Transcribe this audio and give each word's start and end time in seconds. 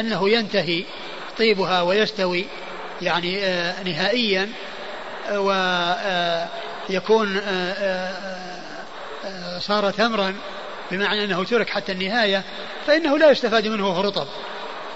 أنه 0.00 0.30
ينتهي 0.30 0.84
طيبها 1.38 1.82
ويستوي 1.82 2.46
يعني 3.02 3.44
آه، 3.44 3.82
نهائيا 3.82 4.48
ويكون 5.32 5.56
آه، 7.36 7.72
آه، 7.76 8.48
صار 9.60 9.90
تمرا 9.90 10.34
بمعنى 10.90 11.24
أنه 11.24 11.44
ترك 11.44 11.68
حتى 11.70 11.92
النهاية 11.92 12.42
فإنه 12.86 13.18
لا 13.18 13.30
يستفاد 13.30 13.66
منه 13.68 13.88
وهو 13.88 14.00
رطب 14.00 14.26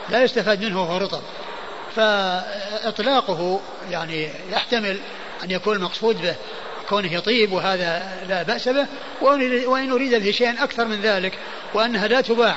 لا 0.09 0.23
يستفاد 0.23 0.65
منه 0.65 0.83
وهو 0.83 0.97
رطب 0.97 1.23
فإطلاقه 1.97 3.61
يعني 3.91 4.29
يحتمل 4.53 4.99
أن 5.45 5.51
يكون 5.51 5.77
المقصود 5.77 6.23
به 6.23 6.35
كونه 6.89 7.13
يطيب 7.15 7.53
وهذا 7.53 8.13
لا 8.29 8.43
بأس 8.43 8.69
به 8.69 8.87
وإن 9.67 9.91
أريد 9.93 10.15
به 10.15 10.31
شيئا 10.31 10.65
أكثر 10.65 10.85
من 10.85 11.01
ذلك 11.01 11.33
وأنها 11.75 12.09
لا 12.09 12.21
تباع 12.21 12.55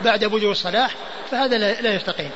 بعد 0.00 0.24
بلوغ 0.24 0.50
الصلاح 0.50 0.94
فهذا 1.34 1.56
لا 1.58 1.94
يستقيم 1.94 2.30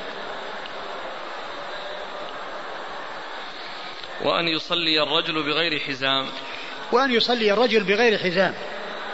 وأن 4.23 4.47
يصلي 4.47 5.03
الرجل 5.03 5.43
بغير 5.43 5.79
حزام 5.79 6.27
وأن 6.91 7.11
يصلي 7.11 7.53
الرجل 7.53 7.83
بغير 7.83 8.17
حزام 8.17 8.53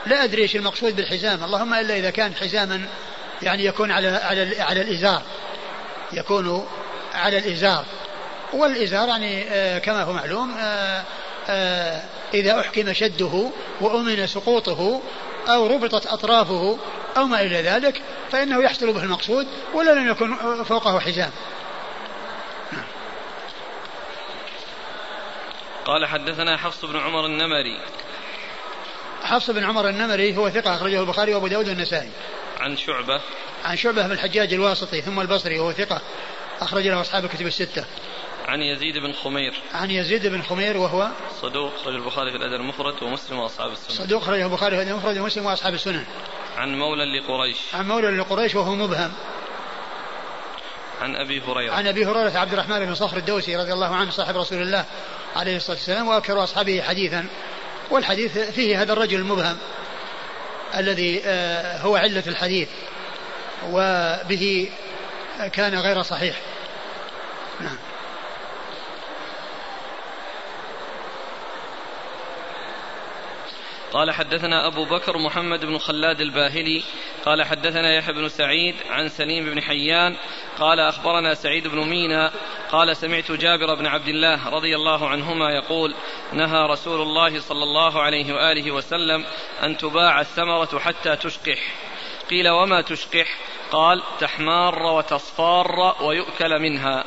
لا 0.05 0.23
أدري 0.23 0.41
إيش 0.41 0.55
المقصود 0.55 0.95
بالحزام 0.95 1.43
اللهم 1.43 1.73
إلا 1.73 1.95
إذا 1.97 2.09
كان 2.09 2.35
حزاما 2.35 2.81
يعني 3.41 3.65
يكون 3.65 3.91
على 3.91 4.07
على 4.07 4.61
على 4.61 4.81
الإزار 4.81 5.21
يكون 6.13 6.67
على 7.13 7.37
الإزار 7.37 7.85
والإزار 8.53 9.07
يعني 9.07 9.43
آه، 9.49 9.79
كما 9.79 10.03
هو 10.03 10.13
معلوم 10.13 10.53
آه، 10.57 11.03
آه، 11.49 12.01
إذا 12.33 12.59
أحكم 12.59 12.93
شده 12.93 13.49
وأمن 13.81 14.27
سقوطه 14.27 15.01
أو 15.47 15.67
ربطت 15.67 16.05
أطرافه 16.05 16.77
أو 17.17 17.27
ما 17.27 17.41
إلى 17.41 17.61
ذلك 17.61 18.01
فإنه 18.31 18.63
يحصل 18.63 18.93
به 18.93 19.03
المقصود 19.03 19.47
ولا 19.73 19.91
لم 19.91 20.09
يكن 20.09 20.63
فوقه 20.63 20.99
حزام 20.99 21.31
قال 25.85 26.05
حدثنا 26.05 26.57
حفص 26.57 26.85
بن 26.85 26.99
عمر 26.99 27.25
النمري 27.25 27.79
حفص 29.23 29.49
بن 29.49 29.63
عمر 29.63 29.89
النمري 29.89 30.37
هو 30.37 30.49
ثقة 30.49 30.75
أخرجه 30.75 30.99
البخاري 30.99 31.33
وأبو 31.33 31.47
داود 31.47 31.67
والنسائي 31.69 32.09
عن 32.59 32.77
شعبة 32.77 33.21
عن 33.65 33.77
شعبة 33.77 34.05
بن 34.07 34.11
الحجاج 34.11 34.53
الواسطي 34.53 35.01
ثم 35.01 35.19
البصري 35.21 35.59
وهو 35.59 35.71
ثقة 35.71 36.01
أخرج 36.61 36.87
له 36.87 37.01
أصحاب 37.01 37.25
الكتب 37.25 37.47
الستة 37.47 37.85
عن 38.47 38.59
يزيد 38.59 38.97
بن 38.97 39.13
خمير 39.13 39.55
عن 39.73 39.91
يزيد 39.91 40.27
بن 40.27 40.41
خمير 40.41 40.77
وهو 40.77 41.09
صدوق 41.41 41.73
أخرج 41.81 41.95
البخاري 41.95 42.31
في 42.31 42.37
الأدب 42.37 42.53
المفرد 42.61 43.03
ومسلم 43.03 43.39
وأصحاب 43.39 43.71
السنن 43.71 44.05
صدوق 44.05 44.21
أخرجه 44.21 44.45
البخاري 44.45 44.71
في 44.77 44.81
الأدب 44.83 44.91
المفرد 44.97 45.17
ومسلم 45.17 45.45
وأصحاب 45.45 45.73
السنن 45.73 46.05
عن 46.57 46.75
مولى 46.79 47.19
لقريش 47.19 47.57
عن 47.73 47.87
مولى 47.87 48.17
لقريش 48.17 48.55
وهو 48.55 48.75
مبهم 48.75 49.11
عن 51.01 51.15
ابي 51.15 51.41
هريره 51.47 51.73
عن 51.73 51.87
ابي 51.87 52.05
هريره 52.05 52.37
عبد 52.37 52.53
الرحمن 52.53 52.79
بن 52.85 52.95
صخر 52.95 53.17
الدوسي 53.17 53.55
رضي 53.55 53.73
الله 53.73 53.95
عنه 53.95 54.11
صاحب 54.11 54.37
رسول 54.37 54.61
الله 54.61 54.85
عليه 55.35 55.55
الصلاه 55.57 55.77
والسلام 55.77 56.07
واكثر 56.07 56.43
اصحابه 56.43 56.81
حديثا 56.81 57.25
والحديث 57.91 58.37
فيه 58.37 58.81
هذا 58.81 58.93
الرجل 58.93 59.17
المبهم 59.19 59.57
الذي 60.77 61.21
آه، 61.25 61.77
هو 61.79 61.95
عله 61.95 62.23
الحديث 62.27 62.69
وبه 63.71 64.69
كان 65.53 65.75
غير 65.75 66.01
صحيح 66.03 66.35
نعم 67.61 67.77
قال 73.95 74.11
حدثنا 74.11 74.67
أبو 74.67 74.85
بكر 74.85 75.17
محمد 75.17 75.65
بن 75.65 75.77
خلاد 75.77 76.21
الباهلي 76.21 76.83
قال 77.25 77.43
حدثنا 77.43 77.97
يحيى 77.97 78.13
بن 78.13 78.29
سعيد 78.29 78.75
عن 78.89 79.09
سليم 79.09 79.45
بن 79.45 79.61
حيان 79.61 80.15
قال 80.59 80.79
أخبرنا 80.79 81.33
سعيد 81.33 81.67
بن 81.67 81.77
مينا 81.77 82.31
قال 82.71 82.97
سمعت 82.97 83.31
جابر 83.31 83.75
بن 83.75 83.85
عبد 83.87 84.07
الله 84.07 84.49
رضي 84.49 84.75
الله 84.75 85.09
عنهما 85.09 85.51
يقول 85.51 85.95
نهى 86.33 86.67
رسول 86.71 87.01
الله 87.01 87.39
صلى 87.41 87.63
الله 87.63 88.01
عليه 88.01 88.33
وآله 88.33 88.71
وسلم 88.71 89.25
أن 89.63 89.77
تباع 89.77 90.21
الثمرة 90.21 90.79
حتى 90.79 91.15
تشقح 91.15 91.59
قيل 92.29 92.49
وما 92.49 92.81
تشقح 92.81 93.37
قال 93.71 94.01
تحمار 94.19 94.79
وتصفار 94.83 95.95
ويؤكل 96.01 96.59
منها 96.59 97.03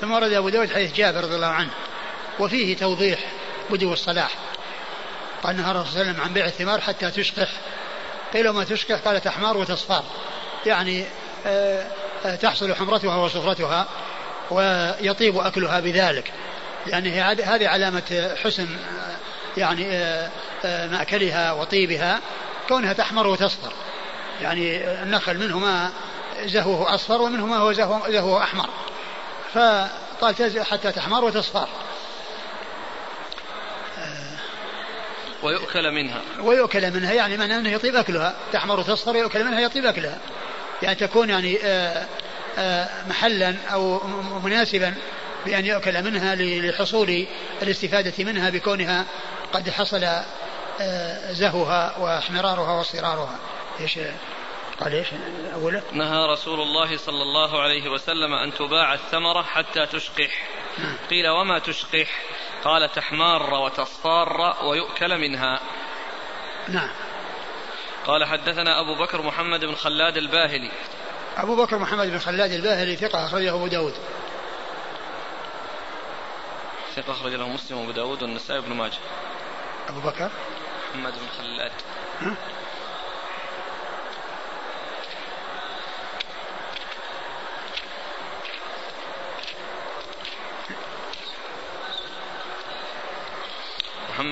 ثم 0.00 0.10
ورد 0.12 0.32
أبو 0.32 0.48
داود 0.48 0.70
حديث 0.74 0.94
جابر 0.96 1.18
رضي 1.20 1.34
الله 1.34 1.46
عنه 1.46 1.72
وفيه 2.38 2.76
توضيح 2.76 3.20
بدو 3.70 3.92
الصلاح 3.92 4.32
قال 5.42 5.56
نهى 5.56 5.70
الرسول 5.70 5.86
صلى 5.92 6.00
الله 6.00 6.10
عليه 6.10 6.20
وسلم 6.20 6.20
عن 6.24 6.32
بيع 6.32 6.46
الثمار 6.46 6.80
حتى 6.80 7.10
تشقح 7.10 7.48
قيل 8.32 8.48
وما 8.48 8.64
تشقح 8.64 8.98
قال 9.00 9.20
تحمار 9.20 9.56
وتصفار 9.56 10.04
يعني 10.66 11.04
آه، 11.46 11.86
آه، 12.26 12.34
تحصل 12.36 12.74
حمرتها 12.74 13.16
وصفرتها 13.16 13.86
ويطيب 14.50 15.38
أكلها 15.38 15.80
بذلك 15.80 16.32
يعني 16.86 17.20
هذه 17.20 17.68
علامة 17.68 18.34
حسن 18.44 18.66
آه، 18.76 19.58
يعني 19.60 19.84
مأكلها 20.88 21.52
وطيبها 21.52 22.20
كونها 22.68 22.92
تحمر 22.92 23.26
وتصفر 23.26 23.72
يعني 24.40 24.76
النخل 25.02 25.38
منه 25.38 25.58
ما 25.58 25.90
زهوه 26.44 26.94
أصفر 26.94 27.22
ومنه 27.22 27.46
ما 27.46 27.56
هو 27.56 27.72
زهوه 28.10 28.42
أحمر 28.44 28.68
فقال 29.54 30.64
حتى 30.70 30.92
تحمر 30.92 31.24
وتصفر 31.24 31.68
ويؤكل 35.42 35.90
منها 35.90 36.22
ويؤكل 36.40 36.90
منها 36.90 37.12
يعني 37.12 37.36
معناه 37.36 37.58
أنه 37.58 37.70
يطيب 37.70 37.96
أكلها 37.96 38.34
تحمر 38.52 38.80
وتصفر 38.80 39.16
يؤكل 39.16 39.44
منها 39.44 39.60
يطيب 39.60 39.86
أكلها 39.86 40.18
يعني 40.82 40.94
تكون 40.94 41.30
يعني 41.30 41.58
آه، 41.64 42.06
آه، 42.58 42.88
محلا 43.08 43.54
أو 43.72 44.06
مناسبا 44.44 44.94
بأن 45.44 45.66
يؤكل 45.66 46.04
منها 46.04 46.34
لحصول 46.34 47.26
الاستفادة 47.62 48.24
منها 48.24 48.50
بكونها 48.50 49.04
قد 49.52 49.70
حصل 49.70 50.04
آه، 50.80 51.32
زهوها 51.32 51.98
واحمرارها 51.98 52.72
واصفرارها 52.78 53.30
ايش 53.80 53.98
قال 54.80 54.92
ايش 54.94 55.06
اوله؟ 55.54 55.82
نهى 55.92 56.32
رسول 56.32 56.60
الله 56.60 56.96
صلى 56.96 57.22
الله 57.22 57.62
عليه 57.62 57.88
وسلم 57.90 58.32
ان 58.34 58.52
تباع 58.54 58.94
الثمره 58.94 59.42
حتى 59.42 59.86
تشقح 59.86 60.42
نعم. 60.78 60.96
قيل 61.10 61.28
وما 61.28 61.58
تشقح 61.58 62.22
قال 62.64 62.92
تحمار 62.92 63.54
وتصطار 63.54 64.54
ويؤكل 64.64 65.18
منها 65.18 65.60
نعم 66.68 66.90
قال 68.06 68.24
حدثنا 68.24 68.80
أبو 68.80 68.94
بكر 69.04 69.22
محمد 69.22 69.64
بن 69.64 69.74
خلاد 69.74 70.16
الباهلي 70.16 70.70
أبو 71.36 71.56
بكر 71.56 71.78
محمد 71.78 72.06
بن 72.08 72.18
خلاد 72.18 72.50
الباهلي 72.52 72.96
ثقة 72.96 73.26
أخرجه 73.26 73.54
أبو 73.54 73.66
داود 73.66 73.94
ثقة 76.96 77.12
أخرج 77.12 77.32
له 77.34 77.48
مسلم 77.48 77.78
وأبو 77.78 77.90
داود 77.90 78.22
والنسائي 78.22 78.60
بن 78.60 78.72
ماجه 78.74 78.98
أبو 79.88 80.00
بكر 80.00 80.30
محمد 80.94 81.12
بن 81.12 81.28
خلاد 81.38 81.72
ها؟ 82.20 82.34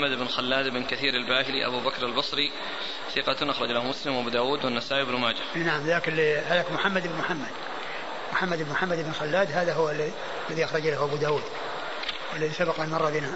محمد 0.00 0.19
بن 0.19 0.27
خلاد 0.28 0.69
بن 0.69 0.84
كثير 0.84 1.15
الباهلي 1.15 1.66
أبو 1.66 1.81
بكر 1.81 2.06
البصري 2.06 2.50
ثقة 3.16 3.50
أخرج 3.50 3.71
له 3.71 3.84
مسلم 3.84 4.16
وأبو 4.16 4.28
داود 4.28 4.65
والنسائي 4.65 5.05
بن 5.05 5.16
ماجه 5.16 5.38
إيه 5.56 5.62
نعم 5.62 5.87
ذاك 5.87 6.09
اللي 6.09 6.37
هذاك 6.38 6.72
محمد 6.72 7.03
بن 7.06 7.16
محمد 7.19 7.49
محمد 8.33 8.59
بن 8.62 8.71
محمد 8.71 9.05
بن 9.05 9.12
خلاد 9.12 9.53
هذا 9.53 9.72
هو 9.75 9.91
الذي 10.50 10.65
أخرج 10.65 10.87
له 10.87 11.05
أبو 11.05 11.16
داود 11.16 11.43
والذي 12.33 12.53
سبق 12.53 12.81
أن 12.81 12.89
مر 12.89 13.10
بنا 13.10 13.34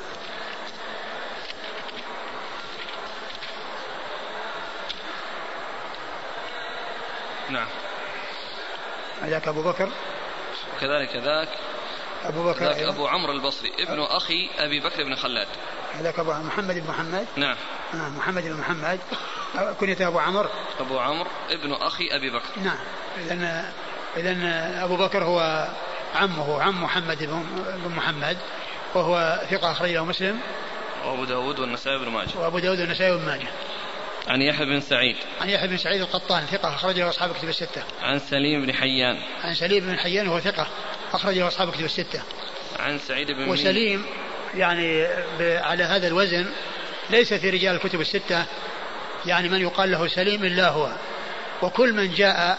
نعم 7.51 7.69
ذاك 9.25 9.49
أبو 9.49 9.63
بكر 9.63 9.89
وكذلك 10.77 11.17
ذاك 11.17 11.49
أبو 12.25 12.45
بكر 12.45 12.65
ذاك 12.65 12.79
أبو 12.83 13.07
عمرو 13.07 13.33
البصري 13.33 13.73
ابن 13.79 14.01
أخي 14.01 14.51
أبي 14.59 14.81
بكر 14.81 15.05
بن 15.05 15.15
خلاد 15.15 15.49
هذاك 16.01 16.19
أبو 16.19 16.33
محمد 16.33 16.79
بن 16.79 16.87
محمد 16.89 17.27
نعم 17.37 17.57
آه، 17.95 18.09
محمد 18.09 18.43
بن 18.43 18.57
محمد 18.61 18.99
آه، 19.59 19.73
كنيته 19.73 20.07
أبو 20.09 20.19
عمر 20.19 20.49
أبو 20.81 20.99
عمر 20.99 21.27
ابن 21.51 21.73
أخي 21.73 22.09
أبي 22.13 22.31
بكر 22.31 22.61
نعم 22.65 22.77
إذا 23.19 23.73
إذا 24.17 24.35
أبو 24.85 24.97
بكر 24.97 25.25
هو 25.25 25.69
عمه 26.15 26.63
عم 26.63 26.83
محمد 26.85 27.19
بن 27.85 27.93
محمد 27.97 28.37
وهو 28.95 29.41
ثقة 29.51 29.73
أخرجه 29.73 30.05
مسلم 30.05 30.41
وأبو 31.05 31.25
داود 31.25 31.59
والنسائي 31.59 31.99
بن 31.99 32.09
ماجه 32.09 32.39
وأبو 32.39 32.59
داود 32.59 32.81
والنسائي 32.81 33.17
بن 33.17 33.25
ماجه 33.27 33.49
عن 34.29 34.41
يحيى 34.43 34.67
بن 34.67 34.81
سعيد 34.81 35.17
عن 35.41 35.49
يحيى 35.51 35.69
بن 35.69 35.77
سعيد 35.77 36.01
القطان 36.01 36.47
ثقة 36.47 36.75
أخرجه 36.75 37.09
أصحاب 37.09 37.33
كتب 37.35 37.49
الستة 37.49 37.83
عن 38.03 38.19
سليم 38.19 38.67
بن 38.67 38.73
حيان 38.75 39.19
عن 39.45 39.55
سليم 39.55 39.85
بن 39.85 39.99
حيان 39.99 40.29
وهو 40.29 40.41
ثقة 40.41 40.67
أخرجه 41.13 41.49
أصحاب 41.49 41.71
كتب 41.73 41.85
الستة 41.85 42.23
عن 42.81 42.99
سعيد 42.99 43.31
بن 43.31 43.49
وسليم 43.49 44.07
يعني 44.57 45.07
على 45.41 45.85
هذا 45.85 46.07
الوزن 46.09 46.47
ليس 47.11 47.35
في 47.35 47.51
رجال 47.51 47.75
الكتب 47.75 48.01
الستة 48.01 48.45
يعني 49.27 49.49
من 49.49 49.61
يقال 49.61 49.91
له 49.91 50.09
سليم 50.09 50.45
إلا 50.45 50.69
هو 50.69 50.89
وكل 51.63 51.93
من 51.93 52.13
جاء 52.15 52.59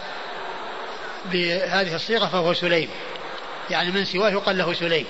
بهذه 1.25 1.95
الصيغة 1.95 2.25
فهو 2.25 2.53
سليم 2.53 2.89
يعني 3.69 3.91
من 3.91 4.05
سواه 4.05 4.29
يقال 4.29 4.57
له 4.57 4.73
سليم 4.73 5.05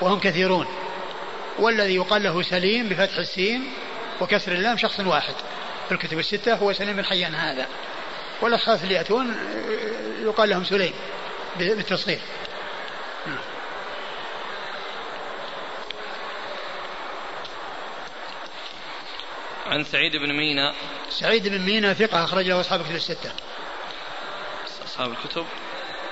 وهم 0.00 0.20
كثيرون 0.20 0.66
والذي 1.58 1.94
يقال 1.94 2.22
له 2.22 2.42
سليم 2.42 2.88
بفتح 2.88 3.16
السين 3.16 3.72
وكسر 4.20 4.52
اللام 4.52 4.76
شخص 4.76 5.00
واحد 5.00 5.34
في 5.88 5.94
الكتب 5.94 6.18
الستة 6.18 6.54
هو 6.54 6.72
سليم 6.72 6.98
الحيان 6.98 7.34
هذا 7.34 7.66
والأشخاص 8.40 8.82
اللي 8.82 8.94
يأتون 8.94 9.36
يقال 10.24 10.48
لهم 10.50 10.64
سليم 10.64 10.92
بالتصغير 11.58 12.18
عن 19.76 19.84
سعيد 19.84 20.16
بن 20.16 20.32
مينا 20.32 20.72
سعيد 21.10 21.48
بن 21.48 21.58
مينا 21.60 21.92
ثقة 21.94 22.24
أخرج 22.24 22.44
له 22.46 22.60
أصحاب 22.60 22.80
الكتب 22.80 22.94
الستة 22.96 23.30
أصحاب 24.86 25.10
الكتب 25.12 25.46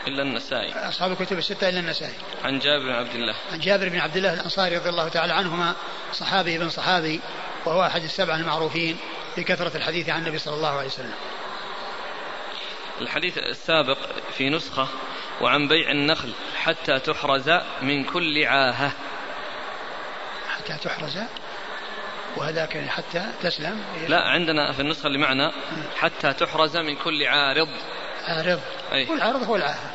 إلا 0.06 0.22
النسائي 0.22 0.72
أصحاب 0.72 1.12
الكتب 1.12 1.38
الستة 1.38 1.68
إلا 1.68 1.80
النسائي 1.80 2.12
عن 2.44 2.58
جابر 2.58 2.84
بن 2.84 2.90
عبد 2.92 3.14
الله 3.14 3.34
عن 3.52 3.58
جابر 3.58 3.88
بن 3.88 3.98
عبد 3.98 4.16
الله 4.16 4.32
الأنصاري 4.34 4.76
رضي 4.78 4.88
الله 4.88 5.08
تعالى 5.08 5.32
عنهما 5.34 5.74
صحابي 6.12 6.58
بن 6.58 6.70
صحابي 6.70 7.20
وهو 7.64 7.82
أحد 7.84 8.02
السبعة 8.02 8.36
المعروفين 8.36 8.96
بكثرة 9.36 9.76
الحديث 9.76 10.08
عن 10.08 10.20
النبي 10.20 10.38
صلى 10.38 10.54
الله 10.54 10.78
عليه 10.78 10.88
وسلم 10.88 11.14
الحديث 13.00 13.38
السابق 13.38 13.98
في 14.38 14.50
نسخة 14.50 14.88
وعن 15.40 15.68
بيع 15.68 15.90
النخل 15.90 16.32
حتى 16.64 16.98
تحرز 16.98 17.50
من 17.82 18.04
كل 18.04 18.44
عاهة 18.44 18.92
حتى 20.56 20.76
تحرز 20.84 21.18
وهذاك 22.36 22.76
حتى 22.88 23.26
تسلم 23.42 23.80
لا 24.08 24.20
عندنا 24.20 24.72
في 24.72 24.80
النسخة 24.82 25.06
اللي 25.06 25.18
معنا 25.18 25.52
حتى 25.98 26.32
تحرز 26.32 26.76
من 26.76 26.96
كل 26.96 27.22
عارض 27.26 27.68
عارض 28.24 28.60
أي. 28.92 29.06
والعارض 29.10 29.42
هو 29.42 29.56
العاهر 29.56 29.90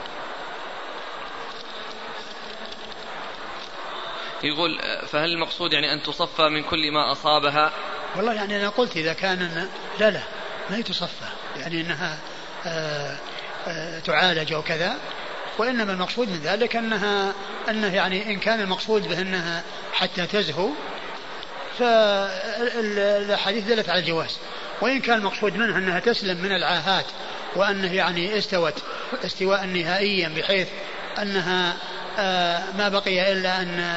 يقول 4.43 4.79
فهل 5.07 5.29
المقصود 5.29 5.73
يعني 5.73 5.93
أن 5.93 6.03
تصفى 6.03 6.49
من 6.49 6.63
كل 6.63 6.91
ما 6.93 7.11
أصابها 7.11 7.71
والله 8.15 8.33
يعني 8.33 8.55
أنا 8.57 8.69
قلت 8.69 8.97
إذا 8.97 9.13
كان 9.13 9.69
لا 9.99 10.11
لا 10.11 10.23
ما 10.69 10.81
تصفى 10.81 11.25
يعني 11.57 11.81
أنها 11.81 12.17
آآ 12.65 12.69
آه، 12.69 13.11
آآ 13.11 13.17
آه، 13.67 13.99
تعالج 13.99 14.53
أو 14.53 14.61
كذا 14.61 14.95
وإنما 15.57 15.91
المقصود 15.93 16.29
من 16.29 16.39
ذلك 16.43 16.75
أنها 16.75 17.33
أنه 17.69 17.95
يعني 17.95 18.25
إن 18.33 18.39
كان 18.39 18.61
المقصود 18.61 19.07
بأنها 19.07 19.63
حتى 19.93 20.25
تزهو 20.27 20.69
فالحديث 21.79 23.63
دلت 23.67 23.89
على 23.89 23.99
الجواز 23.99 24.37
وإن 24.81 24.99
كان 24.99 25.17
المقصود 25.17 25.55
منها 25.55 25.77
أنها 25.77 25.99
تسلم 25.99 26.37
من 26.37 26.51
العاهات 26.51 27.05
وأنه 27.55 27.93
يعني 27.93 28.37
استوت 28.37 28.73
استواء 29.25 29.65
نهائيا 29.65 30.29
بحيث 30.29 30.67
أنها 31.21 31.73
آه، 32.19 32.59
ما 32.77 32.89
بقي 32.89 33.31
إلا 33.31 33.59
أن 33.61 33.95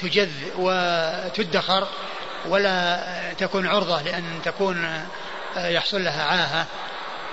تجذ 0.00 0.30
وتدخر 0.58 1.88
ولا 2.48 3.02
تكون 3.38 3.66
عرضة 3.66 4.02
لأن 4.02 4.24
تكون 4.44 5.02
آه، 5.56 5.68
يحصل 5.68 6.04
لها 6.04 6.24
عاهة 6.24 6.66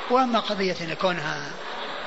وأما 0.10 0.40
قضية 0.40 0.76
أن 0.82 0.94
كونها 0.94 1.38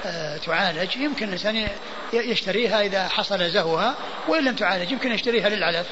آه، 0.06 0.36
تعالج 0.36 0.96
يمكن 0.96 1.26
الإنسان 1.26 1.68
يشتريها 2.12 2.80
إذا 2.80 3.08
حصل 3.08 3.50
زهوها 3.50 3.94
وإن 4.28 4.44
لم 4.44 4.54
تعالج 4.54 4.92
يمكن 4.92 5.12
يشتريها 5.12 5.48
للعلف 5.48 5.86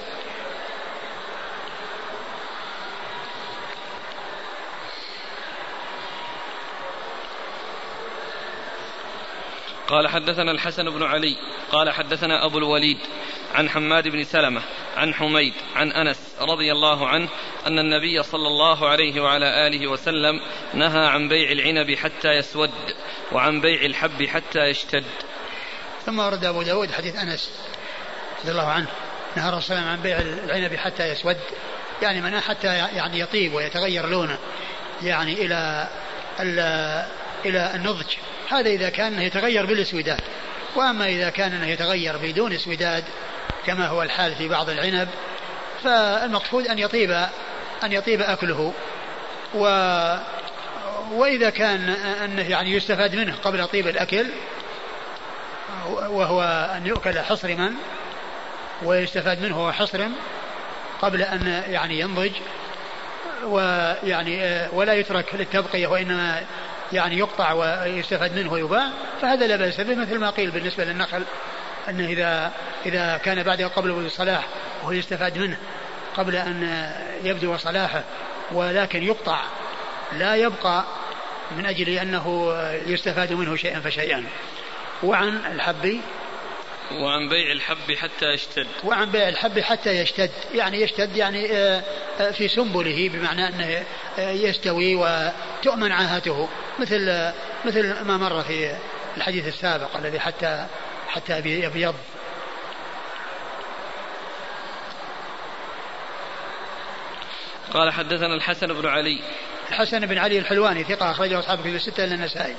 قال 9.88 10.08
حدثنا 10.08 10.50
الحسن 10.50 10.90
بن 10.90 11.02
علي 11.02 11.36
قال 11.72 11.90
حدثنا 11.90 12.44
أبو 12.46 12.58
الوليد 12.58 12.98
عن 13.54 13.68
حماد 13.68 14.08
بن 14.08 14.24
سلمة 14.24 14.62
عن 14.96 15.14
حميد 15.14 15.52
عن 15.76 15.92
أنس 15.92 16.18
رضي 16.40 16.72
الله 16.72 17.08
عنه 17.08 17.28
أن 17.66 17.78
النبي 17.78 18.22
صلى 18.22 18.48
الله 18.48 18.88
عليه 18.88 19.20
وعلى 19.22 19.66
آله 19.66 19.86
وسلم 19.86 20.40
نهى 20.74 21.06
عن 21.06 21.28
بيع 21.28 21.52
العنب 21.52 21.94
حتى 21.94 22.28
يسود 22.28 22.70
وعن 23.32 23.60
بيع 23.60 23.82
الحب 23.84 24.26
حتى 24.26 24.58
يشتد 24.58 25.04
ثم 26.06 26.18
ورد 26.18 26.44
أبو 26.44 26.62
داود 26.62 26.92
حديث 26.92 27.16
أنس 27.16 27.50
رضي 28.44 28.52
الله 28.52 28.68
عنه 28.70 28.88
نهى 29.36 29.48
الرسول 29.48 29.76
عن 29.76 30.02
بيع 30.02 30.18
العنب 30.18 30.76
حتى 30.76 31.08
يسود 31.08 31.36
يعني 32.02 32.20
من 32.20 32.40
حتى 32.40 32.66
يعني 32.66 33.18
يطيب 33.20 33.54
ويتغير 33.54 34.06
لونه 34.06 34.38
يعني 35.02 35.32
إلى 35.32 35.88
إلى 37.44 37.72
النضج 37.74 38.10
هذا 38.52 38.70
إذا 38.70 38.88
كان 38.88 39.20
يتغير 39.22 39.66
بالاسوداد 39.66 40.20
وأما 40.76 41.06
إذا 41.06 41.30
كان 41.30 41.52
أنه 41.52 41.66
يتغير 41.66 42.16
بدون 42.18 42.52
اسوداد 42.52 43.04
كما 43.66 43.86
هو 43.86 44.02
الحال 44.02 44.34
في 44.36 44.48
بعض 44.48 44.70
العنب 44.70 45.08
فالمقصود 45.84 46.66
أن 46.66 46.78
يطيب 46.78 47.10
أن 47.84 47.92
يطيب 47.92 48.20
أكله 48.20 48.72
و 49.54 49.64
وإذا 51.12 51.50
كان 51.50 51.88
أنه 52.24 52.50
يعني 52.50 52.72
يستفاد 52.72 53.14
منه 53.14 53.34
قبل 53.44 53.66
طيب 53.66 53.88
الأكل 53.88 54.26
وهو 55.88 56.42
أن 56.76 56.86
يؤكل 56.86 57.18
حصرما 57.18 57.74
ويستفاد 58.82 59.42
منه 59.42 59.72
حصرم 59.72 60.12
قبل 61.02 61.22
أن 61.22 61.62
يعني 61.68 62.00
ينضج 62.00 62.32
ويعني 63.46 64.60
ولا 64.72 64.94
يترك 64.94 65.26
للتبقية 65.34 65.86
وإنما 65.86 66.42
يعني 66.92 67.18
يقطع 67.18 67.52
ويستفاد 67.52 68.38
منه 68.38 68.52
ويباع 68.52 68.88
فهذا 69.22 69.46
لا 69.46 69.56
بأس 69.56 69.80
به 69.80 69.94
مثل 69.94 70.18
ما 70.18 70.30
قيل 70.30 70.50
بالنسبة 70.50 70.84
للنخل 70.84 71.22
أنه 71.88 72.06
إذا 72.08 72.52
إذا 72.86 73.16
كان 73.16 73.42
بعد 73.42 73.62
قبل 73.62 74.10
صلاح 74.10 74.44
وهو 74.82 74.92
يستفاد 74.92 75.38
منه 75.38 75.56
قبل 76.16 76.36
أن 76.36 76.88
يبدو 77.24 77.56
صلاحه 77.56 78.02
ولكن 78.52 79.02
يقطع 79.02 79.40
لا 80.12 80.36
يبقى 80.36 80.84
من 81.56 81.66
أجل 81.66 81.88
أنه 81.88 82.54
يستفاد 82.86 83.32
منه 83.32 83.56
شيئا 83.56 83.80
فشيئا 83.80 84.24
وعن 85.02 85.28
الحبي 85.28 86.00
وعن 86.94 87.28
بيع 87.28 87.52
الحب 87.52 87.92
حتى 87.96 88.26
يشتد 88.34 88.66
وعن 88.84 89.10
بيع 89.10 89.28
الحب 89.28 89.58
حتى 89.60 89.90
يشتد 89.90 90.30
يعني 90.54 90.80
يشتد 90.82 91.16
يعني 91.16 91.52
آه، 91.52 91.82
آه، 92.20 92.30
في 92.30 92.48
سنبله 92.48 93.08
بمعنى 93.08 93.48
أنه 93.48 93.86
آه، 94.18 94.30
يستوي 94.30 94.94
وتؤمن 94.94 95.92
عاهته 95.92 96.48
مثل 96.78 97.30
مثل 97.64 98.02
ما 98.02 98.16
مر 98.16 98.42
في 98.42 98.76
الحديث 99.16 99.46
السابق 99.46 99.96
الذي 99.96 100.20
حتى 100.20 100.66
حتى 101.08 101.38
يبيض 101.38 101.94
قال 107.74 107.92
حدثنا 107.92 108.34
الحسن 108.34 108.66
بن 108.66 108.88
علي 108.88 109.20
الحسن 109.68 110.06
بن 110.06 110.18
علي 110.18 110.38
الحلواني 110.38 110.84
ثقة 110.84 111.10
أخرجه 111.10 111.38
أصحاب 111.38 111.58
كتب 111.60 111.74
الستة 111.74 112.04
إلا 112.04 112.14
النسائي. 112.14 112.54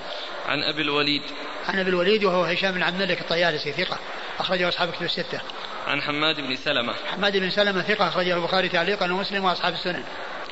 عن 0.48 0.64
أبي 0.64 0.82
الوليد. 0.82 1.22
عن 1.70 1.80
أبي 1.80 1.90
الوليد 1.90 2.24
وهو 2.24 2.44
هشام 2.44 2.72
بن 2.72 2.84
عبد 2.84 3.02
الملك 3.02 3.22
الطيالسي 3.22 3.72
ثقة 3.72 3.98
أخرجه 4.40 4.68
أصحاب 4.70 4.92
كتب 4.92 5.04
الستة. 5.04 5.42
عن 5.88 6.02
حماد 6.02 6.36
بن 6.42 6.56
سلمة. 6.56 6.94
حماد 7.12 7.38
بن 7.38 7.50
سلمة 7.50 7.82
ثقة 7.82 8.08
أخرجه 8.08 8.36
البخاري 8.36 8.70
تعليقا 8.70 9.06
ومسلم 9.14 9.46
وأصحاب 9.46 9.74
السنن. 9.74 10.04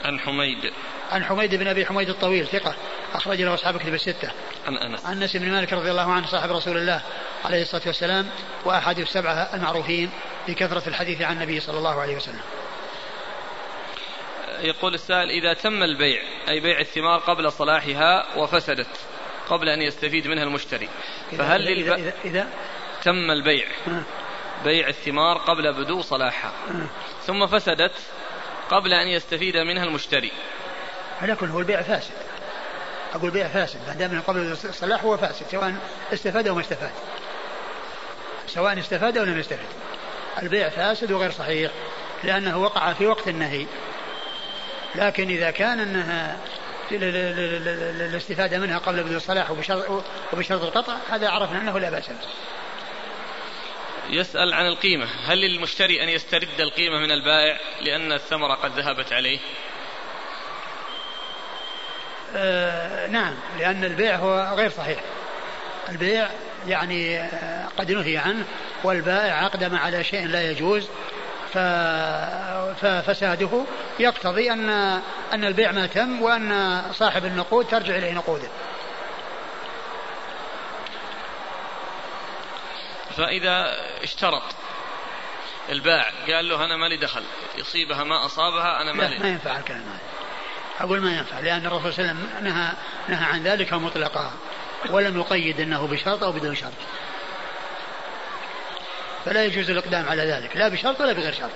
عن 0.05 0.19
حميد. 0.19 0.71
عن 1.11 1.23
حميد 1.23 1.55
بن 1.55 1.67
أبي 1.67 1.85
حميد 1.85 2.09
الطويل 2.09 2.47
ثقة 2.47 2.75
أخرجه 3.13 3.53
أصحاب 3.53 3.77
كتب 3.77 3.93
الستة. 3.93 4.31
عن 4.67 4.77
أنس. 4.77 5.05
عن 5.05 5.21
أنس 5.21 5.35
بن 5.37 5.51
مالك 5.51 5.73
رضي 5.73 5.91
الله 5.91 6.11
عنه 6.13 6.27
صاحب 6.27 6.51
رسول 6.51 6.77
الله 6.77 7.01
عليه 7.45 7.61
الصلاة 7.61 7.81
والسلام 7.85 8.27
وأحد 8.65 8.99
السبعة 8.99 9.33
المعروفين 9.53 10.09
بكثرة 10.47 10.83
الحديث 10.89 11.21
عن 11.21 11.35
النبي 11.37 11.59
صلى 11.59 11.77
الله 11.77 12.01
عليه 12.01 12.15
وسلم. 12.15 12.39
يقول 14.61 14.93
السائل 14.93 15.29
إذا 15.29 15.53
تم 15.53 15.83
البيع 15.83 16.21
أي 16.49 16.59
بيع 16.59 16.79
الثمار 16.79 17.19
قبل 17.19 17.51
صلاحها 17.51 18.25
وفسدت 18.37 18.87
قبل 19.49 19.69
أن 19.69 19.81
يستفيد 19.81 20.27
منها 20.27 20.43
المشتري 20.43 20.89
فهل 21.37 21.61
إذا, 21.67 21.71
للب... 21.73 21.93
إذا, 21.93 22.13
إذا 22.25 22.47
تم 23.03 23.31
البيع 23.31 23.65
آه. 23.87 24.03
بيع 24.63 24.87
الثمار 24.87 25.37
قبل 25.37 25.73
بدو 25.73 26.01
صلاحها 26.01 26.51
آه. 26.71 26.85
ثم 27.27 27.47
فسدت 27.47 27.91
قبل 28.71 28.93
أن 28.93 29.07
يستفيد 29.07 29.57
منها 29.57 29.83
المشتري 29.83 30.31
على 31.21 31.35
كل 31.35 31.47
هو 31.49 31.59
البيع 31.59 31.81
فاسد 31.81 32.13
أقول 33.13 33.31
بيع 33.31 33.47
فاسد 33.47 33.79
ما 33.87 33.93
دام 33.93 34.21
قبل 34.21 34.51
الصلاح 34.65 35.03
هو 35.03 35.17
فاسد 35.17 35.45
سواء 35.51 35.75
استفاد 36.13 36.47
أو 36.47 36.55
ما 36.55 36.61
استفاد 36.61 36.91
سواء 38.47 38.79
استفاد 38.79 39.17
أو 39.17 39.23
لم 39.25 39.39
يستفد 39.39 39.65
البيع 40.43 40.69
فاسد 40.69 41.11
وغير 41.11 41.31
صحيح 41.31 41.71
لأنه 42.23 42.57
وقع 42.57 42.93
في 42.93 43.05
وقت 43.05 43.27
النهي 43.27 43.65
لكن 44.97 45.29
إذا 45.29 45.51
كان 45.51 45.79
أنها 45.79 46.37
الاستفادة 48.01 48.57
منها 48.57 48.77
قبل 48.77 49.03
بدء 49.03 49.15
الصلاح 49.15 49.51
وبشرط 50.33 50.63
القطع 50.63 50.97
هذا 51.11 51.29
عرفنا 51.29 51.61
أنه 51.61 51.79
لا 51.79 51.89
بأس 51.89 52.07
به 52.07 52.15
يسأل 54.09 54.53
عن 54.53 54.65
القيمة 54.65 55.05
هل 55.25 55.37
للمشتري 55.37 56.03
أن 56.03 56.09
يسترد 56.09 56.49
القيمة 56.59 56.99
من 56.99 57.11
البائع 57.11 57.57
لأن 57.81 58.11
الثمرة 58.11 58.55
قد 58.55 58.71
ذهبت 58.79 59.13
عليه 59.13 59.39
آه 62.35 63.07
نعم 63.07 63.33
لأن 63.59 63.83
البيع 63.83 64.15
هو 64.15 64.53
غير 64.57 64.69
صحيح 64.69 64.99
البيع 65.89 66.29
يعني 66.67 67.19
آه، 67.19 67.67
قد 67.77 67.91
نهي 67.91 68.17
عنه 68.17 68.45
والبائع 68.83 69.45
أقدم 69.45 69.75
على 69.75 70.03
شيء 70.03 70.27
لا 70.27 70.51
يجوز 70.51 70.87
ففساده 72.81 73.65
يقتضي 73.99 74.51
أن 74.51 74.69
أن 75.33 75.43
البيع 75.45 75.71
ما 75.71 75.87
تم 75.87 76.21
وأن 76.21 76.81
صاحب 76.93 77.25
النقود 77.25 77.67
ترجع 77.67 77.95
إليه 77.95 78.11
نقوده 78.11 78.47
فإذا 83.17 83.77
اشترط 84.03 84.43
الباع 85.69 86.09
قال 86.27 86.49
له 86.49 86.65
أنا 86.65 86.75
مالي 86.77 86.97
دخل 86.97 87.23
يصيبها 87.57 88.03
ما 88.03 88.25
أصابها 88.25 88.81
أنا 88.81 88.93
مالي 88.93 89.19
ما 89.19 89.27
ينفع 89.27 89.57
الكلام 89.57 89.79
هذا 89.81 89.99
أقول 90.85 90.99
ما 90.99 91.11
ينفع 91.17 91.39
لأن 91.39 91.65
الرسول 91.65 91.93
صلى 91.93 92.05
الله 92.11 92.15
عليه 92.15 92.19
وسلم 92.19 92.43
نهى, 92.47 92.71
نهى 93.07 93.25
عن 93.25 93.43
ذلك 93.43 93.73
مطلقا 93.73 94.31
ولم 94.89 95.19
يقيد 95.19 95.59
أنه 95.61 95.87
بشرط 95.87 96.23
أو 96.23 96.31
بدون 96.31 96.55
شرط 96.55 96.71
فلا 99.25 99.45
يجوز 99.45 99.69
الإقدام 99.69 100.09
على 100.09 100.23
ذلك 100.23 100.57
لا 100.57 100.67
بشرط 100.67 101.01
ولا 101.01 101.13
بغير 101.13 101.33
شرط 101.33 101.51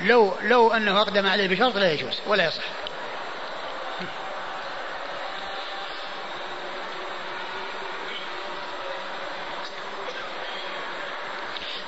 لو 0.00 0.36
لو 0.42 0.72
أنه 0.72 1.02
أقدم 1.02 1.26
عليه 1.26 1.48
بشرط 1.48 1.76
لا 1.76 1.92
يجوز 1.92 2.20
ولا 2.26 2.46
يصح 2.46 2.64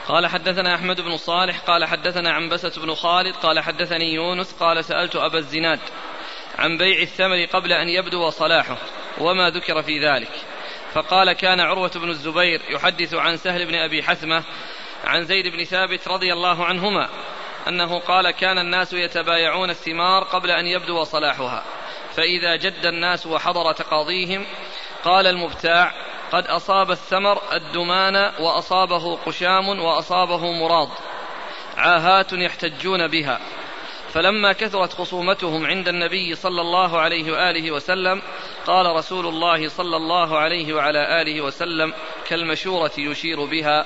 قال 0.08 0.26
حدثنا 0.26 0.74
أحمد 0.74 1.00
بن 1.00 1.16
صالح 1.16 1.58
قال 1.60 1.84
حدثنا 1.84 2.32
عنبسة 2.32 2.72
بن 2.80 2.94
خالد 2.94 3.36
قال 3.36 3.60
حدثني 3.60 4.14
يونس 4.14 4.52
قال 4.60 4.84
سألت 4.84 5.16
أبا 5.16 5.38
الزناد 5.38 5.80
عن 6.58 6.78
بيع 6.78 7.02
الثمر 7.02 7.44
قبل 7.52 7.72
أن 7.72 7.88
يبدو 7.88 8.30
صلاحه 8.30 8.76
وما 9.18 9.50
ذكر 9.50 9.82
في 9.82 10.06
ذلك 10.08 10.30
فقال 10.94 11.32
كان 11.32 11.60
عروة 11.60 11.90
بن 11.94 12.10
الزبير 12.10 12.62
يحدث 12.70 13.14
عن 13.14 13.36
سهل 13.36 13.66
بن 13.66 13.74
أبي 13.74 14.02
حثمة 14.02 14.44
عن 15.04 15.24
زيد 15.24 15.46
بن 15.52 15.64
ثابت 15.64 16.08
رضي 16.08 16.32
الله 16.32 16.64
عنهما 16.64 17.08
أنه 17.68 17.98
قال 17.98 18.30
كان 18.30 18.58
الناس 18.58 18.92
يتبايعون 18.92 19.70
الثمار 19.70 20.24
قبل 20.24 20.50
أن 20.50 20.66
يبدو 20.66 21.04
صلاحها 21.04 21.64
فإذا 22.14 22.56
جد 22.56 22.86
الناس 22.86 23.26
وحضر 23.26 23.72
تقاضيهم 23.72 24.44
قال 25.04 25.26
المبتاع 25.26 25.92
قد 26.32 26.46
أصاب 26.46 26.90
الثمر 26.90 27.38
الدمان 27.52 28.32
وأصابه 28.42 29.16
قشام 29.16 29.68
وأصابه 29.68 30.52
مراد 30.52 30.88
عاهات 31.76 32.32
يحتجون 32.32 33.08
بها 33.08 33.40
فلما 34.12 34.52
كثرت 34.52 34.92
خصومتهم 34.92 35.66
عند 35.66 35.88
النبي 35.88 36.34
صلى 36.36 36.60
الله 36.60 37.00
عليه 37.00 37.32
واله 37.32 37.70
وسلم 37.72 38.22
قال 38.66 38.96
رسول 38.96 39.26
الله 39.26 39.68
صلى 39.68 39.96
الله 39.96 40.38
عليه 40.38 40.74
وعلى 40.74 41.22
اله 41.22 41.40
وسلم 41.40 41.92
كالمشوره 42.28 42.90
يشير 42.98 43.44
بها 43.44 43.84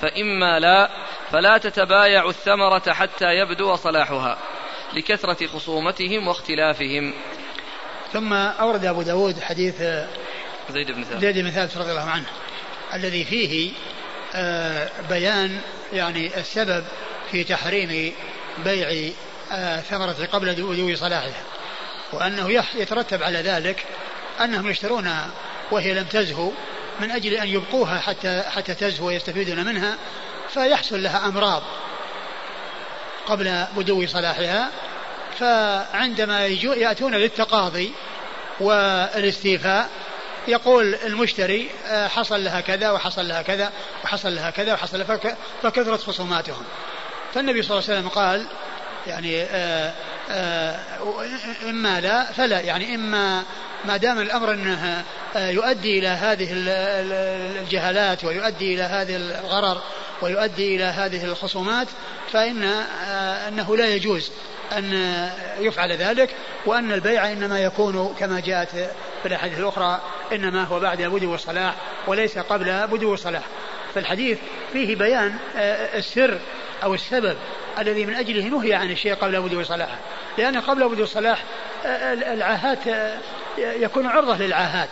فاما 0.00 0.60
لا 0.60 0.88
فلا 1.30 1.58
تتبايع 1.58 2.24
الثمره 2.28 2.92
حتى 2.92 3.24
يبدو 3.34 3.76
صلاحها 3.76 4.38
لكثره 4.92 5.46
خصومتهم 5.46 6.28
واختلافهم 6.28 7.12
ثم 8.12 8.32
اورد 8.32 8.84
ابو 8.84 9.02
داود 9.02 9.40
حديث 9.40 9.80
آه، 9.80 10.08
زيد 10.70 10.90
بن 10.92 11.04
ثابت 11.04 11.20
زيد 11.20 11.38
بن 11.44 11.50
ثابت 11.50 11.76
رضي 11.76 11.90
الله 11.90 12.10
عنه 12.10 12.26
الذي 12.94 13.24
فيه 13.24 13.70
آه، 14.34 14.88
بيان 15.08 15.58
يعني 15.92 16.36
السبب 16.36 16.84
في 17.32 17.44
تحريم 17.44 18.12
بيع 18.64 19.12
ثمرة 19.90 20.28
قبل 20.32 20.54
ذوي 20.54 20.96
صلاحها 20.96 21.42
وأنه 22.12 22.64
يترتب 22.74 23.22
على 23.22 23.38
ذلك 23.38 23.84
أنهم 24.40 24.70
يشترونها 24.70 25.26
وهي 25.70 25.94
لم 25.94 26.04
تزهو 26.04 26.50
من 27.00 27.10
أجل 27.10 27.32
أن 27.32 27.48
يبقوها 27.48 28.00
حتى 28.00 28.42
حتى 28.56 28.74
تزهو 28.74 29.06
ويستفيدون 29.06 29.64
منها 29.64 29.96
فيحصل 30.54 31.02
لها 31.02 31.26
أمراض 31.26 31.62
قبل 33.26 33.64
بدو 33.76 34.06
صلاحها 34.06 34.70
فعندما 35.38 36.46
يأتون 36.46 37.14
للتقاضي 37.14 37.92
والاستيفاء 38.60 39.88
يقول 40.48 40.94
المشتري 40.94 41.70
آه، 41.86 42.08
حصل 42.08 42.44
لها 42.44 42.60
كذا 42.60 42.90
وحصل 42.90 43.28
لها 43.28 43.42
كذا 43.42 43.72
وحصل 44.04 44.34
لها 44.34 44.50
كذا 44.50 44.74
وحصل 44.74 44.98
لها 44.98 45.18
فكثرت 45.62 46.02
خصوماتهم 46.02 46.62
فالنبي 47.34 47.62
صلى 47.62 47.78
الله 47.78 47.84
عليه 47.88 47.98
وسلم 48.00 48.08
قال 48.08 48.46
يعني 49.06 49.42
آه، 49.42 49.92
آه، 50.30 50.78
إما 51.62 52.00
لا 52.00 52.24
فلا 52.32 52.60
يعني 52.60 52.94
إما 52.94 53.42
ما 53.84 53.96
دام 53.96 54.20
الأمر 54.20 54.52
أنه 54.52 55.04
آه، 55.36 55.48
يؤدي 55.50 55.98
إلى 55.98 56.08
هذه 56.08 56.48
الجهالات 56.54 58.24
ويؤدي 58.24 58.74
إلى 58.74 58.82
هذه 58.82 59.16
الغرر 59.16 59.80
ويؤدي 60.22 60.76
إلى 60.76 60.84
هذه 60.84 61.24
الخصومات 61.24 61.88
فإن 62.32 62.62
أنه 63.48 63.76
لا 63.76 63.88
يجوز 63.88 64.30
أن 64.76 64.92
يفعل 65.60 65.92
ذلك 65.92 66.30
وأن 66.66 66.92
البيع 66.92 67.32
إنما 67.32 67.58
يكون 67.60 68.14
كما 68.18 68.40
جاءت 68.40 68.68
في 69.22 69.28
الأحاديث 69.28 69.58
الأخرى 69.58 70.00
إنما 70.32 70.64
هو 70.64 70.80
بعد 70.80 71.02
بدو 71.02 71.34
الصلاح 71.34 71.74
وليس 72.06 72.38
قبل 72.38 72.86
بدو 72.86 73.14
الصلاح 73.14 73.42
فالحديث 73.94 74.38
فيه 74.72 74.96
بيان 74.96 75.34
السر 75.94 76.38
أو 76.84 76.94
السبب 76.94 77.36
الذي 77.80 78.06
من 78.06 78.14
أجله 78.14 78.44
نهي 78.44 78.74
عن 78.74 78.90
الشيء 78.90 79.14
قبل 79.14 79.36
وجوب 79.36 79.62
صلاحه 79.64 79.98
لأن 80.38 80.60
قبل 80.60 80.82
وجوب 80.82 81.06
صلاح 81.06 81.42
آه، 81.84 81.88
آه، 81.88 82.12
العاهات 82.34 82.86
آه، 82.88 83.18
يكون 83.58 84.06
عرضة 84.06 84.36
للعاهات 84.36 84.88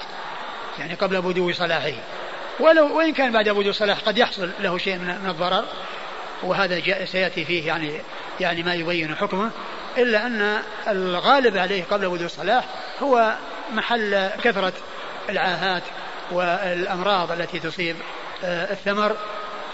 يعني 0.79 0.95
قبل 0.95 1.23
بدو 1.23 1.53
صلاحه 1.53 1.93
ولو 2.61 2.99
وإن 2.99 3.13
كان 3.13 3.33
بعد 3.33 3.49
بدو 3.49 3.73
صلاح 3.73 3.99
قد 3.99 4.19
يحصل 4.19 4.51
له 4.61 4.79
شيء 4.79 4.99
من 4.99 5.27
الضرر 5.31 5.65
وهذا 6.43 6.79
جاء 6.81 7.05
سيأتي 7.05 7.45
فيه 7.45 7.67
يعني 7.67 8.01
يعني 8.41 8.63
ما 8.63 8.75
يبين 8.75 9.17
حكمه 9.17 9.51
إلا 9.99 10.27
أن 10.27 10.57
الغالب 10.89 11.57
عليه 11.57 11.85
قبل 11.91 12.09
بدو 12.09 12.29
صلاح 12.29 12.65
هو 13.03 13.35
محل 13.73 14.31
كثرة 14.45 14.73
العاهات 15.29 15.83
والأمراض 16.31 17.33
التي 17.33 17.59
تصيب 17.59 17.97
الثمر 18.45 19.17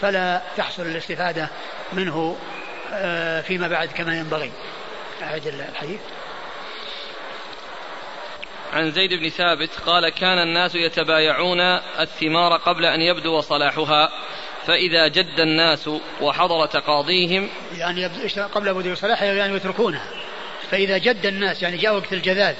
فلا 0.00 0.40
تحصل 0.56 0.82
الاستفادة 0.82 1.48
منه 1.92 2.36
آه، 2.94 3.40
فيما 3.40 3.68
بعد 3.68 3.88
كما 3.88 4.18
ينبغي 4.18 4.52
أعد 5.22 5.46
الحديث 5.46 6.00
عن 8.72 8.92
زيد 8.92 9.12
بن 9.12 9.28
ثابت 9.28 9.70
قال 9.86 10.08
كان 10.08 10.38
الناس 10.38 10.74
يتبايعون 10.74 11.60
الثمار 12.00 12.56
قبل 12.56 12.84
أن 12.84 13.00
يبدو 13.00 13.40
صلاحها 13.40 14.08
فإذا 14.66 15.08
جد 15.08 15.40
الناس 15.40 15.90
وحضر 16.20 16.66
تقاضيهم 16.66 17.48
يعني 17.76 18.06
قبل 18.54 18.74
بدو 18.74 18.94
صلاحها 18.94 19.26
يعني 19.32 19.54
يتركونها 19.56 20.04
فإذا 20.70 20.98
جد 20.98 21.26
الناس 21.26 21.62
يعني 21.62 21.76
جاء 21.76 21.94
وقت 21.96 22.12
الجذاذ 22.12 22.54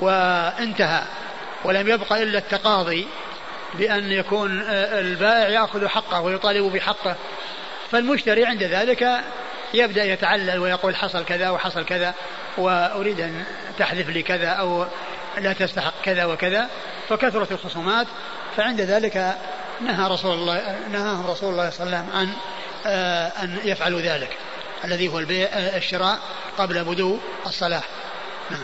وانتهى 0.00 1.04
ولم 1.64 1.88
يبق 1.88 2.12
إلا 2.12 2.38
التقاضي 2.38 3.06
بأن 3.74 4.12
يكون 4.12 4.60
آه، 4.62 4.98
البائع 5.00 5.48
يأخذ 5.48 5.88
حقه 5.88 6.20
ويطالب 6.20 6.72
بحقه 6.72 7.16
فالمشتري 7.90 8.44
عند 8.46 8.62
ذلك 8.62 9.04
يبدأ 9.74 10.04
يتعلل 10.04 10.58
ويقول 10.58 10.96
حصل 10.96 11.24
كذا 11.24 11.50
وحصل 11.50 11.84
كذا 11.84 12.14
وأريد 12.58 13.20
أن 13.20 13.44
تحذف 13.78 14.08
لي 14.08 14.22
كذا 14.22 14.48
أو 14.48 14.86
لا 15.38 15.52
تستحق 15.52 15.92
كذا 16.04 16.24
وكذا 16.24 16.68
فكثرة 17.08 17.48
الخصومات 17.50 18.06
فعند 18.56 18.80
ذلك 18.80 19.34
نهى 19.80 20.10
رسول 20.12 20.32
الله 20.34 20.76
نهاهم 20.92 21.26
رسول 21.30 21.52
الله 21.52 21.70
صلى 21.70 21.86
الله 21.86 21.96
عليه 21.96 22.06
وسلم 22.08 22.16
عن 22.18 22.28
آه، 22.86 23.28
أن 23.42 23.58
يفعلوا 23.64 24.00
ذلك 24.00 24.36
الذي 24.84 25.08
هو 25.08 25.18
البيع 25.18 25.48
آه، 25.48 25.76
الشراء 25.76 26.18
قبل 26.58 26.84
بدو 26.84 27.18
الصلاة 27.46 27.82
نعم 28.50 28.60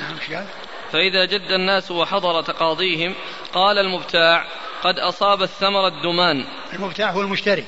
نعم 0.00 0.10
قال؟ 0.28 0.44
فإذا 0.92 1.26
جد 1.26 1.50
الناس 1.60 1.90
وحضر 1.90 2.42
تقاضيهم 2.42 3.14
قال 3.54 3.78
المبتاع 3.78 4.44
قد 4.82 4.98
أصاب 5.08 5.42
الثمر 5.42 5.88
الدمان 5.88 6.46
المبتاع 6.72 7.10
هو 7.10 7.20
المشتري 7.20 7.64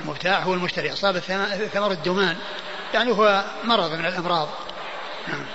المبتاع 0.00 0.38
هو 0.40 0.54
المشتري 0.54 0.92
أصاب 0.92 1.18
ثمر 1.72 1.90
الدمان 1.90 2.36
يعني 2.94 3.12
هو 3.12 3.44
مرض 3.64 3.92
من 3.92 4.06
الأمراض 4.06 4.48
نعم 5.28 5.46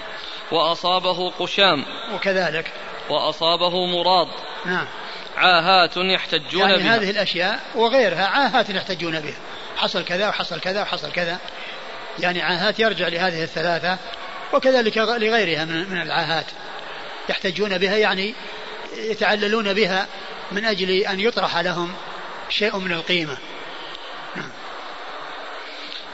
وأصابه 0.51 1.31
قشام 1.31 1.85
وكذلك 2.15 2.71
وأصابه 3.09 3.85
مراد 3.85 4.27
نعم 4.65 4.87
عاهات 5.37 5.97
يحتجون 5.97 6.61
يعني 6.69 6.77
بها 6.83 6.95
هذه 6.95 7.09
الأشياء 7.09 7.59
وغيرها 7.75 8.25
عاهات 8.27 8.69
يحتجون 8.69 9.19
بها 9.19 9.33
حصل 9.77 10.05
كذا 10.05 10.29
وحصل 10.29 10.59
كذا 10.59 10.81
وحصل 10.81 11.11
كذا 11.11 11.37
يعني 12.19 12.41
عاهات 12.41 12.79
يرجع 12.79 13.07
لهذه 13.07 13.43
الثلاثة 13.43 13.97
وكذلك 14.53 14.97
لغيرها 14.97 15.65
من 15.65 16.01
العاهات 16.01 16.45
يحتجون 17.29 17.77
بها 17.77 17.97
يعني 17.97 18.33
يتعللون 18.97 19.73
بها 19.73 20.07
من 20.51 20.65
أجل 20.65 20.89
أن 20.91 21.19
يطرح 21.19 21.57
لهم 21.57 21.93
شيء 22.49 22.77
من 22.77 22.91
القيمة 22.91 23.37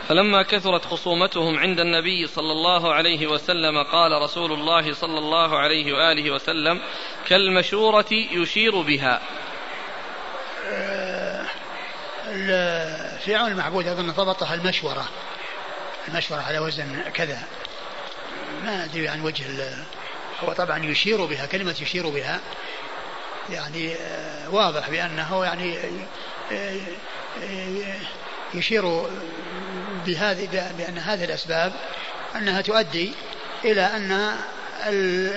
فلما 0.08 0.44
كثرت 0.44 0.86
خصومتهم 0.86 1.58
عند 1.58 1.80
النبي 1.80 2.28
صلى 2.28 2.52
الله 2.52 2.94
عليه 2.94 3.28
وسلم 3.28 3.84
قال 3.92 4.22
رسول 4.22 4.52
الله 4.52 4.94
صلى 4.94 5.18
الله 5.18 5.60
عليه 5.60 5.94
واله 5.94 6.32
وسلم 6.32 6.80
كالمشوره 7.28 8.10
يشير 8.12 8.82
بها. 8.82 9.22
في 13.26 13.36
عون 13.36 13.52
المعبود 13.52 13.88
اظن 13.88 14.12
ضبطها 14.12 14.54
المشوره. 14.56 15.06
المشوره 16.08 16.40
على 16.42 16.60
وزن 16.60 17.02
كذا. 17.14 17.42
ما 18.64 18.84
ادري 18.86 19.08
عن 19.08 19.22
وجه 19.24 19.46
هو 20.44 20.54
طبعا 20.54 20.84
يشير 20.86 21.26
بها 21.26 21.46
كلمه 21.46 21.76
يشير 21.82 22.10
بها 22.10 22.40
يعني 23.50 23.94
آه، 23.96 24.50
واضح 24.54 24.90
بانه 24.90 25.46
يعني 25.46 25.78
آه، 25.80 25.90
آه، 26.52 26.78
آه، 27.38 27.98
يشير 28.54 29.02
بهذه 30.06 30.72
بأن 30.78 30.98
هذه 30.98 31.24
الأسباب 31.24 31.74
أنها 32.36 32.62
تؤدي 32.62 33.14
إلى 33.66 33.82
أن 33.86 34.36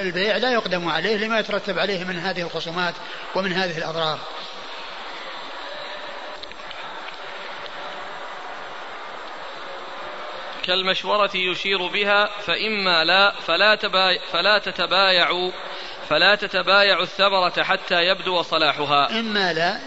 البيع 0.00 0.36
لا 0.36 0.52
يقدم 0.52 0.88
عليه 0.88 1.16
لما 1.16 1.38
يترتب 1.38 1.78
عليه 1.78 2.04
من 2.04 2.18
هذه 2.18 2.42
الخصومات 2.42 2.94
ومن 3.34 3.52
هذه 3.52 3.78
الأضرار 3.78 4.18
كالمشورة 10.64 11.30
يشير 11.36 11.86
بها 11.86 12.30
فإما 12.46 13.04
لا 13.04 13.32
فلا, 13.46 13.74
تبايع 13.76 14.20
فلا 14.32 14.58
تتبايعوا 14.58 15.52
فلا 16.08 16.34
تتبايعوا 16.34 17.02
الثمرة 17.02 17.62
حتى 17.62 17.94
يبدو 17.94 18.42
صلاحها 18.42 19.10
إما 19.20 19.52
لا 19.52 19.78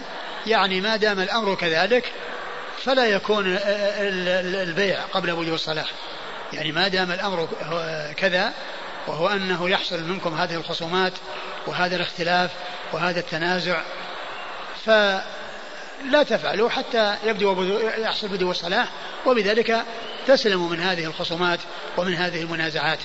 يعني 0.46 0.80
ما 0.80 0.96
دام 0.96 1.20
الأمر 1.20 1.54
كذلك 1.54 2.12
فلا 2.84 3.04
يكون 3.06 3.58
البيع 4.62 5.00
قبل 5.00 5.30
وجوب 5.30 5.54
الصلاح 5.54 5.86
يعني 6.52 6.72
ما 6.72 6.88
دام 6.88 7.12
الأمر 7.12 7.48
كذا 8.16 8.52
وهو 9.06 9.28
أنه 9.28 9.70
يحصل 9.70 10.02
منكم 10.02 10.34
هذه 10.34 10.54
الخصومات 10.54 11.12
وهذا 11.66 11.96
الاختلاف 11.96 12.50
وهذا 12.92 13.20
التنازع 13.20 13.80
فلا 14.86 16.22
تفعلوا 16.28 16.70
حتى 16.70 17.16
يبدو 17.24 17.78
يحصل 17.98 18.28
بدو 18.28 18.50
الصلاح 18.50 18.88
وبذلك 19.26 19.82
تسلموا 20.26 20.68
من 20.70 20.80
هذه 20.80 21.04
الخصومات 21.04 21.60
ومن 21.96 22.14
هذه 22.14 22.40
المنازعات 22.40 22.98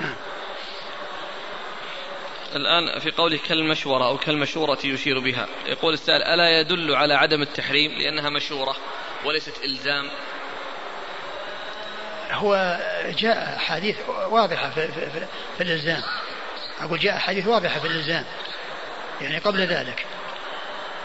نعم 0.00 0.14
الآن 2.56 2.98
في 3.00 3.10
قوله 3.10 3.38
كالمشورة 3.48 4.06
أو 4.08 4.18
كالمشورة 4.18 4.78
يشير 4.84 5.18
بها 5.18 5.46
يقول 5.66 5.94
السائل 5.94 6.22
ألا 6.22 6.60
يدل 6.60 6.94
على 6.96 7.14
عدم 7.14 7.42
التحريم 7.42 7.92
لأنها 7.98 8.30
مشورة 8.30 8.76
وليست 9.24 9.64
إلزام 9.64 10.08
هو 12.30 12.78
جاء 13.18 13.58
حديث 13.58 13.96
واضحة 14.30 14.70
في, 14.70 14.88
في, 14.88 15.10
في, 15.10 15.26
في 15.56 15.62
الإلزام 15.62 16.02
أقول 16.80 16.98
جاء 16.98 17.18
حديث 17.18 17.46
واضحة 17.46 17.80
في 17.80 17.86
الإلزام 17.86 18.24
يعني 19.20 19.38
قبل 19.38 19.60
ذلك 19.60 20.06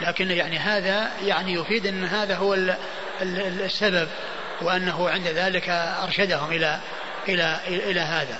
لكن 0.02 0.32
يعني 0.32 0.58
هذا 0.58 1.12
يعني 1.22 1.54
يفيد 1.54 1.88
أن 1.88 2.04
هذا 2.04 2.36
هو 2.36 2.58
السبب 3.22 4.08
وأنه 4.62 5.10
عند 5.10 5.28
ذلك 5.28 5.70
أرشدهم 6.04 6.52
إلى 6.52 6.80
إلى 7.30 7.60
إلى, 7.68 7.92
إلى 7.92 8.00
هذا 8.00 8.40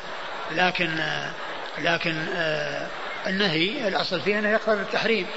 لكن 0.52 0.90
لكن 1.78 2.26
آه 2.36 2.88
النهي 3.28 3.88
الأصل 3.88 4.22
فيه 4.22 4.40
أنه 4.40 4.50
يقتضي 4.50 4.82
التحريم 4.82 5.28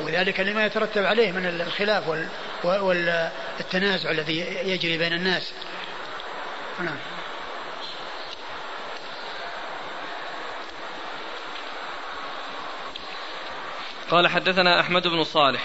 وذلك 0.00 0.40
لما 0.40 0.66
يترتب 0.66 1.04
عليه 1.06 1.32
من 1.32 1.46
الخلاف 1.66 2.24
والتنازع 2.64 4.10
الذي 4.10 4.40
يجري 4.64 4.98
بين 4.98 5.12
الناس 5.12 5.52
نعم 6.82 6.96
قال 14.10 14.28
حدثنا 14.28 14.80
أحمد 14.80 15.02
بن 15.08 15.24
صالح 15.24 15.60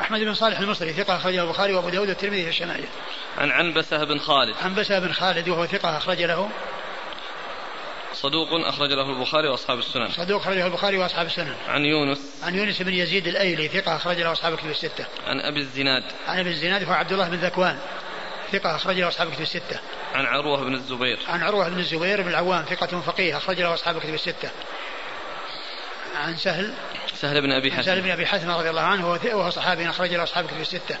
أحمد 0.00 0.20
بن 0.20 0.34
صالح 0.34 0.58
المصري 0.58 0.92
ثقة 0.92 1.16
أخرجه 1.16 1.42
البخاري 1.44 1.74
وأبو 1.74 1.88
داود 1.88 2.08
والترمذي 2.08 2.42
في 2.42 2.48
الشمائل 2.48 2.84
عن 3.38 3.50
عنبسة 3.50 4.04
بن 4.04 4.18
خالد 4.18 4.54
عنبسة 4.64 4.98
بن 4.98 5.12
خالد 5.12 5.48
وهو 5.48 5.66
ثقة 5.66 5.96
أخرج 5.98 6.22
له 6.22 6.48
صدوق 8.14 8.48
أخرج 8.52 8.92
له 8.92 9.10
البخاري 9.10 9.48
وأصحاب 9.48 9.78
السنن 9.78 10.10
صدوق 10.10 10.40
أخرج 10.40 10.56
له 10.56 10.66
البخاري 10.66 10.98
وأصحاب 10.98 11.26
السنن 11.26 11.54
عن 11.68 11.84
يونس 11.84 12.18
عن 12.42 12.54
يونس 12.54 12.82
بن 12.82 12.94
يزيد 12.94 13.26
الأيلي 13.26 13.68
ثقة 13.68 13.96
أخرج 13.96 14.16
له 14.18 14.32
أصحاب 14.32 14.54
كتب 14.56 14.70
الستة 14.70 15.04
عن 15.26 15.40
أبي 15.40 15.60
الزناد 15.60 16.02
عن 16.26 16.38
أبي 16.38 16.50
الزناد 16.50 16.84
هو 16.84 16.92
عبد 16.92 17.12
الله 17.12 17.28
بن 17.28 17.36
ذكوان 17.36 17.78
ثقة 18.52 18.76
أخرج 18.76 19.00
له 19.00 19.08
أصحاب 19.08 19.30
كتب 19.32 19.40
الستة 19.42 19.80
عن 20.14 20.26
عروة 20.26 20.60
بن 20.64 20.74
الزبير 20.74 21.18
عن 21.28 21.42
عروة 21.42 21.68
بن 21.68 21.78
الزبير 21.78 22.22
بن 22.22 22.28
العوام 22.28 22.62
ثقة 22.64 23.00
فقيه 23.00 23.36
أخرج 23.36 23.60
له 23.60 23.74
أصحاب 23.74 23.98
كتب 23.98 24.14
الستة 24.14 24.50
عن 26.16 26.36
سهل 26.36 26.74
سهل 27.20 27.40
بن 27.40 27.52
ابي 27.52 27.72
حثم 27.72 27.82
سهل 27.82 28.00
بن 28.00 28.10
ابي 28.10 28.26
حثمه 28.26 28.56
رضي 28.58 28.70
الله 28.70 28.80
عنه 28.80 29.08
وهو 29.32 29.50
صحابي 29.50 29.88
اخرج 29.88 30.12
له 30.14 30.22
اصحاب 30.22 30.46
كتب 30.46 30.60
السته. 30.60 30.96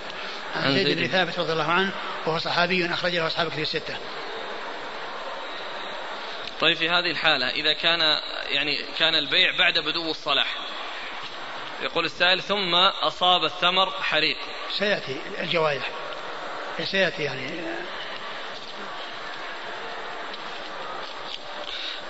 عن 0.56 0.72
زيد 0.74 0.98
بن 0.98 1.06
ثابت 1.06 1.38
رضي 1.38 1.52
الله 1.52 1.64
عنه 1.72 1.90
وهو 2.26 2.38
صحابي 2.38 2.86
اخرج 2.86 3.16
له 3.16 3.26
اصحاب 3.26 3.48
كتب 3.48 3.60
السته. 3.60 3.94
طيب 6.62 6.76
في 6.76 6.88
هذه 6.88 7.10
الحالة 7.10 7.48
إذا 7.50 7.72
كان 7.72 8.18
يعني 8.48 8.78
كان 8.98 9.14
البيع 9.14 9.56
بعد 9.58 9.78
بدو 9.78 10.10
الصلاح 10.10 10.46
يقول 11.82 12.04
السائل 12.04 12.42
ثم 12.42 12.74
أصاب 13.02 13.44
الثمر 13.44 13.90
حريق 14.02 14.36
سيأتي 14.78 15.20
الجوائح 15.40 15.88
سيأتي 16.90 17.22
يعني 17.22 17.60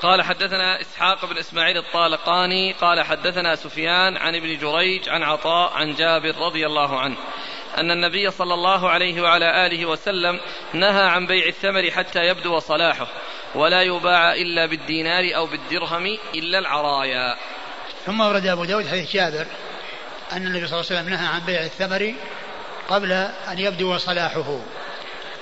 قال 0.02 0.22
حدثنا 0.22 0.80
إسحاق 0.80 1.24
بن 1.24 1.36
إسماعيل 1.38 1.76
الطالقاني 1.78 2.72
قال 2.72 3.02
حدثنا 3.02 3.56
سفيان 3.56 4.16
عن 4.16 4.34
ابن 4.36 4.58
جريج 4.58 5.08
عن 5.08 5.22
عطاء 5.22 5.72
عن 5.72 5.94
جابر 5.94 6.36
رضي 6.36 6.66
الله 6.66 7.00
عنه 7.00 7.16
أن 7.78 7.90
النبي 7.90 8.30
صلى 8.30 8.54
الله 8.54 8.90
عليه 8.90 9.20
وعلى 9.22 9.66
آله 9.66 9.86
وسلم 9.86 10.40
نهى 10.74 11.02
عن 11.02 11.26
بيع 11.26 11.46
الثمر 11.46 11.90
حتى 11.90 12.18
يبدو 12.18 12.58
صلاحه 12.58 13.06
ولا 13.54 13.82
يباع 13.82 14.34
إلا 14.34 14.66
بالدينار 14.66 15.36
أو 15.36 15.46
بالدرهم 15.46 16.18
إلا 16.34 16.58
العرايا 16.58 17.36
ثم 18.06 18.20
ورد 18.20 18.46
أبو 18.46 18.64
داود 18.64 18.88
حديث 18.88 19.12
جابر 19.12 19.46
أن 20.32 20.46
النبي 20.46 20.66
صلى 20.66 20.80
الله 20.80 20.86
عليه 20.90 21.00
وسلم 21.00 21.08
نهى 21.08 21.26
عن 21.26 21.40
بيع 21.46 21.64
الثمر 21.64 22.14
قبل 22.88 23.12
أن 23.48 23.58
يبدو 23.58 23.98
صلاحه 23.98 24.58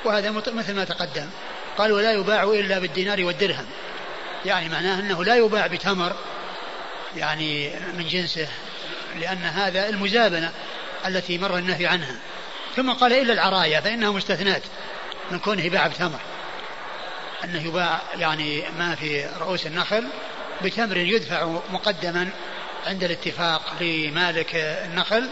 وهذا 0.05 0.31
مثل 0.31 0.73
ما 0.75 0.85
تقدم 0.85 1.31
قال 1.79 1.93
ولا 1.93 2.13
يباع 2.13 2.43
إلا 2.43 2.79
بالدينار 2.79 3.25
والدرهم 3.25 3.67
يعني 4.45 4.69
معناه 4.69 5.01
أنه 5.01 5.25
لا 5.25 5.37
يباع 5.37 5.67
بتمر 5.67 6.13
يعني 7.17 7.71
من 7.97 8.09
جنسه 8.09 8.49
لأن 9.21 9.39
هذا 9.39 9.89
المزابنة 9.89 10.53
التي 11.07 11.39
مر 11.39 11.59
النهي 11.59 11.87
عنها 11.87 12.15
ثم 12.77 12.93
قال 12.93 13.13
إلا 13.13 13.33
العرايا 13.33 13.81
فإنها 13.81 14.11
مستثنات 14.13 14.63
من 15.31 15.39
كونه 15.39 15.69
باع 15.69 15.87
بتمر 15.87 16.19
أنه 17.45 17.67
يباع 17.67 18.01
يعني 18.15 18.63
ما 18.79 18.95
في 18.95 19.25
رؤوس 19.41 19.67
النخل 19.67 20.09
بتمر 20.65 20.97
يدفع 20.97 21.57
مقدما 21.73 22.29
عند 22.87 23.05
الاتفاق 23.05 23.63
لمالك 23.81 24.55
النخل 24.55 25.29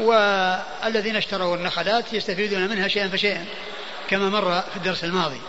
والذين 0.00 1.16
اشتروا 1.16 1.56
النخلات 1.56 2.12
يستفيدون 2.12 2.68
منها 2.68 2.88
شيئا 2.88 3.08
فشيئا 3.08 3.44
كما 4.10 4.28
مر 4.30 4.60
في 4.60 4.76
الدرس 4.76 5.04
الماضي 5.04 5.40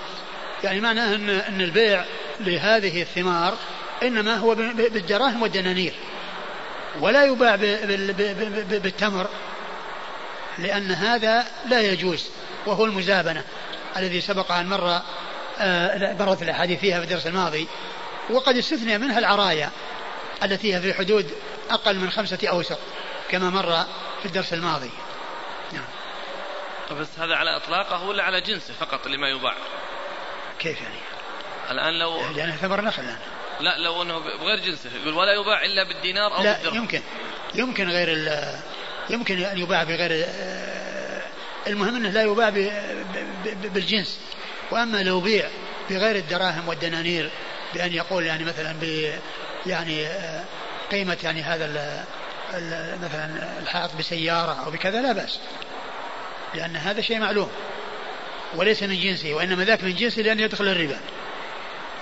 يعني 0.64 0.80
معناه 0.80 1.16
أن, 1.16 1.30
أن 1.30 1.62
البيع 1.62 2.06
لهذه 2.40 3.02
الثمار 3.02 3.54
إنما 4.04 4.36
هو 4.36 4.56
بالدراهم 4.56 5.42
والدنانير 5.42 5.94
ولا 7.00 7.26
يباع 7.26 7.56
بالتمر 7.56 9.28
لأن 10.58 10.92
هذا 10.92 11.46
لا 11.70 11.82
يجوز 11.82 12.30
وهو 12.66 12.86
المزابنة 12.86 13.44
الذي 13.98 14.22
سبق 14.22 14.52
أن 14.52 14.66
مر 14.70 15.02
آه، 15.60 16.14
مرت 16.20 16.42
الأحاديث 16.42 16.80
فيها 16.80 17.00
في 17.00 17.04
الدرس 17.06 17.28
الماضي 17.28 17.68
وقد 18.30 18.56
استثني 18.58 18.98
منها 18.98 19.20
العرايا 19.20 19.70
التي 20.44 20.76
هي 20.76 20.82
في 20.82 20.94
حدود 20.94 21.32
أقل 21.70 21.96
من 21.96 22.12
خمسة 22.12 22.38
أوسق 22.48 22.80
كما 23.30 23.50
مر 23.50 23.72
في 24.20 24.26
الدرس 24.26 24.54
الماضي 24.54 24.90
نعم 25.74 27.00
بس 27.00 27.08
هذا 27.20 27.36
على 27.36 27.56
إطلاقه 27.56 28.04
ولا 28.08 28.24
على 28.24 28.42
جنسه 28.42 28.74
فقط 28.80 29.08
لما 29.08 29.30
يباع 29.30 29.54
كيف 30.60 30.82
يعني 30.82 30.98
الآن 31.72 32.00
لو 32.00 32.22
لأنه 32.36 32.56
ثمر 32.56 32.82
نخل 32.82 33.04
الآن 33.04 33.18
لا 33.60 33.78
لو 33.78 34.02
أنه 34.02 34.20
بغير 34.20 34.60
جنسه 34.66 34.90
يقول 35.02 35.14
ولا 35.14 35.42
يباع 35.42 35.66
إلا 35.66 35.88
بالدينار 35.88 36.38
أو 36.38 36.44
لا 36.44 36.54
بالدرهم 36.54 36.76
يمكن 36.76 37.02
يمكن 37.56 37.90
غير 37.90 38.10
يمكن 39.10 39.44
أن 39.46 39.58
يباع 39.58 39.84
بغير 39.84 40.26
آه، 40.28 41.22
المهم 41.68 41.96
أنه 41.96 42.10
لا 42.10 42.24
يباع 42.24 42.50
بالجنس 43.74 44.20
وأما 44.72 45.04
لو 45.04 45.20
بيع 45.20 45.48
بغير 45.90 46.16
الدراهم 46.16 46.68
والدنانير 46.68 47.30
بأن 47.74 47.94
يقول 47.94 48.26
يعني 48.26 48.44
مثلا 48.44 48.74
ب 48.82 49.10
يعني 49.66 50.08
آه، 50.08 50.44
قيمة 50.92 51.18
يعني 51.24 51.42
هذا 51.42 52.06
مثلا 53.04 53.30
الحائط 53.62 53.96
بسيارة 54.00 54.64
أو 54.66 54.72
بكذا 54.72 55.02
لا 55.02 55.12
بأس 55.12 55.40
لأن 56.56 56.76
هذا 56.76 57.02
شيء 57.02 57.20
معلوم 57.20 57.50
وليس 58.56 58.84
من 58.84 59.00
جنسه 59.00 59.34
وإنما 59.34 59.66
ذاك 59.66 59.84
من 59.84 59.96
جنسه 59.96 60.22
لأنه 60.22 60.42
يدخل 60.42 60.68
الربا 60.68 60.98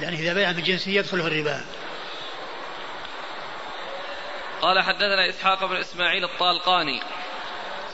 لأنه 0.02 0.20
إذا 0.20 0.34
بيع 0.34 0.52
من 0.52 0.64
جنسه 0.64 0.92
يدخله 0.92 1.28
الربا 1.28 1.62
قال 4.62 4.80
حدثنا 4.82 5.30
إسحاق 5.30 5.66
بن 5.66 5.76
إسماعيل 5.76 6.24
الطالقاني 6.24 7.02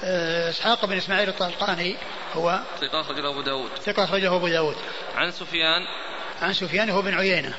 آه، 0.04 0.50
إسحاق 0.50 0.86
بن 0.86 0.98
إسماعيل 0.98 1.30
الطالقاني 1.30 1.98
هو 2.34 2.60
ثقة 2.82 3.02
أخرجه 3.02 3.30
أبو 3.30 3.42
داود 3.42 3.72
ثقة 3.86 4.04
أخرجه 4.04 4.36
أبو 4.36 4.48
داود 4.48 4.76
عن 5.16 5.32
سفيان 5.32 5.82
عن 6.42 6.54
سفيان 6.54 6.90
هو 6.90 7.02
بن 7.02 7.14
عيينة 7.14 7.54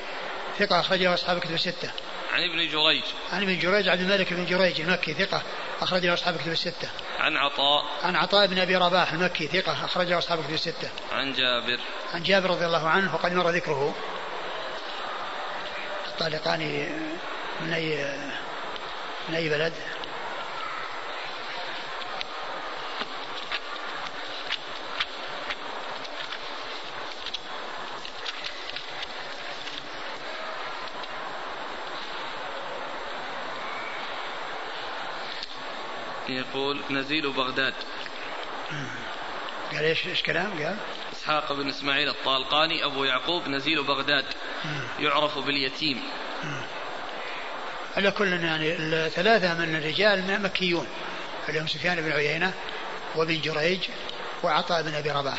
ثقة 0.59 0.79
أخرجه 0.79 1.13
أصحاب 1.13 1.39
كتب 1.39 1.53
الستة 1.53 1.91
عن 2.33 2.43
ابن 2.43 2.57
جريج 2.67 3.03
عن 3.33 3.41
ابن 3.43 3.59
جريج 3.59 3.87
عبد 3.89 4.01
الملك 4.01 4.33
بن 4.33 4.45
جريج 4.45 4.81
المكي 4.81 5.13
ثقة 5.13 5.41
أخرجه 5.81 6.13
أصحاب 6.13 6.37
كتب 6.37 6.51
الستة 6.51 6.89
عن 7.19 7.37
عطاء 7.37 7.85
عن 8.03 8.15
عطاء 8.15 8.47
بن 8.47 8.59
أبي 8.59 8.75
رباح 8.75 9.13
المكي 9.13 9.47
ثقة 9.47 9.85
أخرجه 9.85 10.17
أصحاب 10.17 10.43
كتب 10.43 10.53
الستة 10.53 10.89
عن 11.13 11.33
جابر 11.33 11.79
عن 12.13 12.23
جابر 12.23 12.49
رضي 12.49 12.65
الله 12.65 12.89
عنه 12.89 13.15
وقد 13.15 13.33
مر 13.33 13.49
ذكره 13.49 13.95
الطالقاني 16.07 16.89
من 17.61 17.73
أي 17.73 18.13
من 19.29 19.35
أي 19.35 19.49
بلد؟ 19.49 19.73
يقول 36.29 36.79
نزيل 36.89 37.31
بغداد 37.31 37.73
قال 39.71 39.83
ايش 39.83 40.07
ايش 40.07 40.21
كلام 40.23 40.63
قال؟ 40.63 40.77
اسحاق 41.13 41.53
بن 41.53 41.69
اسماعيل 41.69 42.09
الطالقاني 42.09 42.85
ابو 42.85 43.03
يعقوب 43.03 43.47
نزيل 43.47 43.83
بغداد 43.83 44.25
يعرف 44.99 45.37
باليتيم 45.37 46.03
على 47.97 48.11
كل 48.11 48.43
يعني 48.43 48.75
الثلاثة 48.79 49.63
من 49.65 49.75
الرجال 49.75 50.41
مكيون 50.41 50.87
اللي 51.49 51.61
هم 51.61 51.67
سفيان 51.67 52.01
بن 52.01 52.11
عيينة 52.11 52.53
وابن 53.15 53.41
جريج 53.41 53.79
وعطاء 54.43 54.81
بن 54.81 54.93
أبي 54.95 55.11
رباح 55.11 55.37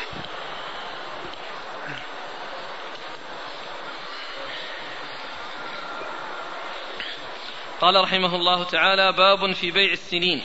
قال 7.81 8.03
رحمه 8.03 8.35
الله 8.35 8.63
تعالى 8.63 9.11
باب 9.11 9.53
في 9.53 9.71
بيع 9.71 9.93
السنين 9.93 10.41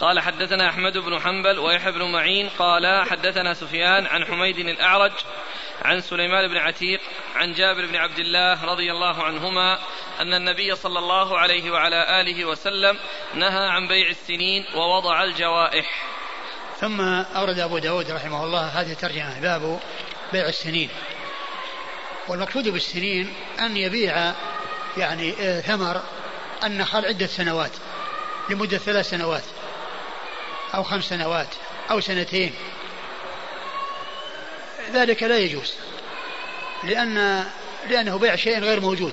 قال 0.00 0.20
حدثنا 0.20 0.68
أحمد 0.68 0.98
بن 0.98 1.20
حنبل 1.20 1.58
ويحيى 1.58 1.92
بن 1.92 2.12
معين 2.12 2.48
قال 2.58 3.04
حدثنا 3.08 3.54
سفيان 3.54 4.06
عن 4.06 4.24
حميد 4.24 4.58
الأعرج 4.58 5.12
عن 5.82 6.00
سليمان 6.00 6.48
بن 6.48 6.56
عتيق 6.56 7.00
عن 7.34 7.52
جابر 7.52 7.86
بن 7.86 7.96
عبد 7.96 8.18
الله 8.18 8.64
رضي 8.64 8.92
الله 8.92 9.22
عنهما 9.22 9.78
أن 10.20 10.34
النبي 10.34 10.76
صلى 10.76 10.98
الله 10.98 11.38
عليه 11.38 11.70
وعلى 11.70 12.20
آله 12.20 12.44
وسلم 12.44 12.98
نهى 13.34 13.68
عن 13.68 13.88
بيع 13.88 14.08
السنين 14.10 14.64
ووضع 14.74 15.24
الجوائح 15.24 16.04
ثم 16.80 17.00
أورد 17.34 17.58
أبو 17.58 17.78
داود 17.78 18.10
رحمه 18.10 18.44
الله 18.44 18.60
هذه 18.66 18.92
الترجمة 18.92 19.40
باب 19.40 19.80
بيع 20.32 20.48
السنين 20.48 20.90
والمقصود 22.28 22.68
بالسنين 22.68 23.34
أن 23.60 23.76
يبيع 23.76 24.32
يعني 24.96 25.34
آه، 25.40 25.60
ثمر 25.60 26.02
النخل 26.64 27.06
عدة 27.06 27.26
سنوات 27.26 27.72
لمدة 28.50 28.78
ثلاث 28.78 29.08
سنوات 29.10 29.44
أو 30.74 30.82
خمس 30.82 31.04
سنوات 31.04 31.48
أو 31.90 32.00
سنتين 32.00 32.54
ذلك 34.92 35.22
لا 35.22 35.38
يجوز 35.38 35.74
لأن 36.86 37.44
لأنه 37.90 38.18
بيع 38.18 38.36
شيء 38.36 38.58
غير 38.60 38.80
موجود 38.80 39.12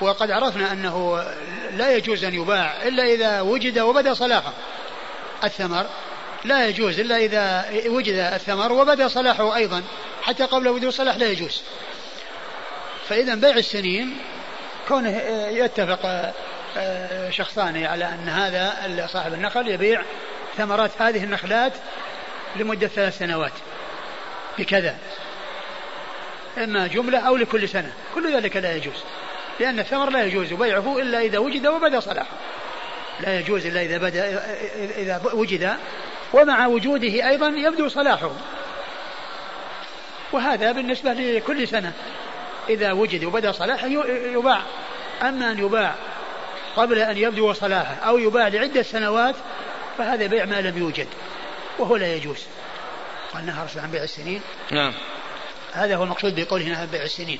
وقد 0.00 0.30
عرفنا 0.30 0.72
أنه 0.72 1.24
لا 1.72 1.96
يجوز 1.96 2.24
أن 2.24 2.34
يباع 2.34 2.74
إلا 2.82 3.04
إذا 3.04 3.40
وجد 3.40 3.78
وبدا 3.78 4.14
صلاحه 4.14 4.52
الثمر 5.44 5.86
لا 6.44 6.66
يجوز 6.66 7.00
إلا 7.00 7.16
إذا 7.16 7.64
وجد 7.86 8.14
الثمر 8.14 8.72
وبدا 8.72 9.08
صلاحه 9.08 9.56
أيضا 9.56 9.82
حتى 10.22 10.44
قبل 10.44 10.68
وجود 10.68 10.84
الصلاح 10.84 11.16
لا 11.16 11.26
يجوز 11.26 11.62
فإذا 13.08 13.34
بيع 13.34 13.50
السنين 13.56 14.18
كونه 14.88 15.10
يتفق 15.50 16.00
آه، 16.06 16.32
آه، 16.76 17.30
شخصان 17.30 17.84
على 17.84 18.04
أن 18.04 18.28
هذا 18.28 19.06
صاحب 19.12 19.34
النخل 19.34 19.68
يبيع 19.68 20.02
ثمرات 20.56 20.90
هذه 20.98 21.24
النخلات 21.24 21.72
لمدة 22.56 22.86
ثلاث 22.88 23.18
سنوات 23.18 23.52
بكذا 24.58 24.96
إما 26.58 26.86
جملة 26.86 27.18
أو 27.18 27.36
لكل 27.36 27.68
سنة 27.68 27.92
كل 28.14 28.32
ذلك 28.36 28.56
لا 28.56 28.76
يجوز 28.76 29.02
لأن 29.60 29.78
الثمر 29.78 30.10
لا 30.10 30.24
يجوز 30.24 30.52
بيعه 30.52 30.98
إلا 30.98 31.20
إذا 31.20 31.38
وجد 31.38 31.66
وبدا 31.66 32.00
صلاحه 32.00 32.36
لا 33.20 33.40
يجوز 33.40 33.66
إلا 33.66 33.82
إذا 33.82 33.98
بدا 33.98 34.42
إذا 34.96 35.20
وجد 35.34 35.74
ومع 36.32 36.66
وجوده 36.66 37.28
أيضا 37.28 37.48
يبدو 37.48 37.88
صلاحه 37.88 38.30
وهذا 40.32 40.72
بالنسبة 40.72 41.12
لكل 41.12 41.68
سنة 41.68 41.92
إذا 42.68 42.92
وجد 42.92 43.24
وبدا 43.24 43.52
صلاحه 43.52 43.86
يباع 44.32 44.62
أما 45.22 45.50
أن 45.52 45.58
يباع 45.58 45.94
قبل 46.76 46.98
أن 46.98 47.18
يبدو 47.18 47.52
صلاحه 47.52 47.94
أو 48.04 48.18
يباع 48.18 48.48
لعدة 48.48 48.82
سنوات 48.82 49.34
فهذا 49.98 50.26
بيع 50.26 50.44
ما 50.44 50.60
لم 50.60 50.78
يوجد 50.78 51.06
وهو 51.78 51.96
لا 51.96 52.14
يجوز 52.14 52.44
قال 53.32 53.46
نهى 53.46 53.66
عن 53.76 53.90
بيع 53.90 54.02
السنين 54.02 54.40
نعم 54.70 54.92
هذا 55.78 55.96
هو 55.96 56.04
المقصود 56.04 56.40
بقوله 56.40 56.64
هنا 56.66 56.84
بيع 56.92 57.02
السنين 57.02 57.38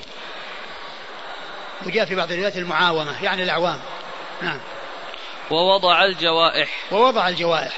وجاء 1.85 2.05
في 2.05 2.15
بعض 2.15 2.31
الروايات 2.31 2.57
المعاومة 2.57 3.23
يعني 3.23 3.43
الأعوام 3.43 3.79
نعم 4.41 4.59
ووضع 5.51 6.05
الجوائح 6.05 6.69
ووضع 6.91 7.27
الجوائح 7.27 7.73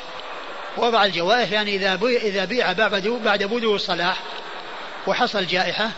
وضع 0.78 1.06
الجوائح 1.06 1.52
يعني 1.52 1.76
إذا 1.76 1.96
بيع, 1.96 2.22
إذا 2.22 2.46
بيع 2.46 2.74
بعد 2.74 3.08
بعد 3.26 3.44
بدو 3.44 3.76
الصلاح 3.76 4.18
وحصل 5.08 5.46
جائحة 5.46 5.90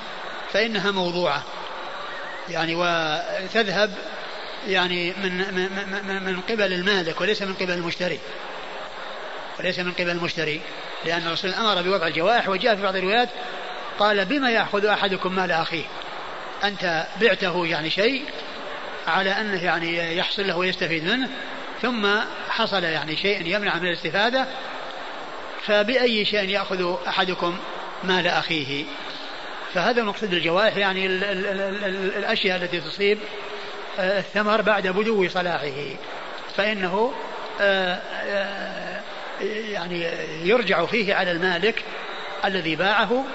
فإنها 0.53 0.91
موضوعة 0.91 1.43
يعني 2.49 2.75
وتذهب 2.75 3.93
يعني 4.67 5.13
من 5.23 5.37
من 5.47 6.23
من 6.23 6.41
قبل 6.41 6.73
المالك 6.73 7.21
وليس 7.21 7.41
من 7.41 7.53
قبل 7.53 7.71
المشتري 7.71 8.19
وليس 9.59 9.79
من 9.79 9.91
قبل 9.91 10.09
المشتري 10.09 10.61
لأن 11.05 11.27
الرسول 11.27 11.53
أمر 11.53 11.81
بوضع 11.81 12.07
الجوائح 12.07 12.49
وجاء 12.49 12.75
في 12.75 12.81
بعض 12.81 12.95
الروايات 12.95 13.29
قال 13.99 14.25
بما 14.25 14.49
يأخذ 14.51 14.85
أحدكم 14.85 15.35
مال 15.35 15.51
أخيه 15.51 15.83
أنت 16.63 17.05
بعته 17.21 17.65
يعني 17.67 17.89
شيء 17.89 18.25
على 19.07 19.29
أنه 19.31 19.63
يعني 19.63 20.17
يحصل 20.17 20.47
له 20.47 20.57
ويستفيد 20.57 21.03
منه 21.03 21.29
ثم 21.81 22.07
حصل 22.49 22.83
يعني 22.83 23.15
شيء 23.17 23.45
يمنع 23.45 23.75
من 23.75 23.87
الاستفادة 23.87 24.45
فبأي 25.65 26.25
شيء 26.25 26.49
يأخذ 26.49 26.95
أحدكم 27.07 27.57
مال 28.03 28.27
أخيه 28.27 28.85
فهذا 29.73 30.03
مقصد 30.03 30.33
الجوائح 30.33 30.77
يعني 30.77 31.05
الـ 31.05 31.23
الـ 31.23 31.45
الـ 31.45 31.61
الـ 31.85 32.17
الأشياء 32.17 32.57
التي 32.63 32.79
تصيب 32.81 33.19
آه، 33.99 34.19
الثمر 34.19 34.61
بعد 34.61 34.87
بدو 34.87 35.29
صلاحه 35.29 35.71
فإنه 36.57 37.13
آه، 37.61 37.93
آه، 38.11 38.99
يعني 39.43 40.07
يرجع 40.43 40.85
فيه 40.85 41.13
على 41.15 41.31
المالك 41.31 41.83
الذي 42.45 42.75
باعه 42.75 43.25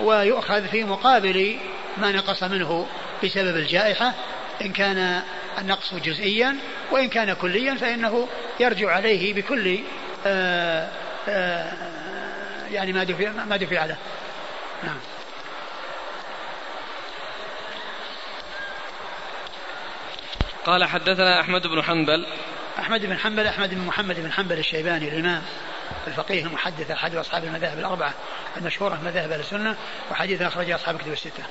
ويؤخذ 0.00 0.66
في 0.68 0.84
مقابل 0.84 1.56
ما 1.96 2.12
نقص 2.12 2.42
منه 2.42 2.86
بسبب 3.24 3.56
الجائحة 3.56 4.14
إن 4.62 4.72
كان 4.72 5.22
النقص 5.58 5.94
جزئيا 5.94 6.56
وإن 6.90 7.08
كان 7.08 7.32
كليا 7.32 7.74
فإنه 7.74 8.28
يرجع 8.60 8.90
عليه 8.90 9.34
بكل 9.34 9.68
آآ 10.26 10.84
آه، 10.84 10.88
آآ 11.28 11.64
آه، 11.64 12.74
يعني 12.74 12.92
ما 12.92 13.04
دفع 13.04 13.30
ما 13.44 13.56
دفع 13.56 13.84
له 13.84 13.96
نعم 14.84 14.96
قال 20.66 20.84
حدثنا 20.84 21.40
أحمد 21.40 21.62
بن 21.66 21.82
حنبل 21.82 22.26
أحمد 22.78 23.06
بن 23.06 23.18
حنبل 23.18 23.46
أحمد 23.46 23.74
بن 23.74 23.86
محمد 23.86 24.20
بن 24.20 24.32
حنبل 24.32 24.58
الشيباني 24.58 25.08
الإمام 25.08 25.42
الفقيه 26.06 26.34
إيه. 26.34 26.44
المحدث 26.46 26.90
أحد 26.90 27.14
أصحاب 27.16 27.44
المذاهب 27.44 27.78
الأربعة 27.78 28.14
المشهورة 28.56 28.98
مذاهب 29.04 29.30
أهل 29.32 29.40
السنة 29.40 29.76
وحديث 30.10 30.42
أخرجه 30.42 30.74
أصحاب 30.74 30.94
الكتب 30.96 31.12
الستة 31.12 31.44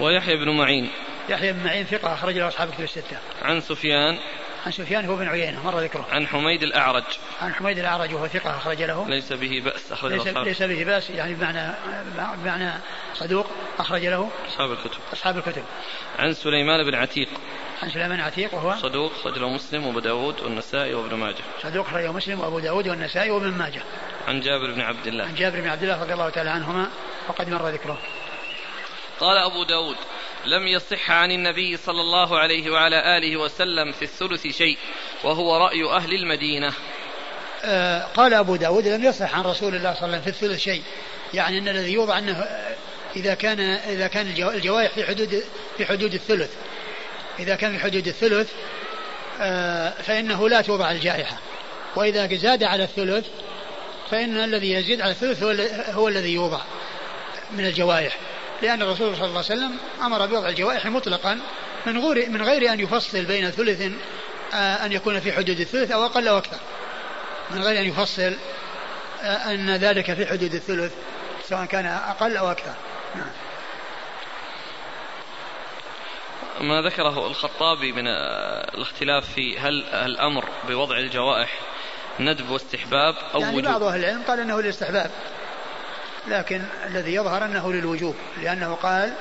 ويحيى 0.00 0.36
بن 0.36 0.56
معين 0.56 0.90
يحيى 1.28 1.52
بن 1.52 1.64
معين 1.64 1.84
ثقة 1.84 2.14
أخرج 2.14 2.36
له 2.38 2.48
أصحاب 2.48 2.68
الكتب 2.68 2.84
الستة 2.84 3.16
عن 3.42 3.60
سفيان 3.60 4.18
عن 4.66 4.72
سفيان 4.72 5.04
هو 5.04 5.16
بن 5.16 5.28
عيينة 5.28 5.64
مر 5.66 5.80
ذكره 5.80 6.06
عن 6.12 6.26
حميد 6.26 6.62
الأعرج 6.62 7.04
عن 7.42 7.54
حميد 7.54 7.78
الأعرج 7.78 8.14
وهو 8.14 8.28
ثقة 8.28 8.56
أخرج 8.56 8.82
له 8.82 9.08
ليس 9.08 9.32
به 9.32 9.62
بأس 9.64 9.92
أخرج 9.92 10.12
ليس, 10.12 10.26
أصحاب. 10.28 10.44
ليس 10.48 10.62
به 10.62 10.84
بأس 10.84 11.10
يعني 11.10 11.34
بمعنى 11.34 11.74
بمعنى 12.44 12.70
صدوق 13.14 13.46
أخرج 13.78 14.06
له 14.06 14.30
أصحاب 14.48 14.72
الكتب 14.72 14.98
أصحاب 15.12 15.38
الكتب 15.38 15.62
عن 16.18 16.32
سليمان 16.34 16.90
بن 16.90 16.94
عتيق 16.94 17.28
عن 17.82 17.90
سليمان 17.90 18.20
عتيق 18.20 18.54
وهو 18.54 18.76
صدوق 18.80 19.12
خرجه 19.24 19.48
مسلم 19.48 19.86
وابو 19.86 19.98
داود 19.98 20.40
والنسائي 20.40 20.94
وابن 20.94 21.14
ماجه 21.14 21.44
صدوق 21.62 21.86
خرجه 21.86 22.12
مسلم 22.12 22.40
وابو 22.40 22.58
داود 22.58 22.88
والنسائي 22.88 23.30
وابن 23.30 23.46
ماجه 23.50 23.82
عن 24.28 24.40
جابر 24.40 24.72
بن 24.72 24.80
عبد 24.80 25.06
الله 25.06 25.24
عن 25.24 25.34
جابر 25.34 25.60
بن 25.60 25.68
عبد 25.68 25.82
الله 25.82 26.02
رضي 26.02 26.12
الله 26.12 26.30
تعالى 26.30 26.50
عنهما 26.50 26.86
وقد 27.28 27.48
مر 27.50 27.68
ذكره 27.68 27.98
قال 29.20 29.36
أبو 29.38 29.64
داود 29.64 29.96
لم 30.44 30.66
يصح 30.66 31.10
عن 31.10 31.30
النبي 31.30 31.76
صلى 31.76 32.00
الله 32.00 32.38
عليه 32.38 32.70
وعلى 32.70 33.18
آله 33.18 33.36
وسلم 33.36 33.92
في 33.92 34.02
الثلث 34.02 34.46
شيء 34.46 34.78
وهو 35.24 35.56
رأي 35.56 35.84
أهل 35.96 36.10
المدينة 36.14 36.72
آه 37.64 38.04
قال 38.04 38.34
أبو 38.34 38.56
داود 38.56 38.86
لم 38.86 39.04
يصح 39.04 39.34
عن 39.38 39.42
رسول 39.44 39.74
الله 39.74 39.94
صلى 39.94 40.02
الله 40.04 40.14
عليه 40.14 40.20
وسلم 40.20 40.20
في 40.20 40.28
الثلث 40.30 40.60
شيء 40.60 40.82
يعني 41.34 41.58
أن 41.58 41.68
الذي 41.68 41.92
يوضع 41.92 42.18
أنه 42.18 42.38
آه، 42.40 42.74
إذا 43.16 43.34
كان 43.34 43.60
إذا 43.60 44.06
كان 44.08 44.26
الجوائح 44.26 44.94
في 44.94 45.04
حدود 45.04 45.42
في 45.76 45.86
حدود 45.86 46.14
الثلث 46.14 46.50
إذا 47.40 47.54
كان 47.56 47.74
الحدود 47.74 48.06
الثلث 48.08 48.48
آه، 49.42 49.90
فإنه 49.90 50.48
لا 50.48 50.60
توضع 50.60 50.90
الجائحة 50.90 51.36
وإذا 51.96 52.34
زاد 52.36 52.62
على 52.62 52.84
الثلث 52.84 53.26
فإن 54.10 54.36
الذي 54.36 54.72
يزيد 54.72 55.00
على 55.00 55.10
الثلث 55.10 55.42
هو, 55.42 55.56
هو 55.94 56.08
الذي 56.08 56.34
يوضع 56.34 56.60
من 57.52 57.66
الجوائح 57.66 58.16
لأن 58.62 58.82
الرسول 58.82 59.16
صلى 59.16 59.24
الله 59.24 59.44
عليه 59.50 59.54
وسلم 59.60 59.76
أمر 60.02 60.26
بوضع 60.26 60.48
الجوائح 60.48 60.86
مطلقا 60.86 61.38
من 61.86 61.98
غير 62.00 62.30
من 62.30 62.42
غير 62.42 62.72
أن 62.72 62.80
يفصل 62.80 63.24
بين 63.24 63.50
ثلث 63.50 63.92
آه، 64.54 64.56
أن 64.56 64.92
يكون 64.92 65.20
في 65.20 65.32
حدود 65.32 65.60
الثلث 65.60 65.90
أو 65.92 66.04
أقل 66.06 66.28
أو 66.28 66.38
أكثر 66.38 66.58
من 67.50 67.62
غير 67.62 67.78
أن 67.80 67.84
يفصل 67.88 68.32
آه، 69.22 69.50
أن 69.52 69.70
ذلك 69.76 70.14
في 70.14 70.26
حدود 70.26 70.54
الثلث 70.54 70.92
سواء 71.48 71.64
كان 71.64 71.86
أقل 71.86 72.36
أو 72.36 72.50
أكثر 72.50 72.74
نعم. 73.14 73.26
ما 76.60 76.80
ذكره 76.82 77.26
الخطابي 77.26 77.92
من 77.92 78.06
آه، 78.06 78.74
الاختلاف 78.74 79.28
في 79.34 79.58
هل 79.58 79.84
الأمر 79.84 80.44
بوضع 80.68 80.98
الجوائح 80.98 81.58
ندب 82.20 82.50
واستحباب 82.50 83.14
أو 83.34 83.40
يعني 83.40 83.56
وجوب 83.56 83.70
بعض 83.70 83.82
أهل 83.82 84.00
العلم 84.00 84.22
قال 84.22 84.40
أنه 84.40 84.60
للاستحباب 84.60 85.10
لكن 86.28 86.62
الذي 86.86 87.14
يظهر 87.14 87.44
أنه 87.44 87.72
للوجوب 87.72 88.14
لأنه 88.42 88.74
قال 88.74 89.12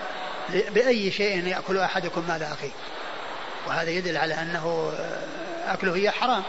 بأي 0.49 1.12
شيء 1.12 1.47
يأكل 1.47 1.78
أحدكم 1.78 2.23
مال 2.28 2.43
أخيه 2.43 2.71
وهذا 3.67 3.89
يدل 3.89 4.17
على 4.17 4.34
أنه 4.34 4.91
آه، 4.99 5.73
أكله 5.73 5.95
هي 5.95 6.12
حرام 6.12 6.43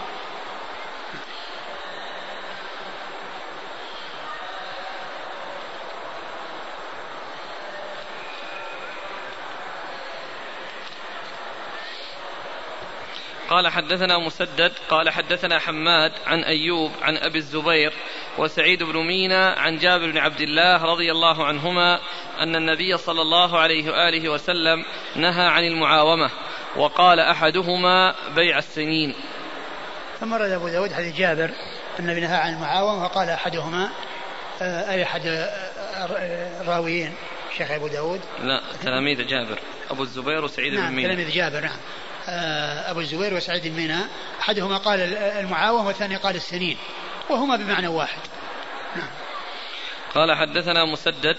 قال 13.50 13.68
حدثنا 13.68 14.18
مسدد 14.18 14.72
قال 14.90 15.10
حدثنا 15.10 15.58
حماد 15.58 16.12
عن 16.26 16.44
أيوب 16.44 16.90
عن 17.02 17.16
أبي 17.16 17.38
الزبير 17.38 17.92
وسعيد 18.38 18.82
بن 18.82 18.96
مينا 18.98 19.50
عن 19.52 19.76
جابر 19.78 20.10
بن 20.10 20.18
عبد 20.18 20.40
الله 20.40 20.84
رضي 20.84 21.12
الله 21.12 21.44
عنهما 21.46 22.00
أن 22.38 22.56
النبي 22.56 22.96
صلى 22.96 23.22
الله 23.22 23.58
عليه 23.58 23.90
وآله 23.90 24.28
وسلم 24.28 24.84
نهى 25.16 25.46
عن 25.48 25.62
المعاومة 25.64 26.30
وقال 26.76 27.20
أحدهما 27.20 28.14
بيع 28.34 28.58
السنين 28.58 29.14
ثم 30.20 30.34
رد 30.34 30.50
أبو 30.50 30.68
داود 30.68 30.92
حديث 30.92 31.16
جابر 31.16 31.50
النبي 31.98 32.20
نهى 32.20 32.36
عن 32.36 32.54
المعاومة 32.54 33.04
وقال 33.04 33.28
أحدهما 33.28 33.90
آه، 34.62 34.90
أي 34.90 35.02
أحد 35.02 35.20
آه، 35.26 36.60
الراويين 36.62 37.14
شيخ 37.58 37.70
أبو 37.70 37.88
داود 37.88 38.20
لا 38.42 38.60
تلاميذ 38.82 39.26
جابر 39.26 39.58
أبو 39.90 40.02
الزبير 40.02 40.44
وسعيد 40.44 40.74
نعم 40.74 40.88
بن 40.90 40.96
مينا 40.96 41.14
تلاميذ 41.14 41.30
جابر 41.34 41.60
نعم 41.60 41.76
آه، 42.28 42.90
أبو 42.90 43.00
الزبير 43.00 43.34
وسعيد 43.34 43.66
الميناء 43.66 44.06
أحدهما 44.40 44.76
قال 44.76 45.00
المعاوم 45.16 45.86
والثاني 45.86 46.16
قال 46.16 46.36
السنين 46.36 46.76
وهما 47.30 47.56
بمعنى 47.56 47.86
واحد 47.88 48.18
نعم. 48.96 49.06
قال 50.14 50.36
حدثنا 50.36 50.84
مسدد 50.92 51.36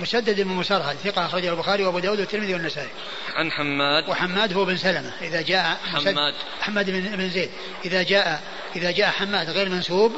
مسدد 0.00 0.40
بن 0.40 0.50
مسرهد 0.50 0.96
ثقة 0.96 1.26
أخرجه 1.26 1.50
البخاري 1.50 1.84
وأبو 1.84 1.98
داود 1.98 2.18
والترمذي 2.20 2.54
والنسائي. 2.54 2.88
عن 3.34 3.52
حماد 3.52 4.08
وحماد 4.08 4.52
هو 4.52 4.64
بن 4.64 4.76
سلمة 4.76 5.12
إذا 5.20 5.42
جاء 5.42 5.76
حماد 5.92 6.34
حماد 6.60 6.90
بن, 6.90 7.30
زيد 7.30 7.50
إذا 7.84 8.02
جاء 8.02 8.40
إذا 8.76 8.90
جاء 8.90 9.10
حماد 9.10 9.50
غير 9.50 9.68
منسوب 9.68 10.16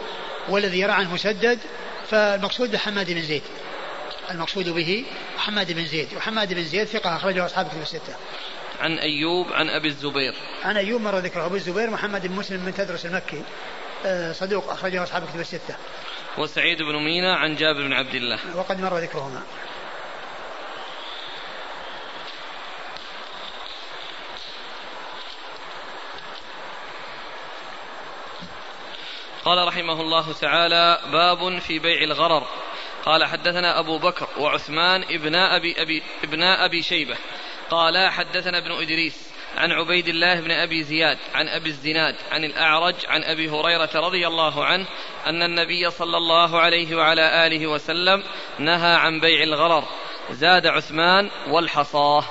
والذي 0.48 0.80
يرى 0.80 0.92
عنه 0.92 1.14
مسدد 1.14 1.58
فالمقصود 2.10 2.70
بحماد 2.72 3.12
بن 3.12 3.22
زيد. 3.22 3.42
المقصود 4.30 4.68
به 4.68 5.04
حماد 5.38 5.72
بن 5.72 5.86
زيد 5.86 6.08
وحماد 6.16 6.54
بن 6.54 6.64
زيد 6.64 6.84
ثقة 6.86 7.16
أخرجه 7.16 7.46
أصحابه 7.46 7.70
الستة. 7.82 8.14
عن 8.80 8.98
أيوب 8.98 9.52
عن 9.52 9.70
أبي 9.70 9.88
الزبير 9.88 10.34
عن 10.64 10.76
أيوب 10.76 11.00
مر 11.00 11.18
ذكره 11.18 11.46
أبي 11.46 11.54
الزبير 11.56 11.90
محمد 11.90 12.26
بن 12.26 12.34
مسلم 12.34 12.64
من 12.64 12.74
تدرس 12.74 13.06
المكي 13.06 13.42
آه، 14.06 14.32
صدوق 14.32 14.70
أخرجه 14.70 15.02
أصحاب 15.02 15.26
كتب 15.26 15.40
الستة 15.40 15.76
وسعيد 16.38 16.82
بن 16.82 16.94
مينا 16.96 17.36
عن 17.36 17.56
جابر 17.56 17.82
بن 17.82 17.92
عبد 17.92 18.14
الله 18.14 18.38
وقد 18.54 18.80
مر 18.80 18.98
ذكرهما 18.98 19.40
قال 29.44 29.68
رحمه 29.68 30.00
الله 30.00 30.32
تعالى 30.40 31.00
باب 31.12 31.58
في 31.58 31.78
بيع 31.78 32.02
الغرر 32.04 32.46
قال 33.04 33.24
حدثنا 33.24 33.78
أبو 33.78 33.98
بكر 33.98 34.28
وعثمان 34.38 35.02
ابن 35.02 35.34
أبي, 35.34 35.82
أبي, 35.82 36.02
ابن 36.24 36.42
أبي 36.42 36.82
شيبة 36.82 37.16
قال 37.70 38.10
حدثنا 38.10 38.58
ابن 38.58 38.72
إدريس 38.72 39.12
عن 39.56 39.72
عبيد 39.72 40.08
الله 40.08 40.40
بن 40.40 40.50
أبي 40.50 40.82
زياد 40.84 41.18
عن 41.34 41.48
أبي 41.48 41.68
الزناد 41.70 42.14
عن 42.30 42.44
الأعرج 42.44 42.94
عن 43.08 43.24
أبي 43.24 43.50
هريرة 43.50 43.90
رضي 43.94 44.26
الله 44.26 44.64
عنه 44.64 44.86
أن 45.26 45.42
النبي 45.42 45.90
صلى 45.90 46.16
الله 46.16 46.60
عليه 46.60 46.96
وعلى 46.96 47.46
آله 47.46 47.66
وسلم 47.66 48.22
نهى 48.58 48.94
عن 48.94 49.20
بيع 49.20 49.42
الغرر 49.42 49.84
زاد 50.32 50.66
عثمان 50.66 51.30
والحصاه 51.48 52.24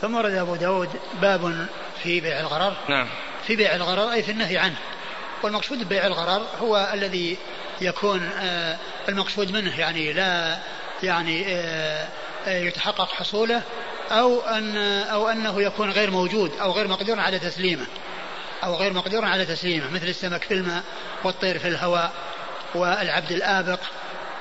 ثم 0.00 0.14
ورد 0.14 0.30
أبو 0.32 0.56
داود 0.56 0.88
باب 1.20 1.68
في 2.02 2.20
بيع 2.20 2.40
الغرر 2.40 2.76
نعم 2.88 3.06
في 3.46 3.56
بيع 3.56 3.74
الغرر 3.74 4.12
أي 4.12 4.22
في 4.22 4.30
النهي 4.30 4.58
عنه 4.58 4.78
والمقصود 5.44 5.84
ببيع 5.84 6.06
الغرر 6.06 6.46
هو 6.60 6.90
الذي 6.94 7.38
يكون 7.80 8.24
آه، 8.38 8.76
المقصود 9.08 9.52
منه 9.52 9.80
يعني 9.80 10.12
لا 10.12 10.58
يعني 11.02 11.44
آه، 11.48 12.08
آه، 12.46 12.60
يتحقق 12.62 13.08
حصوله 13.12 13.62
أو 14.12 14.40
أن 14.40 14.76
أو 15.02 15.28
أنه 15.28 15.62
يكون 15.62 15.90
غير 15.90 16.10
موجود 16.10 16.52
أو 16.60 16.72
غير 16.72 16.88
مقدور 16.88 17.20
على 17.20 17.38
تسليمه 17.38 17.86
أو 18.64 18.74
غير 18.76 18.92
مقدور 18.92 19.24
على 19.24 19.46
تسليمه 19.46 19.90
مثل 19.90 20.06
السمك 20.06 20.42
في 20.44 20.54
الماء 20.54 20.82
والطير 21.24 21.58
في 21.58 21.68
الهواء 21.68 22.12
والعبد 22.74 23.32
الآبق 23.32 23.80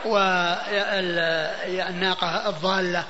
والناقة 0.06 2.50
الضالة 2.50 3.04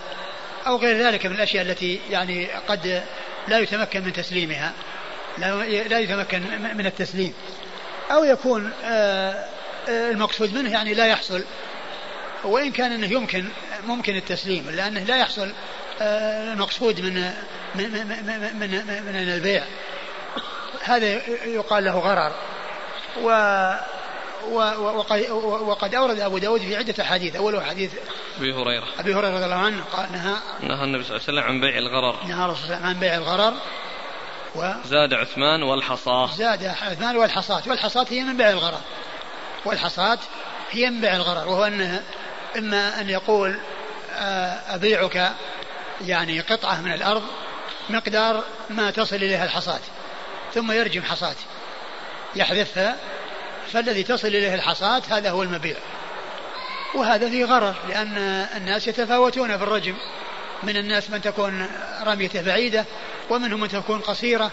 أو 0.68 0.78
غير 0.78 0.98
ذلك 1.06 1.26
من 1.26 1.36
الأشياء 1.36 1.66
التي 1.66 2.00
يعني 2.10 2.46
قد 2.68 3.04
لا 3.48 3.60
يتمكن 3.60 4.04
من 4.04 4.14
تسليمها 4.14 4.72
لا 5.38 6.00
يتمكن 6.00 6.42
من 6.78 6.86
التسليم 6.86 7.34
أو 8.12 8.24
يكون 8.24 8.72
آه، 8.86 9.46
آه، 9.90 10.12
المقصود 10.12 10.54
منه 10.54 10.72
يعني 10.72 10.94
لا 10.94 11.08
يحصل 11.08 11.44
وإن 12.44 12.72
كان 12.72 12.92
أنه 12.92 13.08
يمكن 13.14 13.46
ممكن 13.88 14.16
التسليم 14.16 14.70
لأنه 14.70 15.04
لا 15.04 15.18
يحصل 15.18 15.52
المقصود 16.02 17.00
آه، 17.00 17.06
من 17.06 17.12
من 17.76 17.92
من, 17.92 18.54
من, 18.60 18.70
من 19.06 19.16
البيع 19.16 19.64
هذا 20.84 21.08
يقال 21.48 21.84
له 21.84 22.00
غرر 22.00 22.32
و 23.22 23.30
وقد 25.68 25.96
أورد 25.96 26.20
أبو 26.20 26.38
داود 26.38 26.60
في 26.62 26.76
عدة 26.76 27.04
أحاديث 27.04 27.36
أوله 27.36 27.62
حديث 27.64 27.92
أبي 28.38 28.54
هريرة 28.54 28.86
أبي 29.00 29.14
هريرة 29.16 29.36
رضي 29.36 29.46
الله 29.46 29.56
عنه 29.56 29.84
قال 29.94 30.06
نهى 30.12 30.34
نهى 30.62 30.84
النبي 30.84 31.04
صلى 31.04 31.16
الله 31.18 31.24
عليه 31.28 31.40
وسلم 31.42 31.44
عن 31.44 31.60
بيع 31.62 31.78
الغرر 31.78 32.16
نهى 32.28 32.46
الرسول 32.46 32.66
صلى 32.66 32.66
الله 32.66 32.78
عليه 32.78 32.86
وسلم 32.86 32.88
عن 32.88 33.00
بيع 33.00 33.16
الغرر 33.16 33.54
و 34.56 34.62
زاد 34.86 35.14
عثمان 35.14 35.64
والحصاة 35.64 36.30
زاد 36.36 36.66
عثمان 36.66 37.16
والحصاة 37.18 37.62
والحصاة 37.68 38.06
هي 38.10 38.22
من 38.22 38.38
بيع 38.38 38.50
الغرر 38.50 38.82
والحصاة 39.66 40.18
هي 40.72 40.90
من 40.90 41.02
بيع 41.02 41.16
الغرر 41.16 41.48
وهو 41.48 41.64
أنه 41.66 42.04
إما 42.58 43.02
أن 43.02 43.10
يقول 43.10 43.60
آه، 44.16 44.60
أبيعك 44.76 45.32
يعني 46.08 46.40
قطعة 46.40 46.82
من 46.82 46.92
الأرض 46.94 47.24
مقدار 47.90 48.44
ما 48.70 48.92
تصل 48.92 49.16
إليها 49.16 49.46
الحصات 49.46 49.82
ثم 50.54 50.72
يرجم 50.72 51.04
حصات 51.04 51.36
يحذفها 52.36 52.96
فالذي 53.74 54.04
تصل 54.04 54.28
إليه 54.28 54.54
الحصات 54.54 55.12
هذا 55.12 55.30
هو 55.32 55.44
المبيع 55.44 55.76
وهذا 56.96 57.30
فيه 57.30 57.46
غرر 57.46 57.76
لأن 57.90 58.18
الناس 58.56 58.88
يتفاوتون 58.88 59.58
في 59.58 59.64
الرجم 59.64 59.96
من 60.64 60.78
الناس 60.78 61.10
من 61.10 61.22
تكون 61.22 61.70
رميته 62.04 62.42
بعيدة 62.42 62.86
ومنهم 63.30 63.60
من 63.60 63.68
تكون 63.68 64.00
قصيرة 64.00 64.52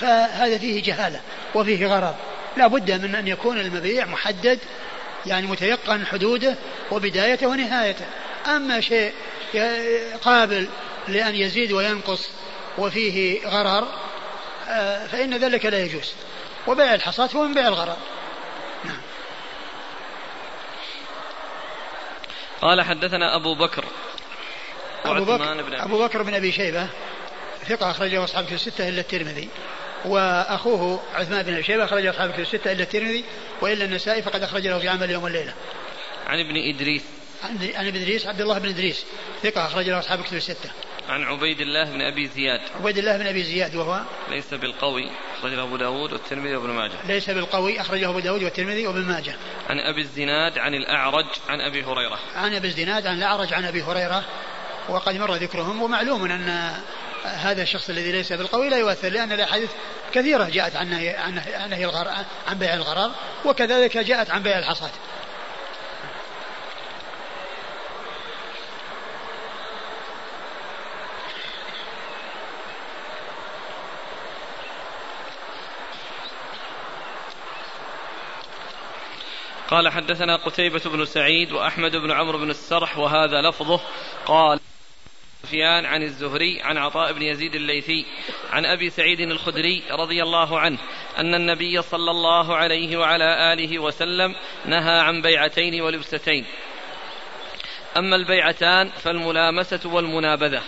فهذا 0.00 0.58
فيه 0.58 0.82
جهالة 0.82 1.20
وفيه 1.54 1.86
غرر 1.86 2.14
لا 2.56 2.66
بد 2.66 2.90
من 2.90 3.14
أن 3.14 3.28
يكون 3.28 3.58
المبيع 3.60 4.04
محدد 4.06 4.58
يعني 5.26 5.46
متيقن 5.46 6.06
حدوده 6.06 6.54
وبدايته 6.90 7.46
ونهايته 7.46 8.04
أما 8.48 8.80
شيء 8.80 9.12
قابل 10.24 10.68
لأن 11.08 11.34
يزيد 11.34 11.72
وينقص 11.72 12.28
وفيه 12.78 13.48
غرر 13.48 13.88
آه، 14.68 15.06
فإن 15.06 15.34
ذلك 15.36 15.66
لا 15.66 15.80
يجوز 15.84 16.12
وبيع 16.66 16.94
الحصاة 16.94 17.28
هو 17.36 17.42
من 17.42 17.54
بيع 17.54 17.68
الغرر 17.68 17.96
نعم 18.84 18.98
قال 22.62 22.82
حدثنا 22.82 23.36
أبو 23.36 23.54
بكر 23.54 23.84
أبو 25.04 25.24
بكر, 25.24 25.62
بن 25.64 25.74
أبو 25.74 26.04
بكر 26.06 26.22
بن 26.22 26.34
أبي 26.34 26.52
شيبة 26.52 26.88
ثقة 27.68 27.90
أخرجه 27.90 28.24
أصحابه 28.24 28.46
في 28.46 28.54
الستة 28.54 28.88
إلا 28.88 29.00
الترمذي 29.00 29.48
وأخوه 30.04 31.02
عثمان 31.14 31.42
بن 31.42 31.52
أبي 31.52 31.62
شيبة 31.62 31.84
أخرج 31.84 32.06
أصحابه 32.06 32.32
في 32.32 32.42
الستة 32.42 32.72
إلا 32.72 32.82
الترمذي 32.82 33.24
وإلا 33.60 33.84
النسائي 33.84 34.22
فقد 34.22 34.42
أخرج 34.42 34.66
له 34.66 34.78
في 34.78 34.88
عمل 34.88 35.10
يوم 35.10 35.26
الليلة 35.26 35.54
عن 36.26 36.38
ابن 36.38 36.56
إدريس 36.74 37.02
عن 37.44 37.54
ابن 37.86 37.96
ادريس 38.02 38.26
عبد 38.26 38.40
الله 38.40 38.58
بن 38.58 38.68
ادريس 38.68 39.04
ثقه 39.42 39.66
اخرج 39.66 39.90
له 39.90 39.98
اصحاب 39.98 40.22
كتب 40.22 40.36
السته. 40.36 40.70
عن 41.08 41.22
عبيد 41.22 41.60
الله 41.60 41.84
بن 41.84 42.00
ابي 42.02 42.28
زياد. 42.28 42.60
عبيد 42.80 42.98
الله 42.98 43.16
بن 43.16 43.26
ابي 43.26 43.42
زياد 43.42 43.74
وهو 43.74 44.00
ليس 44.30 44.54
بالقوي 44.54 45.10
اخرجه 45.38 45.62
ابو 45.62 45.76
داود 45.76 46.12
والترمذي 46.12 46.56
وابن 46.56 46.70
ماجه. 46.70 46.92
ليس 47.08 47.30
بالقوي 47.30 47.80
اخرجه 47.80 48.08
ابو 48.10 48.18
داود 48.20 48.42
والترمذي 48.42 48.86
وابن 48.86 49.02
ماجه. 49.02 49.36
عن 49.70 49.78
ابي 49.80 50.00
الزناد 50.00 50.58
عن 50.58 50.74
الاعرج 50.74 51.26
عن 51.48 51.60
ابي 51.60 51.82
هريره. 51.84 52.18
عن 52.36 52.54
ابي 52.54 52.68
الزناد 52.68 53.06
عن 53.06 53.18
الاعرج 53.18 53.54
عن 53.54 53.64
ابي 53.64 53.82
هريره 53.82 54.24
وقد 54.88 55.14
مر 55.14 55.34
ذكرهم 55.34 55.82
ومعلوم 55.82 56.24
ان 56.24 56.72
هذا 57.24 57.62
الشخص 57.62 57.90
الذي 57.90 58.12
ليس 58.12 58.32
بالقوي 58.32 58.68
لا 58.68 58.78
يؤثر 58.78 59.08
لان 59.08 59.32
الاحاديث 59.32 59.70
كثيره 60.14 60.44
جاءت 60.44 60.76
عن 60.76 60.90
نهي 60.90 61.08
عن 61.08 61.34
نهي 61.70 61.84
عن 62.48 62.58
بيع 62.58 62.74
الغرار 62.74 63.10
وكذلك 63.44 63.98
جاءت 63.98 64.30
عن 64.30 64.42
بيع 64.42 64.58
الحصاد. 64.58 64.90
قال 79.70 79.88
حدثنا 79.88 80.36
قتيبة 80.36 80.80
بن 80.84 81.04
سعيد 81.04 81.52
وأحمد 81.52 81.96
بن 81.96 82.12
عمرو 82.12 82.38
بن 82.38 82.50
السرح 82.50 82.98
وهذا 82.98 83.48
لفظه 83.50 83.80
قال 84.26 84.60
سفيان 85.42 85.84
عن 85.84 86.02
الزهري 86.02 86.62
عن 86.62 86.76
عطاء 86.78 87.12
بن 87.12 87.22
يزيد 87.22 87.54
الليثي 87.54 88.06
عن 88.52 88.64
أبي 88.64 88.90
سعيد 88.90 89.20
الخدري 89.20 89.82
رضي 89.90 90.22
الله 90.22 90.60
عنه 90.60 90.78
أن 91.18 91.34
النبي 91.34 91.82
صلى 91.82 92.10
الله 92.10 92.56
عليه 92.56 92.96
وعلى 92.96 93.52
آله 93.52 93.78
وسلم 93.78 94.34
نهى 94.66 95.00
عن 95.00 95.22
بيعتين 95.22 95.80
ولبستين 95.82 96.46
أما 97.96 98.16
البيعتان 98.16 98.88
فالملامسة 98.88 99.80
والمنابذة 99.84 100.62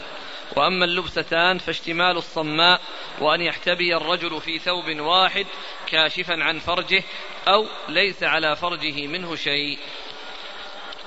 وأما 0.59 0.85
اللبستان 0.85 1.59
فاشتمال 1.59 2.17
الصماء 2.17 2.81
وأن 3.21 3.41
يحتبي 3.41 3.97
الرجل 3.97 4.41
في 4.41 4.59
ثوب 4.59 4.97
واحد 5.01 5.47
كاشفا 5.87 6.33
عن 6.43 6.59
فرجه 6.59 7.03
أو 7.49 7.67
ليس 7.89 8.23
على 8.23 8.57
فرجه 8.57 9.07
منه 9.07 9.37
شيء 9.37 9.79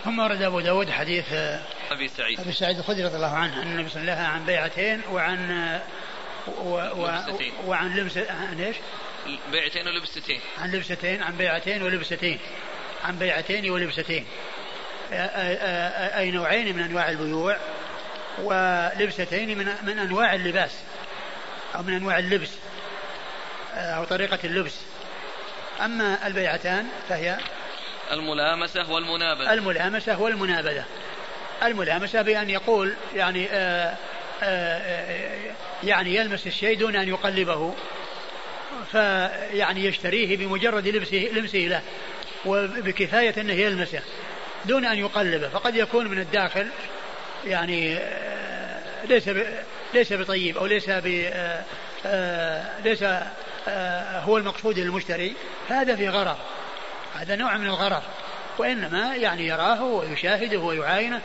ثم 0.03 0.19
ورد 0.19 0.41
أبو 0.41 0.59
داود 0.59 0.89
حديث 0.89 1.25
آه، 1.33 1.63
أبي 1.91 2.07
سعيد 2.07 2.39
أبي 2.39 2.51
سعيد 2.51 2.77
الخدري 2.77 3.03
رضي 3.05 3.15
الله 3.15 3.35
عنه 3.35 3.61
أن 3.63 3.67
النبي 3.67 3.89
صلى 3.89 4.01
الله 4.01 4.11
عليه 4.13 4.21
وسلم 4.23 4.35
عن 4.39 4.45
بيعتين 4.45 5.01
وعن 5.11 5.51
آه، 5.51 5.81
و... 6.63 6.75
و... 6.75 7.23
وعن 7.67 7.95
لبس 7.97 8.17
آه، 8.17 8.31
عن 8.31 8.59
ايش؟ 8.61 8.75
بيعتين 9.51 9.87
ولبستين 9.87 10.39
عن 10.61 10.71
لبستين 10.71 11.23
عن 11.23 11.35
بيعتين 11.37 11.83
ولبستين 11.83 12.39
عن 13.03 13.19
بيعتين 13.19 13.71
ولبستين 13.71 14.25
أي 16.17 16.31
نوعين 16.31 16.75
من 16.77 16.83
أنواع 16.83 17.09
البيوع 17.09 17.57
ولبستين 18.37 19.57
من 19.57 19.65
من 19.83 19.99
انواع 19.99 20.35
اللباس 20.35 20.71
او 21.75 21.83
من 21.83 21.93
انواع 21.93 22.19
اللبس 22.19 22.49
آه، 23.75 23.91
او 23.97 24.03
طريقه 24.03 24.39
اللبس 24.43 24.75
اما 25.81 26.27
البيعتان 26.27 26.87
فهي 27.09 27.37
الملامسه 28.11 28.91
والمنابذه 28.91 29.53
الملامسه 29.53 30.21
والمنابذه 30.21 30.83
الملامسه 31.63 32.21
بان 32.21 32.49
يقول 32.49 32.93
يعني 33.15 33.47
آآ 33.51 33.89
آه، 33.89 33.95
آآ 34.43 35.05
آه، 35.11 35.53
يعني 35.83 36.15
يلمس 36.15 36.47
الشيء 36.47 36.77
دون 36.79 36.95
ان 36.95 37.07
يقلبه 37.09 37.73
فيعني 38.91 39.85
يشتريه 39.85 40.37
بمجرد 40.37 40.87
لبسه 40.87 41.29
لمسه 41.33 41.57
له 41.59 41.81
وبكفايه 42.45 43.33
انه 43.41 43.53
يلمسه 43.53 44.01
دون 44.65 44.85
ان 44.85 44.97
يقلبه 44.97 45.49
فقد 45.49 45.75
يكون 45.75 46.07
من 46.07 46.19
الداخل 46.19 46.67
يعني 47.45 47.97
آه، 47.97 48.79
ليس 49.09 49.29
ليس 49.93 50.13
بطيب 50.13 50.57
او 50.57 50.65
ليس 50.65 50.89
ب 50.89 51.05
آه، 51.33 51.63
آه، 52.05 52.63
ليس 52.85 53.03
هو 54.23 54.37
المقصود 54.37 54.79
للمشتري 54.79 55.35
هذا 55.69 55.95
في 55.95 56.09
غرر 56.09 56.37
هذا 57.19 57.35
نوع 57.35 57.57
من 57.57 57.65
الغرر 57.67 58.01
وانما 58.57 59.15
يعني 59.15 59.47
يراه 59.47 59.83
ويشاهده 59.83 60.57
ويعاينه 60.59 61.21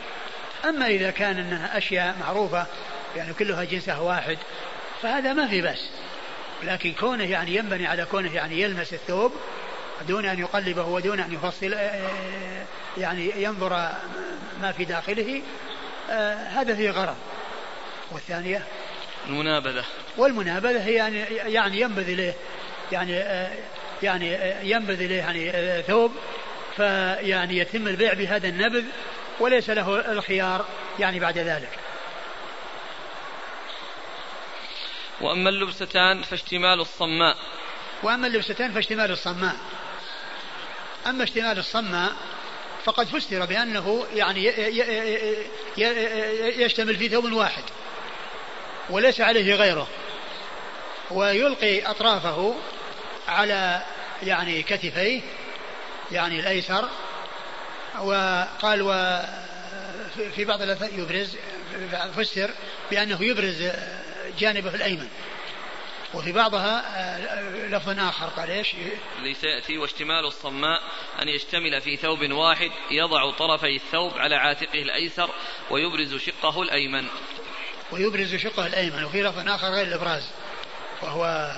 اما 0.64 0.86
اذا 0.86 1.10
كان 1.10 1.38
انها 1.38 1.78
اشياء 1.78 2.14
معروفه 2.20 2.66
يعني 3.16 3.32
كلها 3.34 3.64
جنسها 3.64 3.98
واحد 3.98 4.38
فهذا 5.02 5.32
ما 5.32 5.46
في 5.48 5.60
بس 5.62 5.88
لكن 6.62 6.92
كونه 7.00 7.24
يعني 7.30 7.54
ينبني 7.54 7.86
على 7.86 8.04
كونه 8.04 8.34
يعني 8.34 8.60
يلمس 8.60 8.92
الثوب 8.94 9.32
دون 10.08 10.26
أن 10.26 10.38
يقلبه 10.38 10.82
ودون 10.82 11.20
أن 11.20 11.32
يفصل 11.34 11.74
يعني 12.98 13.32
ينظر 13.42 13.68
ما 14.60 14.72
في 14.72 14.84
داخله 14.84 15.42
آه، 16.10 16.34
هذا 16.34 16.74
فيه 16.74 16.90
غرض 16.90 17.16
والثانية 18.10 18.62
المنابذة 19.26 19.84
والمنابذة 20.16 20.84
هي 20.84 20.94
يعني 20.94 21.18
يعني 21.34 21.80
ينبذ 21.80 22.10
إليه 22.10 22.34
يعني 22.92 23.18
آه، 23.18 23.54
يعني 24.02 24.34
آه، 24.34 24.62
ينبذ 24.62 25.02
إليه 25.02 25.16
يعني 25.22 25.82
ثوب 25.82 26.12
فيعني 26.76 27.58
يتم 27.58 27.88
البيع 27.88 28.12
بهذا 28.14 28.48
النبذ 28.48 28.84
وليس 29.40 29.70
له 29.70 30.12
الخيار 30.12 30.64
يعني 30.98 31.20
بعد 31.20 31.38
ذلك 31.38 31.70
وأما 35.20 35.50
اللبستان 35.50 36.22
فاشتمال 36.22 36.80
الصماء 36.80 37.36
وأما 38.02 38.26
اللبستان 38.26 38.72
فاشتمال 38.72 39.10
الصماء 39.10 39.54
أما 41.06 41.24
اشتمال 41.24 41.58
الصماء 41.58 42.12
فقد 42.86 43.06
فسر 43.06 43.44
بأنه 43.46 44.06
يعني 44.14 44.44
يشتمل 46.62 46.96
في 46.96 47.08
ثوب 47.08 47.32
واحد 47.32 47.62
وليس 48.90 49.20
عليه 49.20 49.54
غيره 49.54 49.88
ويلقي 51.10 51.82
أطرافه 51.90 52.54
على 53.28 53.80
يعني 54.22 54.62
كتفيه 54.62 55.22
يعني 56.12 56.40
الأيسر 56.40 56.88
وقال 58.02 58.82
و 58.82 58.88
في 60.36 60.44
بعض 60.44 60.62
الأثر 60.62 60.88
يبرز 60.98 61.36
فسر 62.16 62.50
بأنه 62.90 63.24
يبرز 63.24 63.68
جانبه 64.38 64.74
الأيمن 64.74 65.08
وفي 66.14 66.32
بعضها 66.32 66.84
لفظ 67.70 67.98
آخر 67.98 68.26
قال 68.26 68.50
إيش 68.50 68.74
لسيأتي 69.22 69.78
واشتمال 69.78 70.26
الصماء 70.26 70.80
أن 71.22 71.28
يشتمل 71.28 71.80
في 71.80 71.96
ثوب 71.96 72.30
واحد 72.32 72.70
يضع 72.90 73.30
طرفي 73.30 73.76
الثوب 73.76 74.18
على 74.18 74.36
عاتقه 74.36 74.82
الأيسر 74.82 75.30
ويبرز 75.70 76.14
شقه 76.16 76.62
الأيمن 76.62 77.06
ويبرز 77.92 78.34
شقه 78.34 78.66
الأيمن 78.66 79.04
وفي 79.04 79.22
لفظ 79.22 79.48
آخر 79.48 79.66
غير 79.68 79.86
الإبراز 79.86 80.28
وهو 81.02 81.52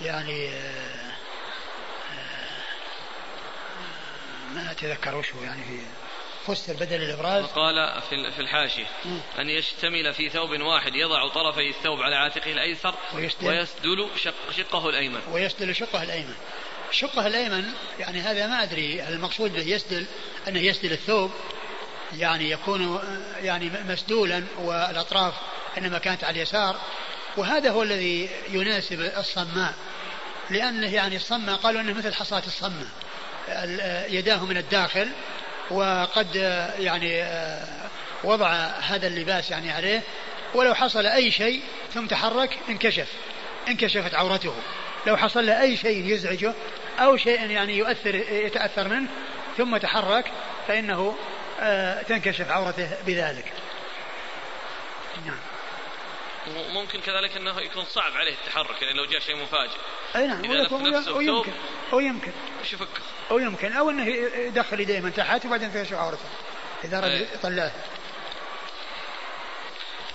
يعني 0.00 0.48
آه، 0.48 1.12
آه، 2.12 2.64
ما 4.54 4.70
أتذكر 4.70 5.16
وش 5.16 5.28
يعني 5.44 5.64
في 5.64 5.78
فسر 6.46 6.72
بدل 6.72 7.02
الإبراز 7.02 7.44
وقال 7.44 8.02
في 8.10 8.30
في 8.32 8.40
الحاشية 8.42 8.86
أن 9.38 9.48
يشتمل 9.48 10.14
في 10.14 10.28
ثوب 10.28 10.60
واحد 10.60 10.94
يضع 10.94 11.28
طرفي 11.28 11.68
الثوب 11.70 12.02
على 12.02 12.16
عاتقه 12.16 12.52
الأيسر 12.52 12.94
ويسدل, 13.14 13.46
ويسدل 13.46 14.08
شق 14.24 14.34
شقه 14.56 14.88
الأيمن 14.88 15.20
ويسدل 15.32 15.74
شقه 15.74 16.02
الأيمن 16.02 16.34
شقه 16.92 17.26
الأيمن 17.26 17.64
يعني 17.98 18.20
هذا 18.20 18.46
ما 18.46 18.62
أدري 18.62 19.08
المقصود 19.08 19.52
به 19.52 19.62
يسدل 19.62 20.06
أنه 20.48 20.60
يسدل 20.60 20.92
الثوب 20.92 21.30
يعني 22.16 22.50
يكون 22.50 23.00
يعني 23.42 23.70
مسدولا 23.88 24.44
والأطراف 24.58 25.34
إنما 25.78 25.98
كانت 25.98 26.24
على 26.24 26.36
اليسار 26.36 26.76
وهذا 27.36 27.70
هو 27.70 27.82
الذي 27.82 28.30
يناسب 28.50 29.00
الصماء 29.00 29.74
لأنه 30.50 30.94
يعني 30.94 31.16
الصماء 31.16 31.56
قالوا 31.56 31.80
أنه 31.80 31.92
مثل 31.92 32.14
حصاة 32.14 32.42
الصماء 32.46 32.86
يداه 34.14 34.44
من 34.44 34.56
الداخل 34.56 35.08
وقد 35.70 36.36
يعني 36.78 37.22
آه، 37.22 37.64
وضع 38.24 38.48
هذا 38.80 39.06
اللباس 39.06 39.50
يعني 39.50 39.72
عليه 39.72 40.02
ولو 40.54 40.74
حصل 40.74 41.06
أي 41.06 41.30
شيء 41.32 41.62
ثم 41.94 42.06
تحرك 42.06 42.58
انكشف 42.68 43.08
انكشفت 43.68 44.14
عورته 44.14 44.54
لو 45.06 45.16
حصل 45.16 45.46
له 45.46 45.60
أي 45.62 45.76
شيء 45.76 46.04
يزعجه 46.04 46.54
أو 46.98 47.16
شيء 47.16 47.50
يعني 47.50 47.76
يؤثر 47.78 48.14
يتأثر 48.14 48.88
منه 48.88 49.08
ثم 49.58 49.76
تحرك 49.76 50.24
فإنه 50.68 51.16
آه، 51.60 52.02
تنكشف 52.02 52.50
عورته 52.50 52.90
بذلك 53.06 53.44
نعم 55.26 55.38
ممكن 56.72 57.00
كذلك 57.00 57.36
أنه 57.36 57.60
يكون 57.60 57.84
صعب 57.84 58.12
عليه 58.16 58.32
التحرك 58.32 58.82
يعني 58.82 58.94
لو 58.94 59.04
جاء 59.04 59.20
شيء 59.20 59.36
مفاجئ 59.36 59.78
اي 60.16 60.26
نعم 60.26 60.44
او 61.12 61.20
يمكن 61.20 61.52
او 61.92 62.00
يمكن 62.00 62.32
او 63.30 63.38
يمكن 63.38 63.72
او 63.72 63.90
انه 63.90 64.06
يدخل 64.38 64.80
يديه 64.80 65.00
من 65.00 65.14
تحت 65.14 65.46
وبعدين 65.46 65.70
فيها 65.70 65.98
عورته 65.98 66.24
اذا 66.84 67.00
رد 67.00 67.26
يطلعها 67.34 67.72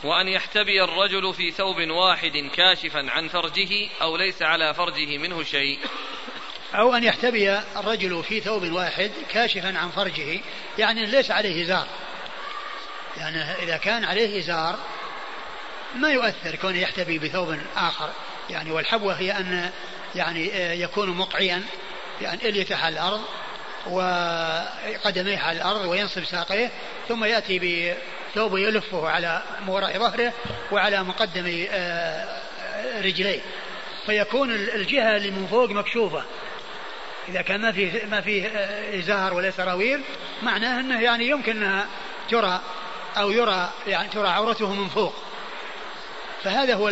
وأن 0.03 0.27
يحتبي 0.27 0.83
الرجل 0.83 1.33
في 1.33 1.51
ثوب 1.51 1.77
واحد 1.89 2.45
كاشفا 2.55 3.09
عن 3.11 3.27
فرجه 3.27 3.89
أو 4.01 4.17
ليس 4.17 4.41
على 4.41 4.73
فرجه 4.73 5.17
منه 5.17 5.43
شيء 5.43 5.79
أو 6.75 6.93
أن 6.95 7.03
يحتبي 7.03 7.59
الرجل 7.79 8.23
في 8.23 8.41
ثوب 8.41 8.71
واحد 8.71 9.11
كاشفا 9.31 9.77
عن 9.77 9.89
فرجه 9.89 10.39
يعني 10.77 11.05
ليس 11.05 11.31
عليه 11.31 11.63
إزار 11.65 11.87
يعني 13.17 13.41
إذا 13.63 13.77
كان 13.77 14.05
عليه 14.05 14.39
إزار 14.39 14.79
ما 15.95 16.11
يؤثر 16.11 16.55
كونه 16.55 16.79
يحتبي 16.79 17.19
بثوب 17.19 17.59
آخر 17.75 18.09
يعني 18.49 18.71
والحبوة 18.71 19.13
هي 19.13 19.31
أن 19.31 19.69
يعني 20.15 20.53
آه، 20.53 20.71
يكون 20.73 21.09
مقعيا 21.09 21.63
يعني 22.21 22.49
إليته 22.49 22.85
على 22.85 22.93
الأرض 22.93 23.21
وقدميه 23.85 25.37
على 25.39 25.57
الأرض 25.57 25.85
وينصب 25.85 26.25
ساقيه 26.25 26.71
ثم 27.07 27.23
يأتي 27.23 27.59
بثوب 28.31 28.57
يلفه 28.57 29.09
على 29.09 29.41
وراء 29.67 29.99
ظهره 29.99 30.33
وعلى 30.71 31.03
مقدم 31.03 31.65
آه، 31.71 32.25
رجليه 33.03 33.39
فيكون 34.05 34.51
الجهة 34.51 35.17
اللي 35.17 35.31
من 35.31 35.47
فوق 35.47 35.69
مكشوفة 35.69 36.23
إذا 37.29 37.41
كان 37.41 37.61
ما 37.61 37.71
فيه 37.71 38.05
ما 38.05 38.21
فيه 38.21 38.47
آه، 38.47 38.99
إزار 38.99 39.33
ولا 39.33 39.51
سراويل 39.51 40.01
معناه 40.43 40.79
أنه 40.79 41.01
يعني 41.01 41.27
يمكن 41.29 41.51
أنها 41.63 41.85
ترى 42.29 42.59
أو 43.17 43.31
يرى 43.31 43.69
يعني 43.87 44.09
ترى 44.09 44.27
عورته 44.27 44.73
من 44.73 44.89
فوق 44.89 45.24
فهذا 46.45 46.73
هو 46.73 46.87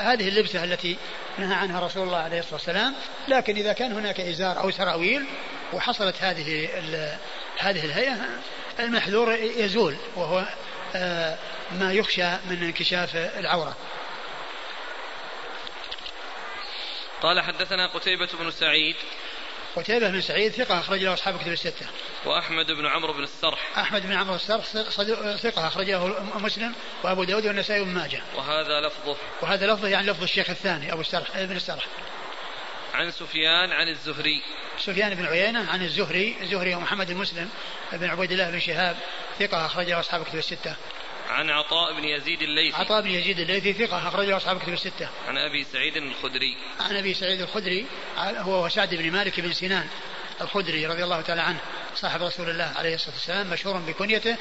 هذه 0.00 0.28
اللبسة 0.28 0.64
التي 0.64 0.96
نهى 1.38 1.54
عنها 1.54 1.80
رسول 1.86 2.02
الله 2.02 2.18
عليه 2.18 2.38
الصلاة 2.38 2.54
والسلام 2.54 2.94
لكن 3.28 3.56
إذا 3.56 3.72
كان 3.72 3.92
هناك 3.92 4.20
إزار 4.20 4.60
أو 4.60 4.70
سراويل 4.70 5.24
وحصلت 5.72 6.14
هذه 6.20 6.68
هذه 7.58 7.84
الهيئة 7.84 8.16
المحذور 8.80 9.34
يزول 9.34 9.96
وهو 10.16 10.44
آه، 10.94 11.38
ما 11.80 11.92
يخشى 11.92 12.24
من 12.26 12.62
انكشاف 12.62 13.16
العورة 13.16 13.76
قال 17.22 17.40
حدثنا 17.40 17.94
قتيبة 17.94 18.28
بن 18.40 18.50
سعيد 18.50 18.96
قتيبة 19.76 20.10
بن 20.10 20.20
سعيد 20.20 20.52
ثقة 20.52 20.78
أخرج 20.80 20.98
له 21.04 21.12
أصحاب 21.14 21.38
كتب 21.38 21.48
الستة. 21.52 21.86
وأحمد 22.24 22.66
بن 22.66 22.86
عمرو 22.86 23.12
بن 23.12 23.22
السرح. 23.22 23.78
أحمد 23.78 24.02
بن 24.02 24.12
عمرو 24.12 24.34
السرح 24.34 24.64
ثقة 25.36 25.66
أخرج 25.66 25.90
له 25.90 26.30
مسلم 26.38 26.74
وأبو 27.02 27.24
داود 27.24 27.46
والنسائي 27.46 27.80
وابن 27.80 27.94
ماجه. 27.94 28.22
وهذا 28.36 28.80
لفظه. 28.86 29.16
وهذا 29.40 29.66
لفظه 29.66 29.88
يعني 29.88 30.06
لفظ 30.10 30.22
الشيخ 30.22 30.50
الثاني 30.50 30.92
أبو 30.92 31.00
السرح 31.00 31.36
ابن 31.36 31.56
السرح. 31.56 31.86
عن 32.94 33.10
سفيان 33.10 33.70
عن 33.72 33.88
الزهري. 33.88 34.42
سفيان 34.78 35.14
بن 35.14 35.26
عيينة 35.26 35.70
عن 35.70 35.82
الزهري، 35.82 36.36
الزهري 36.40 36.74
هو 36.74 36.80
محمد 36.80 37.10
المسلم 37.10 37.48
بن 37.92 38.10
عبيد 38.10 38.32
الله 38.32 38.50
بن 38.50 38.60
شهاب 38.60 38.96
ثقة 39.38 39.66
أخرج 39.66 39.88
له 39.90 40.00
أصحاب 40.00 40.24
كتب 40.24 40.38
الستة. 40.38 40.76
عن 41.30 41.50
عطاء 41.50 41.92
بن 41.92 42.04
يزيد 42.04 42.42
الليثي 42.42 42.76
عطاء 42.76 43.02
بن 43.02 43.10
يزيد 43.10 43.38
الليثي 43.38 43.72
ثقة 43.72 44.08
أخرجه 44.08 44.36
أصحاب 44.36 44.58
كتب 44.58 44.72
الستة 44.72 45.08
عن 45.28 45.38
أبي 45.38 45.64
سعيد 45.64 45.96
الخدري 45.96 46.56
عن 46.80 46.96
أبي 46.96 47.14
سعيد 47.14 47.40
الخدري 47.40 47.86
هو 48.18 48.64
وسعد 48.66 48.94
بن 48.94 49.10
مالك 49.10 49.40
بن 49.40 49.52
سنان 49.52 49.86
الخدري 50.40 50.86
رضي 50.86 51.04
الله 51.04 51.20
تعالى 51.20 51.42
عنه 51.42 51.58
صاحب 51.96 52.22
رسول 52.22 52.50
الله 52.50 52.72
عليه 52.76 52.94
الصلاة 52.94 53.14
والسلام 53.14 53.50
مشهور 53.50 53.76
بكنيته 53.76 54.36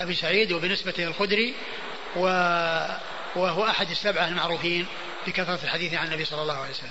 أبي 0.00 0.14
سعيد 0.14 0.52
وبنسبته 0.52 1.04
الخدري 1.04 1.54
وهو 3.36 3.66
أحد 3.68 3.90
السبعة 3.90 4.28
المعروفين 4.28 4.86
بكثرة 5.26 5.58
الحديث 5.64 5.94
عن 5.94 6.06
النبي 6.06 6.24
صلى 6.24 6.42
الله 6.42 6.54
عليه 6.56 6.70
وسلم 6.70 6.90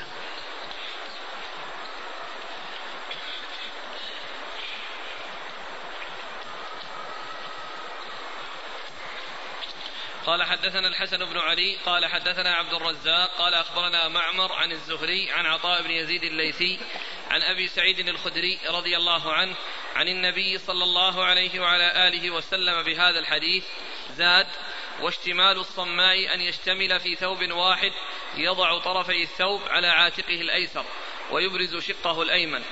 قال 10.26 10.44
حدثنا 10.44 10.88
الحسن 10.88 11.26
بن 11.26 11.38
علي 11.38 11.76
قال 11.86 12.06
حدثنا 12.06 12.56
عبد 12.56 12.74
الرزاق 12.74 13.30
قال 13.38 13.54
أخبرنا 13.54 14.08
معمر 14.08 14.54
عن 14.54 14.72
الزهري 14.72 15.32
عن 15.32 15.46
عطاء 15.46 15.82
بن 15.84 15.92
يزيد 15.92 16.24
الليثي 16.24 16.80
عن 17.30 17.42
أبي 17.42 17.68
سعيد 17.68 18.00
الخدري 18.08 18.58
رضي 18.70 18.98
الله 18.98 19.34
عنه 19.34 19.56
عن 19.96 20.08
النبي 20.08 20.58
صلى 20.58 20.84
الله 20.84 21.26
عليه 21.26 21.60
وعلى 21.60 22.08
آله 22.08 22.32
وسلم 22.32 22.84
بهذا 22.84 23.20
الحديث 23.20 23.64
زاد 24.16 24.48
واشتمال 25.02 25.58
الصماء 25.58 26.34
أن 26.34 26.42
يشتمل 26.42 27.00
في 27.00 27.16
ثوب 27.16 27.52
واحد 27.52 27.92
يضع 28.38 28.78
طرفي 28.80 29.24
الثوب 29.24 29.62
على 29.70 29.88
عاتقه 29.88 30.42
الأيسر 30.42 30.86
ويبرز 31.32 31.78
شقه 31.84 32.22
الأيمن 32.22 32.64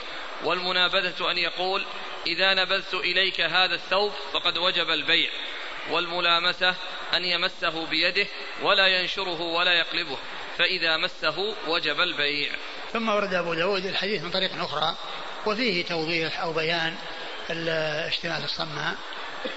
والمنابذة 0.44 1.32
أن 1.32 1.38
يقول 1.38 1.86
إذا 2.28 2.54
نبذت 2.54 2.94
إليك 2.94 3.42
هذا 3.42 3.76
الثوب 3.76 4.12
فقد 4.34 4.58
وجب 4.58 4.90
البيع 4.90 5.30
والملامسة 5.90 6.76
أن 7.14 7.26
يمسه 7.26 7.86
بيده 7.86 8.28
ولا 8.62 8.88
ينشره 8.88 9.42
ولا 9.42 9.74
يقلبه 9.74 10.18
فإذا 10.58 10.98
مسه 10.98 11.56
وجب 11.68 12.00
البيع 12.02 12.52
ثم 12.94 13.10
ورد 13.10 13.34
أبو 13.34 13.54
داود 13.54 13.86
الحديث 13.86 14.22
من 14.24 14.32
طريق 14.32 14.52
أخرى 14.64 14.96
وفيه 15.46 15.86
توضيح 15.86 16.40
أو 16.40 16.54
بيان 16.54 16.96
اشتمال 18.08 18.44
الصماء 18.44 18.96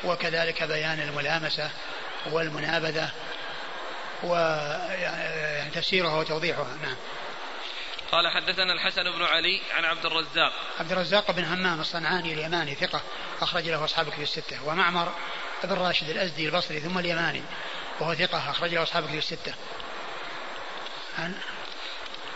وكذلك 0.04 0.62
بيان 0.62 1.00
الملامسة 1.00 1.70
والمنابذة 2.30 3.10
وتفسيرها 4.22 6.08
يعني 6.08 6.18
وتوضيحها 6.20 6.76
نعم 6.82 6.96
قال 8.12 8.28
حدثنا 8.28 8.72
الحسن 8.72 9.02
بن 9.12 9.22
علي 9.24 9.60
عن 9.76 9.84
عبد 9.84 10.06
الرزاق 10.06 10.52
عبد 10.78 10.92
الرزاق 10.92 11.30
بن 11.30 11.44
همام 11.44 11.80
الصنعاني 11.80 12.32
اليماني 12.32 12.74
ثقة 12.74 13.02
أخرج 13.40 13.68
له 13.68 13.84
أصحاب 13.84 14.08
في 14.10 14.22
الستة 14.22 14.66
ومعمر 14.68 15.12
ابن 15.64 15.74
راشد 15.74 16.10
الازدي 16.10 16.46
البصري 16.46 16.80
ثم 16.80 16.98
اليماني 16.98 17.42
وهو 18.00 18.14
ثقه 18.14 18.50
اخرجه 18.50 18.82
اصحاب 18.82 19.04
كتب 19.06 19.14
السته. 19.14 19.54
عن 21.18 21.34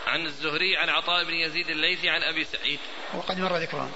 عن 0.07 0.25
الزهري 0.25 0.77
عن 0.77 0.89
عطاء 0.89 1.23
بن 1.23 1.33
يزيد 1.33 1.69
الليثي 1.69 2.09
عن 2.09 2.21
ابي 2.23 2.43
سعيد. 2.43 2.79
وقد 3.13 3.39
مر 3.39 3.57
ذكرهم. 3.57 3.91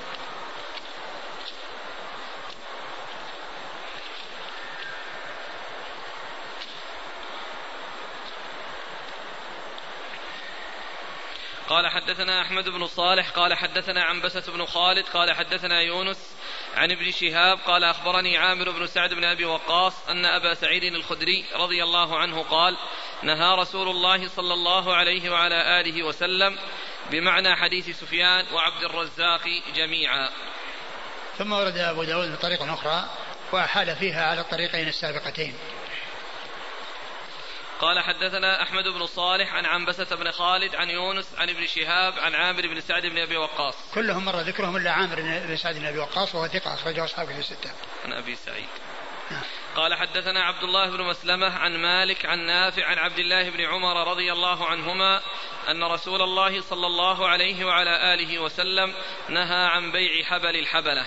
قال 11.72 11.88
حدثنا 11.88 12.42
أحمد 12.42 12.70
بن 12.70 12.88
صالح 12.88 13.30
قال 13.30 13.54
حدثنا 13.54 14.04
عنبسة 14.04 14.52
بن 14.54 14.66
خالد 14.66 15.06
قال 15.06 15.32
حدثنا 15.34 15.82
يونس 15.82 16.32
عن 16.76 16.92
ابن 16.92 17.12
شهاب 17.12 17.58
قال 17.58 17.84
أخبرني 17.84 18.38
عامر 18.38 18.72
بن 18.72 18.88
سعد 18.88 19.10
بن 19.14 19.24
أبي 19.24 19.46
وقاص 19.46 20.10
أن 20.10 20.26
أبا 20.26 20.54
سعيد 20.54 20.84
الخدري 20.84 21.46
رضي 21.56 21.84
الله 21.84 22.18
عنه 22.20 22.44
قال 22.44 22.78
نهى 23.24 23.56
رسول 23.62 23.88
الله 23.90 24.28
صلى 24.28 24.54
الله 24.54 24.96
عليه 24.96 25.30
وعلى 25.30 25.82
آله 25.82 26.04
وسلم 26.04 26.58
بمعنى 27.12 27.56
حديث 27.56 28.00
سفيان 28.00 28.46
وعبد 28.54 28.84
الرزاق 28.84 29.44
جميعا 29.76 30.30
ثم 31.38 31.52
ورد 31.52 31.78
أبو 31.78 32.04
داود 32.04 32.38
بطريقة 32.40 32.74
أخرى 32.74 33.06
وأحال 33.52 33.96
فيها 33.96 34.26
على 34.30 34.42
الطريقين 34.42 34.88
السابقتين 34.88 35.54
قال 37.82 38.00
حدثنا 38.00 38.64
أحمد 38.64 38.84
بن 38.88 39.06
صالح 39.06 39.54
عن 39.54 39.66
عنبسة 39.66 40.16
بن 40.16 40.32
خالد 40.32 40.76
عن 40.76 40.90
يونس 40.90 41.30
عن 41.38 41.50
ابن 41.50 41.68
شهاب 41.68 42.14
عن 42.20 42.36
عامر 42.36 42.62
بن 42.68 42.82
سعد 42.82 43.06
بن 43.06 43.18
أبي 43.18 43.38
وقاص 43.38 43.74
كلهم 43.94 44.26
مر 44.26 44.40
ذكرهم 44.40 44.76
إلا 44.78 44.92
عامر 44.92 45.16
بن 45.22 45.56
سعد 45.58 45.76
بن 45.76 45.86
أبي 45.86 46.00
وقاص 46.00 46.36
وهو 46.36 46.48
ثقة 46.48 46.74
أخرجه 46.74 47.06
أصحابه 47.06 47.34
في 47.34 47.40
الستة 47.40 47.72
عن 48.06 48.14
أبي 48.14 48.36
سعيد 48.36 48.68
نعم. 49.32 49.42
قال 49.76 49.94
حدثنا 49.94 50.44
عبد 50.46 50.64
الله 50.64 50.98
بن 50.98 51.04
مسلمة 51.04 51.58
عن 51.58 51.78
مالك 51.78 52.26
عن 52.26 52.40
نافع 52.40 52.86
عن 52.86 52.98
عبد 52.98 53.20
الله 53.20 53.50
بن 53.50 53.62
عمر 53.62 54.12
رضي 54.12 54.34
الله 54.34 54.66
عنهما 54.66 55.22
أن 55.70 55.84
رسول 55.84 56.22
الله 56.22 56.62
صلى 56.62 56.88
الله 56.88 57.28
عليه 57.28 57.66
وعلى 57.66 58.14
آله 58.14 58.40
وسلم 58.40 58.94
نهى 59.30 59.68
عن 59.68 59.92
بيع 59.92 60.24
حبل 60.26 60.56
الحبلة 60.60 61.06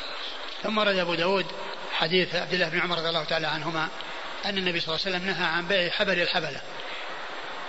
ثم 0.62 0.78
رد 0.78 0.94
أبو 0.96 1.14
داود 1.14 1.46
حديث 1.94 2.34
عبد 2.34 2.52
الله 2.54 2.68
بن 2.68 2.78
عمر 2.80 2.96
رضي 2.98 3.08
الله 3.08 3.24
تعالى 3.24 3.46
عنهما 3.46 3.88
أن 4.46 4.58
النبي 4.58 4.80
صلى 4.80 4.94
الله 4.94 5.06
عليه 5.06 5.16
وسلم 5.16 5.30
نهى 5.30 5.44
عن 5.46 5.66
بيع 5.68 5.90
حبل 5.90 6.20
الحبلة 6.22 6.60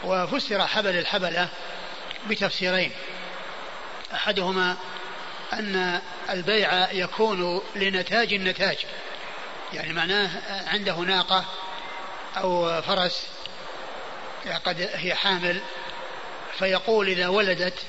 وفسر 0.03 0.67
حبل 0.67 0.95
الحبلة 0.97 1.47
بتفسيرين 2.29 2.91
أحدهما 4.13 4.77
أن 5.53 6.01
البيع 6.29 6.91
يكون 6.91 7.61
لنتاج 7.75 8.33
النتاج 8.33 8.77
يعني 9.73 9.93
معناه 9.93 10.29
عنده 10.69 10.95
ناقة 10.99 11.45
أو 12.37 12.81
فرس 12.81 13.27
قد 14.65 14.89
هي 14.93 15.15
حامل 15.15 15.61
فيقول 16.59 17.07
إذا 17.07 17.27
ولدت 17.27 17.79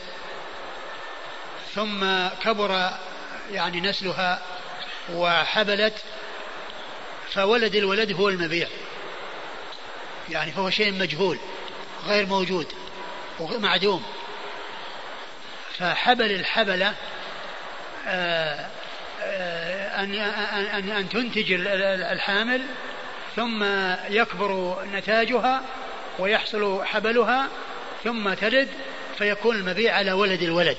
ثم 1.75 2.29
كبر 2.45 2.91
يعني 3.53 3.81
نسلها 3.81 4.43
وحبلت 5.13 5.95
فولد 7.35 7.75
الولد 7.75 8.13
هو 8.13 8.29
المبيع 8.29 8.69
يعني 10.31 10.53
فهو 10.53 10.71
شيء 10.71 10.93
مجهول 10.93 11.39
غير 12.07 12.27
موجود 12.27 12.67
ومعدوم 13.41 14.03
فحبل 15.79 16.31
الحبلة 16.33 16.95
آه، 18.07 18.67
آه، 19.25 20.01
أن 20.03 20.15
أن 20.73 20.91
أن 20.91 21.09
تنتج 21.09 21.53
الحامل 22.13 22.63
ثم 23.37 23.65
يكبر 24.09 24.83
نتاجها 24.95 25.63
ويحصل 26.19 26.85
حبلها 26.87 27.47
ثم 28.05 28.35
تلد 28.35 28.69
فيكون 29.19 29.57
المبيع 29.57 29.95
على 29.97 30.13
ولد 30.13 30.43
الولد 30.43 30.77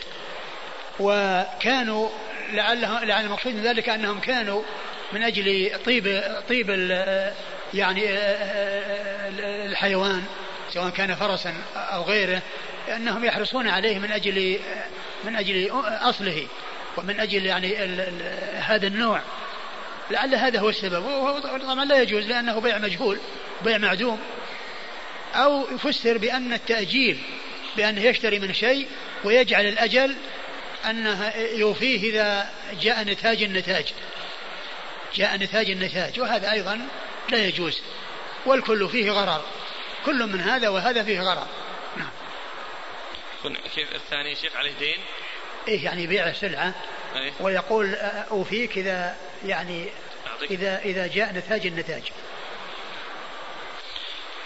وكانوا 1.00 2.10
لعله 2.52 3.04
لعل 3.04 3.26
المقصود 3.26 3.54
من 3.54 3.62
ذلك 3.62 3.90
أنهم 3.90 4.20
كانوا 4.20 4.64
من 5.14 5.24
اجل 5.24 5.70
طيب 5.86 6.22
طيب 6.50 6.70
يعني 7.74 8.10
آه، 8.10 8.16
آه، 8.16 9.28
آه، 9.42 9.66
الحيوان 9.66 10.24
سواء 10.74 10.90
كان 10.90 11.16
فرسا 11.16 11.54
او 11.76 12.02
غيره 12.04 12.42
انهم 12.96 13.26
يحرصون 13.26 13.68
عليه 13.68 14.00
من 14.00 14.12
اجل 14.12 14.60
من 15.24 15.36
اجل 15.36 15.70
اصله 15.84 16.48
ومن 16.98 17.20
اجل 17.20 17.46
يعني 17.46 17.78
هذا 18.56 18.88
النوع 18.88 19.22
لعل 20.12 20.36
هذا 20.36 20.60
هو 20.60 20.70
السبب 20.70 21.06
وهو 21.06 21.40
طبعا 21.58 21.86
لا 21.86 22.02
يجوز 22.02 22.26
لانه 22.26 22.62
بيع 22.62 22.78
مجهول 22.78 23.18
بيع 23.64 23.78
معدوم 23.78 24.20
او 25.36 25.66
يفسر 25.76 26.18
بان 26.18 26.54
التاجيل 26.54 27.18
بانه 27.78 28.02
يشتري 28.02 28.40
من 28.40 28.54
شيء 28.54 28.88
ويجعل 29.24 29.66
الاجل 29.66 30.16
انه 30.90 31.32
يوفيه 31.58 32.10
اذا 32.10 32.48
جاء 32.82 33.04
نتاج 33.04 33.44
النتاج 33.44 33.86
جاء 35.16 35.36
نتاج 35.36 35.70
النتاج 35.70 36.20
وهذا 36.20 36.52
أيضا 36.52 36.88
لا 37.30 37.38
يجوز 37.48 37.82
والكل 38.46 38.90
فيه 38.90 39.12
غرر 39.12 39.42
كل 40.06 40.28
من 40.28 40.42
هذا 40.42 40.70
وهذا 40.70 41.04
فيه 41.04 41.22
غرر 41.22 41.48
نعم 41.98 42.10
كيف 43.76 43.96
الثاني 43.96 44.36
شيخ 44.36 44.56
عليه 44.56 44.72
دين 44.80 44.98
إيه 45.68 45.86
يعني 45.86 46.08
بيع 46.08 46.34
سلعة 46.34 46.74
أيه؟ 47.16 47.32
ويقول 47.40 47.94
آه، 47.96 48.26
أوفيك 48.32 48.78
إذا 48.78 49.16
يعني 49.46 49.90
إذا 50.52 50.80
إذا 50.80 51.08
جاء 51.08 51.34
نتاج 51.34 51.66
النتاج 51.68 52.04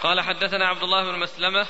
قال 0.02 0.20
حدثنا 0.20 0.68
عبد 0.68 0.82
الله 0.82 1.12
بن 1.12 1.18
مسلمة 1.18 1.66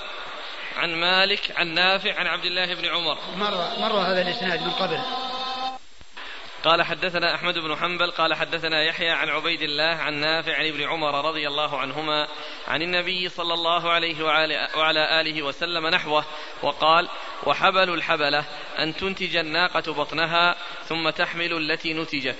عن 0.76 0.94
مالك 0.94 1.52
عن 1.56 1.66
نافع 1.74 2.14
عن 2.18 2.26
عبد 2.26 2.44
الله 2.44 2.74
بن 2.74 2.86
عمر 2.86 3.18
مر 3.36 3.68
مر 3.78 3.96
هذا 3.98 4.22
الإسناد 4.22 4.62
من 4.62 4.70
قبل 4.70 4.98
قال 6.64 6.82
حدثنا 6.82 7.34
أحمد 7.34 7.54
بن 7.58 7.76
حنبل 7.76 8.10
قال 8.10 8.34
حدثنا 8.34 8.82
يحيى 8.84 9.10
عن 9.10 9.28
عبيد 9.28 9.62
الله 9.62 9.94
عن 10.02 10.14
نافع 10.14 10.56
عن 10.56 10.66
ابن 10.66 10.82
عمر 10.82 11.24
رضي 11.28 11.48
الله 11.48 11.78
عنهما 11.78 12.28
عن 12.68 12.82
النبي 12.82 13.28
صلى 13.28 13.54
الله 13.54 13.90
عليه 13.90 14.24
وعلى 14.76 15.20
آله 15.20 15.42
وسلم 15.42 15.86
نحوه 15.86 16.24
وقال 16.62 17.08
وحبل 17.44 17.94
الحبلة 17.94 18.44
أن 18.78 18.96
تنتج 18.96 19.36
الناقة 19.36 19.92
بطنها 19.92 20.56
ثم 20.88 21.10
تحمل 21.10 21.52
التي 21.52 21.94
نتجت 21.94 22.38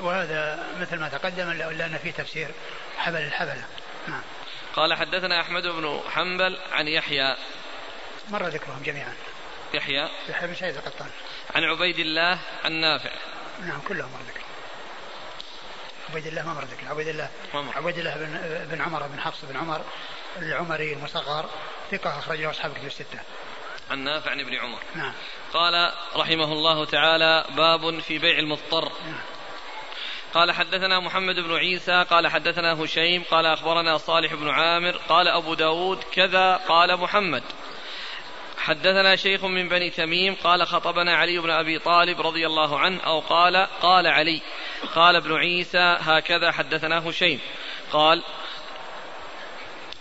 وهذا 0.00 0.66
مثل 0.80 0.98
ما 1.00 1.08
تقدم 1.08 1.50
إلا 1.50 1.86
أن 1.86 1.98
في 2.02 2.12
تفسير 2.12 2.48
حبل 2.98 3.20
الحبلة 3.20 3.64
نعم 4.08 4.22
قال 4.76 4.94
حدثنا 4.94 5.40
أحمد 5.40 5.66
بن 5.66 6.00
حنبل 6.14 6.58
عن 6.72 6.88
يحيى 6.88 7.36
مر 8.30 8.42
ذكرهم 8.46 8.82
جميعا 8.84 9.12
يحيى 9.74 10.08
يحيى 10.28 10.46
بن 10.48 10.54
سعيد 10.54 10.74
القطان 10.76 11.08
عن 11.54 11.64
عبيد 11.64 11.98
الله 11.98 12.38
عن 12.64 12.72
نافع 12.72 13.10
نعم 13.66 13.80
كلهم 13.80 14.14
ورد 14.14 14.24
ذكر 14.28 14.40
عبيد 16.10 16.26
الله 16.26 16.46
ما 16.46 16.52
ورد 16.58 16.66
ذكر 16.66 16.88
عبيد 16.88 17.08
الله 17.08 17.28
ممر. 17.54 17.76
عبيد 17.76 17.98
الله 17.98 18.14
بن, 18.14 18.40
بن 18.76 18.82
عمر 18.82 19.06
بن 19.06 19.20
حفص 19.20 19.44
بن 19.44 19.56
عمر 19.56 19.80
العمري 20.38 20.92
المصغر 20.92 21.46
ثقة 21.90 22.18
أخرجه 22.18 22.50
أصحاب 22.50 22.70
الكتب 22.70 22.86
الستة 22.86 23.20
عن 23.90 23.98
نافع 23.98 24.30
عن 24.30 24.40
ابن 24.40 24.54
عمر 24.54 24.78
نعم 24.94 25.12
قال 25.54 25.92
رحمه 26.16 26.52
الله 26.52 26.84
تعالى 26.84 27.44
باب 27.56 28.00
في 28.00 28.18
بيع 28.18 28.38
المضطر 28.38 28.84
نعم. 29.06 29.20
قال 30.34 30.52
حدثنا 30.52 31.00
محمد 31.00 31.34
بن 31.34 31.56
عيسى 31.56 32.04
قال 32.10 32.28
حدثنا 32.28 32.84
هشيم 32.84 33.24
قال 33.30 33.46
أخبرنا 33.46 33.98
صالح 33.98 34.34
بن 34.34 34.50
عامر 34.50 34.96
قال 35.08 35.28
أبو 35.28 35.54
داود 35.54 36.04
كذا 36.14 36.56
قال 36.56 36.96
محمد 37.00 37.42
حدثنا 38.58 39.16
شيخ 39.16 39.44
من 39.44 39.68
بني 39.68 39.90
تميم 39.90 40.36
قال 40.44 40.66
خطبنا 40.66 41.16
علي 41.16 41.38
بن 41.38 41.50
ابي 41.50 41.78
طالب 41.78 42.20
رضي 42.20 42.46
الله 42.46 42.78
عنه 42.78 43.00
او 43.00 43.20
قال 43.20 43.56
قال 43.82 44.06
علي 44.06 44.40
قال 44.94 45.16
ابن 45.16 45.34
عيسى 45.36 45.96
هكذا 46.00 46.52
حدثناه 46.52 47.10
شيخ 47.10 47.40
قال 47.92 48.22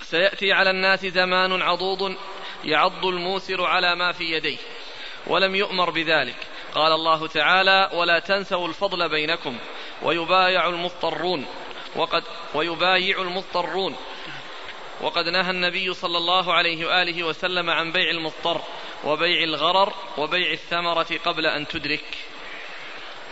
سياتي 0.02 0.54
على 0.54 0.70
الناس 0.70 1.06
زمان 1.06 1.62
عضوض 1.62 2.16
يعض 2.64 3.06
الموسر 3.06 3.66
على 3.66 3.96
ما 3.96 4.12
في 4.12 4.24
يديه 4.24 4.58
ولم 5.28 5.56
يؤمر 5.56 5.90
بذلك 5.90 6.36
قال 6.76 6.92
الله 6.92 7.28
تعالى 7.28 7.90
ولا 7.94 8.20
تنسوا 8.20 8.68
الفضل 8.68 9.10
بينكم 9.10 9.58
ويبايع 10.02 10.68
المضطرون 10.68 11.46
وقد 11.96 12.24
ويبايع 12.54 13.22
المضطرون 13.22 13.96
وقد 15.02 15.26
نهى 15.30 15.52
النبي 15.52 15.94
صلى 15.94 16.18
الله 16.18 16.54
عليه 16.54 16.86
واله 16.86 17.24
وسلم 17.24 17.70
عن 17.70 17.92
بيع 17.92 18.10
المضطر 18.12 18.62
وبيع 19.06 19.44
الغرر 19.44 19.94
وبيع 20.18 20.52
الثمره 20.54 21.18
قبل 21.26 21.46
ان 21.46 21.68
تدرك. 21.68 22.06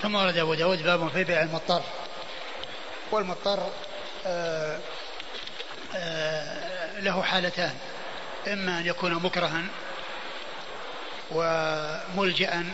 ثم 0.01 0.15
ورد 0.15 0.37
ابو 0.37 0.53
داود 0.53 0.83
باب 0.83 1.07
في 1.09 1.23
بيع 1.23 1.41
المضطر. 1.43 1.81
والمضطر 3.11 3.69
آه، 4.25 4.79
آه، 5.95 6.99
له 6.99 7.21
حالتان 7.23 7.73
اما 8.47 8.79
ان 8.79 8.85
يكون 8.85 9.13
مكرها 9.13 9.61
وملجأ 11.31 12.65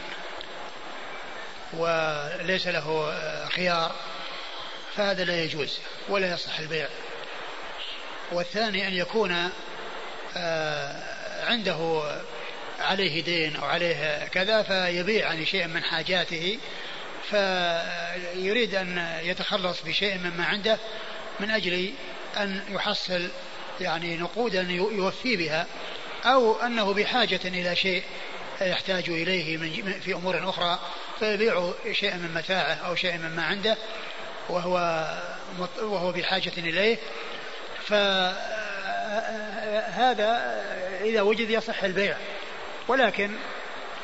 وليس 1.73 2.67
له 2.67 3.09
آه، 3.13 3.47
خيار 3.49 3.91
فهذا 4.95 5.23
لا 5.23 5.41
يجوز 5.43 5.79
ولا 6.09 6.33
يصح 6.33 6.59
البيع 6.59 6.87
والثاني 8.31 8.87
أن 8.87 8.93
يكون 8.93 9.49
آه، 10.37 10.95
عنده 11.43 12.03
عليه 12.79 13.23
دين 13.23 13.55
أو 13.55 13.65
عليه 13.65 14.25
كذا 14.27 14.61
فيبيع 14.63 15.25
يعني 15.27 15.45
شيئا 15.45 15.67
من 15.67 15.83
حاجاته 15.83 16.59
فيريد 17.29 18.75
أن 18.75 19.17
يتخلص 19.23 19.81
بشيء 19.81 20.17
مما 20.17 20.45
عنده 20.45 20.77
من 21.39 21.51
أجل 21.51 21.91
أن 22.37 22.61
يحصل 22.69 23.27
يعني 23.81 24.17
نقودا 24.17 24.61
يوفي 24.69 25.35
بها 25.35 25.67
أو 26.25 26.61
أنه 26.61 26.93
بحاجة 26.93 27.39
إلى 27.45 27.75
شيء 27.75 28.03
يحتاج 28.61 29.09
إليه 29.09 29.57
من 29.57 29.93
في 30.05 30.13
أمور 30.13 30.49
أخرى 30.49 30.79
فيبيع 31.19 31.71
شيئا 31.91 32.17
من 32.17 32.33
متاعه 32.35 32.73
أو 32.87 32.95
شيئا 32.95 33.17
مما 33.17 33.43
عنده 33.45 33.77
وهو 34.49 34.77
وهو 35.81 36.11
بحاجة 36.11 36.51
إليه 36.57 36.97
فهذا 37.91 40.55
إذا 41.01 41.21
وجد 41.21 41.49
يصح 41.49 41.83
البيع 41.83 42.15
ولكن 42.87 43.31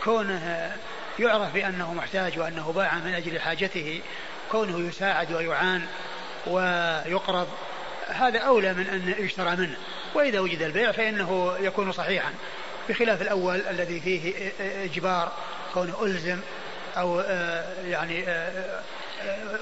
كونه 0.04 0.72
يعرف 1.20 1.54
بأنه 1.54 1.94
محتاج 1.94 2.40
وأنه 2.40 2.72
باع 2.72 2.94
من 2.94 3.14
أجل 3.14 3.40
حاجته 3.40 4.02
كونه 4.52 4.80
يساعد 4.90 5.32
ويعان 5.32 5.82
ويقرض 6.48 7.48
هذا 8.08 8.40
أولى 8.40 8.74
من 8.74 8.88
أن 8.88 9.16
يشترى 9.26 9.56
منه 9.56 9.78
وإذا 10.14 10.40
وجد 10.40 10.62
البيع 10.62 10.92
فإنه 10.92 11.58
يكون 11.62 11.92
صحيحا 11.92 12.34
بخلاف 12.90 13.22
الأول 13.22 13.62
الذي 13.70 14.00
فيه 14.00 14.52
إجبار 14.84 15.32
كونه 15.74 16.04
ألزم 16.04 16.40
أو 16.98 17.20
آه، 17.20 17.74
يعني 17.86 18.28
آه، 18.28 18.80
آه، 18.80 18.82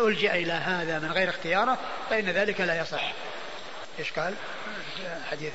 ألجأ 0.08 0.34
إلى 0.36 0.52
هذا 0.54 1.00
من 1.00 1.12
غير 1.12 1.30
اختياره 1.30 1.78
فإن 2.10 2.26
ذلك 2.26 2.62
لا 2.62 2.82
يصح 2.82 3.14
ايش 4.00 4.12
قال؟ 4.12 4.34
حديث 5.32 5.54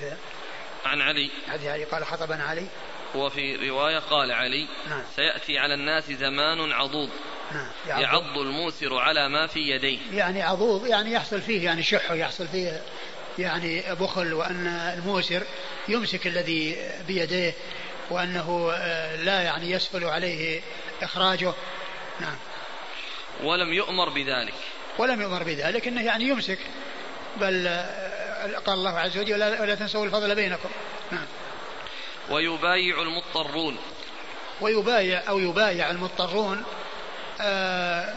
عن 0.87 1.01
علي 1.01 1.31
حديث 1.49 1.67
علي 1.67 1.85
قال 1.85 2.07
خطبنا 2.07 2.45
علي 2.45 2.67
وفي 3.15 3.69
رواية 3.71 3.99
قال 3.99 4.33
علي 4.33 4.69
نعم. 4.91 5.03
سيأتي 5.17 5.59
على 5.59 5.75
الناس 5.75 6.05
زمان 6.13 6.73
عضوض 6.73 7.11
نعم. 7.53 7.67
يعض, 7.89 8.03
يعني 8.03 8.03
يعض 8.03 8.39
الموسر 8.39 8.99
على 8.99 9.29
ما 9.29 9.47
في 9.47 9.59
يديه 9.61 9.99
يعني 10.13 10.43
عضوض 10.43 10.87
يعني 10.87 11.13
يحصل 11.13 11.41
فيه 11.43 11.65
يعني 11.65 11.83
شح 11.83 12.11
ويحصل 12.11 12.49
فيه 12.49 12.83
يعني 13.39 13.83
بخل 14.01 14.33
وأن 14.35 14.67
الموسر 14.67 15.43
يمسك 15.89 16.27
الذي 16.27 16.77
بيديه 17.07 17.53
وأنه 18.11 18.73
آه، 18.75 19.17
لا 19.17 19.43
يعني 19.43 19.71
يسهل 19.71 20.05
عليه 20.05 20.61
إخراجه 21.03 21.53
نعم 22.21 22.37
ولم 23.43 23.73
يؤمر 23.73 24.09
بذلك 24.09 24.55
ولم 24.99 25.21
يؤمر 25.21 25.43
بذلك 25.43 25.87
أنه 25.89 26.03
يعني 26.05 26.25
يمسك 26.25 26.59
بل 27.41 27.67
آه، 27.67 28.10
قال 28.41 28.75
الله 28.79 28.99
عز 29.01 29.19
وجل 29.19 29.61
ولا, 29.61 29.75
تنسوا 29.75 30.05
الفضل 30.05 30.35
بينكم 30.35 30.69
نعم 31.11 31.27
ويبايع 32.31 33.03
المضطرون 33.03 33.77
ويبايع 34.61 35.23
أو 35.29 35.39
يبايع 35.39 35.91
المضطرون 35.91 36.63
آآ 37.41 38.01
آه، 38.03 38.15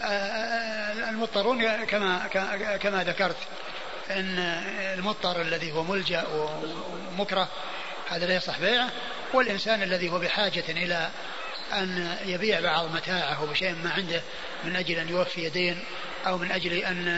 آآ 0.00 0.06
آه، 0.06 1.06
آه، 1.06 1.10
المضطرون 1.10 1.84
كما 1.84 2.26
كما 2.82 3.04
ذكرت 3.04 3.36
ان 4.10 4.38
المضطر 4.98 5.40
الذي 5.40 5.72
هو 5.72 5.82
ملجا 5.84 6.24
ومكره 6.28 7.48
هذا 8.08 8.26
لا 8.26 8.34
يصح 8.36 8.58
بيعه 8.58 8.90
والانسان 9.34 9.82
الذي 9.82 10.08
هو 10.10 10.18
بحاجه 10.18 10.64
الى 10.68 11.10
ان 11.72 12.16
يبيع 12.26 12.60
بعض 12.60 12.94
متاعه 12.94 13.44
بشيء 13.46 13.74
ما 13.84 13.90
عنده 13.92 14.22
من 14.64 14.76
اجل 14.76 14.94
ان 14.94 15.08
يوفي 15.08 15.48
دين 15.48 15.80
او 16.26 16.38
من 16.38 16.52
اجل 16.52 16.72
ان 16.72 17.08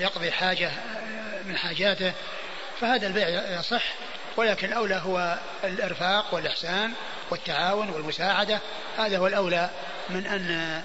يقضي 0.00 0.32
حاجة 0.32 0.70
من 1.44 1.56
حاجاته 1.56 2.12
فهذا 2.80 3.06
البيع 3.06 3.28
يصح 3.60 3.82
ولكن 4.36 4.68
الأولى 4.68 4.94
هو 4.94 5.38
الإرفاق 5.64 6.34
والإحسان 6.34 6.92
والتعاون 7.30 7.90
والمساعدة 7.90 8.60
هذا 8.98 9.18
هو 9.18 9.26
الأولى 9.26 9.70
من 10.10 10.26
أن 10.26 10.82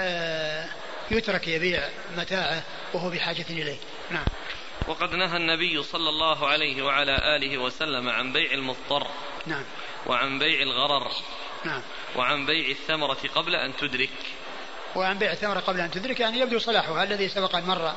آه، 0.00 0.66
يترك 1.10 1.48
يبيع 1.48 1.88
متاعه 2.16 2.62
وهو 2.94 3.10
بحاجة 3.10 3.44
إليه 3.50 3.76
نعم 4.10 4.24
وقد 4.88 5.10
نهى 5.12 5.36
النبي 5.36 5.82
صلى 5.82 6.08
الله 6.08 6.48
عليه 6.48 6.82
وعلى 6.82 7.18
آله 7.36 7.58
وسلم 7.58 8.08
عن 8.08 8.32
بيع 8.32 8.50
المضطر 8.52 9.06
نعم 9.46 9.64
وعن 10.06 10.38
بيع 10.38 10.62
الغرر 10.62 11.12
نعم 11.64 11.82
وعن 12.16 12.46
بيع 12.46 12.68
الثمرة 12.70 13.18
قبل 13.34 13.54
أن 13.54 13.76
تدرك 13.76 14.10
وعن 14.96 15.18
بيع 15.18 15.32
الثمرة 15.32 15.60
قبل 15.60 15.80
أن 15.80 15.90
تدرك 15.90 16.20
يعني 16.20 16.38
يبدو 16.38 16.58
صلاحها 16.58 17.02
الذي 17.04 17.28
سبق 17.28 17.56
المرة 17.56 17.96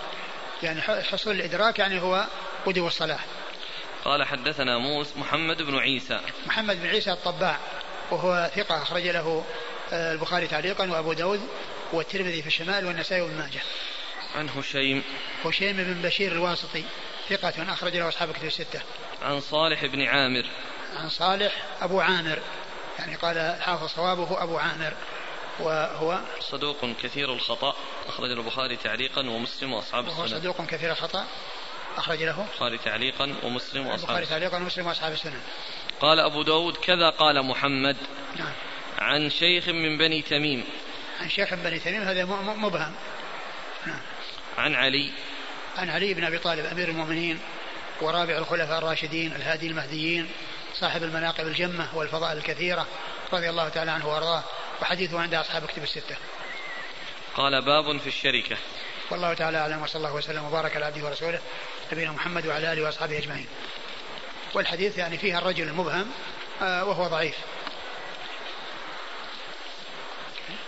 يعني 0.63 0.81
حصول 0.81 1.35
الإدراك 1.35 1.79
يعني 1.79 2.01
هو 2.01 2.25
بدو 2.67 2.87
الصلاح 2.87 3.19
قال 4.05 4.23
حدثنا 4.23 4.77
موس 4.77 5.07
محمد 5.17 5.61
بن 5.61 5.77
عيسى 5.77 6.19
محمد 6.47 6.79
بن 6.81 6.87
عيسى 6.87 7.11
الطباع 7.11 7.57
وهو 8.11 8.51
ثقة 8.55 8.81
أخرج 8.83 9.07
له 9.07 9.43
آه، 9.93 10.13
البخاري 10.13 10.47
تعليقا 10.47 10.87
وأبو 10.91 11.13
داود 11.13 11.41
والترمذي 11.93 12.41
في 12.41 12.47
الشمال 12.47 12.85
والنسائي 12.85 13.21
وابن 13.21 13.37
ماجه 13.37 13.61
عن 14.35 14.49
هشيم 14.49 15.03
هشيم 15.45 15.75
بن 15.77 16.01
بشير 16.03 16.31
الواسطي 16.31 16.83
ثقة 17.29 17.53
أخرج 17.73 17.97
له 17.97 18.07
أصحاب 18.07 18.31
كتب 18.31 18.45
الستة 18.45 18.81
عن 19.21 19.39
صالح 19.39 19.85
بن 19.85 20.01
عامر 20.01 20.45
عن 20.99 21.09
صالح 21.09 21.63
أبو 21.81 21.99
عامر 22.01 22.39
يعني 22.99 23.15
قال 23.15 23.37
الحافظ 23.37 23.87
صوابه 23.87 24.43
أبو 24.43 24.57
عامر 24.57 24.93
وهو 25.62 26.20
صدوق 26.39 26.86
كثير 27.03 27.34
الخطأ 27.34 27.76
أخرج 28.07 28.32
البخاري 28.32 28.76
تعليقا 28.78 29.30
ومسلم 29.30 29.74
وأصحاب 29.74 30.03
السنة 30.07 30.20
وهو 30.20 30.28
صدوق 30.28 30.66
كثير 30.66 30.91
الخطأ 30.91 31.26
أخرج 31.97 32.24
له 32.24 32.41
البخاري 32.41 32.78
تعليقا 32.78 33.36
ومسلم 33.43 33.88
وأصحاب 33.88 34.10
البخاري 34.18 34.26
تعليقا 34.26 34.57
ومسلم 34.57 34.88
وأصحاب 34.88 35.12
السنة 35.12 35.39
قال 36.01 36.20
أبو 36.20 36.43
داود 36.43 36.78
كذا 36.78 37.10
قال 37.10 37.45
محمد 37.45 37.97
نعم 38.36 38.53
عن 38.99 39.30
شيخ 39.30 39.68
من 39.70 39.97
بني 39.97 40.22
تميم 40.22 40.64
عن 41.22 41.30
شيخ 41.30 41.53
من 41.53 41.64
بني 41.64 41.80
تميم 41.80 42.01
هذا 42.01 42.26
مبهم 42.55 42.95
نعم 43.86 43.99
عن 44.57 44.76
علي 44.76 45.12
عن 45.78 45.89
علي 45.89 46.14
بن 46.14 46.24
أبي 46.24 46.38
طالب 46.38 46.66
أمير 46.66 46.88
المؤمنين 46.89 47.39
ورابع 48.01 48.38
الخلفاء 48.38 48.78
الراشدين 48.78 49.36
الهادي 49.36 49.68
المهديين 49.68 50.30
صاحب 50.76 51.03
المناقب 51.03 51.47
الجمة 51.47 51.89
والفضائل 51.97 52.38
الكثيرة 52.38 52.88
رضي 53.34 53.49
الله 53.49 53.70
تعالى 53.70 53.91
عنه 53.91 54.07
وأرضاه 54.14 54.43
وحديثه 54.82 55.21
عند 55.21 55.34
أصحاب 55.34 55.65
كتب 55.65 55.84
الستة 55.84 56.15
قال 57.36 57.65
باب 57.65 57.97
في 57.97 58.07
الشركة 58.07 58.57
والله 59.11 59.34
تعالى 59.34 59.57
أعلم 59.57 59.82
وصلى 59.84 59.95
الله 59.95 60.15
وسلم 60.15 60.45
وبارك 60.45 60.75
على 60.75 60.86
عبده 60.86 61.05
ورسوله 61.05 61.39
نبينا 61.91 62.11
محمد 62.11 62.47
وعلى 62.47 62.73
آله 62.73 62.84
وأصحابه 62.84 63.17
أجمعين 63.17 63.47
والحديث 64.53 64.97
يعني 64.97 65.17
فيها 65.17 65.38
الرجل 65.39 65.63
المبهم 65.67 66.11
آه، 66.61 66.86
وهو 66.86 67.07
ضعيف 67.07 67.36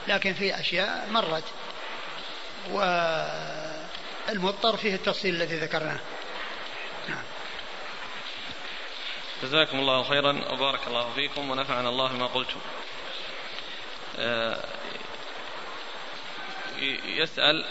لكن 0.07 0.33
في 0.33 0.59
أشياء 0.59 1.07
مرت 1.11 1.43
والمضطر 4.27 4.77
فيه 4.77 4.95
التفصيل 4.95 5.35
الذي 5.35 5.55
ذكرناه 5.57 5.99
نعم 7.09 7.23
جزاكم 9.43 9.79
الله 9.79 10.03
خيرا 10.03 10.51
وبارك 10.51 10.79
الله 10.87 11.13
فيكم 11.15 11.49
ونفعنا 11.51 11.89
الله 11.89 12.07
بما 12.11 12.25
قلتم 12.27 12.59
آه، 14.19 14.57
يسأل 17.05 17.65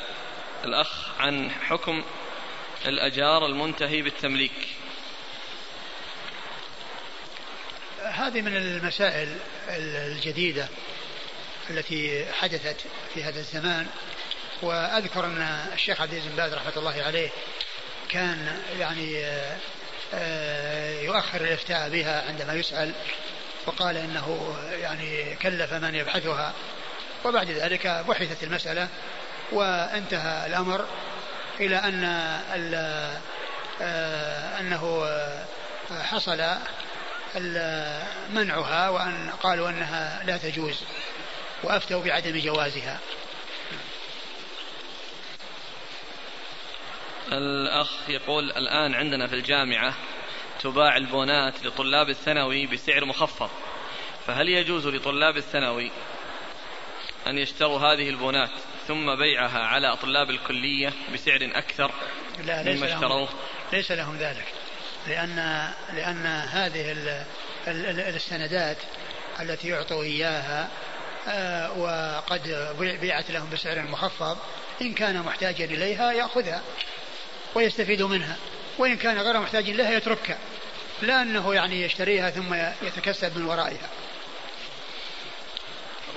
الأخ 0.64 1.20
عن 1.20 1.51
حكم 1.51 2.05
الأجار 2.86 3.47
المنتهي 3.47 4.03
بالتمليك 4.03 4.53
هذه 8.14 8.41
من 8.41 8.57
المسائل 8.57 9.38
الجديدة 9.68 10.68
التي 11.70 12.32
حدثت 12.32 12.80
في 13.14 13.22
هذا 13.24 13.41
الزمان 13.41 13.86
وأذكر 14.62 15.24
أن 15.24 15.43
الشيخ 15.72 16.01
عبد 16.01 16.12
العزيز 16.12 16.30
بن 16.30 16.36
باز 16.36 16.55
رحمة 16.55 16.76
الله 16.76 17.03
عليه 17.03 17.30
كان 18.09 18.62
يعني 18.78 19.18
آه، 19.26 19.57
آه، 20.14 21.01
يؤخر 21.01 21.41
الافتاء 21.41 21.88
بها 21.91 22.28
عندما 22.28 22.55
يسأل 22.55 22.95
وقال 23.66 23.96
انه 23.96 24.54
يعني 24.70 25.34
كلف 25.42 25.72
من 25.72 25.94
يبحثها 25.94 26.52
وبعد 27.24 27.50
ذلك 27.50 27.86
بحثت 28.08 28.42
المساله 28.42 28.88
وانتهى 29.52 30.46
الامر 30.46 30.84
الى 31.61 31.76
ان 31.76 32.04
آه، 33.82 34.61
انه 34.61 35.04
حصل 36.02 36.42
منعها 38.30 38.88
وان 38.88 39.30
قالوا 39.42 39.68
انها 39.70 40.22
لا 40.24 40.36
تجوز 40.36 40.80
وافتوا 41.62 42.02
بعدم 42.02 42.40
جوازها 42.40 42.98
الأخ 47.32 47.88
يقول 48.08 48.44
الآن 48.52 48.94
عندنا 48.94 49.26
في 49.26 49.34
الجامعة 49.34 49.94
تباع 50.62 50.96
البونات 50.96 51.54
لطلاب 51.64 52.08
الثانوي 52.08 52.66
بسعر 52.66 53.04
مخفض 53.04 53.50
فهل 54.26 54.48
يجوز 54.48 54.86
لطلاب 54.86 55.36
الثانوي 55.36 55.90
أن 57.26 57.38
يشتروا 57.38 57.78
هذه 57.80 58.08
البونات 58.08 58.50
ثم 58.88 59.16
بيعها 59.16 59.58
على 59.66 59.96
طلاب 59.96 60.30
الكلية 60.30 60.92
بسعر 61.14 61.50
أكثر 61.54 61.90
لا 62.44 62.62
ليس 62.62 62.82
مما 62.82 62.94
اشتروه 62.94 63.28
ليس 63.72 63.90
لهم 63.90 64.16
ذلك 64.16 64.44
لأن 65.06 65.36
لأن 65.92 66.26
هذه 66.26 66.94
السندات 68.14 68.76
التي 69.40 69.68
يعطوا 69.68 70.02
إياها 70.02 70.68
آه، 71.28 71.78
وقد 71.78 72.72
بيعت 73.00 73.30
لهم 73.30 73.50
بسعر 73.50 73.78
مخفض 73.78 74.38
إن 74.82 74.94
كان 74.94 75.20
محتاجا 75.22 75.64
إليها 75.64 76.12
يأخذها 76.12 76.62
ويستفيد 77.54 78.02
منها 78.02 78.36
وإن 78.79 78.97
كان 78.97 79.18
غير 79.18 79.41
محتاج 79.41 79.71
لها 79.71 79.91
يتركها 79.97 80.39
لا 81.03 81.23
أنه 81.23 81.55
يعني 81.55 81.83
يشتريها 81.83 82.31
ثم 82.31 82.55
يتكسب 82.83 83.39
من 83.39 83.45
ورائها 83.45 83.89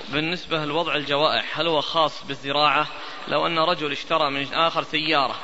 بالنسبة 0.08 0.64
لوضع 0.64 0.94
الجوائح 0.94 1.58
هل 1.60 1.66
هو 1.66 1.80
خاص 1.80 2.24
بالزراعة 2.24 2.86
لو 3.28 3.46
أن 3.46 3.58
رجل 3.58 3.92
اشترى 3.92 4.30
من 4.30 4.54
آخر 4.54 4.82
سيارة 4.84 5.38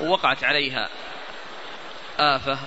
ووقعت 0.00 0.44
عليها 0.44 0.88
آفة 2.18 2.58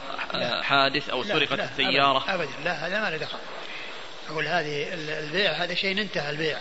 حادث 0.63 1.09
أو 1.09 1.23
سرقت 1.23 1.59
السيارة 1.59 2.17
أبدا, 2.27 2.33
أبدا 2.35 2.57
لا 2.65 2.87
هذا 2.87 2.99
ما 3.01 3.09
له 3.09 3.17
دخل 3.17 3.37
أقول 4.29 4.45
هذه 4.47 4.93
البيع 4.93 5.51
هذا 5.51 5.73
شيء 5.73 6.01
انتهى 6.01 6.29
البيع 6.29 6.57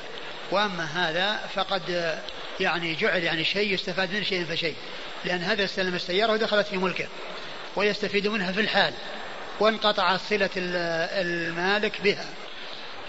وأما 0.50 0.84
هذا 0.84 1.36
فقد 1.54 2.14
يعني 2.60 2.94
جعل 2.94 3.22
يعني 3.22 3.44
شيء 3.44 3.74
يستفاد 3.74 4.12
منه 4.12 4.22
شيء 4.24 4.44
فشيء 4.44 4.76
لأن 5.24 5.42
هذا 5.42 5.64
استلم 5.64 5.94
السيارة 5.94 6.32
ودخلت 6.32 6.66
في 6.66 6.76
ملكه 6.76 7.06
ويستفيد 7.76 8.26
منها 8.26 8.52
في 8.52 8.60
الحال 8.60 8.94
وانقطعت 9.60 10.20
صلة 10.20 10.50
المالك 10.56 12.00
بها 12.00 12.24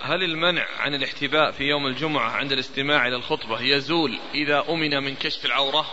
هل 0.01 0.23
المنع 0.23 0.65
عن 0.79 0.93
الاحتباء 0.93 1.51
في 1.51 1.63
يوم 1.63 1.87
الجمعة 1.87 2.31
عند 2.31 2.51
الاستماع 2.51 3.07
إلى 3.07 3.15
الخطبة 3.15 3.61
يزول 3.61 4.19
إذا 4.33 4.63
أمن 4.69 5.03
من 5.03 5.15
كشف 5.15 5.45
العورة 5.45 5.91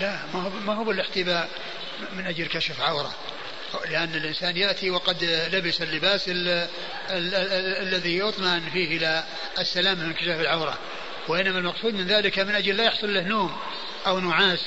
لا 0.00 0.20
ما 0.34 0.42
هو, 0.42 0.50
ما 0.50 0.74
هو 0.74 0.90
الاحتباء 0.90 1.48
من 2.16 2.26
أجل 2.26 2.46
كشف 2.46 2.80
عورة 2.80 3.10
لأن 3.90 4.14
الإنسان 4.14 4.56
يأتي 4.56 4.90
وقد 4.90 5.48
لبس 5.52 5.82
اللباس 5.82 6.24
الذي 7.88 8.18
يطمئن 8.18 8.70
فيه 8.72 8.96
إلى 8.96 9.24
السلامة 9.58 10.06
من 10.06 10.12
كشف 10.12 10.40
العورة 10.40 10.78
وإنما 11.28 11.58
المقصود 11.58 11.94
من 11.94 12.06
ذلك 12.06 12.38
من 12.38 12.54
أجل 12.54 12.76
لا 12.76 12.84
يحصل 12.84 13.14
له 13.14 13.28
نوم 13.28 13.56
أو 14.06 14.20
نعاس 14.20 14.62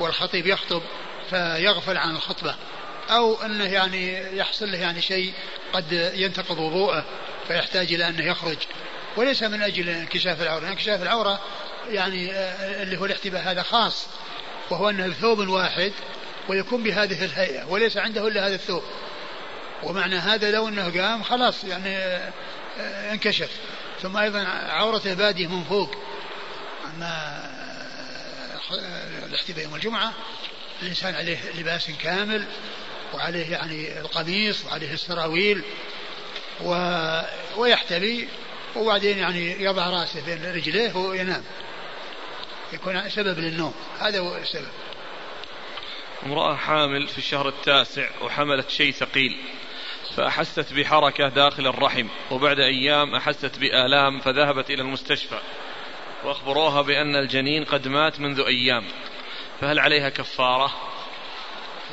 والخطيب 0.00 0.46
يخطب 0.46 0.82
فيغفل 1.30 1.96
عن 1.96 2.16
الخطبة 2.16 2.54
أو 3.10 3.42
أنه 3.42 3.64
يعني 3.64 4.36
يحصل 4.36 4.72
له 4.72 4.78
يعني 4.78 5.02
شيء 5.02 5.32
قد 5.72 6.12
ينتقض 6.14 6.58
وضوءه 6.58 7.04
فيحتاج 7.48 7.92
إلى 7.92 8.08
أنه 8.08 8.24
يخرج 8.26 8.56
وليس 9.16 9.42
من 9.42 9.62
أجل 9.62 9.88
انكشاف 9.88 10.42
العورة 10.42 10.68
انكشاف 10.68 11.02
العورة 11.02 11.40
يعني 11.88 12.32
آه، 12.32 12.82
اللي 12.82 12.96
هو 12.96 13.04
الاحتباء 13.04 13.42
هذا 13.50 13.62
خاص 13.62 14.06
وهو 14.70 14.90
أنه 14.90 15.08
بثوب 15.08 15.48
واحد 15.48 15.92
ويكون 16.48 16.82
بهذه 16.82 17.24
الهيئة 17.24 17.64
وليس 17.68 17.96
عنده 17.96 18.28
إلا 18.28 18.46
هذا 18.48 18.54
الثوب 18.54 18.82
ومعنى 19.82 20.16
هذا 20.16 20.50
لو 20.50 20.68
أنه 20.68 21.02
قام 21.02 21.22
خلاص 21.22 21.64
يعني 21.64 21.96
آه، 21.98 22.32
آه، 22.80 23.12
انكشف 23.12 23.50
ثم 24.02 24.16
أيضا 24.16 24.44
عورته 24.68 25.14
بادية 25.14 25.46
من 25.46 25.64
فوق 25.64 25.94
أما 26.96 27.40
الاحتباء 29.28 29.64
يوم 29.64 29.74
الجمعة 29.74 30.12
الإنسان 30.82 31.14
عليه 31.14 31.38
لباس 31.58 31.90
كامل 32.02 32.44
وعليه 33.14 33.50
يعني 33.52 34.00
القميص 34.00 34.64
وعليه 34.64 34.92
السراويل 34.92 35.62
و... 36.64 36.72
ويحتلي 37.56 38.28
وبعدين 38.76 39.18
يعني 39.18 39.62
يضع 39.64 39.90
راسه 39.90 40.24
بين 40.26 40.54
رجليه 40.56 40.96
وينام 40.96 41.44
يكون 42.72 43.10
سبب 43.10 43.38
للنوم 43.38 43.74
هذا 44.00 44.18
هو 44.18 44.36
السبب 44.36 44.68
امرأة 46.26 46.56
حامل 46.56 47.06
في 47.08 47.18
الشهر 47.18 47.48
التاسع 47.48 48.08
وحملت 48.22 48.70
شيء 48.70 48.92
ثقيل 48.92 49.36
فأحست 50.16 50.72
بحركة 50.72 51.28
داخل 51.28 51.66
الرحم 51.66 52.08
وبعد 52.30 52.58
أيام 52.58 53.14
أحست 53.14 53.58
بآلام 53.58 54.20
فذهبت 54.20 54.70
إلى 54.70 54.82
المستشفى 54.82 55.40
وأخبروها 56.24 56.82
بأن 56.82 57.16
الجنين 57.16 57.64
قد 57.64 57.88
مات 57.88 58.20
منذ 58.20 58.40
أيام 58.40 58.84
فهل 59.60 59.78
عليها 59.78 60.08
كفارة 60.08 60.74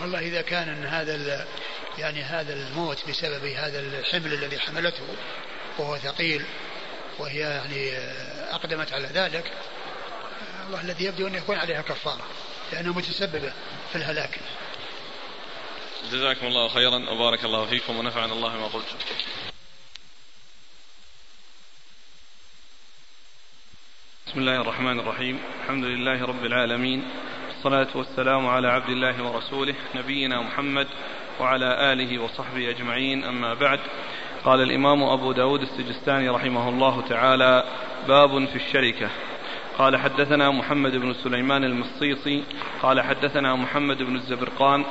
والله 0.02 0.20
إذا 0.20 0.42
كان 0.42 0.70
أن 0.70 0.86
هذا 0.86 1.48
يعني 1.98 2.22
هذا 2.24 2.54
الموت 2.54 3.10
بسبب 3.10 3.46
هذا 3.46 3.80
الحمل 3.80 4.34
الذي 4.34 4.60
حملته 4.60 5.04
وهو 5.78 5.98
ثقيل 5.98 6.46
وهي 7.20 7.40
يعني 7.40 7.92
آه، 7.98 8.56
أقدمت 8.56 8.94
على 8.94 9.08
ذلك 9.08 9.52
الله 10.68 10.82
الذي 10.82 11.06
يبدو 11.06 11.28
ان 11.28 11.36
يكون 11.36 11.56
عليها 11.58 11.82
كفارة 11.82 12.26
لأنه 12.74 12.94
متسببة 12.98 13.54
في 13.92 13.96
الهلاك 13.96 14.40
جزاكم 16.12 16.48
الله 16.48 16.68
خيرا 16.68 17.10
وبارك 17.10 17.46
الله 17.46 17.66
فيكم 17.66 17.98
ونفعنا 17.98 18.34
الله 18.34 18.58
ما 18.58 18.66
قلتم 18.68 18.96
بسم 24.30 24.40
الله 24.40 24.62
الرحمن 24.62 25.00
الرحيم 25.00 25.40
الحمد 25.64 25.84
لله 25.84 26.26
رب 26.26 26.46
العالمين 26.46 27.04
والصلاة 27.48 27.88
والسلام 27.96 28.48
على 28.48 28.68
عبد 28.68 28.90
الله 28.90 29.24
ورسوله 29.24 29.74
نبينا 29.96 30.42
محمد 30.42 30.88
وعلى 31.40 31.94
آله 31.94 32.24
وصحبه 32.24 32.70
أجمعين 32.70 33.24
أما 33.24 33.54
بعد 33.54 33.80
قال 34.46 34.62
الإمام 34.62 35.04
أبو 35.04 35.32
داود 35.32 35.62
السجستاني 35.62 36.30
رحمه 36.30 36.70
الله 36.70 37.02
تعالى 37.10 37.64
باب 38.08 38.46
في 38.46 38.56
الشركة 38.56 39.10
قال 39.78 39.98
حدثنا 39.98 40.52
محمد 40.52 40.96
بن 40.96 41.14
سليمان 41.14 41.64
المصيصي 41.64 42.44
قال 42.82 43.02
حدثنا 43.02 43.56
محمد 43.56 44.04
بن 44.04 44.16
الزبرقان 44.16 44.84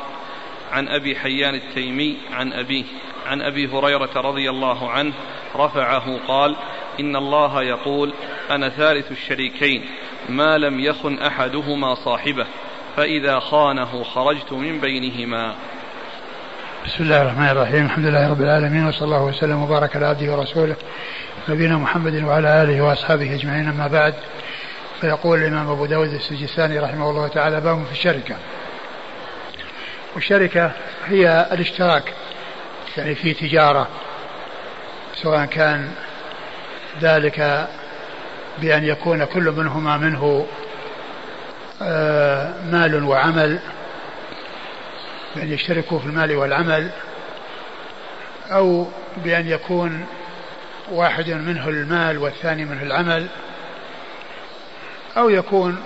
عن 0.72 0.88
أبي 0.88 1.16
حيان 1.16 1.54
التيمي 1.54 2.16
عن 2.32 2.52
أبيه 2.52 2.84
عن 3.26 3.42
أبي 3.42 3.66
هريرة 3.68 4.10
رضي 4.20 4.50
الله 4.50 4.90
عنه 4.90 5.12
رفعه 5.56 6.18
قال 6.28 6.56
إن 7.00 7.16
الله 7.16 7.62
يقول 7.62 8.12
أنا 8.50 8.68
ثالث 8.68 9.10
الشريكين 9.12 9.84
ما 10.28 10.58
لم 10.58 10.80
يخن 10.80 11.18
أحدهما 11.18 11.94
صاحبه 11.94 12.46
فإذا 12.96 13.38
خانه 13.40 14.02
خرجت 14.02 14.52
من 14.52 14.80
بينهما 14.80 15.54
بسم 16.86 17.04
الله 17.04 17.22
الرحمن 17.22 17.48
الرحيم 17.48 17.84
الحمد 17.84 18.04
لله 18.06 18.30
رب 18.30 18.40
العالمين 18.40 18.86
وصلى 18.86 19.02
الله 19.04 19.24
وسلم 19.24 19.62
وبارك 19.62 19.96
على 19.96 20.06
عبده 20.06 20.36
ورسوله 20.36 20.76
نبينا 21.48 21.76
محمد 21.78 22.22
وعلى 22.24 22.62
آله 22.62 22.80
وأصحابه 22.82 23.34
أجمعين 23.34 23.68
أما 23.68 23.86
بعد 23.86 24.14
فيقول 25.00 25.38
الإمام 25.38 25.68
أبو 25.68 25.86
داود 25.86 26.08
السجستاني 26.08 26.78
رحمه 26.78 27.10
الله 27.10 27.28
تعالى 27.28 27.60
باب 27.60 27.84
في 27.84 27.92
الشركة 27.92 28.34
والشركة 30.16 30.72
هي 31.06 31.46
الاشتراك 31.52 32.12
يعني 32.96 33.14
في 33.14 33.34
تجارة 33.34 33.88
سواء 35.14 35.44
كان 35.44 35.90
ذلك 37.02 37.68
بأن 38.58 38.84
يكون 38.84 39.24
كل 39.24 39.42
منهما 39.42 39.96
منه 39.96 40.46
آه، 41.82 42.54
مال 42.70 43.04
وعمل 43.04 43.58
بأن 45.36 45.52
يشتركوا 45.52 45.98
في 45.98 46.06
المال 46.06 46.36
والعمل 46.36 46.90
أو 48.50 48.86
بأن 49.24 49.48
يكون 49.48 50.06
واحد 50.90 51.28
منه 51.30 51.68
المال 51.68 52.18
والثاني 52.18 52.64
منه 52.64 52.82
العمل 52.82 53.26
أو 55.16 55.28
يكون 55.30 55.82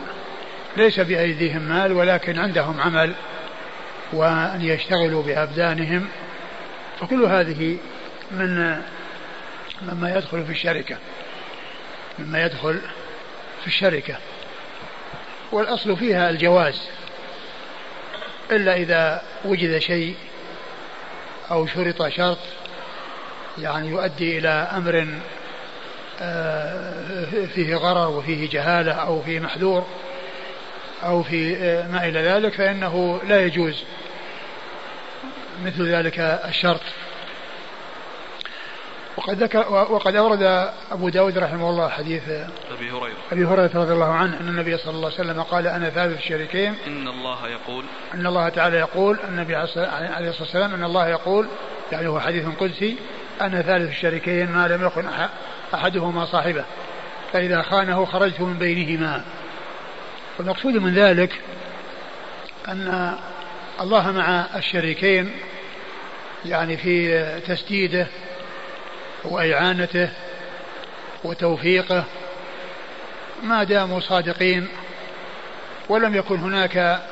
ليس 0.76 1.00
بأيديهم 1.00 1.62
مال 1.62 1.92
ولكن 1.92 2.38
عندهم 2.38 2.80
عمل 2.80 3.14
وأن 4.12 4.60
يشتغلوا 4.62 5.22
بأبدانهم 5.22 6.08
فكل 7.00 7.24
هذه 7.24 7.76
من 8.30 8.80
مما 9.82 10.16
يدخل 10.16 10.44
في 10.44 10.52
الشركة 10.52 10.96
مما 12.18 12.44
يدخل 12.44 12.80
في 13.60 13.66
الشركة 13.66 14.16
والأصل 15.52 15.96
فيها 15.96 16.30
الجواز 16.30 16.80
إلا 18.50 18.76
إذا 18.76 19.22
وجد 19.44 19.78
شيء 19.78 20.14
أو 21.50 21.66
شرط 21.66 22.08
شرط 22.08 22.38
يعني 23.58 23.88
يؤدي 23.88 24.38
إلى 24.38 24.48
أمر 24.48 25.06
آه، 26.22 27.24
فيه 27.54 27.74
غرر 27.74 28.10
وفيه 28.10 28.48
جهالة 28.50 28.92
أو 28.92 29.22
فيه 29.22 29.40
محذور 29.40 29.86
أو 31.04 31.22
في 31.22 31.56
آه، 31.56 31.86
ما 31.88 32.04
إلى 32.08 32.22
ذلك 32.22 32.52
فإنه 32.52 33.20
لا 33.28 33.42
يجوز 33.44 33.84
مثل 35.64 35.88
ذلك 35.94 36.18
الشرط 36.48 36.80
وقد 39.16 39.42
ذكر 39.42 39.68
وقد 39.72 40.16
أورد 40.16 40.42
أبو 40.92 41.08
داود 41.08 41.38
رحمه 41.38 41.70
الله 41.70 41.88
حديث 41.88 42.28
أبي 42.28 42.90
هريرة 42.90 43.16
أبي 43.32 43.44
هريرة 43.44 43.70
رضي 43.74 43.92
الله 43.92 44.12
عنه 44.14 44.40
أن 44.40 44.48
النبي 44.48 44.76
صلى 44.76 44.90
الله 44.94 45.10
عليه 45.10 45.20
وسلم 45.30 45.42
قال 45.42 45.66
أنا 45.66 45.90
ثابت 45.90 46.18
الشريكين 46.18 46.74
إن 46.86 47.08
الله 47.08 47.48
يقول 47.48 47.84
أن 48.14 48.26
الله 48.26 48.48
تعالى 48.48 48.76
يقول 48.78 49.18
النبي 49.28 49.54
عليه 49.56 49.64
الصلاة 50.30 50.40
والسلام 50.42 50.74
أن 50.74 50.84
الله 50.84 51.08
يقول 51.08 51.48
يعني 51.92 52.08
هو 52.08 52.20
حديث 52.20 52.46
قدسي 52.60 52.96
أنا 53.40 53.62
ثالث 53.62 53.90
الشريكين 53.90 54.50
ما 54.52 54.68
لم 54.68 54.86
يكن 54.86 55.04
أحدهما 55.74 56.26
صاحبه 56.26 56.64
فإذا 57.32 57.62
خانه 57.62 58.04
خرجت 58.04 58.40
من 58.40 58.58
بينهما 58.58 59.24
والمقصود 60.40 60.74
من 60.76 60.94
ذلك 60.94 61.40
أن 62.68 63.14
الله 63.80 64.10
مع 64.12 64.46
الشريكين 64.56 65.36
يعني 66.44 66.76
في 66.76 67.18
تسديده 67.46 68.06
وإعانته 69.24 70.10
وتوفيقه 71.24 72.04
ما 73.42 73.64
داموا 73.64 74.00
صادقين 74.00 74.68
ولم 75.88 76.14
يكن 76.14 76.36
هناك 76.38 77.02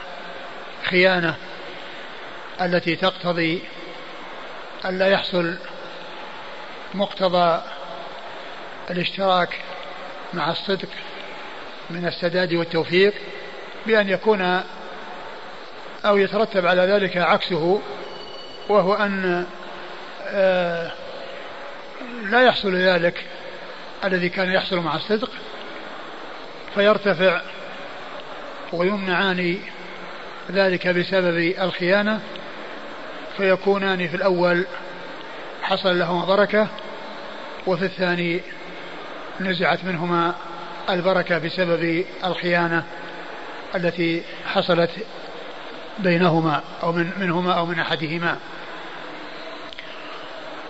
خيانة 0.85 1.35
التي 2.61 2.97
تقتضي 2.97 3.63
ألا 4.85 5.07
يحصل 5.07 5.55
مقتضى 6.95 7.61
الاشتراك 8.91 9.59
مع 10.35 10.51
الصدق 10.51 10.89
من 11.91 12.07
السداد 12.07 12.53
والتوفيق 12.53 13.15
بأن 13.87 14.09
يكون 14.09 14.61
أو 16.05 16.17
يترتب 16.17 16.67
على 16.67 16.83
ذلك 16.83 17.17
عكسه 17.17 17.81
وهو 18.69 18.95
أن 18.95 19.47
آه، 20.31 20.93
لا 22.23 22.43
يحصل 22.43 22.75
ذلك 22.75 23.25
الذي 24.05 24.29
كان 24.29 24.51
يحصل 24.53 24.77
مع 24.81 24.97
الصدق 24.97 25.31
فيرتفع 26.75 27.41
ويمنعان 28.73 29.59
ذلك 30.51 30.87
بسبب 30.89 31.39
الخيانة 31.61 32.21
فيكونان 33.37 34.09
في 34.09 34.17
الأول 34.17 34.65
حصل 35.63 35.99
لهما 35.99 36.27
بركة 36.27 36.69
وفي 37.67 37.85
الثاني 37.85 38.41
نزعت 39.41 39.85
منهما 39.85 40.35
البركة 40.91 41.39
بسبب 41.39 42.05
الخيانة 42.25 42.85
التي 43.75 44.23
حصلت 44.47 44.91
بينهما 45.99 46.63
أو 46.83 46.93
من 46.93 47.11
منهما 47.21 47.53
أو 47.55 47.67
من 47.67 47.81
أحدهما 47.81 48.37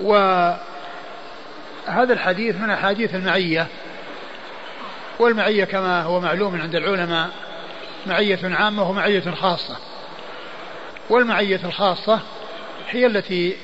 وهذا 0.00 0.62
الحديث 2.12 2.56
من 2.60 2.70
أحاديث 2.70 3.14
المعية 3.14 3.66
والمعية 5.18 5.64
كما 5.64 6.02
هو 6.02 6.20
معلوم 6.20 6.60
عند 6.60 6.74
العلماء 6.74 7.30
معية 8.06 8.38
عامة 8.54 8.90
ومعية 8.90 9.30
خاصة 9.40 9.76
والمعية 11.10 11.60
الخاصة 11.64 12.20
هي 12.90 13.06
التي 13.06 13.56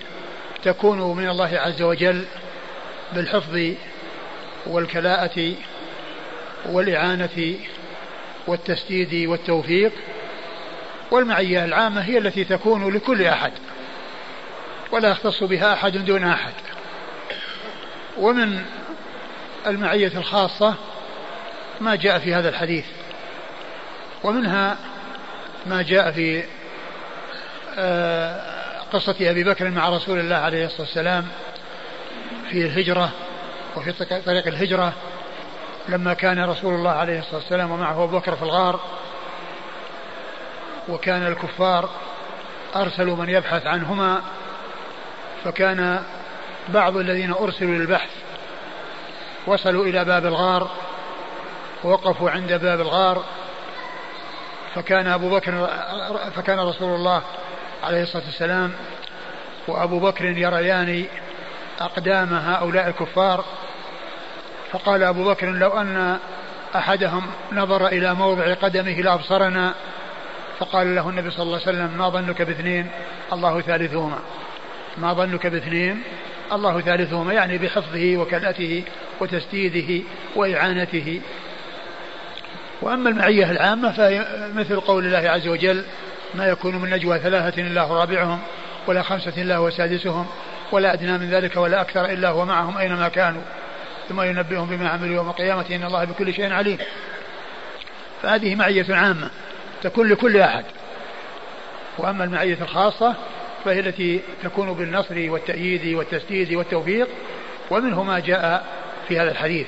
تكون 0.64 1.16
من 1.16 1.28
الله 1.28 1.50
عز 1.58 1.82
وجل 1.82 2.24
بالحفظ 3.14 3.60
والكلاءة 4.66 5.52
والإعانة 6.72 7.56
والتسديد 8.46 9.28
والتوفيق 9.28 9.92
والمعية 11.10 11.64
العامة 11.64 12.00
هي 12.00 12.18
التي 12.18 12.44
تكون 12.44 12.94
لكل 12.96 13.22
أحد 13.22 13.52
ولا 14.92 15.08
يختص 15.08 15.42
بها 15.42 15.72
أحد 15.72 15.92
دون 15.92 16.24
أحد 16.24 16.52
ومن 18.18 18.64
المعية 19.66 20.12
الخاصة 20.18 20.74
ما 21.80 21.94
جاء 21.94 22.18
في 22.18 22.34
هذا 22.34 22.48
الحديث 22.48 22.84
ومنها 24.24 24.76
ما 25.66 25.82
جاء 25.82 26.10
في 26.10 26.44
آه، 27.78 28.78
قصة 28.92 29.16
أبي 29.20 29.44
بكر 29.44 29.70
مع 29.70 29.88
رسول 29.88 30.18
الله 30.20 30.36
عليه 30.36 30.66
الصلاة 30.66 30.80
والسلام 30.82 31.26
في 32.50 32.58
الهجرة 32.62 33.10
وفي 33.76 33.92
طريق 34.26 34.46
الهجرة 34.46 34.92
لما 35.88 36.14
كان 36.14 36.40
رسول 36.44 36.74
الله 36.74 36.90
عليه 36.90 37.18
الصلاة 37.18 37.34
والسلام 37.36 37.70
ومعه 37.70 38.04
أبو 38.04 38.18
بكر 38.18 38.36
في 38.36 38.42
الغار 38.42 38.80
وكان 40.88 41.26
الكفار 41.26 41.90
أرسلوا 42.76 43.16
من 43.16 43.28
يبحث 43.28 43.66
عنهما 43.66 44.22
فكان 45.44 46.02
بعض 46.68 46.96
الذين 46.96 47.32
أرسلوا 47.32 47.74
للبحث 47.74 48.10
وصلوا 49.46 49.84
إلى 49.84 50.04
باب 50.04 50.26
الغار 50.26 50.70
ووقفوا 51.84 52.30
عند 52.30 52.52
باب 52.52 52.80
الغار 52.80 53.24
فكان 54.74 55.06
أبو 55.06 55.30
بكر 55.30 55.68
فكان 56.36 56.60
رسول 56.60 56.94
الله 56.94 57.22
عليه 57.84 58.02
الصلاة 58.02 58.24
والسلام 58.24 58.72
وأبو 59.68 59.98
بكر 59.98 60.24
يريان 60.24 61.06
أقدام 61.80 62.34
هؤلاء 62.34 62.88
الكفار 62.88 63.44
فقال 64.74 65.02
أبو 65.02 65.24
بكر 65.30 65.50
لو 65.50 65.68
أن 65.80 66.18
أحدهم 66.76 67.22
نظر 67.52 67.86
إلى 67.86 68.14
موضع 68.14 68.54
قدمه 68.54 69.00
لأبصرنا 69.00 69.74
فقال 70.58 70.94
له 70.94 71.08
النبي 71.08 71.30
صلى 71.30 71.42
الله 71.42 71.60
عليه 71.60 71.66
وسلم 71.78 71.98
ما 71.98 72.08
ظنك 72.08 72.42
باثنين 72.42 72.86
الله 73.32 73.60
ثالثهما 73.60 74.18
ما 74.98 75.12
ظنك 75.12 75.46
باثنين 75.46 76.02
الله 76.52 76.80
ثالثهما 76.80 77.32
يعني 77.32 77.58
بحفظه 77.58 78.16
وكلأته 78.16 78.84
وتسديده 79.20 80.04
وإعانته 80.36 81.20
وأما 82.82 83.10
المعية 83.10 83.50
العامة 83.50 83.92
فهي 83.92 84.26
مثل 84.54 84.80
قول 84.80 85.04
الله 85.04 85.30
عز 85.30 85.48
وجل 85.48 85.84
ما 86.34 86.46
يكون 86.46 86.76
من 86.76 86.90
نجوى 86.90 87.18
ثلاثة 87.18 87.62
إلا 87.62 87.82
هو 87.82 88.00
رابعهم 88.00 88.38
ولا 88.86 89.02
خمسة 89.02 89.42
إلا 89.42 89.56
هو 89.56 89.70
سادسهم 89.70 90.26
ولا 90.72 90.92
أدنى 90.94 91.18
من 91.18 91.30
ذلك 91.30 91.56
ولا 91.56 91.80
أكثر 91.80 92.04
إلا 92.04 92.28
هو 92.28 92.44
معهم 92.44 92.78
أينما 92.78 93.08
كانوا 93.08 93.42
ثم 94.08 94.20
ينبئهم 94.20 94.66
بما 94.68 94.88
عملوا 94.88 95.14
يوم 95.14 95.28
القيامة 95.28 95.64
إن 95.70 95.84
الله 95.84 96.04
بكل 96.04 96.34
شيء 96.34 96.52
عليم 96.52 96.78
فهذه 98.22 98.54
معية 98.54 98.86
عامة 98.94 99.30
تكون 99.82 100.08
لكل 100.08 100.36
أحد 100.36 100.64
وأما 101.98 102.24
المعية 102.24 102.58
الخاصة 102.62 103.14
فهي 103.64 103.80
التي 103.80 104.20
تكون 104.42 104.72
بالنصر 104.72 105.30
والتأييد 105.30 105.94
والتسديد 105.94 106.52
والتوفيق 106.54 107.08
ومنه 107.70 108.02
ما 108.02 108.18
جاء 108.20 108.66
في 109.08 109.18
هذا 109.18 109.30
الحديث 109.30 109.66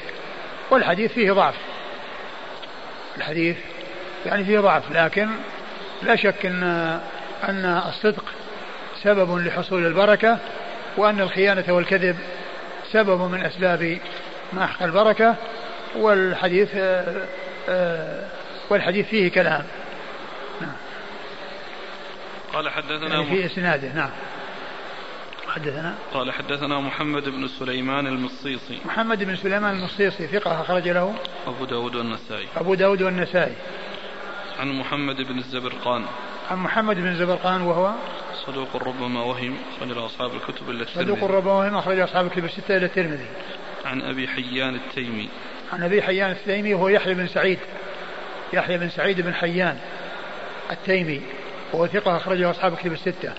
والحديث 0.70 1.12
فيه 1.12 1.32
ضعف 1.32 1.55
الحديث 3.16 3.57
يعني 4.26 4.45
فيه 4.45 4.61
ضعف 4.61 4.82
لكن 4.93 5.28
لا 6.03 6.16
شك 6.16 6.47
أن 6.47 6.62
أن 7.49 7.82
الصدق 7.89 8.24
سبب 9.03 9.39
لحصول 9.39 9.87
البركة 9.87 10.39
وأن 10.97 11.20
الخيانة 11.20 11.64
والكذب 11.68 12.16
سبب 12.93 13.20
من 13.30 13.43
أسباب 13.43 13.99
ما 14.57 14.62
نعم، 14.62 14.70
أحق 14.70 14.82
البركة 14.82 15.36
والحديث 15.96 16.68
آه، 16.74 17.24
آه، 17.68 18.26
والحديث 18.70 19.07
فيه 19.07 19.28
كلام 19.30 19.64
نعم 20.61 20.72
قال 22.52 22.68
حدثنا 22.68 23.14
يعني 23.14 23.26
في 23.26 23.46
اسناده 23.46 23.88
نعم 23.88 24.11
حدثنا 25.54 25.94
قال 26.14 26.32
حدثنا 26.32 26.80
محمد 26.80 27.28
بن 27.28 27.48
سليمان 27.48 28.07
المصيصي 28.07 28.78
محمد 28.86 29.24
بن 29.24 29.36
سليمان 29.36 29.76
المصيصي 29.76 30.26
ثقة 30.26 30.61
أخرج 30.61 30.88
له 30.88 31.14
أبو 31.46 31.64
داود 31.64 31.94
والنسائي 31.94 32.48
أبو 32.57 32.74
داود 32.74 33.02
والنسائي 33.02 33.52
عن 34.61 34.72
محمد 34.72 35.16
بن 35.16 35.38
الزبرقان 35.38 36.04
عن 36.50 36.57
محمد 36.57 36.96
بن 36.96 37.07
الزبرقان 37.09 37.61
وهو 37.62 37.92
صدوق 38.46 38.76
ربما 38.76 39.22
وهم 39.24 39.57
أخرج 39.76 39.98
أصحاب 39.98 40.30
الكتب 40.34 40.70
إلى 40.70 40.82
الترمذي 40.82 41.09
صدوق 41.14 41.30
ربما 41.30 41.52
وهم 41.52 41.76
أخرج 41.76 41.98
أصحاب 41.98 42.26
الكتب 42.26 42.44
الستة 42.44 42.76
إلى 42.76 42.86
الترمذي 42.86 43.26
عن 43.87 44.03
أبي 44.03 44.28
حيان 44.28 44.74
التيمي 44.74 45.28
عن 45.72 45.82
أبي 45.82 46.03
حيان 46.03 46.30
التيمي 46.30 46.74
هو 46.74 46.89
يحيى 46.89 47.14
بن 47.14 47.26
سعيد 47.28 47.59
يحيى 48.53 48.78
بن 48.78 48.89
سعيد 48.91 49.20
بن 49.20 49.34
حيان 49.34 49.78
التيمي 50.72 51.20
هو 51.74 51.87
ثقة 51.87 52.16
أخرجه 52.16 52.51
أصحاب 52.51 52.72
الكتب 52.72 52.93
الستة 52.93 53.32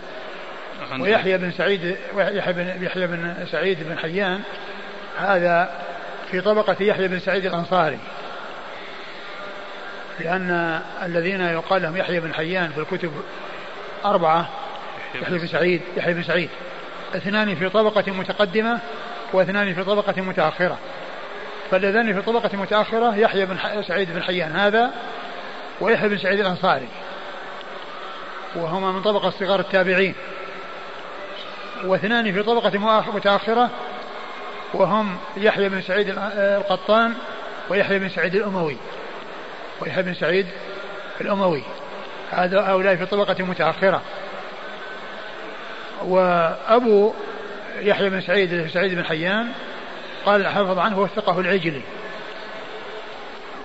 ويحيى 1.00 1.38
بن 1.38 1.52
سعيد 1.52 1.96
يحيى 2.18 2.54
بن 2.54 2.74
يحيى 2.86 3.08
بن 3.08 3.34
سعيد 3.52 3.78
بن 3.84 3.98
حيان 3.98 4.42
هذا 5.20 5.70
في 6.32 6.42
طبقة 6.42 6.76
يحيى 6.84 7.08
بن 7.08 7.20
سعيد 7.20 7.46
الأنصاري 7.46 7.98
لأن 10.20 10.82
الذين 11.04 11.42
يقال 11.42 11.82
لهم 11.82 11.98
يحيى 11.98 12.20
بن 12.20 12.34
حيان 12.34 12.70
في 12.72 12.78
الكتب 12.80 13.12
أربعة 14.06 14.50
يحيى 15.16 15.38
بن 15.38 15.48
سعيد 15.48 15.82
يحيى 15.98 16.14
بن 16.14 16.24
سعيد 16.24 16.50
اثنان 17.16 17.56
في 17.56 17.70
طبقة 17.70 18.12
متقدمة 18.12 18.80
واثنان 19.34 19.74
في 19.74 19.84
طبقة 19.84 20.22
متأخرة 20.22 20.78
فاللذان 21.72 22.14
في 22.14 22.22
طبقة 22.22 22.58
متأخرة 22.58 23.16
يحيى 23.18 23.46
بن 23.46 23.58
سعيد 23.88 24.12
بن 24.14 24.24
حيان 24.24 24.52
هذا 24.52 24.92
ويحيى 25.82 26.10
بن 26.10 26.18
سعيد 26.18 26.40
الأنصاري 26.40 26.88
وهما 28.56 28.92
من 28.92 29.02
طبقة 29.02 29.30
صغار 29.40 29.60
التابعين 29.60 30.16
واثنان 31.86 32.34
في 32.34 32.44
طبقة 32.44 33.02
متأخرة 33.14 33.70
وهم 34.74 35.18
يحيى 35.38 35.70
بن 35.70 35.82
سعيد 35.82 36.16
القطان 36.36 37.14
ويحيى 37.70 38.00
بن 38.00 38.10
سعيد 38.10 38.36
الأموي 38.36 38.78
ويحيى 39.82 40.04
بن 40.04 40.14
سعيد 40.14 40.48
الأموي 41.22 41.64
هذا 42.32 42.62
هؤلاء 42.62 42.96
في 42.96 43.06
طبقة 43.06 43.44
متأخرة 43.44 44.02
وأبو 46.06 47.14
يحيى 47.82 48.10
بن 48.10 48.22
سعيد 48.22 48.68
سعيد 48.68 48.94
بن 48.96 49.06
حيان 49.06 49.48
قال 50.26 50.48
حفظ 50.48 50.80
عنه 50.80 51.00
وثقه 51.00 51.40
العجلي 51.40 51.82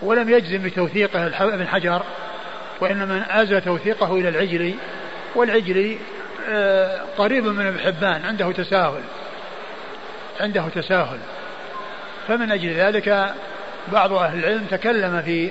ولم 0.02 0.28
يجزم 0.28 0.62
بتوثيقه 0.62 1.26
ابن 1.54 1.66
حجر 1.68 2.02
وإنما 2.80 3.42
آز 3.42 3.54
توثيقه 3.54 4.14
إلى 4.14 4.28
العجلي 4.28 4.74
والعجلي 5.34 5.98
آه، 6.48 7.00
قريب 7.18 7.44
من 7.44 7.66
ابن 7.66 7.78
حبان 7.78 8.22
عنده 8.24 8.52
تساهل 8.52 9.00
عنده 10.40 10.68
تساهل 10.74 11.18
فمن 12.28 12.52
أجل 12.52 12.70
ذلك 12.74 13.34
بعض 13.92 14.12
أهل 14.12 14.38
العلم 14.38 14.64
تكلم 14.70 15.22
في 15.22 15.50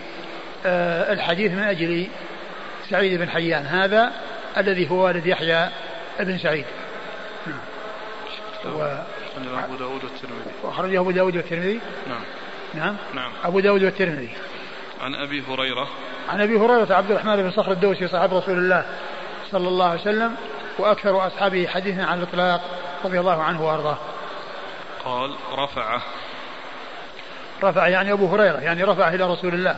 آه، 0.66 1.14
الحديث 1.14 1.52
من 1.52 1.64
أجل 1.64 2.08
سعيد 2.90 3.20
بن 3.20 3.30
حيان 3.30 3.66
هذا 3.66 4.12
الذي 4.58 4.90
هو 4.92 4.96
والد 5.06 5.26
يحيى 5.26 5.68
بن 6.20 6.38
سعيد 6.38 6.66
و... 8.66 8.98
أبو 9.60 9.76
داود 9.76 10.04
والترمذي 10.04 10.44
وأخرجه 10.64 11.00
أبو 11.00 11.12
داود 11.12 11.36
والترمذي 11.36 11.80
نعم 12.08 12.22
نعم 12.74 12.96
نعم 13.14 13.32
أبو 13.44 13.60
داود 13.60 13.84
والترمذي 13.84 14.30
عن 15.02 15.16
أبي 15.16 15.44
هريرة 15.50 15.88
عن 16.30 16.42
أبي 16.42 16.58
هريرة 16.58 16.94
عبد 16.94 17.12
الرحمن 17.12 17.36
بن 17.36 17.52
صخر 17.52 17.72
الدوسي 17.72 18.08
صاحب 18.08 18.34
رسول 18.34 18.58
الله 18.58 18.86
صلى 19.52 19.68
الله 19.68 19.90
عليه 19.90 20.02
وسلم 20.02 20.36
وأكثر 20.80 21.28
أصحابه 21.28 21.68
حديثا 21.68 22.02
عن 22.02 22.18
الإطلاق 22.18 22.62
رضي 23.06 23.20
الله 23.20 23.44
عنه 23.44 23.68
وأرضاه 23.68 23.98
قال 25.06 25.36
رفعه 25.54 26.02
رفع 27.64 27.88
يعني 27.88 28.12
أبو 28.12 28.28
هريرة 28.36 28.58
يعني 28.60 28.84
رفعه 28.84 29.10
إلى 29.16 29.28
رسول 29.34 29.54
الله 29.54 29.78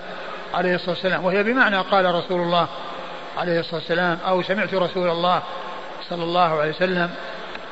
عليه 0.53 0.75
الصلاة 0.75 0.89
والسلام 0.91 1.25
وهي 1.25 1.43
بمعنى 1.43 1.77
قال 1.77 2.15
رسول 2.15 2.41
الله 2.41 2.67
عليه 3.37 3.59
الصلاة 3.59 3.75
والسلام 3.75 4.19
أو 4.27 4.41
سمعت 4.41 4.73
رسول 4.73 5.09
الله 5.09 5.43
صلى 6.09 6.23
الله 6.23 6.59
عليه 6.61 6.69
وسلم 6.71 7.15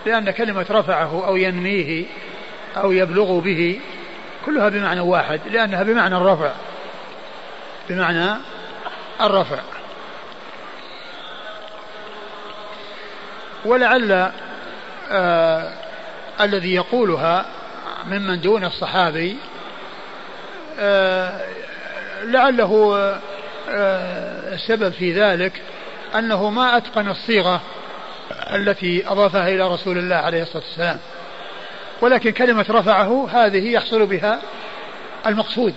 لأن 0.05 0.31
كلمة 0.31 0.65
رفعه 0.71 1.27
أو 1.27 1.35
ينميه 1.35 2.05
أو 2.77 2.91
يبلغ 2.91 3.39
به 3.39 3.79
كلها 4.45 4.69
بمعنى 4.69 4.99
واحد 4.99 5.39
لأنها 5.51 5.83
بمعنى 5.83 6.17
الرفع 6.17 6.51
بمعنى 7.89 8.35
الرفع 9.21 9.57
ولعل 13.65 14.31
آه 15.11 15.73
الذي 16.41 16.75
يقولها 16.75 17.45
ممن 18.07 18.39
دون 18.41 18.65
الصحابي 18.65 19.35
آه 20.79 21.41
لعله 22.23 22.95
آه 23.69 24.53
السبب 24.53 24.89
في 24.93 25.13
ذلك 25.13 25.61
أنه 26.15 26.49
ما 26.49 26.77
أتقن 26.77 27.07
الصيغة 27.09 27.61
التي 28.53 29.07
أضافها 29.07 29.49
إلى 29.49 29.67
رسول 29.67 29.97
الله 29.97 30.15
عليه 30.15 30.41
الصلاة 30.41 30.63
والسلام 30.65 30.97
ولكن 32.01 32.31
كلمة 32.31 32.65
رفعه 32.69 33.29
هذه 33.31 33.69
يحصل 33.69 34.05
بها 34.05 34.41
المقصود 35.27 35.73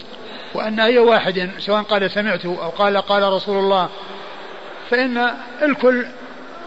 وأن 0.55 0.81
أي 0.81 0.99
واحد 0.99 1.51
سواء 1.59 1.83
قال 1.83 2.11
سمعت 2.11 2.45
أو 2.47 2.69
قال 2.69 2.97
قال 2.97 3.23
رسول 3.23 3.59
الله 3.59 3.89
فإن 4.91 5.31
الكل 5.63 6.07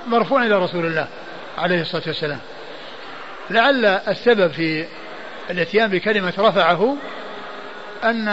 مرفوع 0.08 0.44
إلى 0.44 0.58
رسول 0.60 0.86
الله 0.86 1.08
عليه 1.58 1.82
الصلاة 1.82 2.04
والسلام 2.08 2.40
لعل 3.50 3.86
السبب 3.86 4.52
في 4.52 4.86
الاتيان 5.50 5.88
بكلمة 5.90 6.34
رفعه 6.40 6.96
أن 8.04 8.28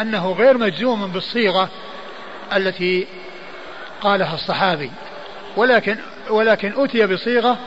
أنه 0.00 0.32
غير 0.32 0.58
مجزوم 0.58 1.06
بالصيغة 1.12 1.68
التي 2.56 3.06
قالها 4.00 4.34
الصحابي 4.34 4.90
ولكن 5.56 5.96
ولكن 6.30 6.72
أتي 6.76 7.06
بصيغة 7.06 7.58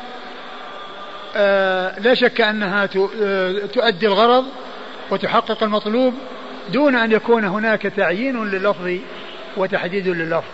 آه، 1.36 1.99
لا 1.99 2.14
شك 2.14 2.41
أنها 2.41 2.84
آه، 3.22 3.66
تؤدي 3.66 4.07
الغرض 4.07 4.45
وتحقق 5.12 5.64
المطلوب 5.64 6.14
دون 6.70 6.95
أن 6.95 7.12
يكون 7.12 7.43
هناك 7.43 7.82
تعيين 7.82 8.45
للفظ 8.51 8.89
وتحديد 9.57 10.07
للفظ 10.07 10.47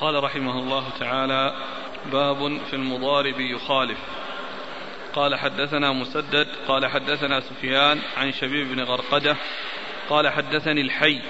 قال 0.00 0.24
رحمه 0.24 0.58
الله 0.58 0.84
تعالى 1.00 1.54
باب 2.12 2.58
في 2.70 2.76
المضارب 2.76 3.40
يخالف 3.40 3.98
قال 5.14 5.34
حدثنا 5.34 5.92
مسدد 5.92 6.46
قال 6.68 6.86
حدثنا 6.86 7.40
سفيان 7.40 7.98
عن 8.18 8.32
شبيب 8.32 8.68
بن 8.74 8.82
غرقده 8.82 9.36
قال 10.08 10.28
حدثني 10.28 10.80
الحي 10.80 11.20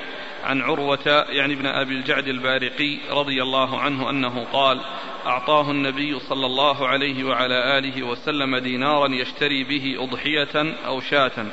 عن 0.43 0.61
عروة 0.63 1.25
يعني 1.29 1.55
ابن 1.55 1.67
أبي 1.67 1.93
الجعد 1.95 2.27
البارقي 2.29 2.99
رضي 3.11 3.43
الله 3.43 3.81
عنه 3.81 4.11
أنه 4.11 4.45
قال 4.53 4.81
أعطاه 5.27 5.71
النبي 5.71 6.19
صلى 6.21 6.47
الله 6.47 6.89
عليه 6.89 7.25
وعلى 7.25 7.79
آله 7.79 8.03
وسلم 8.03 8.57
دينارا 8.57 9.09
يشتري 9.09 9.65
به 9.65 9.97
أضحية 10.05 10.75
أو 10.87 11.01
شاة 11.01 11.47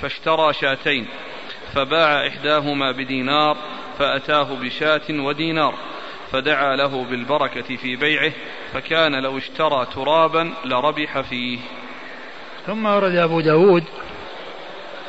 فاشترى 0.00 0.52
شاتين 0.52 1.06
فباع 1.74 2.26
إحداهما 2.26 2.92
بدينار 2.92 3.56
فأتاه 3.98 4.54
بشاة 4.60 5.00
ودينار 5.10 5.74
فدعا 6.32 6.76
له 6.76 7.04
بالبركة 7.04 7.76
في 7.76 7.96
بيعه 7.96 8.32
فكان 8.72 9.22
لو 9.22 9.38
اشترى 9.38 9.86
ترابا 9.94 10.50
لربح 10.64 11.20
فيه 11.20 11.58
ثم 12.66 12.86
ورد 12.86 13.16
أبو 13.16 13.40
داود 13.40 13.84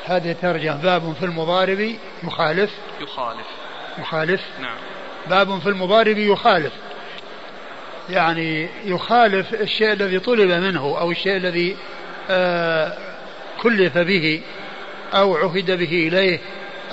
هذه 0.06 0.36
ترجم 0.42 0.74
باب 0.74 1.14
في 1.20 1.26
المضارب 1.26 1.96
يخالف 2.24 2.70
يخالف 3.02 3.46
يخالف 4.00 4.42
نعم 4.62 4.78
باب 5.30 5.60
في 5.60 5.70
المضارب 5.70 6.18
يخالف 6.18 6.74
يعني 8.10 8.70
يخالف 8.86 9.54
الشيء 9.54 9.94
الذي 9.94 10.20
طلب 10.20 10.52
منه 10.52 10.84
أو 11.00 11.12
الشيء 11.12 11.38
الذي 11.38 11.78
آه 12.30 12.98
كلف 13.62 13.98
به 13.98 14.42
أو 15.14 15.36
عهد 15.36 15.72
به 15.72 16.08
إليه 16.08 16.40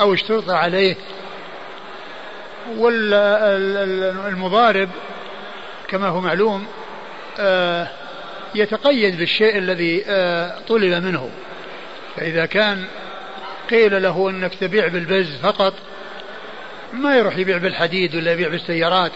أو 0.01 0.15
اشترط 0.15 0.51
عليه 0.51 0.97
والمضارب 2.77 4.89
كما 5.89 6.09
هو 6.09 6.21
معلوم 6.21 6.67
آه 7.41 7.89
يتقيد 8.55 9.19
بالشيء 9.19 9.59
الذي 9.59 10.05
آه 10.09 10.59
طلب 10.69 11.05
منه 11.05 11.31
فإذا 12.21 12.47
كان 12.47 12.85
قيل 13.71 14.03
له 14.03 14.31
أنك 14.31 14.55
تبيع 14.55 14.89
بالبز 14.89 15.37
فقط 15.43 15.75
ما 16.93 17.17
يروح 17.17 17.37
يبيع 17.37 17.59
بالحديد 17.59 18.15
ولا 18.15 18.33
يبيع 18.33 18.49
بالسيارات 18.49 19.13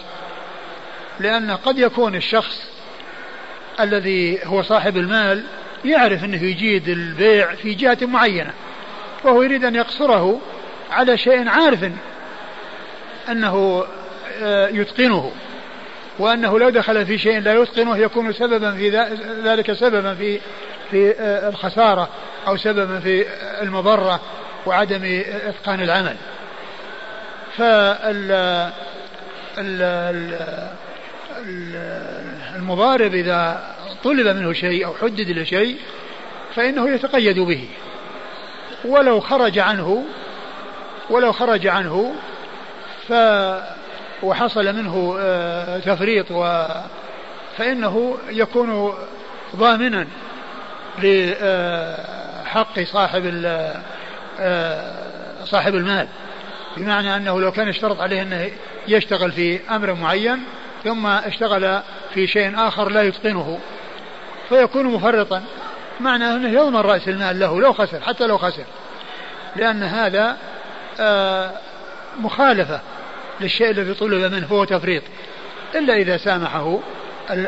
لأن 1.19 1.51
قد 1.51 1.77
يكون 1.79 2.15
الشخص 2.15 2.61
الذي 3.79 4.39
هو 4.45 4.61
صاحب 4.63 4.97
المال 4.97 5.43
يعرف 5.85 6.23
أنه 6.23 6.43
يجيد 6.43 6.87
البيع 6.89 7.55
في 7.55 7.73
جهة 7.73 7.97
معينة 8.01 8.53
وهو 9.23 9.41
يريد 9.41 9.63
أن 9.65 9.75
يقصره 9.75 10.41
على 10.91 11.17
شيء 11.17 11.47
عارف 11.49 11.79
أنه 13.29 13.83
آه، 14.41 14.67
يتقنه 14.67 15.31
وأنه 16.19 16.59
لو 16.59 16.69
دخل 16.69 17.05
في 17.05 17.17
شيء 17.17 17.39
لا 17.39 17.61
يتقنه 17.61 17.97
يكون 17.97 18.33
سببا 18.33 18.71
في 18.75 18.89
ذلك 19.43 19.73
سببا 19.73 20.15
في 20.15 20.39
في 20.91 21.11
آه، 21.19 21.49
الخسارة 21.49 22.09
أو 22.47 22.57
سببا 22.57 22.99
في 22.99 23.25
المضرة 23.61 24.19
وعدم 24.65 25.23
إتقان 25.45 25.81
العمل 25.81 26.15
فال 27.57 28.69
المضارب 32.55 33.13
إذا 33.13 33.63
طلب 34.03 34.27
منه 34.27 34.53
شيء 34.53 34.85
أو 34.85 34.93
حدد 34.93 35.29
له 35.29 35.43
شيء 35.43 35.77
فإنه 36.55 36.89
يتقيد 36.89 37.39
به 37.39 37.67
ولو 38.85 39.19
خرج 39.19 39.59
عنه 39.59 40.05
ولو 41.09 41.31
خرج 41.31 41.67
عنه 41.67 42.15
ف 43.07 43.13
وحصل 44.23 44.65
منه 44.73 45.15
آه، 45.21 45.79
تفريط 45.79 46.25
و 46.31 46.65
فإنه 47.57 48.17
يكون 48.29 48.93
ضامنا 49.55 50.07
آه، 51.43 52.05
حق 52.53 52.79
صاحب 52.83 53.25
آه، 54.39 54.93
صاحب 55.45 55.75
المال 55.75 56.07
بمعنى 56.77 57.15
أنه 57.15 57.41
لو 57.41 57.51
كان 57.51 57.67
يشترط 57.67 57.99
عليه 58.01 58.21
أنه 58.21 58.51
يشتغل 58.87 59.31
في 59.31 59.59
أمر 59.71 59.93
معين 59.93 60.39
ثم 60.83 61.07
اشتغل 61.07 61.79
في 62.13 62.27
شيء 62.27 62.67
آخر 62.67 62.89
لا 62.89 63.01
يتقنه 63.01 63.59
فيكون 64.49 64.85
مفرطا 64.85 65.43
معنى 65.99 66.25
أنه 66.25 66.49
يضمن 66.49 66.75
رأس 66.81 67.07
المال 67.07 67.39
له 67.39 67.61
لو 67.61 67.73
خسر 67.73 67.99
حتى 67.99 68.27
لو 68.27 68.37
خسر 68.37 68.63
لأن 69.55 69.83
هذا 69.83 70.37
آه، 70.99 71.51
مخالفة 72.19 72.79
للشيء 73.41 73.71
الذي 73.71 73.93
طلب 73.93 74.13
منه 74.33 74.47
هو 74.51 74.63
تفريط 74.65 75.03
إلا 75.75 75.93
إذا 75.93 76.17
سامحه 76.17 76.79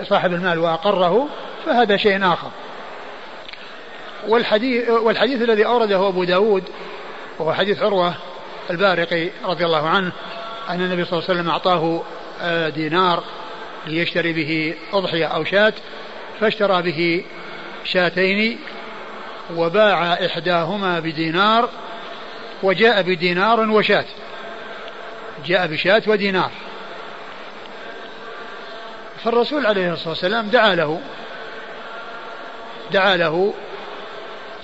صاحب 0.03 0.34
المال 0.34 0.60
وأقره 0.60 1.30
فهذا 1.66 1.97
شيء 1.97 2.28
آخر 2.34 2.51
والحديث, 4.28 4.89
والحديث 4.89 5.41
الذي 5.41 5.65
أورده 5.65 6.07
أبو 6.07 6.23
داود 6.23 6.63
وهو 7.39 7.53
حديث 7.53 7.80
عروة 7.84 8.13
البارقي 8.69 9.30
رضي 9.45 9.65
الله 9.65 9.89
عنه 9.89 10.11
أن 10.69 10.82
النبي 10.82 11.05
صلى 11.05 11.13
الله 11.19 11.30
عليه 11.30 11.39
وسلم 11.39 11.49
أعطاه 11.49 12.03
آه، 12.41 12.69
دينار 12.69 13.23
ليشتري 13.88 14.34
به 14.34 14.76
أضحية 14.93 15.26
أو 15.26 15.43
شاة 15.43 15.73
فاشترى 16.39 16.82
به 16.82 17.26
شاتين 17.86 18.59
وباع 19.55 20.13
إحداهما 20.13 20.99
بدينار 20.99 21.69
وجاء 22.63 23.01
بدينار 23.01 23.59
وشاة 23.69 24.05
جاء 25.45 25.67
بشاة 25.67 26.01
ودينار 26.07 26.51
فالرسول 29.23 29.65
عليه 29.65 29.93
الصلاة 29.93 30.09
والسلام 30.09 30.47
دعا 30.47 30.76
له 30.76 30.99
دعا 32.93 33.17
له 33.17 33.53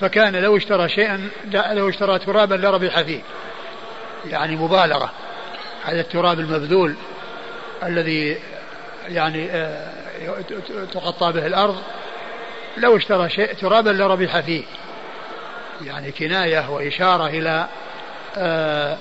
فكان 0.01 0.35
لو 0.35 0.57
اشترى 0.57 0.89
شيئا 0.89 1.29
لو 1.53 1.89
اشترى 1.89 2.19
ترابا 2.19 2.55
لربح 2.55 3.01
فيه 3.01 3.19
يعني 4.25 4.55
مبالغة 4.55 5.11
هذا 5.85 6.01
التراب 6.01 6.39
المبذول 6.39 6.95
الذي 7.83 8.37
يعني 9.07 9.51
آه، 9.51 9.91
تغطى 10.93 11.31
به 11.31 11.45
الأرض 11.47 11.77
لو 12.77 12.97
اشترى 12.97 13.29
شيء 13.29 13.53
ترابا 13.53 13.89
لربح 13.89 14.39
فيه 14.39 14.63
يعني 15.81 16.11
كناية 16.11 16.71
وإشارة 16.71 17.27
إلى 17.27 17.67
آه، 18.37 18.97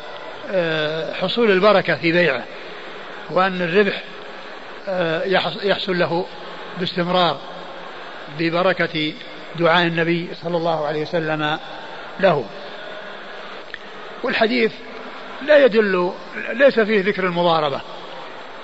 آه، 0.52 1.12
حصول 1.14 1.50
البركة 1.50 1.94
في 1.94 2.12
بيعه 2.12 2.44
وأن 3.30 3.62
الربح 3.62 4.02
يحصل 5.64 5.98
له 5.98 6.26
باستمرار 6.78 7.38
ببركة 8.38 9.14
دعاء 9.58 9.86
النبي 9.86 10.28
صلى 10.42 10.56
الله 10.56 10.86
عليه 10.86 11.02
وسلم 11.02 11.58
له 12.20 12.44
والحديث 14.22 14.72
لا 15.46 15.64
يدل 15.64 16.12
ليس 16.52 16.80
فيه 16.80 17.04
ذكر 17.04 17.24
المضاربة 17.26 17.80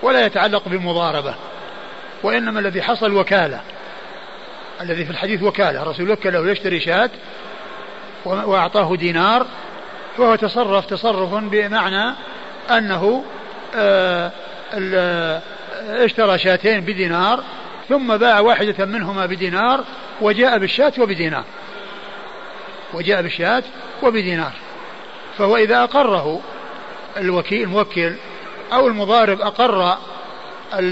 ولا 0.02 0.26
يتعلق 0.26 0.62
بمضاربة 0.68 1.34
وإنما 2.22 2.60
الذي 2.60 2.82
حصل 2.82 3.12
وكالة 3.12 3.60
الذي 4.80 5.04
في 5.04 5.10
الحديث 5.10 5.42
وكالة 5.42 5.82
رسول 5.82 6.10
وكله 6.10 6.50
يشتري 6.50 6.80
شاة 6.80 7.10
وأعطاه 8.24 8.96
دينار 8.96 9.46
فهو 10.16 10.34
تصرف 10.36 10.86
تصرف 10.86 11.34
بمعنى 11.34 12.14
أنه 12.70 13.24
آه، 13.76 14.30
اشترى 15.90 16.38
شاتين 16.38 16.80
بدينار 16.80 17.44
ثم 17.88 18.16
باع 18.16 18.40
واحدة 18.40 18.84
منهما 18.84 19.26
بدينار 19.26 19.84
وجاء 20.20 20.58
بالشاة 20.58 20.92
وبدينار 20.98 21.44
وجاء 22.94 23.22
بالشاة 23.22 23.62
وبدينار 24.02 24.52
فهو 25.38 25.56
إذا 25.56 25.82
أقره 25.84 26.40
الوكيل 27.16 27.62
الموكل 27.62 28.12
أو 28.72 28.86
المضارب 28.86 29.40
أقر 29.40 29.96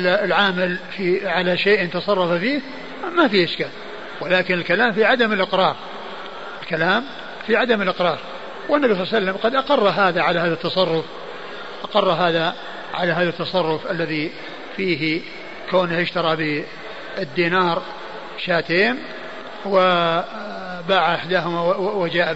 العامل 0.04 0.78
في 0.96 1.28
على 1.28 1.56
شيء 1.58 1.86
تصرف 1.86 2.40
فيه 2.40 2.60
ما 3.16 3.28
في 3.28 3.44
إشكال 3.44 3.68
ولكن 4.20 4.54
الكلام 4.54 4.92
في 4.92 5.04
عدم 5.04 5.32
الإقرار 5.32 5.76
الكلام 6.62 7.04
في 7.46 7.56
عدم 7.56 7.82
الإقرار 7.82 8.18
والنبي 8.68 8.94
صلى 8.94 9.02
الله 9.02 9.14
عليه 9.14 9.16
وسلم 9.32 9.36
قد 9.42 9.54
أقر 9.54 9.88
هذا 9.88 10.22
على 10.22 10.38
هذا 10.38 10.52
التصرف 10.54 11.04
أقر 11.84 12.10
هذا 12.10 12.54
على 12.94 13.12
هذا 13.12 13.28
التصرف 13.28 13.90
الذي 13.90 14.32
فيه 14.76 15.20
كونه 15.70 16.02
اشترى 16.02 16.36
بالدينار 17.16 17.82
شاتين 18.46 18.98
وباع 19.66 21.14
إحداهما 21.14 21.60
وجاء 21.76 22.34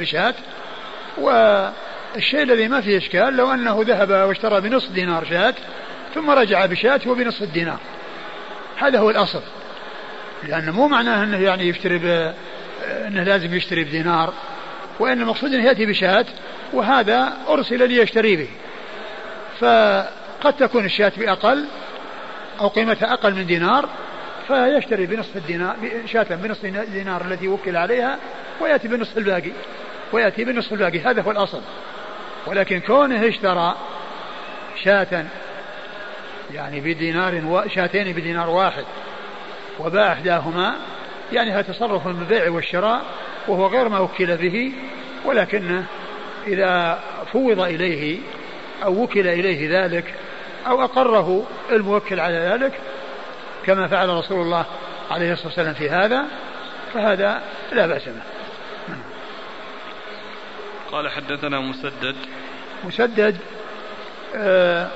بشاة 0.00 0.34
والشيء 1.18 2.42
الذي 2.42 2.68
ما 2.68 2.80
فيه 2.80 2.98
إشكال 2.98 3.36
لو 3.36 3.52
أنه 3.52 3.78
ذهب 3.82 4.10
واشترى 4.10 4.60
بنصف 4.60 4.92
دينار 4.92 5.24
شاة 5.30 5.54
ثم 6.14 6.30
رجع 6.30 6.66
بشاة 6.66 7.00
وبنصف 7.06 7.42
الدينار 7.42 7.78
هذا 8.78 8.98
هو 8.98 9.10
الأصل 9.10 9.42
لأنه 10.48 10.72
مو 10.72 10.88
معناه 10.88 11.24
أنه 11.24 11.38
يعني 11.40 11.68
يشتري 11.68 11.96
أنه 12.84 13.22
لازم 13.22 13.54
يشتري 13.54 13.84
بدينار 13.84 14.32
وإن 15.00 15.20
المقصود 15.20 15.54
أنه 15.54 15.64
يأتي 15.64 15.86
بشاة 15.86 16.26
وهذا 16.72 17.32
أرسل 17.48 17.88
ليشتري 17.88 18.36
به 18.36 18.48
فقد 19.60 20.52
تكون 20.58 20.84
الشاة 20.84 21.12
بأقل 21.16 21.64
أو 22.60 22.68
قيمتها 22.68 23.12
أقل 23.12 23.34
من 23.34 23.46
دينار 23.46 23.88
فيشتري 24.48 25.06
بنصف 25.06 25.36
الدينار 25.36 25.76
شاة 26.06 26.22
بنصف 26.30 26.64
الدينار 26.64 27.22
التي 27.24 27.48
وكل 27.48 27.76
عليها 27.76 28.18
ويأتي 28.60 28.88
بنصف 28.88 29.18
الباقي 29.18 29.50
ويأتي 30.12 30.44
بنصف 30.44 30.72
الباقي 30.72 31.00
هذا 31.00 31.22
هو 31.22 31.30
الأصل 31.30 31.60
ولكن 32.46 32.80
كونه 32.80 33.28
اشترى 33.28 33.74
شاة 34.84 35.24
يعني 36.54 36.80
بدينار 36.80 37.34
و... 37.34 37.62
شاتين 37.74 38.12
بدينار 38.12 38.50
واحد 38.50 38.84
وباع 39.78 40.12
إحداهما 40.12 40.74
يعني 41.32 41.52
هذا 41.52 41.62
تصرف 41.62 42.06
من 42.06 42.20
البيع 42.20 42.50
والشراء 42.50 43.02
وهو 43.48 43.66
غير 43.66 43.88
ما 43.88 43.98
وكل 43.98 44.36
به 44.36 44.72
ولكنه 45.24 45.84
إذا 46.46 46.98
فوض 47.32 47.60
إليه 47.60 48.18
أو 48.84 49.02
وكل 49.02 49.28
إليه 49.28 49.84
ذلك 49.86 50.14
أو 50.66 50.84
أقره 50.84 51.44
الموكل 51.72 52.20
على 52.20 52.34
ذلك 52.38 52.72
كما 53.68 53.86
فعل 53.88 54.08
رسول 54.08 54.40
الله 54.40 54.66
عليه 55.10 55.32
الصلاة 55.32 55.46
والسلام 55.48 55.74
في 55.74 55.90
هذا 55.90 56.24
فهذا 56.94 57.42
لا 57.72 57.86
بأس 57.86 58.02
به 58.04 58.22
قال 60.92 61.10
حدثنا 61.10 61.60
مسدد 61.60 62.16
مسدد 62.84 63.36
آه 64.34 64.88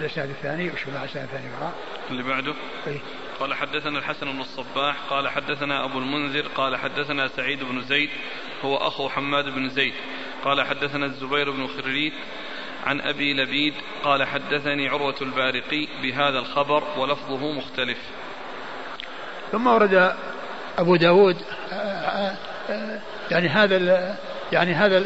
الاسناد 0.00 0.28
الثاني 0.30 0.68
وش 0.70 0.82
الاسناد 0.82 1.04
الثاني 1.24 1.44
وراء 1.58 1.72
اللي 2.10 2.22
بعده 2.22 2.54
إيه؟ 2.86 2.98
قال 3.40 3.54
حدثنا 3.54 3.98
الحسن 3.98 4.32
بن 4.32 4.40
الصباح 4.40 4.96
قال 5.10 5.28
حدثنا 5.28 5.84
ابو 5.84 5.98
المنذر 5.98 6.46
قال 6.56 6.76
حدثنا 6.76 7.28
سعيد 7.28 7.64
بن 7.64 7.82
زيد 7.82 8.10
هو 8.64 8.76
اخو 8.76 9.08
حماد 9.08 9.44
بن 9.44 9.68
زيد 9.68 9.94
قال 10.44 10.62
حدثنا 10.62 11.06
الزبير 11.06 11.50
بن 11.50 11.66
خريت 11.66 12.12
عن 12.86 13.00
أبي 13.00 13.34
لبيد 13.34 13.74
قال 14.02 14.24
حدثني 14.24 14.88
عروة 14.88 15.14
البارقي 15.22 15.88
بهذا 16.02 16.38
الخبر 16.38 16.82
ولفظه 16.98 17.52
مختلف 17.52 17.98
ثم 19.52 19.66
ورد 19.66 20.14
أبو 20.78 20.96
داود 20.96 21.36
يعني 23.30 23.48
هذا 23.48 24.16
يعني 24.52 24.74
هذا 24.74 25.00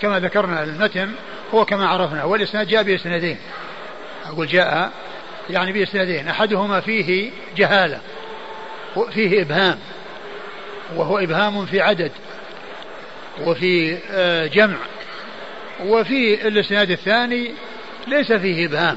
كما 0.00 0.18
ذكرنا 0.20 0.64
المتن 0.64 1.12
هو 1.54 1.64
كما 1.64 1.86
عرفنا 1.88 2.24
والإسناد 2.24 2.68
جاء 2.68 2.82
بإسنادين 2.82 3.38
أقول 4.26 4.46
جاء 4.46 4.90
يعني 5.50 5.72
بإسنادين 5.72 6.28
أحدهما 6.28 6.80
فيه 6.80 7.30
جهالة 7.56 8.00
فيه 9.14 9.42
إبهام 9.42 9.78
وهو 10.96 11.18
إبهام 11.18 11.66
في 11.66 11.80
عدد 11.80 12.12
وفي 13.46 13.98
آه، 14.10 14.46
جمع 14.46 14.76
وفي 15.86 16.48
الاسناد 16.48 16.90
الثاني 16.90 17.54
ليس 18.06 18.32
فيه 18.32 18.66
ابهام 18.66 18.96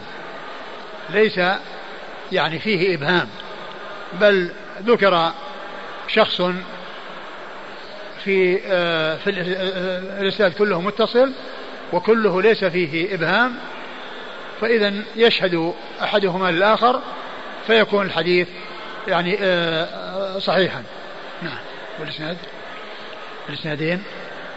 ليس 1.10 1.40
يعني 2.32 2.60
فيه 2.60 2.96
ابهام 2.96 3.28
بل 4.22 4.50
ذكر 4.84 5.32
شخص 6.08 6.42
في 8.24 8.60
آه، 8.68 9.16
في 9.16 9.30
آه، 9.30 10.22
الاسناد 10.22 10.54
كله 10.54 10.82
متصل 10.82 11.32
وكله 11.94 12.42
ليس 12.42 12.64
فيه 12.64 13.16
ابهام 13.16 13.56
فاذا 14.62 14.94
يشهد 15.16 15.74
احدهما 16.04 16.52
للاخر 16.52 17.02
فيكون 17.68 18.06
الحديث 18.06 18.48
يعني 19.08 19.38
آه، 19.42 20.40
صحيحا 20.40 20.84
نعم 21.42 21.58
والاسناد 22.00 22.38
الاسنادين 23.50 24.04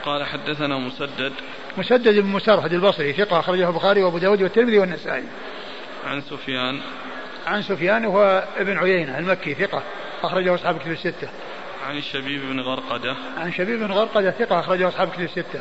قال 0.04 0.26
حدثنا 0.26 0.78
مسدد 0.78 1.32
مسدد 1.78 2.18
بن 2.20 2.26
مسرهد 2.28 2.72
البصري 2.72 3.12
ثقة 3.12 3.40
أخرجه 3.40 3.68
البخاري 3.68 4.02
وأبو 4.02 4.18
داود 4.18 4.42
والترمذي 4.42 4.78
والنسائي 4.78 5.24
عن 6.06 6.20
سفيان 6.22 6.80
عن 7.46 7.62
سفيان 7.62 8.04
وهو 8.06 8.44
ابن 8.56 8.78
عيينة 8.78 9.18
المكي 9.18 9.54
ثقة 9.54 9.82
أخرجه 10.22 10.54
أصحاب 10.54 10.78
كتب 10.78 10.90
الستة 10.90 11.28
عن 11.88 12.00
شبيب 12.00 12.40
بن 12.42 12.60
غرقدة 12.60 13.16
عن 13.38 13.52
شبيب 13.52 13.78
بن 13.78 13.92
غرقدة 13.92 14.30
ثقة 14.30 14.60
أخرجه 14.60 14.88
أصحاب 14.88 15.10
كتب 15.10 15.20
الستة 15.20 15.60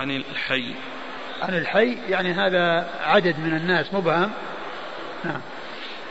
عن 0.00 0.10
الحي 0.10 0.74
عن 1.42 1.54
الحي 1.58 1.96
يعني 2.08 2.32
هذا 2.32 2.90
عدد 3.06 3.34
من 3.38 3.56
الناس 3.56 3.94
مبهم 3.94 4.30
نعم 5.24 5.40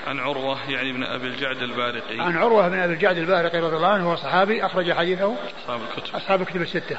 عن 0.08 0.20
عروة 0.20 0.70
يعني 0.72 0.90
ابن 0.92 1.04
أبي 1.04 1.28
الجعد 1.28 1.58
البارقي 1.62 2.20
عن 2.20 2.38
عروة 2.38 2.68
بن 2.68 2.80
أبي 2.80 2.94
الجعد 2.94 3.18
البارقي 3.18 3.60
رضي 3.60 3.76
الله 3.76 3.88
عنه 3.88 4.12
هو 4.12 4.16
صحابي 4.16 4.66
أخرج 4.66 4.92
حديثه 4.94 5.36
أصحاب 5.64 5.80
الكتب 5.92 6.16
أصحاب 6.16 6.42
الكتب 6.42 6.62
الستة 6.62 6.98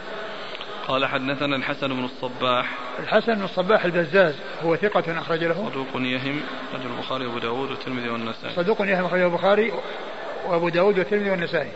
قال 0.90 1.06
حدثنا 1.06 1.56
الحسن 1.56 1.88
بن 1.88 2.04
الصباح 2.04 2.70
الحسن 2.98 3.34
بن 3.34 3.44
الصباح 3.44 3.84
البزاز 3.84 4.34
هو 4.62 4.76
ثقة 4.76 5.18
أخرج 5.18 5.44
له 5.44 5.68
صدوق 5.70 5.86
يهم 6.02 6.40
أخرج 6.72 6.86
البخاري 6.96 7.26
وأبو 7.26 7.38
داود 7.38 7.68
والترمذي 7.70 8.10
والنسائي 8.10 8.50
صدوق 8.56 8.80
يهم 8.82 9.04
أخرج 9.04 9.20
البخاري 9.20 9.72
وأبو 10.46 10.68
داود 10.68 10.98
والترمذي 10.98 11.30
والنسائي 11.30 11.70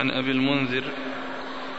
عن 0.00 0.10
أبي 0.10 0.30
المنذر 0.30 0.84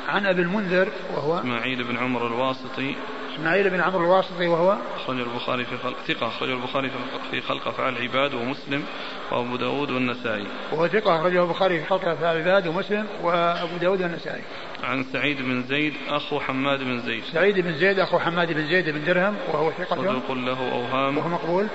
عن 0.09 0.25
أبي 0.25 0.41
المنذر 0.41 0.89
وهو 1.13 1.43
معيد 1.43 1.81
بن 1.81 1.97
عمر 1.97 2.27
الواسطي 2.27 2.95
إسماعيل 3.41 3.69
بن 3.69 3.81
عمرو 3.81 4.03
الواسطي 4.03 4.47
وهو 4.47 4.77
أخرج 5.03 5.19
البخاري 5.19 5.65
في 5.65 5.77
خلق 5.77 5.95
ثقة 6.07 6.27
أخرج 6.27 6.49
البخاري 6.49 6.91
في 7.31 7.41
خلق 7.41 7.67
أفعال 7.67 7.97
العباد 7.97 8.33
ومسلم 8.33 8.83
وأبو 9.31 9.55
داود 9.55 9.91
والنسائي 9.91 10.47
وهو 10.71 10.87
ثقة 10.87 11.15
أخرجه 11.21 11.43
البخاري 11.43 11.79
في 11.79 11.85
خلق 11.89 12.07
أفعال 12.07 12.37
العباد 12.37 12.67
ومسلم 12.67 13.07
وأبو 13.23 13.77
داود 13.81 14.01
والنسائي 14.01 14.41
عن 14.83 15.03
سعيد 15.13 15.41
بن 15.41 15.63
زيد 15.63 15.93
أخو 16.09 16.39
حماد 16.39 16.79
بن 16.83 16.99
زيد 16.99 17.23
سعيد 17.33 17.59
بن 17.59 17.73
زيد 17.77 17.99
أخو 17.99 18.19
حماد 18.19 18.53
بن 18.53 18.67
زيد 18.67 18.89
بن 18.89 19.03
درهم 19.05 19.35
وهو 19.53 19.71
ثقة 19.71 19.95
صدوق 19.95 20.31
له 20.31 20.71
أوهام 20.71 21.17
وهو 21.17 21.29
مقبول 21.29 21.67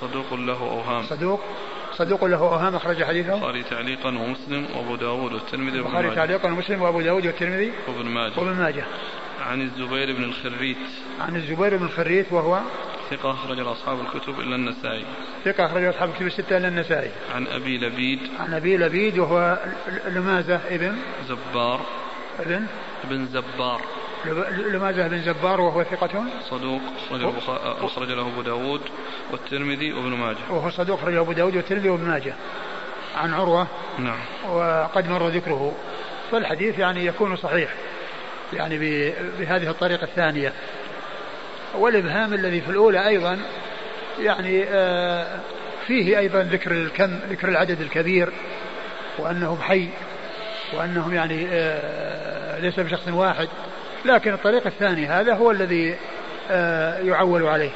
صدوق 0.00 0.34
له 0.34 0.60
أوهام 0.62 1.02
صدوق 1.02 1.40
صدوق 1.96 2.24
له 2.24 2.36
اوهام 2.36 2.74
اخرج 2.74 3.04
حديثه 3.04 3.34
البخاري 3.34 3.62
تعليقا 3.62 4.08
ومسلم 4.08 4.66
وابو 4.76 4.96
داود 4.96 5.32
والترمذي 5.32 5.76
البخاري 5.78 6.10
تعليقا 6.10 6.48
ومسلم 6.48 6.82
وابو 6.82 7.00
داود 7.00 7.26
والترمذي 7.26 7.72
وابن 7.88 8.08
ماجه 8.08 8.32
وابن 8.36 8.50
ماجه 8.52 8.84
عن 9.48 9.62
الزبير 9.62 10.16
بن 10.16 10.24
الخريت 10.24 10.76
عن 11.20 11.36
الزبير 11.36 11.76
بن 11.76 11.84
الخريت 11.84 12.26
وهو 12.32 12.60
ثقة 13.10 13.30
أخرج 13.30 13.60
أصحاب 13.60 13.98
الكتب 14.00 14.40
إلا 14.40 14.56
النسائي 14.56 15.04
ثقة 15.44 15.66
أخرج 15.66 15.84
أصحاب 15.84 16.08
الكتب 16.08 16.26
الستة 16.26 16.56
إلا 16.56 16.68
النسائي 16.68 17.10
عن 17.34 17.46
أبي 17.46 17.78
لبيد 17.78 18.18
عن 18.40 18.54
أبي 18.54 18.76
لبيد 18.76 19.18
وهو 19.18 19.58
لمازة 20.08 20.60
ابن 20.70 20.96
زبار 21.28 21.80
ابن 22.40 22.66
ابن 23.04 23.26
زبار 23.26 23.80
لمازة 24.72 25.08
بن 25.08 25.22
زبار 25.22 25.60
وهو 25.60 25.84
ثقة 25.84 26.24
صدوق 26.50 26.80
أخرج, 27.10 27.58
أخرج 27.84 28.08
له 28.10 28.26
أبو 28.28 28.42
داود 28.42 28.80
والترمذي 29.32 29.92
وابن 29.92 30.10
ماجه 30.10 30.38
وهو 30.50 30.70
صدوق 30.70 30.98
أخرج 31.00 31.14
له 31.14 31.20
أبو 31.20 31.32
داود 31.32 31.56
والترمذي 31.56 31.90
وابن 31.90 32.04
ماجه 32.04 32.34
عن 33.16 33.34
عروة 33.34 33.66
نعم 33.98 34.20
وقد 34.52 35.10
مر 35.10 35.28
ذكره 35.28 35.72
فالحديث 36.32 36.78
يعني 36.78 37.06
يكون 37.06 37.36
صحيح 37.36 37.74
يعني 38.52 38.78
بهذه 39.38 39.70
الطريقة 39.70 40.04
الثانية 40.04 40.52
والإبهام 41.74 42.34
الذي 42.34 42.60
في 42.60 42.70
الأولى 42.70 43.06
أيضا 43.08 43.38
يعني 44.18 44.64
آه، 44.64 45.40
فيه 45.86 46.18
أيضا 46.18 46.38
ذكر 46.42 46.72
الكم 46.72 47.18
ذكر 47.30 47.48
العدد 47.48 47.80
الكبير 47.80 48.28
وأنهم 49.18 49.62
حي 49.62 49.88
وأنهم 50.72 51.14
يعني 51.14 51.46
آه، 51.52 52.58
ليس 52.60 52.80
بشخص 52.80 53.08
واحد 53.08 53.48
لكن 54.04 54.32
الطريق 54.32 54.66
الثاني 54.66 55.06
هذا 55.06 55.34
هو 55.34 55.50
الذي 55.50 55.94
آه، 56.50 56.98
يعول 56.98 57.42
عليه 57.42 57.70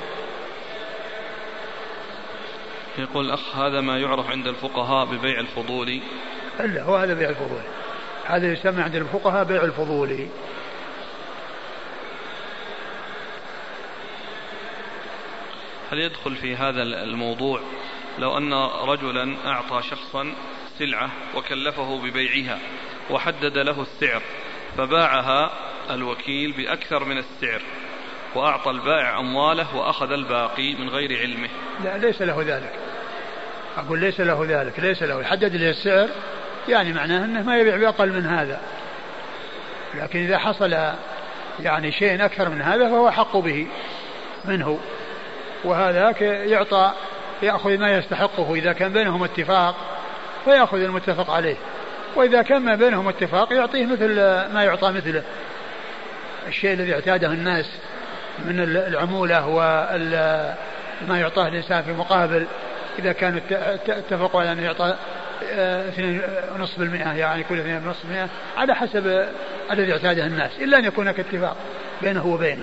يقول 2.98 3.26
الأخ 3.26 3.56
هذا 3.56 3.80
ما 3.80 3.98
يعرف 3.98 4.30
عند 4.30 4.46
الفقهاء 4.46 5.04
ببيع 5.06 5.40
الفضولي 5.40 6.02
إلا 6.60 6.82
هو 6.82 6.96
هذا 6.96 7.14
بيع 7.14 7.28
الفضولي 7.28 7.62
هذا 8.26 8.52
يسمى 8.52 8.82
عند 8.82 8.96
الفقهاء 8.96 9.44
بيع 9.44 9.62
الفضولي 9.62 10.26
هل 15.92 15.98
يدخل 15.98 16.36
في 16.36 16.56
هذا 16.56 16.82
الموضوع 16.82 17.60
لو 18.18 18.36
أن 18.38 18.52
رجلا 18.88 19.34
أعطى 19.46 19.82
شخصا 19.90 20.34
سلعة 20.78 21.10
وكلفه 21.36 21.98
ببيعها 21.98 22.58
وحدد 23.10 23.58
له 23.58 23.82
السعر 23.82 24.22
فباعها 24.78 25.50
الوكيل 25.90 26.52
بأكثر 26.52 27.04
من 27.04 27.18
السعر 27.18 27.62
وأعطى 28.34 28.70
البائع 28.70 29.18
أمواله 29.18 29.76
وأخذ 29.76 30.12
الباقي 30.12 30.74
من 30.74 30.88
غير 30.88 31.18
علمه 31.18 31.48
لا 31.84 31.98
ليس 31.98 32.22
له 32.22 32.42
ذلك 32.46 32.72
أقول 33.78 33.98
ليس 34.00 34.20
له 34.20 34.44
ذلك 34.48 34.78
ليس 34.80 35.02
له 35.02 35.20
يحدد 35.20 35.54
له 35.56 35.70
السعر 35.70 36.08
يعني 36.68 36.92
معناه 36.92 37.24
أنه 37.24 37.42
ما 37.42 37.58
يبيع 37.58 37.76
بأقل 37.76 38.08
من 38.12 38.26
هذا 38.26 38.60
لكن 39.94 40.18
إذا 40.18 40.38
حصل 40.38 40.72
يعني 41.60 41.92
شيء 41.92 42.24
أكثر 42.24 42.48
من 42.48 42.62
هذا 42.62 42.88
فهو 42.88 43.10
حق 43.10 43.36
به 43.36 43.66
منه 44.44 44.78
وهذاك 45.64 46.20
يعطى 46.22 46.92
يأخذ 47.42 47.78
ما 47.78 47.92
يستحقه 47.92 48.54
إذا 48.54 48.72
كان 48.72 48.92
بينهم 48.92 49.24
اتفاق 49.24 49.74
فيأخذ 50.44 50.76
المتفق 50.80 51.30
عليه 51.30 51.56
وإذا 52.16 52.42
كان 52.42 52.62
ما 52.62 52.74
بينهم 52.74 53.08
اتفاق 53.08 53.52
يعطيه 53.52 53.86
مثل 53.86 54.14
ما 54.54 54.62
يعطى 54.64 54.90
مثله 54.92 55.22
الشيء 56.48 56.72
الذي 56.74 56.94
اعتاده 56.94 57.26
الناس 57.26 57.66
من 58.44 58.60
العمولة 58.60 59.48
وما 59.48 60.56
يعطاه 61.18 61.48
الإنسان 61.48 61.82
في 61.82 61.92
مقابل 61.92 62.46
إذا 62.98 63.12
كانوا 63.12 63.40
اتفقوا 63.88 64.40
على 64.40 64.52
أن 64.52 64.62
يعطى 64.62 64.94
2.5% 65.42 65.48
آه، 65.52 65.92
يعني 67.14 67.44
كل 67.44 67.58
2.5% 68.56 68.58
على 68.58 68.74
حسب 68.74 69.26
الذي 69.70 69.92
اعتاده 69.92 70.26
الناس 70.26 70.50
إلا 70.60 70.78
أن 70.78 70.84
يكون 70.84 71.04
هناك 71.08 71.20
اتفاق 71.20 71.56
بينه 72.02 72.26
وبينه 72.26 72.62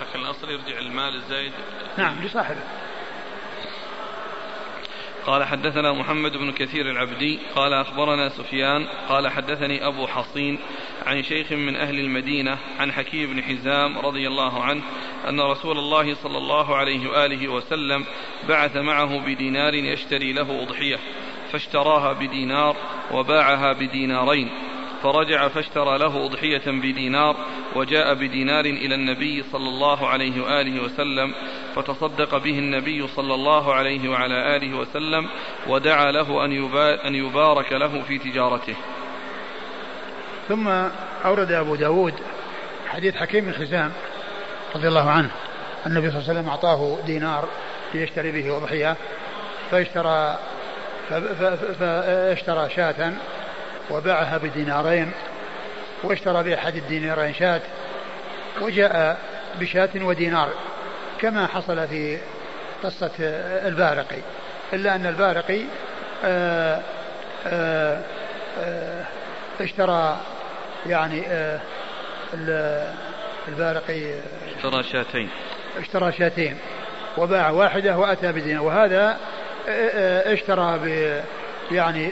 حق 0.00 0.16
الأصل 0.20 0.50
يرجع 0.50 0.78
المال 0.78 1.14
الزايد 1.16 1.52
نعم 1.98 2.14
لصاحبه 2.24 2.60
قال 5.26 5.44
حدثنا 5.44 5.92
محمد 5.92 6.32
بن 6.36 6.52
كثير 6.52 6.90
العبدي 6.90 7.38
قال 7.54 7.72
أخبرنا 7.72 8.28
سفيان 8.28 8.86
قال 9.08 9.28
حدثني 9.28 9.86
أبو 9.86 10.06
حصين 10.06 10.58
عن 11.06 11.22
شيخ 11.22 11.52
من 11.52 11.76
أهل 11.76 11.94
المدينة 11.98 12.58
عن 12.78 12.92
حكيم 12.92 13.32
بن 13.34 13.42
حزام 13.42 13.98
رضي 13.98 14.28
الله 14.28 14.62
عنه 14.64 14.82
أن 15.28 15.40
رسول 15.40 15.78
الله 15.78 16.14
صلى 16.14 16.38
الله 16.38 16.76
عليه 16.76 17.10
وآله 17.10 17.48
وسلم 17.48 18.04
بعث 18.48 18.76
معه 18.76 19.18
بدينار 19.26 19.74
يشتري 19.74 20.32
له 20.32 20.62
أضحية 20.62 20.98
فاشتراها 21.52 22.12
بدينار 22.12 22.76
وباعها 23.10 23.72
بدينارين 23.72 24.48
فرجع 25.02 25.48
فاشترى 25.48 25.98
له 25.98 26.26
أضحية 26.26 26.64
بدينار 26.66 27.36
وجاء 27.74 28.14
بدينار 28.14 28.64
إلى 28.64 28.94
النبي 28.94 29.42
صلى 29.52 29.68
الله 29.68 30.08
عليه 30.08 30.42
وآله 30.42 30.82
وسلم 30.82 31.34
فتصدق 31.74 32.36
به 32.36 32.58
النبي 32.58 33.08
صلى 33.08 33.34
الله 33.34 33.74
عليه 33.74 34.08
وعلى 34.08 34.56
آله 34.56 34.76
وسلم 34.76 35.28
ودعا 35.68 36.12
له 36.12 36.44
أن 37.06 37.14
يبارك 37.14 37.72
له 37.72 38.02
في 38.02 38.18
تجارته 38.18 38.74
ثم 40.48 40.68
أورد 41.24 41.52
أبو 41.52 41.74
داود 41.74 42.14
حديث 42.88 43.16
حكيم 43.16 43.44
بن 43.44 43.90
رضي 44.76 44.88
الله 44.88 45.10
عنه 45.10 45.30
النبي 45.86 46.10
صلى 46.10 46.18
الله 46.20 46.28
عليه 46.30 46.38
وسلم 46.40 46.48
أعطاه 46.48 46.98
دينار 47.06 47.48
ليشتري 47.94 48.32
به 48.32 48.56
أضحية 48.56 48.96
فاشترى 49.70 50.38
فاشترى 51.78 52.68
شاة 52.76 53.12
وباعها 53.90 54.38
بدينارين 54.38 55.12
واشترى 56.02 56.42
بأحد 56.44 56.74
الدينارين 56.76 57.34
شاة 57.34 57.60
وجاء 58.60 59.18
بشاة 59.60 59.88
ودينار 59.96 60.50
كما 61.20 61.46
حصل 61.46 61.88
في 61.88 62.18
قصة 62.82 63.10
البارقي 63.66 64.18
إلا 64.72 64.94
أن 64.94 65.06
البارقي 65.06 65.60
آه، 66.24 66.80
آه، 67.46 68.00
آه، 68.60 69.04
اشترى 69.60 70.16
يعني 70.86 71.22
البارقي 73.48 74.02
اشترى 74.56 74.82
شاتين 74.82 75.28
اشترى 75.78 76.12
شاتين 76.12 76.58
وباع 77.18 77.50
واحدة 77.50 77.96
وأتى 77.98 78.32
بدينار 78.32 78.62
وهذا 78.62 79.16
اشترى 80.32 80.78
ب 80.78 81.12
يعني 81.72 82.08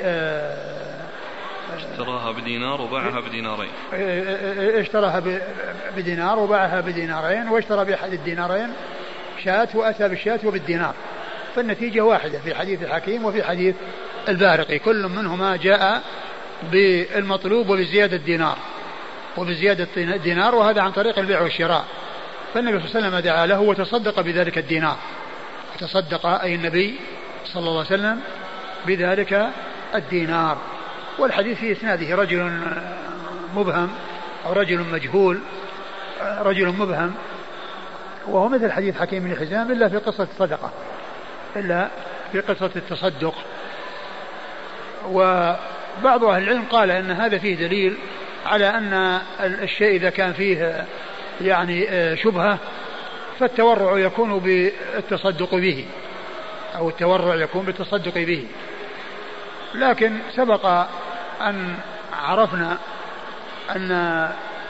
اشتراها 1.76 2.32
بدينار 2.32 2.80
وباعها 2.80 3.20
بدينارين 3.20 3.70
إيه، 3.92 4.22
إيه، 4.22 4.60
إيه، 4.60 4.80
اشتراها 4.80 5.22
بدينار 5.96 6.38
وباعها 6.38 6.80
بدينارين 6.80 7.48
واشترى 7.48 7.84
بأحد 7.84 8.12
الدينارين 8.12 8.68
شاة 9.44 9.68
وأتى 9.74 10.08
بالشاة 10.08 10.38
وبالدينار 10.44 10.94
فالنتيجة 11.56 12.00
واحدة 12.00 12.38
في 12.38 12.54
حديث 12.54 12.82
الحكيم 12.82 13.24
وفي 13.24 13.42
حديث 13.42 13.74
البارقي 14.28 14.78
كل 14.78 15.08
منهما 15.16 15.56
جاء 15.56 16.02
بالمطلوب 16.72 17.68
وبزيادة 17.68 18.16
دينار 18.16 18.56
وبزيادة 19.36 19.88
دينار 20.16 20.54
وهذا 20.54 20.80
عن 20.80 20.92
طريق 20.92 21.18
البيع 21.18 21.40
والشراء 21.40 21.84
فالنبي 22.54 22.78
صلى 22.78 22.86
الله 22.86 22.96
عليه 22.96 23.08
وسلم 23.08 23.18
دعا 23.24 23.46
له 23.46 23.60
وتصدق 23.60 24.20
بذلك 24.20 24.58
الدينار 24.58 24.96
تصدق 25.80 26.26
أي 26.26 26.54
النبي 26.54 26.96
صلى 27.46 27.60
الله 27.68 27.78
عليه 27.78 27.86
وسلم 27.98 28.20
بذلك 28.86 29.50
الدينار 29.94 30.58
والحديث 31.18 31.58
في 31.58 31.72
إسناده 31.72 32.14
رجل 32.14 32.60
مبهم 33.56 33.90
أو 34.46 34.52
رجل 34.52 34.84
مجهول 34.92 35.38
رجل 36.38 36.66
مبهم 36.66 37.14
وهو 38.28 38.48
مثل 38.48 38.72
حديث 38.72 38.96
حكيم 39.00 39.22
بن 39.22 39.36
حزام 39.36 39.72
إلا 39.72 39.88
في 39.88 39.96
قصة 39.96 40.28
الصدقة 40.32 40.70
إلا 41.56 41.88
في 42.32 42.40
قصة 42.40 42.70
التصدق 42.76 43.34
وبعض 45.08 46.24
أهل 46.24 46.42
العلم 46.42 46.64
قال 46.70 46.90
أن 46.90 47.10
هذا 47.10 47.38
فيه 47.38 47.56
دليل 47.66 47.96
على 48.46 48.68
أن 48.68 49.18
الشيء 49.40 49.96
إذا 49.96 50.10
كان 50.10 50.32
فيه 50.32 50.84
يعني 51.40 51.86
شبهة 52.16 52.58
فالتورع 53.40 53.98
يكون 53.98 54.38
بالتصدق 54.38 55.54
به 55.54 55.86
أو 56.76 56.88
التورع 56.88 57.34
يكون 57.34 57.64
بالتصدق 57.64 58.14
به 58.14 58.46
لكن 59.74 60.18
سبق 60.36 60.84
أن 61.40 61.74
عرفنا 62.12 62.78
أن 63.76 63.92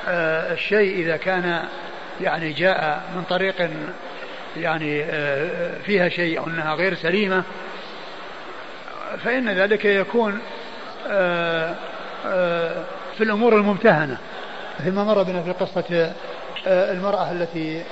آه، 0.08 0.52
الشيء 0.52 0.96
إذا 1.00 1.16
كان 1.16 1.62
يعني 2.20 2.52
جاء 2.52 3.02
من 3.16 3.22
طريق 3.22 3.70
يعني 4.56 5.04
آه، 5.04 5.70
فيها 5.86 6.08
شيء 6.08 6.38
أو 6.38 6.46
أنها 6.46 6.74
غير 6.74 6.94
سليمة 6.94 7.42
فإن 9.24 9.48
ذلك 9.48 9.84
يكون 9.84 10.38
آه، 11.10 11.74
في 13.14 13.20
الأمور 13.20 13.56
الممتهنة 13.56 14.18
مثل 14.80 14.92
ما 14.92 15.04
مر 15.04 15.22
بنا 15.22 15.42
في 15.42 15.52
قصة 15.52 16.12
المرأة 16.66 17.32
التي 17.32 17.82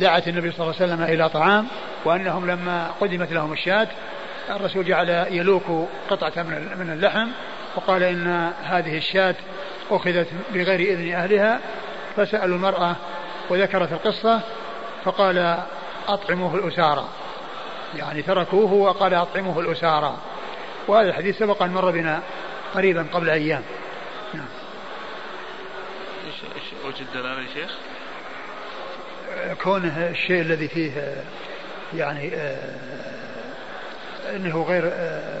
دعت 0.00 0.28
النبي 0.28 0.52
صلى 0.52 0.64
الله 0.66 0.74
عليه 0.80 0.92
وسلم 0.94 1.02
إلى 1.04 1.28
طعام 1.28 1.66
وأنهم 2.04 2.50
لما 2.50 2.90
قدمت 3.00 3.32
لهم 3.32 3.52
الشاة 3.52 3.88
الرسول 4.50 4.84
جعل 4.84 5.08
يلوك 5.30 5.88
قطعة 6.10 6.42
من 6.78 6.90
اللحم 6.92 7.28
وقال 7.76 8.02
إن 8.02 8.52
هذه 8.62 8.96
الشاة 8.96 9.34
أخذت 9.90 10.26
بغير 10.54 10.80
إذن 10.80 11.12
أهلها 11.14 11.60
فسألوا 12.16 12.56
المرأة 12.56 12.96
وذكرت 13.50 13.92
القصة 13.92 14.40
فقال 15.04 15.58
أطعموه 16.08 16.54
الأسارى 16.54 17.04
يعني 17.96 18.22
تركوه 18.22 18.72
وقال 18.72 19.14
أطعموه 19.14 19.60
الأسارى 19.60 20.16
وهذا 20.88 21.08
الحديث 21.08 21.38
سبق 21.38 21.62
أن 21.62 21.70
مر 21.70 21.90
بنا 21.90 22.20
قريبا 22.74 23.06
قبل 23.12 23.30
أيام 23.30 23.62
نعم 24.34 24.46
ايش 26.26 26.44
وجه 26.86 27.02
الدلاله 27.02 27.40
يا 27.40 27.46
شيخ؟ 27.54 27.70
كونه 29.62 30.06
الشيء 30.10 30.40
الذي 30.40 30.68
فيه 30.68 31.14
يعني 31.94 32.34
آه، 32.34 32.74
انه 34.36 34.62
غير 34.64 34.82
آه، 34.94 35.39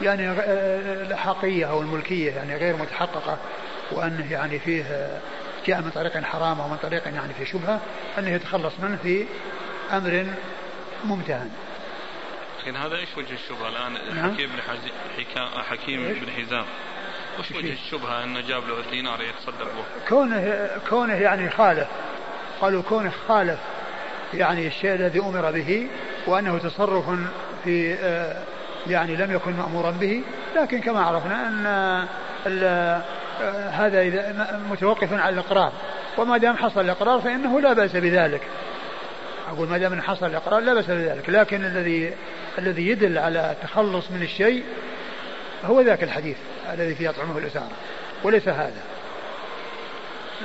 يعني 0.00 0.28
آه، 0.30 0.40
آه، 0.40 1.06
الأحقية 1.06 1.70
أو 1.70 1.80
الملكية 1.80 2.32
يعني 2.32 2.56
غير 2.56 2.76
متحققة 2.76 3.38
وأنه 3.92 4.32
يعني 4.32 4.58
فيه 4.58 4.84
آه، 4.84 5.20
جاء 5.66 5.80
من 5.82 5.90
طريق 5.90 6.24
حرام 6.24 6.60
أو 6.60 6.68
من 6.68 6.76
طريق 6.76 7.02
يعني 7.06 7.34
في 7.34 7.46
شبهة 7.46 7.80
أنه 8.18 8.30
يتخلص 8.30 8.72
منه 8.82 8.98
في 9.02 9.26
أمر 9.92 10.26
ممتهن 11.04 11.50
لكن 12.62 12.76
هذا 12.76 12.96
ايش 12.96 13.08
وجه 13.18 13.32
الشبهه 13.32 13.68
الان 13.68 14.16
نعم. 14.16 14.34
حكيم 14.34 14.50
بن 14.50 14.62
حزي... 14.62 15.62
حكيم 15.70 16.02
بن 16.12 16.30
حزام 16.32 16.64
وش 17.38 17.50
وجه 17.52 17.72
الشبهه 17.72 18.24
انه 18.24 18.40
جاب 18.40 18.68
له 18.68 18.80
الدينار 18.80 19.22
يتصدق 19.22 19.64
به؟ 19.64 20.08
كونه 20.08 20.68
كونه 20.90 21.14
يعني 21.14 21.50
خالف 21.50 21.88
قالوا 22.60 22.82
كونه 22.82 23.12
خالف 23.28 23.58
يعني 24.34 24.66
الشيء 24.66 24.94
الذي 24.94 25.20
امر 25.20 25.50
به 25.50 25.88
وانه 26.26 26.58
تصرف 26.58 27.18
في 27.64 27.94
آه 27.94 28.42
يعني 28.90 29.16
لم 29.16 29.32
يكن 29.32 29.52
مأمورا 29.56 29.90
به 29.90 30.22
لكن 30.56 30.80
كما 30.80 31.00
عرفنا 31.02 31.48
أن 31.48 31.66
هذا 33.72 34.00
إذا 34.00 34.60
متوقف 34.70 35.12
على 35.12 35.34
الإقرار 35.34 35.72
وما 36.18 36.36
دام 36.38 36.56
حصل 36.56 36.80
الإقرار 36.80 37.20
فإنه 37.20 37.60
لا 37.60 37.72
بأس 37.72 37.92
بذلك 37.96 38.40
أقول 39.52 39.68
ما 39.68 39.78
دام 39.78 40.00
حصل 40.00 40.26
الإقرار 40.26 40.60
لا 40.60 40.74
بأس 40.74 40.86
بذلك 40.86 41.30
لكن 41.30 41.64
الذي 41.64 42.12
الذي 42.58 42.88
يدل 42.88 43.18
على 43.18 43.50
التخلص 43.52 44.10
من 44.10 44.22
الشيء 44.22 44.64
هو 45.64 45.80
ذاك 45.80 46.02
الحديث 46.02 46.36
الذي 46.72 46.94
فيه 46.94 47.10
اطعمه 47.10 47.38
الأسارة 47.38 47.70
وليس 48.22 48.48
هذا 48.48 48.82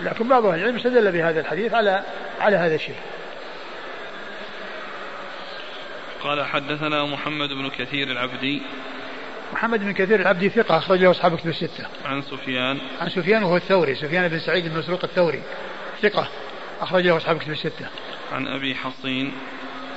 لكن 0.04 0.28
بعض 0.28 0.46
أهل 0.46 0.60
العلم 0.60 0.76
استدل 0.76 1.12
بهذا 1.12 1.40
الحديث 1.40 1.74
على 1.74 2.02
على 2.42 2.56
هذا 2.58 2.76
الشيء 2.76 2.96
قال 6.24 6.46
حدثنا 6.46 7.06
محمد 7.06 7.50
بن 7.50 7.70
كثير 7.70 8.12
العبدي 8.12 8.62
محمد 9.54 9.80
بن 9.80 9.92
كثير 9.94 10.20
العبدي 10.20 10.50
ثقة 10.50 10.78
أخرج 10.78 11.00
له 11.00 11.12
أصحاب 11.12 11.38
كتب 11.38 11.50
الستة. 11.50 11.88
عن 12.06 12.22
سفيان 12.22 12.78
عن 13.02 13.10
سفيان 13.10 13.44
وهو 13.44 13.56
الثوري، 13.58 13.96
سفيان 13.96 14.28
بن 14.28 14.40
سعيد 14.40 14.68
بن 14.68 14.78
مسروق 14.80 15.04
الثوري 15.04 15.42
ثقة 16.02 16.28
أخرج 16.82 17.04
له 17.08 17.18
أصحاب 17.18 17.38
كتب 17.38 17.52
الستة. 17.52 17.86
عن 18.34 18.48
أبي 18.48 18.76
حصين 18.76 19.34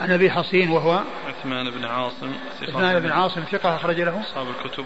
عن 0.01 0.11
أبي 0.11 0.31
حصين 0.31 0.71
وهو 0.71 1.01
عثمان 1.29 1.71
بن 1.71 1.85
عاصم 1.85 2.33
ثقة 2.61 2.71
عثمان 2.77 3.01
بن 3.01 3.11
عاصم 3.13 3.41
ثقة 3.51 3.77
أخرج 3.77 4.01
له 4.01 4.21
أصحاب 4.23 4.47
الكتب 4.51 4.85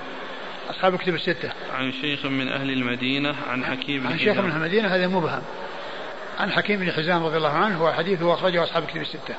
أصحاب 0.71 0.95
الكتب 0.95 1.15
الستة. 1.15 1.53
عن 1.75 1.93
شيخ 1.93 2.27
من 2.27 2.49
أهل 2.49 2.71
المدينة 2.71 3.35
عن 3.49 3.65
حكيم 3.65 4.01
بن 4.01 4.07
عن 4.07 4.19
شيخ 4.19 4.39
من 4.39 4.51
أهل 4.51 4.57
المدينة 4.63 4.89
هذا 4.89 5.07
مبهم. 5.07 5.43
عن 6.41 6.51
حكيم 6.53 6.81
بن 6.81 6.93
حزام 6.93 7.25
رضي 7.25 7.37
الله 7.37 7.53
عنه 7.53 7.93
حديث 7.93 8.23
أخرجه 8.23 8.63
أصحاب 8.65 8.83
الكتب 8.83 9.01
الستة. 9.01 9.35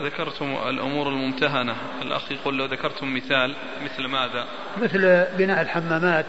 ذكرتم 0.00 0.56
الأمور 0.68 1.08
الممتهنة 1.08 1.76
الأخ 2.02 2.32
يقول 2.32 2.58
لو 2.58 2.64
ذكرتم 2.64 3.14
مثال 3.14 3.56
مثل 3.84 4.06
ماذا 4.06 4.46
مثل 4.82 5.24
بناء 5.38 5.60
الحمامات 5.60 6.24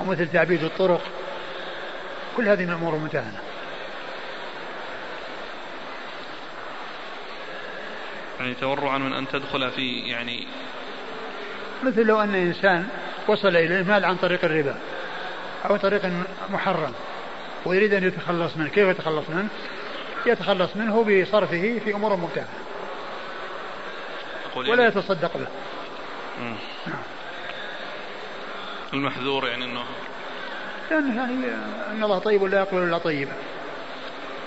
ومثل 0.00 0.28
تعبيد 0.28 0.62
الطرق 0.64 1.00
كل 2.36 2.48
هذه 2.48 2.62
من 2.62 2.70
الأمور 2.70 2.94
الممتهنة 2.94 3.38
يعني 8.40 8.54
تورعا 8.54 8.98
من 8.98 9.12
أن 9.12 9.28
تدخل 9.28 9.70
في 9.70 10.00
يعني 10.08 10.46
مثل 11.84 12.06
لو 12.06 12.20
أن 12.20 12.34
إنسان 12.34 12.88
وصل 13.28 13.48
إلى 13.48 13.80
المال 13.80 14.04
عن 14.04 14.16
طريق 14.16 14.44
الربا 14.44 14.74
أو 15.70 15.76
طريق 15.76 16.02
محرم 16.50 16.92
ويريد 17.64 17.94
أن 17.94 18.04
يتخلص 18.04 18.56
منه 18.56 18.68
كيف 18.68 18.88
يتخلص 18.88 19.30
منه 19.30 19.48
يتخلص 20.26 20.76
منه 20.76 20.94
بصرفه 21.04 21.80
في 21.84 21.94
أمور 21.94 22.16
ممتهنة 22.16 22.48
يقول 24.54 24.70
ولا 24.70 24.82
يعني. 24.82 24.98
يتصدق 24.98 25.30
به 25.36 25.46
المحذور 28.92 29.46
يعني 29.48 29.64
انه 29.64 29.84
لأن 30.90 31.16
يعني, 31.16 31.46
يعني 31.46 31.54
أن 31.92 32.04
الله 32.04 32.18
طيب 32.18 32.42
ولا 32.42 32.58
يقبل 32.60 32.82
إلا 32.82 32.98
طيبا 32.98 33.32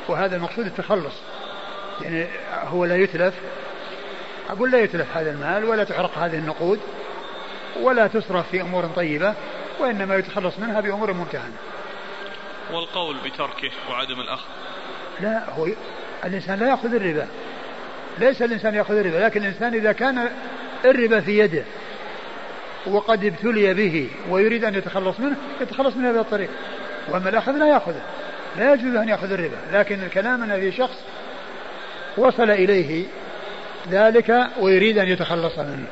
وهذا 0.07 0.35
المقصود 0.35 0.65
التخلص 0.65 1.13
يعني 2.01 2.27
هو 2.63 2.85
لا 2.85 2.95
يتلف 2.95 3.33
أقول 4.49 4.71
لا 4.71 4.79
يتلف 4.81 5.17
هذا 5.17 5.31
المال 5.31 5.65
ولا 5.65 5.83
تحرق 5.83 6.17
هذه 6.17 6.35
النقود 6.37 6.79
ولا 7.81 8.07
تصرف 8.07 8.49
في 8.51 8.61
أمور 8.61 8.83
طيبة 8.85 9.33
وإنما 9.79 10.15
يتخلص 10.15 10.59
منها 10.59 10.81
بأمور 10.81 11.13
ممتهنة 11.13 11.57
والقول 12.71 13.17
بتركه 13.25 13.69
وعدم 13.89 14.19
الأخذ 14.19 14.47
لا 15.21 15.43
هو 15.51 15.67
الإنسان 16.25 16.59
لا 16.59 16.69
يأخذ 16.69 16.93
الربا 16.95 17.27
ليس 18.19 18.41
الإنسان 18.41 18.75
يأخذ 18.75 18.93
الربا 18.97 19.15
لكن 19.17 19.41
الإنسان 19.41 19.73
إذا 19.73 19.91
كان 19.91 20.29
الربا 20.85 21.19
في 21.19 21.39
يده 21.39 21.63
وقد 22.87 23.25
ابتلي 23.25 23.73
به 23.73 24.09
ويريد 24.29 24.65
أن 24.65 24.75
يتخلص 24.75 25.19
منه 25.19 25.35
يتخلص 25.61 25.95
منه 25.95 26.07
بهذا 26.11 26.21
الطريق 26.21 26.49
وأما 27.09 27.29
الأخذ 27.29 27.51
لا 27.51 27.67
يأخذه 27.67 28.01
لا 28.57 28.73
يجوز 28.73 28.95
أن 28.95 29.09
يأخذ 29.09 29.31
الربا 29.31 29.57
لكن 29.73 30.03
الكلام 30.03 30.43
أن 30.43 30.59
في 30.59 30.71
شخص 30.77 30.97
وصل 32.17 32.49
إليه 32.51 33.05
ذلك 33.91 34.47
ويريد 34.59 34.97
أن 34.97 35.07
يتخلص 35.07 35.59
منه 35.59 35.85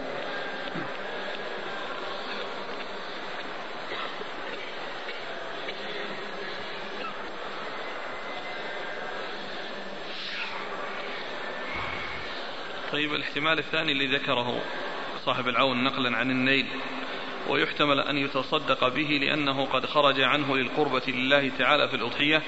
الاحتمال 13.37 13.59
الثاني 13.59 13.91
الذي 13.91 14.15
ذكره 14.15 14.61
صاحب 15.25 15.47
العون 15.47 15.83
نقلا 15.83 16.17
عن 16.17 16.31
النيل 16.31 16.65
ويحتمل 17.49 17.99
أن 17.99 18.17
يتصدق 18.17 18.87
به 18.87 19.19
لأنه 19.21 19.65
قد 19.65 19.85
خرج 19.85 20.21
عنه 20.21 20.57
للقربة 20.57 21.01
لله 21.07 21.51
تعالى 21.59 21.87
في 21.87 21.95
الأضحية 21.95 22.41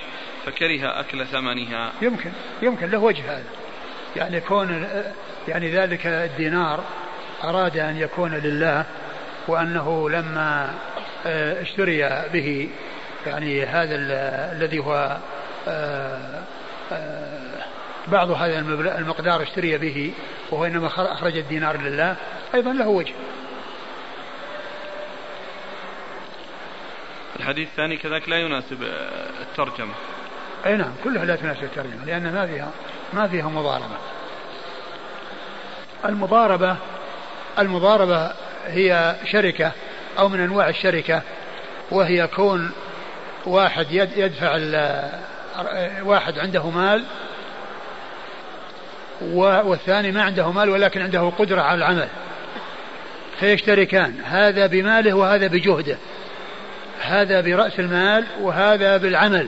فكره 0.45 0.99
أكل 0.99 1.26
ثمنها 1.26 1.91
يمكن 2.01 2.31
يمكن 2.61 2.89
له 2.89 2.97
وجه 2.99 3.38
هذا 3.38 3.45
يعني 4.15 4.41
كون 4.41 4.88
يعني 5.47 5.72
ذلك 5.72 6.07
الدينار 6.07 6.84
أراد 7.43 7.77
أن 7.77 7.97
يكون 7.97 8.31
لله 8.34 8.85
وأنه 9.47 10.09
لما 10.09 10.73
آه، 11.26 11.61
اشتري 11.61 12.01
به 12.34 12.69
يعني 13.26 13.65
هذا 13.65 13.95
الذي 14.55 14.80
هو 14.80 15.18
آه، 15.68 16.41
آه، 16.91 17.57
بعض 18.11 18.31
هذا 18.31 18.59
المقدار 18.97 19.41
اشتري 19.43 19.77
به 19.77 20.11
وهو 20.51 20.65
إنما 20.65 20.88
أخرج 20.97 21.38
الدينار 21.38 21.77
لله 21.81 22.15
أيضا 22.53 22.73
له 22.73 22.88
وجه 22.88 23.13
الحديث 27.39 27.67
الثاني 27.67 27.97
كذلك 27.97 28.29
لا 28.29 28.38
يناسب 28.39 28.84
آه، 28.84 29.29
الترجمة 29.41 29.93
أي 30.65 30.77
نعم 30.77 30.91
كلها 31.03 31.25
لا 31.25 31.35
تناسب 31.35 31.63
الترجمة 31.63 32.05
لأن 32.05 32.34
ما 32.34 32.45
فيها 32.47 32.71
ما 33.13 33.27
فيها 33.27 33.47
مضاربة 33.49 33.95
المضاربة 36.05 36.75
المضاربة 37.59 38.31
هي 38.67 39.15
شركة 39.31 39.71
أو 40.19 40.29
من 40.29 40.39
أنواع 40.39 40.69
الشركة 40.69 41.21
وهي 41.91 42.27
كون 42.27 42.71
واحد 43.45 43.85
يدفع 43.91 44.55
آه، 44.59 45.23
واحد 46.03 46.39
عنده 46.39 46.69
مال 46.69 47.03
والثاني 49.22 50.11
ما 50.11 50.23
عنده 50.23 50.52
مال 50.52 50.69
ولكن 50.69 51.02
عنده 51.02 51.31
قدرة 51.39 51.61
على 51.61 51.77
العمل 51.77 52.07
فيشتركان 53.39 54.14
هذا 54.26 54.65
بماله 54.68 55.14
وهذا 55.14 55.48
بجهده 55.48 55.98
هذا 57.02 57.41
برأس 57.41 57.80
المال 57.80 58.26
وهذا 58.41 58.98
بالعمل 58.98 59.48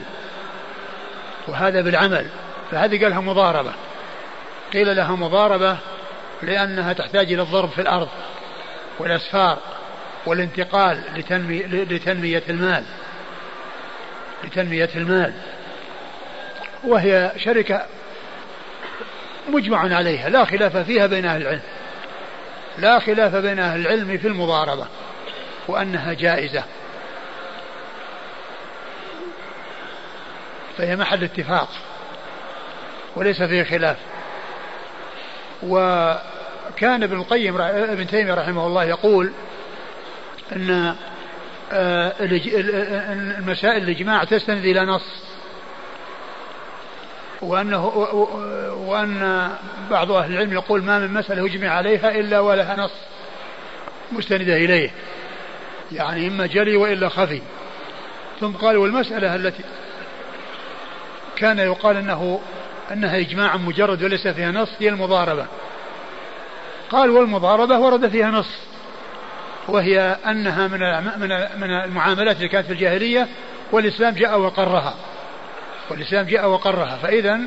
وهذا 1.48 1.82
بالعمل 1.82 2.26
فهذه 2.72 3.04
قالها 3.04 3.20
مضاربة 3.20 3.72
قيل 4.74 4.96
لها 4.96 5.16
مضاربة 5.16 5.78
لأنها 6.44 6.94
تحتاج 6.94 7.34
إلى 7.34 7.42
الضرب 7.42 7.70
في 7.70 7.82
الأرض 7.82 8.08
والأسفار 9.00 9.58
والانتقال 10.26 11.04
لتنمي 11.16 11.60
لتنمية 11.64 12.44
المال 12.50 12.84
لتنمية 14.44 14.90
المال 14.96 15.34
وهي 16.84 17.32
شركة 17.38 17.86
مجمع 19.50 19.96
عليها 19.96 20.30
لا 20.30 20.46
خلاف 20.46 20.78
فيها 20.78 21.08
بين 21.08 21.26
أهل 21.26 21.42
العلم 21.42 21.62
لا 22.78 23.00
خلاف 23.00 23.36
بين 23.36 23.60
أهل 23.60 23.80
العلم 23.82 24.18
في 24.18 24.28
المضاربة 24.28 24.88
وأنها 25.68 26.14
جائزة 26.14 26.64
فهي 30.78 30.96
محل 30.96 31.24
اتفاق 31.24 31.70
وليس 33.16 33.44
فيه 33.44 33.64
خلاف 33.64 33.98
وكان 35.64 37.04
ابن 37.04 37.20
القيم 37.20 37.62
ابن 37.62 38.08
تيمية 38.08 38.34
رحمه 38.34 38.68
الله 38.68 38.84
يقول 38.84 39.32
أن 40.52 40.96
آه، 41.74 42.14
المسائل 42.22 43.84
الإجماع 43.84 44.24
تستند 44.24 44.66
إلى 44.66 44.86
نص 44.86 45.29
وأنه 47.42 47.86
وأن 48.88 49.50
بعض 49.92 50.12
أهل 50.12 50.34
العلم 50.34 50.54
يقول 50.54 50.84
ما 50.84 51.00
من 51.00 51.14
مسألة 51.14 51.46
أجمع 51.46 51.70
عليها 51.70 52.12
إلا 52.12 52.40
ولها 52.40 52.76
نص 52.76 52.92
مستندة 54.12 54.56
إليه 54.58 54.92
يعني 55.92 56.28
إما 56.28 56.46
جلي 56.46 56.76
وإلا 56.78 57.10
خفي 57.10 57.42
ثم 58.40 58.52
قال 58.52 58.78
والمسألة 58.78 59.36
التي 59.36 59.64
كان 61.36 61.60
يقال 61.60 61.98
أنه 61.98 62.42
أنها 62.92 63.18
إجماع 63.20 63.58
مجرد 63.58 64.04
وليس 64.04 64.28
فيها 64.28 64.52
نص 64.52 64.70
هي 64.80 64.90
المضاربة 64.90 65.46
قال 66.90 67.10
والمضاربة 67.10 67.78
ورد 67.80 68.08
فيها 68.08 68.32
نص 68.32 68.58
وهي 69.68 70.18
أنها 70.28 70.68
من 70.68 70.80
من 71.60 71.72
المعاملات 71.72 72.36
اللي 72.38 72.48
كانت 72.50 72.66
في 72.68 72.74
الجاهلية 72.74 73.28
والإسلام 73.72 74.14
جاء 74.14 74.40
وقرها 74.40 74.96
والإسلام 75.90 76.26
جاء 76.26 76.50
وقرها 76.50 76.98
فإذا 77.02 77.40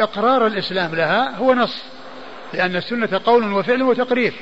إقرار 0.00 0.46
الإسلام 0.46 0.94
لها 0.94 1.36
هو 1.36 1.54
نص 1.54 1.84
لأن 2.52 2.76
السنة 2.76 3.20
قول 3.26 3.52
وفعل 3.52 3.82
وتقرير 3.82 4.32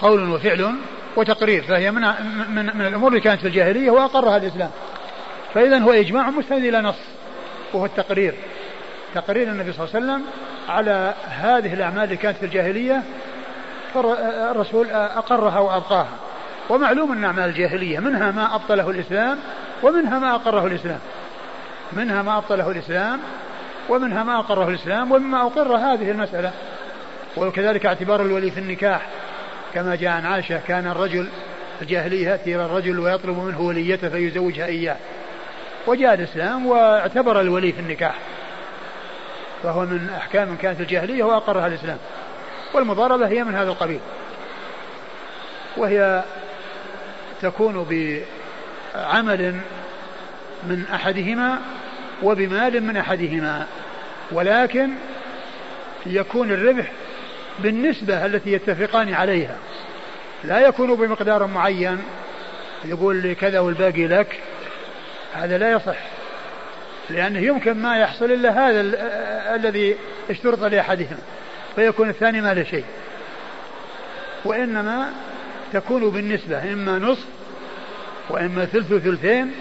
قول 0.00 0.28
وفعل 0.30 0.74
وتقرير 1.16 1.62
فهي 1.62 1.90
من, 1.90 2.00
من, 2.50 2.76
من 2.76 2.86
الأمور 2.86 3.08
اللي 3.08 3.20
كانت 3.20 3.40
في 3.40 3.46
الجاهلية 3.46 3.90
وأقرها 3.90 4.36
الإسلام 4.36 4.70
فإذا 5.54 5.78
هو 5.78 5.92
إجماع 5.92 6.30
مستند 6.30 6.64
إلى 6.64 6.80
نص 6.80 6.98
وهو 7.72 7.84
التقرير 7.86 8.34
تقرير 9.14 9.48
النبي 9.48 9.72
صلى 9.72 9.86
الله 9.86 9.94
عليه 9.96 10.06
وسلم 10.06 10.24
على 10.68 11.14
هذه 11.28 11.74
الأعمال 11.74 12.04
اللي 12.04 12.16
كانت 12.16 12.36
في 12.36 12.46
الجاهلية 12.46 13.02
فالرسول 13.94 14.88
أقرها 14.90 15.58
وأبقاها 15.58 16.08
ومعلوم 16.68 17.12
أن 17.12 17.24
أعمال 17.24 17.44
الجاهلية 17.44 17.98
منها 17.98 18.30
ما 18.30 18.54
أبطله 18.54 18.90
الإسلام 18.90 19.38
ومنها 19.82 20.18
ما 20.18 20.34
أقره 20.34 20.66
الإسلام 20.66 20.98
منها 21.92 22.22
ما 22.22 22.38
أبطله 22.38 22.70
الإسلام 22.70 23.20
ومنها 23.88 24.24
ما 24.24 24.38
أقره 24.38 24.68
الإسلام 24.68 25.12
ومما 25.12 25.42
أقر 25.42 25.76
هذه 25.76 26.10
المسألة 26.10 26.52
وكذلك 27.36 27.86
اعتبار 27.86 28.22
الولي 28.22 28.50
في 28.50 28.60
النكاح 28.60 29.06
كما 29.74 29.94
جاء 29.96 30.10
عن 30.10 30.26
عائشة 30.26 30.60
كان 30.66 30.86
الرجل 30.86 31.28
الجاهلية 31.82 32.28
يأتي 32.28 32.54
إلى 32.56 32.64
الرجل 32.64 32.98
ويطلب 32.98 33.38
منه 33.38 33.60
وليته 33.60 34.08
فيزوجها 34.08 34.66
إياه 34.66 34.96
وجاء 35.86 36.14
الإسلام 36.14 36.66
واعتبر 36.66 37.40
الولي 37.40 37.72
في 37.72 37.80
النكاح 37.80 38.14
فهو 39.62 39.80
من 39.80 40.10
أحكام 40.18 40.56
كانت 40.56 40.80
الجاهلية 40.80 41.24
وأقرها 41.24 41.66
الإسلام 41.66 41.98
والمضاربة 42.74 43.28
هي 43.28 43.44
من 43.44 43.54
هذا 43.54 43.68
القبيل 43.70 44.00
وهي 45.76 46.24
تكون 47.42 47.84
بعمل 47.90 49.54
من 50.66 50.84
أحدهما 50.94 51.58
وبمال 52.22 52.80
من 52.82 52.96
أحدهما 52.96 53.66
ولكن 54.32 54.90
يكون 56.06 56.50
الربح 56.50 56.86
بالنسبة 57.58 58.26
التي 58.26 58.52
يتفقان 58.52 59.14
عليها 59.14 59.56
لا 60.44 60.58
يكون 60.60 60.94
بمقدار 60.94 61.46
معين 61.46 61.98
يقول 62.84 63.32
كذا 63.40 63.60
والباقي 63.60 64.06
لك 64.06 64.40
هذا 65.34 65.58
لا 65.58 65.72
يصح 65.72 65.96
لأنه 67.10 67.38
يمكن 67.40 67.72
ما 67.82 67.96
يحصل 67.98 68.24
إلا 68.24 68.50
هذا 68.68 68.80
الذي 69.54 69.96
اشترط 70.30 70.64
لأحدهما 70.64 71.18
فيكون 71.76 72.08
الثاني 72.08 72.40
ما 72.40 72.54
له 72.54 72.62
شيء 72.64 72.84
وإنما 74.44 75.12
تكون 75.72 76.10
بالنسبة 76.10 76.72
إما 76.72 76.98
نصف 76.98 77.26
وإما 78.28 78.64
ثلث 78.64 78.88
ثلثين 78.94 79.52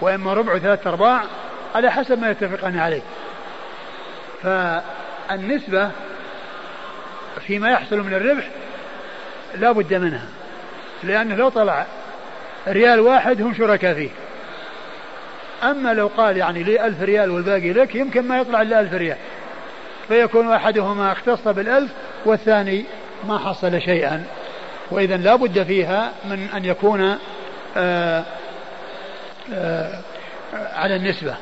وإما 0.00 0.34
ربع 0.34 0.58
ثلاثة 0.58 0.90
أرباع 0.90 1.22
على 1.74 1.90
حسب 1.90 2.18
ما 2.18 2.30
يتفقان 2.30 2.78
عليه 2.78 3.02
فالنسبة 4.42 5.90
فيما 7.46 7.70
يحصل 7.72 7.96
من 7.96 8.14
الربح 8.14 8.44
لا 9.58 9.72
بد 9.72 9.94
منها 9.94 10.26
لأنه 11.04 11.36
لو 11.36 11.48
طلع 11.48 11.86
ريال 12.68 13.00
واحد 13.00 13.42
هم 13.42 13.54
شركاء 13.54 13.94
فيه 13.94 14.08
أما 15.62 15.94
لو 15.94 16.10
قال 16.16 16.36
يعني 16.36 16.62
لي 16.62 16.86
ألف 16.86 17.02
ريال 17.02 17.30
والباقي 17.30 17.72
لك 17.72 17.94
يمكن 17.94 18.28
ما 18.28 18.38
يطلع 18.40 18.62
إلا 18.62 18.80
ألف 18.80 18.92
ريال 18.94 19.16
فيكون 20.08 20.52
أحدهما 20.52 21.12
اختص 21.12 21.48
بالألف 21.48 21.90
والثاني 22.24 22.84
ما 23.26 23.38
حصل 23.38 23.80
شيئا 23.80 24.24
وإذا 24.90 25.16
لا 25.16 25.34
بد 25.36 25.62
فيها 25.62 26.12
من 26.24 26.48
أن 26.56 26.64
يكون 26.64 27.00
آآ 27.76 28.18
آه، 28.18 28.24
آآ 29.54 29.84
آه، 30.54 30.78
على 30.78 30.96
النسبة 30.96 31.34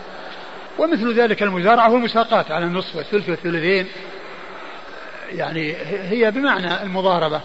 ومثل 0.78 1.15
ذلك 1.20 1.43
المزارعة 1.43 1.93
والمساقات 1.93 2.51
على 2.51 2.65
النصف 2.65 2.97
والثلث 2.97 3.28
والثلثين 3.28 3.86
يعني 5.31 5.77
هي 6.11 6.31
بمعنى 6.31 6.82
المضاربة 6.82 7.40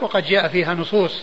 وقد 0.00 0.24
جاء 0.24 0.48
فيها 0.48 0.74
نصوص 0.74 1.22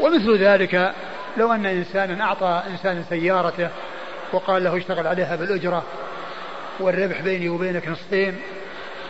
ومثل 0.00 0.36
ذلك 0.38 0.92
لو 1.36 1.52
أن 1.52 1.66
إنسانا 1.66 2.24
أعطى 2.24 2.62
إنسان 2.70 3.04
سيارته 3.08 3.68
وقال 4.32 4.64
له 4.64 4.76
اشتغل 4.78 5.06
عليها 5.06 5.36
بالأجرة 5.36 5.82
والربح 6.80 7.20
بيني 7.20 7.48
وبينك 7.48 7.88
نصفين 7.88 8.36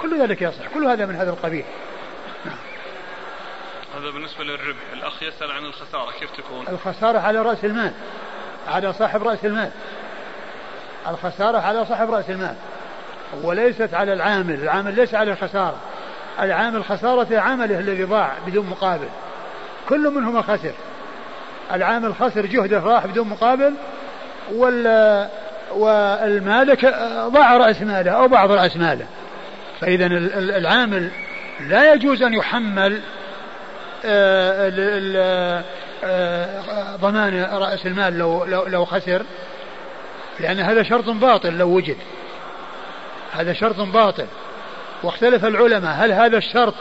كل 0.02 0.20
ذلك 0.20 0.42
يصح 0.42 0.68
كل 0.74 0.86
هذا 0.86 1.06
من 1.06 1.14
هذا 1.16 1.30
القبيل 1.30 1.64
نعم. 2.46 2.56
هذا 4.02 4.10
بالنسبة 4.12 4.44
للربح 4.44 4.78
الأخ 4.92 5.22
يسأل 5.22 5.50
عن 5.50 5.64
الخسارة 5.64 6.10
كيف 6.20 6.30
تكون 6.36 6.64
الخسارة 6.68 7.18
على 7.18 7.42
رأس 7.42 7.64
المال 7.64 7.92
على 8.68 8.92
صاحب 8.92 9.22
رأس 9.22 9.44
المال 9.44 9.70
الخسارة 11.10 11.58
على 11.58 11.86
صاحب 11.86 12.10
رأس 12.10 12.30
المال 12.30 12.54
وليست 13.42 13.94
على 13.94 14.12
العامل 14.12 14.54
العامل 14.54 14.94
ليس 14.94 15.14
على 15.14 15.32
الخسارة 15.32 15.76
العامل 16.40 16.84
خسارته 16.84 17.40
عمله 17.40 17.78
الذي 17.78 18.04
ضاع 18.04 18.32
بدون 18.46 18.66
مقابل 18.66 19.08
كل 19.88 20.00
منهما 20.10 20.42
خسر 20.42 20.72
العامل 21.72 22.14
خسر 22.14 22.46
جهده 22.46 22.80
راح 22.80 23.06
بدون 23.06 23.28
مقابل 23.28 23.74
وال 24.52 25.28
والمالك 25.72 26.84
ضاع 27.28 27.56
رأس 27.56 27.82
ماله 27.82 28.10
أو 28.10 28.28
بعض 28.28 28.52
رأس 28.52 28.76
ماله 28.76 29.06
فإذا 29.80 30.06
العامل 30.58 31.10
لا 31.60 31.92
يجوز 31.92 32.22
أن 32.22 32.34
يحمل 32.34 33.00
آه، 34.04 34.72
آه، 36.04 36.96
ضمان 36.96 37.48
رأس 37.52 37.86
المال 37.86 38.18
لو 38.18 38.44
لو 38.44 38.66
لو 38.66 38.84
خسر 38.84 39.22
لأن 40.40 40.60
هذا 40.60 40.82
شرط 40.82 41.08
باطل 41.08 41.52
لو 41.58 41.68
وجد 41.68 41.96
هذا 43.32 43.52
شرط 43.52 43.80
باطل 43.80 44.26
واختلف 45.02 45.44
العلماء 45.44 45.90
هل 45.92 46.12
هذا 46.12 46.38
الشرط 46.38 46.74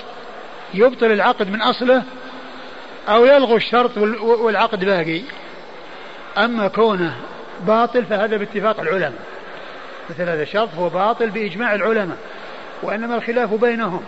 يبطل 0.74 1.06
العقد 1.06 1.50
من 1.50 1.62
أصله 1.62 2.04
أو 3.10 3.26
يلغو 3.26 3.56
الشرط 3.56 3.98
والعقد 4.22 4.86
باقي 4.86 5.22
أما 6.38 6.68
كونه 6.68 7.16
باطل 7.62 8.06
فهذا 8.06 8.38
باتفاق 8.38 8.80
العلماء 8.80 9.20
مثل 10.10 10.22
هذا 10.22 10.44
الشرط 10.44 10.70
هو 10.78 10.90
باطل 10.90 11.30
بإجماع 11.30 11.76
العلماء 11.76 12.18
وإنما 12.84 13.16
الخلاف 13.16 13.54
بينهم 13.54 14.02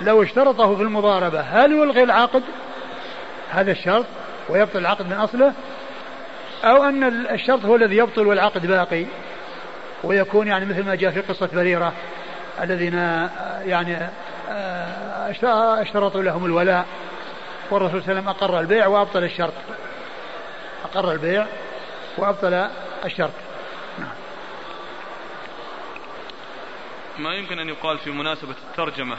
لو 0.00 0.22
اشترطه 0.22 0.76
في 0.76 0.82
المضاربة 0.82 1.40
هل 1.40 1.72
يلغي 1.72 2.02
العقد 2.02 2.42
هذا 3.50 3.72
الشرط 3.72 4.04
ويبطل 4.48 4.78
العقد 4.78 5.06
من 5.06 5.12
أصله 5.12 5.52
أو 6.64 6.84
أن 6.84 7.04
الشرط 7.26 7.64
هو 7.64 7.76
الذي 7.76 7.96
يبطل 7.96 8.26
والعقد 8.26 8.66
باقي 8.66 9.06
ويكون 10.04 10.48
يعني 10.48 10.66
مثل 10.66 10.84
ما 10.84 10.94
جاء 10.94 11.10
في 11.10 11.20
قصة 11.20 11.48
بريرة 11.54 11.92
الذين 12.60 12.94
آه، 12.94 13.62
يعني 13.62 13.96
آه، 14.50 15.32
اشترطوا 15.82 16.22
لهم 16.22 16.44
الولاء 16.44 16.86
والرسول 17.70 18.02
صلى 18.02 18.10
الله 18.12 18.20
عليه 18.22 18.28
وسلم 18.28 18.28
أقر 18.28 18.60
البيع 18.60 18.86
وأبطل 18.86 19.24
الشرط 19.24 19.52
أقر 20.84 21.12
البيع 21.12 21.46
وأبطل 22.16 22.68
الشرط 23.04 23.30
نعم. 23.98 24.08
ما 27.18 27.34
يمكن 27.34 27.58
أن 27.58 27.68
يقال 27.68 27.98
في 27.98 28.10
مناسبة 28.10 28.54
الترجمة 28.70 29.16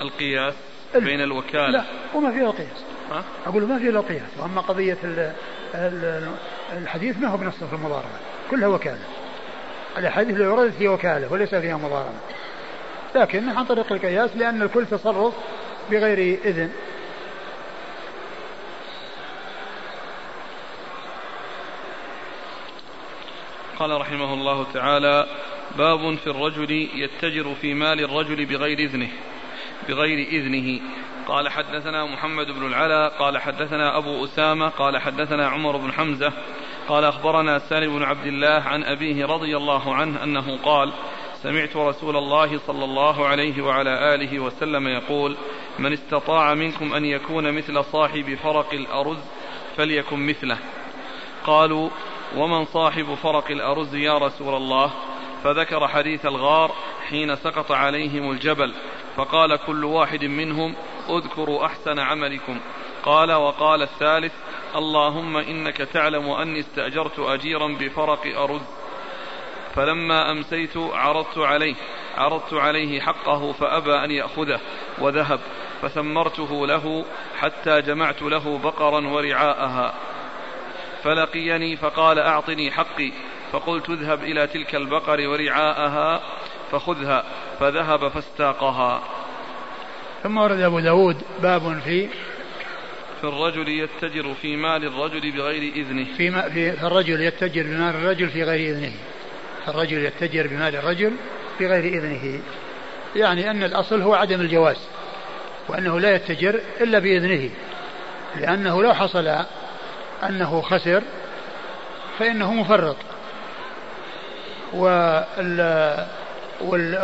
القياس 0.00 0.54
بين 0.94 1.20
الوكالة 1.20 1.68
لا 1.70 1.84
وما 2.14 2.30
فيها 2.30 2.66
ها؟ 3.12 3.24
أقول 3.46 3.62
ما 3.64 3.78
فيها 3.78 3.90
القياس 3.90 4.30
وأما 4.38 4.60
قضية 4.60 4.98
الحديث 6.72 7.18
ما 7.18 7.28
هو 7.28 7.36
بنص 7.36 7.54
في 7.64 7.72
المضاربة 7.74 8.18
كلها 8.50 8.68
وكالة 8.68 8.98
الأحاديث 9.98 10.34
اللي 10.34 10.46
وردت 10.46 10.74
هي 10.78 10.88
وكالة 10.88 11.32
وليس 11.32 11.54
فيها 11.54 11.76
مضاربة 11.76 12.18
لكن 13.14 13.48
عن 13.48 13.64
طريق 13.64 13.92
القياس 13.92 14.36
لأن 14.36 14.62
الكل 14.62 14.86
تصرف 14.86 15.34
بغير 15.90 16.38
إذن 16.44 16.70
قال 23.78 24.00
رحمه 24.00 24.34
الله 24.34 24.66
تعالى 24.74 25.26
باب 25.78 26.14
في 26.14 26.26
الرجل 26.26 26.70
يتجر 26.94 27.54
في 27.60 27.74
مال 27.74 28.00
الرجل 28.04 28.44
بغير 28.46 28.78
إذنه 28.78 29.08
بغير 29.88 30.28
إذنه 30.28 30.80
قال 31.26 31.48
حدثنا 31.48 32.04
محمد 32.04 32.46
بن 32.46 32.66
العلاء 32.66 33.08
قال 33.18 33.38
حدثنا 33.38 33.96
أبو 33.98 34.24
أسامة 34.24 34.68
قال 34.68 34.98
حدثنا 34.98 35.48
عمر 35.48 35.76
بن 35.76 35.92
حمزة 35.92 36.32
قال 36.88 37.04
أخبرنا 37.04 37.58
سالم 37.58 37.94
بن 37.98 38.02
عبد 38.04 38.26
الله 38.26 38.62
عن 38.66 38.82
أبيه 38.84 39.26
رضي 39.26 39.56
الله 39.56 39.94
عنه 39.94 40.24
أنه 40.24 40.58
قال 40.62 40.92
سمعت 41.42 41.76
رسول 41.76 42.16
الله 42.16 42.58
صلى 42.66 42.84
الله 42.84 43.26
عليه 43.26 43.64
وعلى 43.64 44.14
آله 44.14 44.38
وسلم 44.38 44.88
يقول 44.88 45.36
من 45.78 45.92
استطاع 45.92 46.54
منكم 46.54 46.94
أن 46.94 47.04
يكون 47.04 47.52
مثل 47.52 47.84
صاحب 47.84 48.38
فرق 48.42 48.72
الأرز 48.72 49.18
فليكن 49.76 50.26
مثله 50.26 50.58
قالوا 51.46 51.90
ومن 52.36 52.64
صاحب 52.64 53.14
فرق 53.22 53.50
الأرز 53.50 53.94
يا 53.94 54.18
رسول 54.18 54.54
الله 54.56 54.90
فذكر 55.44 55.88
حديث 55.88 56.26
الغار 56.26 56.70
حين 57.10 57.36
سقط 57.36 57.72
عليهم 57.72 58.30
الجبل 58.30 58.72
فقال 59.16 59.56
كل 59.66 59.84
واحد 59.84 60.24
منهم 60.24 60.74
اذكروا 61.10 61.66
أحسن 61.66 61.98
عملكم 61.98 62.60
قال 63.02 63.32
وقال 63.32 63.82
الثالث 63.82 64.32
اللهم 64.76 65.36
إنك 65.36 65.76
تعلم 65.76 66.30
أني 66.30 66.60
استأجرت 66.60 67.18
أجيرا 67.18 67.66
بفرق 67.66 68.38
أرز 68.38 68.60
فلما 69.74 70.30
أمسيت 70.32 70.76
عرضت 70.76 71.38
عليه 71.38 71.74
عرضت 72.16 72.54
عليه 72.54 73.00
حقه 73.00 73.52
فأبى 73.52 73.94
أن 73.94 74.10
يأخذه 74.10 74.60
وذهب 74.98 75.40
فثمرته 75.82 76.66
له 76.66 77.04
حتى 77.40 77.80
جمعت 77.80 78.22
له 78.22 78.58
بقرا 78.64 79.06
ورعاءها 79.08 79.94
فلقيني 81.02 81.76
فقال 81.76 82.18
أعطني 82.18 82.70
حقي 82.70 83.12
فقلت 83.52 83.88
اذهب 83.90 84.22
إلى 84.22 84.46
تلك 84.46 84.74
البقر 84.74 85.20
ورعاءها 85.28 86.20
فخذها 86.72 87.24
فذهب 87.60 88.08
فاستاقها 88.08 89.02
ثم 90.26 90.38
ورد 90.38 90.60
أبو 90.60 90.80
داود 90.80 91.16
باب 91.42 91.80
في 91.84 92.08
في 93.20 93.24
الرجل 93.24 93.68
يتجر 93.68 94.34
في 94.42 94.56
مال 94.56 94.84
الرجل 94.86 95.32
بغير 95.32 95.72
إذنه 95.76 96.16
في, 96.16 96.30
ما 96.30 96.42
في, 96.42 96.72
في 96.72 96.86
الرجل 96.86 97.20
يتجر 97.22 97.62
بمال 97.62 97.94
الرجل 97.94 98.28
في 98.30 98.42
غير 98.42 98.74
إذنه 98.76 98.90
في 99.64 99.68
الرجل 99.70 100.04
يتجر 100.04 100.46
بمال 100.46 100.76
الرجل 100.76 101.12
بغير 101.60 101.84
إذنه 101.98 102.40
يعني 103.16 103.50
أن 103.50 103.64
الأصل 103.64 104.02
هو 104.02 104.14
عدم 104.14 104.40
الجواز 104.40 104.78
وأنه 105.68 106.00
لا 106.00 106.14
يتجر 106.14 106.60
إلا 106.80 106.98
بإذنه 106.98 107.50
لأنه 108.36 108.82
لو 108.82 108.94
حصل 108.94 109.34
أنه 110.28 110.60
خسر 110.60 111.02
فإنه 112.18 112.54
مفرط 112.54 112.96
وال... 114.72 116.06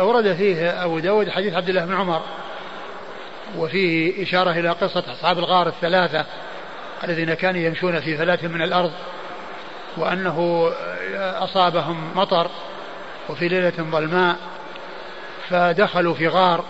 ورد 0.01 0.33
فيه 0.33 0.83
أبو 0.85 0.99
داود 0.99 1.29
حديث 1.29 1.53
عبد 1.53 1.69
الله 1.69 1.85
بن 1.85 1.95
عمر 1.95 2.21
وفيه 3.57 4.23
إشارة 4.23 4.51
إلى 4.51 4.69
قصة 4.69 5.03
أصحاب 5.13 5.37
الغار 5.39 5.67
الثلاثة 5.67 6.25
الذين 7.03 7.33
كانوا 7.33 7.61
يمشون 7.61 7.99
في 7.99 8.17
فلاة 8.17 8.39
من 8.43 8.61
الأرض 8.61 8.91
وأنه 9.97 10.69
أصابهم 11.17 12.11
مطر 12.15 12.47
وفي 13.29 13.47
ليلة 13.47 13.73
ظلماء 13.79 14.35
فدخلوا 15.49 16.13
في 16.13 16.27
غار 16.27 16.63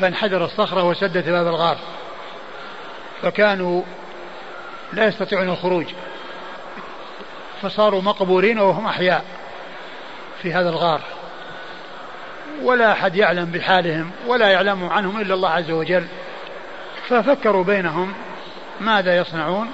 فانحدر 0.00 0.44
الصخرة 0.44 0.82
وسدت 0.84 1.28
باب 1.28 1.46
الغار 1.46 1.76
فكانوا 3.22 3.82
لا 4.92 5.04
يستطيعون 5.06 5.48
الخروج 5.48 5.86
فصاروا 7.62 8.02
مقبورين 8.02 8.58
وهم 8.58 8.86
أحياء 8.86 9.24
في 10.42 10.52
هذا 10.54 10.68
الغار 10.68 11.00
ولا 12.62 12.92
أحد 12.92 13.16
يعلم 13.16 13.44
بحالهم 13.44 14.10
ولا 14.26 14.48
يعلم 14.48 14.88
عنهم 14.88 15.20
إلا 15.20 15.34
الله 15.34 15.48
عز 15.48 15.70
وجل 15.70 16.04
ففكروا 17.08 17.64
بينهم 17.64 18.12
ماذا 18.80 19.16
يصنعون 19.16 19.70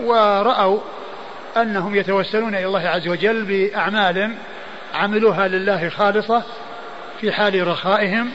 ورأوا 0.00 0.80
أنهم 1.56 1.94
يتوسلون 1.96 2.54
إلى 2.54 2.66
الله 2.66 2.88
عز 2.88 3.08
وجل 3.08 3.44
بأعمال 3.44 4.30
عملوها 4.94 5.48
لله 5.48 5.88
خالصة 5.88 6.42
في 7.20 7.32
حال 7.32 7.66
رخائهم 7.68 8.30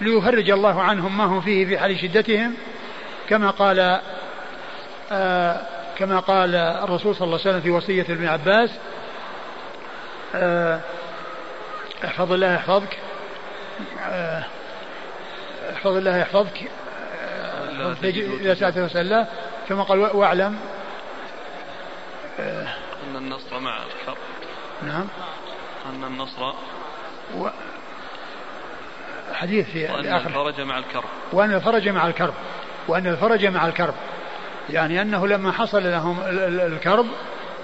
ليفرج 0.00 0.50
الله 0.50 0.82
عنهم 0.82 1.18
ما 1.18 1.24
هم 1.24 1.40
فيه 1.40 1.66
في 1.66 1.78
حال 1.78 1.98
شدتهم 1.98 2.54
كما 3.28 3.50
قال 3.50 4.00
آه 5.12 5.56
كما 5.98 6.20
قال 6.20 6.54
الرسول 6.54 7.16
صلى 7.16 7.26
الله 7.26 7.38
عليه 7.40 7.50
وسلم 7.50 7.60
في 7.60 7.70
وصية 7.70 8.02
ابن 8.02 8.26
عباس 8.26 8.70
آه 10.34 10.80
احفظ 12.04 12.32
الله 12.32 12.54
يحفظك 12.54 12.98
آه، 14.00 14.44
احفظ 15.72 15.96
الله 15.96 16.16
يحفظك 16.16 16.70
آه، 17.22 17.96
إلى 18.04 18.54
ساعة 18.54 18.74
وسلا 18.76 19.26
ثم 19.68 19.80
قال 19.82 19.98
واعلم 19.98 20.58
آه، 22.40 22.68
أن 23.10 23.16
النصر 23.16 23.58
مع 23.58 23.76
الحق 23.76 24.16
نعم 24.82 25.06
أن 25.94 26.04
النصر 26.04 26.52
و... 27.36 27.48
حديث 29.34 29.66
في 29.70 29.84
وأن 29.84 30.00
الآخر 30.00 30.28
الفرج 30.48 30.60
مع 30.60 30.78
الكرب 30.78 31.04
وأن 31.32 31.54
الفرج 31.54 31.88
مع 31.88 32.06
الكرب 32.06 32.34
وأن 32.88 33.06
الفرج 33.06 33.46
مع 33.46 33.66
الكرب 33.66 33.94
يعني 34.70 35.02
أنه 35.02 35.26
لما 35.26 35.52
حصل 35.52 35.82
لهم 35.84 36.18
الكرب 36.48 37.06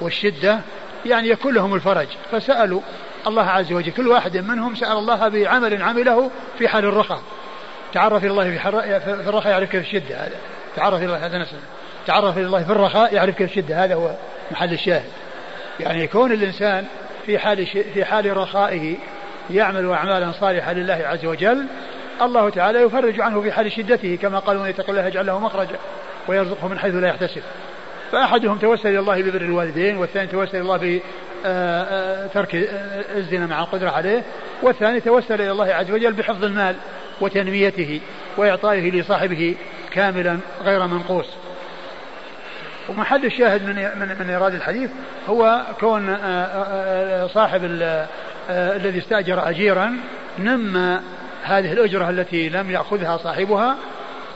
والشدة 0.00 0.60
يعني 1.06 1.28
يكون 1.28 1.54
لهم 1.54 1.74
الفرج 1.74 2.06
فسألوا 2.32 2.80
الله 3.28 3.42
عز 3.50 3.72
وجل 3.72 3.92
كل 3.92 4.08
واحد 4.08 4.36
منهم 4.36 4.74
سأل 4.74 4.92
الله 4.96 5.28
بعمل 5.28 5.82
عمله 5.82 6.30
في 6.58 6.68
حال 6.68 6.84
الرخاء 6.84 7.20
تعرف 7.94 8.24
إلى 8.24 8.30
الله 8.30 8.58
في 8.98 9.10
الرخاء 9.10 9.50
يعرفك 9.50 9.70
في 9.70 9.78
الشدة 9.78 10.16
هذا 10.16 10.32
تعرف 10.76 10.98
إلى 10.98 11.04
الله 11.06 11.26
هذا 11.26 11.38
نسل 11.38 11.56
تعرف 12.06 12.38
إلى 12.38 12.46
الله 12.46 12.64
في 12.64 12.70
الرخاء 12.72 13.14
يعرفك 13.14 13.36
في 13.38 13.44
الشدة 13.44 13.84
هذا 13.84 13.94
هو 13.94 14.10
محل 14.50 14.72
الشاهد 14.72 15.10
يعني 15.80 16.06
كون 16.06 16.32
الإنسان 16.32 16.84
في 17.26 17.38
حال 17.38 17.66
في 17.66 18.04
حال 18.04 18.36
رخائه 18.36 18.96
يعمل 19.50 19.90
أعمالا 19.90 20.32
صالحة 20.40 20.72
لله 20.72 21.00
عز 21.06 21.24
وجل 21.26 21.66
الله 22.22 22.50
تعالى 22.50 22.78
يفرج 22.82 23.20
عنه 23.20 23.40
في 23.40 23.52
حال 23.52 23.72
شدته 23.72 24.18
كما 24.22 24.38
قال 24.38 24.56
ومن 24.56 24.68
يتق 24.70 24.90
الله 24.90 25.04
يجعل 25.06 25.26
له 25.26 25.38
مخرجا 25.40 25.76
ويرزقه 26.28 26.68
من 26.68 26.78
حيث 26.78 26.94
لا 26.94 27.08
يحتسب 27.08 27.42
فأحدهم 28.12 28.58
توسل 28.58 28.88
إلى 28.88 28.98
الله 28.98 29.22
ببر 29.22 29.40
الوالدين 29.40 29.96
والثاني 29.96 30.26
توسل 30.26 30.50
إلى 30.56 30.60
الله 30.60 30.76
بترك 30.78 30.96
آه، 31.44 32.58
آه، 32.58 32.68
آه، 32.74 33.18
الزنا 33.18 33.46
مع 33.46 33.60
القدرة 33.62 33.90
عليه 33.90 34.22
والثاني 34.62 35.00
توسل 35.00 35.34
إلى 35.34 35.50
الله 35.50 35.64
عز 35.74 35.90
وجل 35.90 36.12
بحفظ 36.12 36.44
المال 36.44 36.76
وتنميته 37.20 38.00
وإعطائه 38.36 38.90
لصاحبه 38.90 39.56
كاملا 39.90 40.38
غير 40.64 40.86
منقوص 40.86 41.26
ومحل 42.88 43.26
الشاهد 43.26 43.62
من 43.66 43.74
من 43.76 44.16
من 44.20 44.30
ايراد 44.30 44.54
الحديث 44.54 44.90
هو 45.28 45.62
كون 45.80 46.16
صاحب 47.34 47.60
الذي 48.50 48.98
استاجر 48.98 49.48
اجيرا 49.48 49.96
نمى 50.38 51.00
هذه 51.44 51.72
الاجره 51.72 52.10
التي 52.10 52.48
لم 52.48 52.70
ياخذها 52.70 53.16
صاحبها 53.16 53.76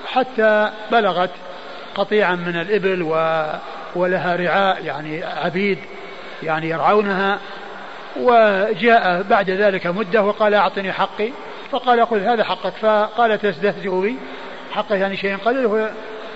حتى 0.07 0.71
بلغت 0.93 1.31
قطيعا 1.97 2.35
من 2.35 2.57
الإبل 2.57 3.03
و... 3.03 3.17
ولها 3.95 4.37
رعاء 4.37 4.85
يعني 4.85 5.25
عبيد 5.25 5.79
يعني 6.43 6.69
يرعونها 6.69 7.39
وجاء 8.17 9.23
بعد 9.23 9.51
ذلك 9.51 9.87
مدة 9.87 10.23
وقال 10.23 10.55
أعطني 10.55 10.93
حقي 10.93 11.31
فقال 11.71 12.05
قل 12.05 12.19
هذا 12.21 12.45
حقك 12.45 12.73
فقال 12.81 13.39
تستهزئ 13.39 14.01
بي 14.01 14.17
حقه 14.73 14.95
يعني 14.97 15.17
شيء 15.17 15.37
قليل 15.37 15.67
هو 15.67 15.89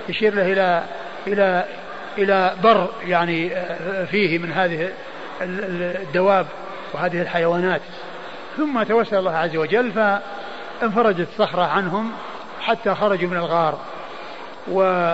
يشير 0.08 0.34
له 0.34 0.52
إلى 0.52 0.82
إلى 1.26 1.64
إلى 2.18 2.54
بر 2.64 2.86
يعني 3.06 3.56
آه، 3.56 4.04
فيه 4.04 4.38
من 4.38 4.52
هذه 4.52 4.88
الدواب 5.42 6.46
وهذه 6.94 7.22
الحيوانات 7.22 7.80
ثم 8.56 8.82
توسل 8.82 9.16
الله 9.16 9.36
عز 9.36 9.56
وجل 9.56 9.92
فانفرجت 10.80 11.28
الصخرة 11.32 11.62
عنهم 11.62 12.12
حتى 12.62 12.94
خرجوا 12.94 13.28
من 13.28 13.36
الغار 13.36 13.78
و 14.70 15.12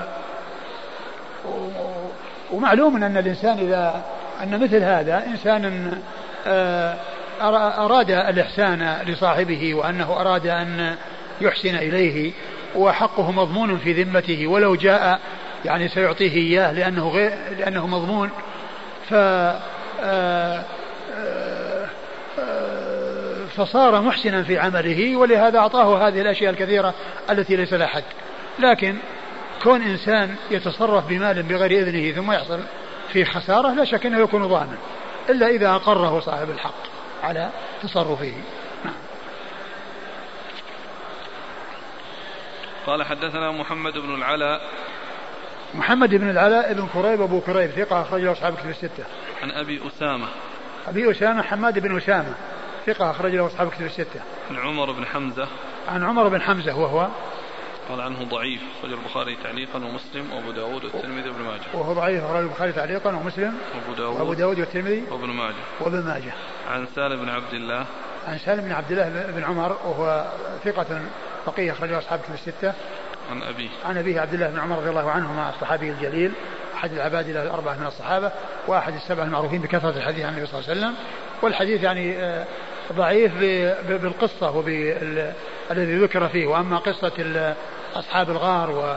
ومعلوم 2.53 2.97
أن 3.05 3.17
الإنسان 3.17 3.59
إذا 3.59 4.03
أن 4.43 4.61
مثل 4.63 4.77
هذا 4.83 5.27
إنسان 5.27 5.93
آه، 6.47 6.95
أراد 7.79 8.11
الإحسان 8.11 8.97
لصاحبه 9.07 9.75
وأنه 9.75 10.13
أراد 10.21 10.47
أن 10.47 10.97
يحسن 11.41 11.75
إليه 11.77 12.33
وحقه 12.77 13.31
مضمون 13.31 13.79
في 13.79 14.03
ذمته 14.03 14.47
ولو 14.47 14.75
جاء 14.75 15.21
يعني 15.65 15.89
سيعطيه 15.89 16.33
إياه 16.35 16.73
لأنه 16.73 17.09
غير 17.09 17.31
لأنه 17.59 17.87
مضمون 17.87 18.31
ف 19.11 19.15
آه، 19.15 19.61
آه، 21.21 21.87
فصار 23.57 24.01
محسنا 24.01 24.43
في 24.43 24.59
عمله 24.59 25.17
ولهذا 25.17 25.59
أعطاه 25.59 26.09
هذه 26.09 26.21
الأشياء 26.21 26.51
الكثيرة 26.53 26.95
التي 27.31 27.57
ليس 27.57 27.73
لها 27.73 27.87
حد 27.87 28.03
لكن 28.59 28.97
كون 29.63 29.83
إنسان 29.83 30.37
يتصرف 30.51 31.07
بمال 31.09 31.43
بغير 31.43 31.71
إذنه 31.89 32.13
ثم 32.17 32.33
يحصل 32.33 32.61
في 33.13 33.25
خسارة 33.25 33.75
لا 33.75 33.85
شك 33.85 34.07
أنه 34.07 34.19
يكون 34.21 34.49
ظالما 34.49 34.79
إلا 35.29 35.47
إذا 35.47 35.71
أقره 35.75 36.21
صاحب 36.21 36.51
الحق 36.51 36.75
على 37.23 37.51
تصرفه 37.83 38.33
نعم. 38.85 38.95
قال 42.87 43.03
حدثنا 43.03 43.51
محمد 43.53 43.93
بن 43.99 44.15
العلاء 44.15 44.61
محمد 45.75 46.15
بن 46.15 46.31
العلاء 46.31 46.73
بن 46.73 46.89
كريب 46.95 47.21
أبو 47.21 47.41
كريب 47.41 47.71
ثقة 47.71 48.03
اخرج 48.03 48.21
له 48.21 48.33
أصحاب 48.33 48.57
كتب 48.57 48.71
الستة 48.71 49.05
عن 49.43 49.51
أبي 49.51 49.81
أسامة 49.87 50.27
أبي 50.89 51.11
أسامة 51.11 51.43
حماد 51.43 51.79
بن 51.79 51.97
أسامة 51.97 52.35
ثقة 52.87 53.11
أخرج 53.11 53.35
له 53.35 53.47
أصحاب 53.47 53.71
كتب 53.71 53.85
الستة. 53.85 54.21
عن 54.51 54.59
عمر 54.59 54.93
بن 54.93 55.07
حمزة. 55.07 55.49
عن 55.89 56.05
عمر 56.05 56.29
بن 56.29 56.43
حمزة 56.43 56.79
وهو 56.79 57.09
قال 57.89 58.01
عنه 58.01 58.25
ضعيف 58.25 58.63
خرج 58.83 58.93
البخاري 58.93 59.37
تعليقا 59.43 59.77
ومسلم 59.79 60.33
وأبو 60.33 60.51
داود 60.51 60.85
والترمذي 60.85 61.29
وابن 61.29 61.43
ماجه 61.43 61.63
وهو 61.75 61.93
ضعيف 61.93 62.25
خرج 62.25 62.45
البخاري 62.45 62.73
تعليقا 62.73 63.17
ومسلم 63.17 63.59
وأبو 63.75 63.93
داود 63.93 64.21
وأبو 64.21 64.35
داود 64.35 64.59
والترمذي 64.61 65.05
وابن 65.11 65.27
ماجه 65.27 65.55
وابن 65.81 66.01
ماجه 66.03 66.33
عن 66.71 66.87
سالم 66.95 67.23
بن 67.23 67.29
عبد 67.29 67.55
الله 67.55 67.87
عن 68.29 68.39
سالم 68.39 68.61
بن 68.63 68.73
عبد 68.73 68.93
الله 68.93 69.27
بن 69.37 69.45
عمر 69.45 69.71
وهو 69.85 70.27
ثقة 70.65 71.01
فقيه 71.47 71.73
خرج 71.73 71.93
أصحاب 71.93 72.21
كتب 72.23 72.35
الستة 72.35 72.73
عن 73.31 73.43
أبيه 73.43 73.69
عن 73.87 73.99
أبيه 73.99 74.21
عبد 74.21 74.35
الله 74.35 74.49
بن 74.51 74.59
عمر 74.61 74.77
رضي 74.79 74.91
الله 74.91 75.11
عنهما 75.11 75.51
الصحابي 75.51 75.91
الجليل 75.91 76.33
أحد 76.75 76.93
العباد 76.93 77.29
الأربعة 77.29 77.75
من 77.75 77.87
الصحابة 77.87 78.33
وأحد 78.67 78.95
السبعة 78.95 79.25
المعروفين 79.25 79.61
بكثرة 79.61 79.91
الحديث 79.97 80.25
عن 80.25 80.33
النبي 80.33 80.47
صلى 80.47 80.61
الله 80.61 80.69
عليه 80.71 80.81
وسلم 80.81 80.95
والحديث 81.43 81.83
يعني 81.83 82.19
آه 82.25 82.45
ضعيف 82.93 83.35
بالقصة 83.89 84.61
الذي 85.71 85.97
ذكر 85.97 86.29
فيه 86.29 86.47
وأما 86.47 86.77
قصة 86.79 87.55
أصحاب 87.95 88.31
الغار 88.31 88.71
و 88.71 88.97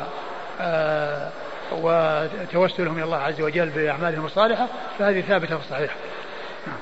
آه، 0.62 1.30
وتوسلهم 1.72 2.95
إلى 2.98 3.03
الله 3.03 3.18
عز 3.18 3.41
وجل 3.41 3.70
بأعمالهم 3.70 4.26
الصالحة 4.26 4.68
فهذه 4.99 5.22
ثابتة 5.22 5.57
في 5.57 5.66
الصحيح 5.66 5.95
نعم. 6.68 6.76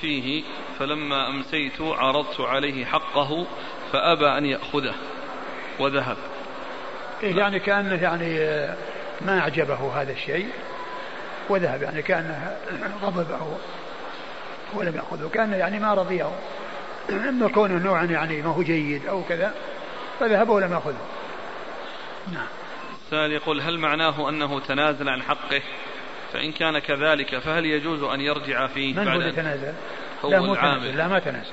فيه 0.00 0.44
فلما 0.78 1.28
أمسيت 1.28 1.80
عرضت 1.80 2.40
عليه 2.40 2.84
حقه 2.84 3.46
فأبى 3.92 4.26
أن 4.38 4.44
يأخذه 4.46 4.94
وذهب 5.78 6.16
إيه 7.22 7.36
يعني 7.36 7.58
كأنه 7.60 8.02
يعني 8.02 8.38
آه، 8.40 8.74
ما 9.20 9.38
أعجبه 9.38 10.00
هذا 10.02 10.12
الشيء 10.12 10.48
وذهب 11.48 11.82
يعني 11.82 12.02
كأنه 12.02 12.56
غضب 13.02 13.30
أو 13.30 13.52
ولم 14.74 14.96
يأخذه 14.96 15.30
كان 15.34 15.52
يعني 15.52 15.78
ما 15.78 15.94
رضيه 15.94 16.28
أما 17.10 17.48
كونه 17.48 17.84
نوعا 17.84 18.04
يعني 18.04 18.42
ما 18.42 18.50
هو 18.50 18.62
جيد 18.62 19.06
أو 19.06 19.22
كذا 19.28 19.54
فذهب 20.20 20.48
ولم 20.48 20.72
يأخذه 20.72 20.98
نعم 22.32 22.46
السائل 23.06 23.32
يقول 23.32 23.60
هل 23.60 23.78
معناه 23.78 24.28
أنه 24.28 24.60
تنازل 24.60 25.08
عن 25.08 25.22
حقه 25.22 25.62
فإن 26.32 26.52
كان 26.52 26.78
كذلك 26.78 27.38
فهل 27.38 27.66
يجوز 27.66 28.02
أن 28.02 28.20
يرجع 28.20 28.66
فيه 28.66 28.94
من 28.94 29.08
هو 29.08 29.30
تنازل 29.30 29.72
هو 30.24 30.30
لا 30.30 30.38
العامل 30.38 30.96
لا 30.96 31.08
ما 31.08 31.18
تنازل 31.18 31.52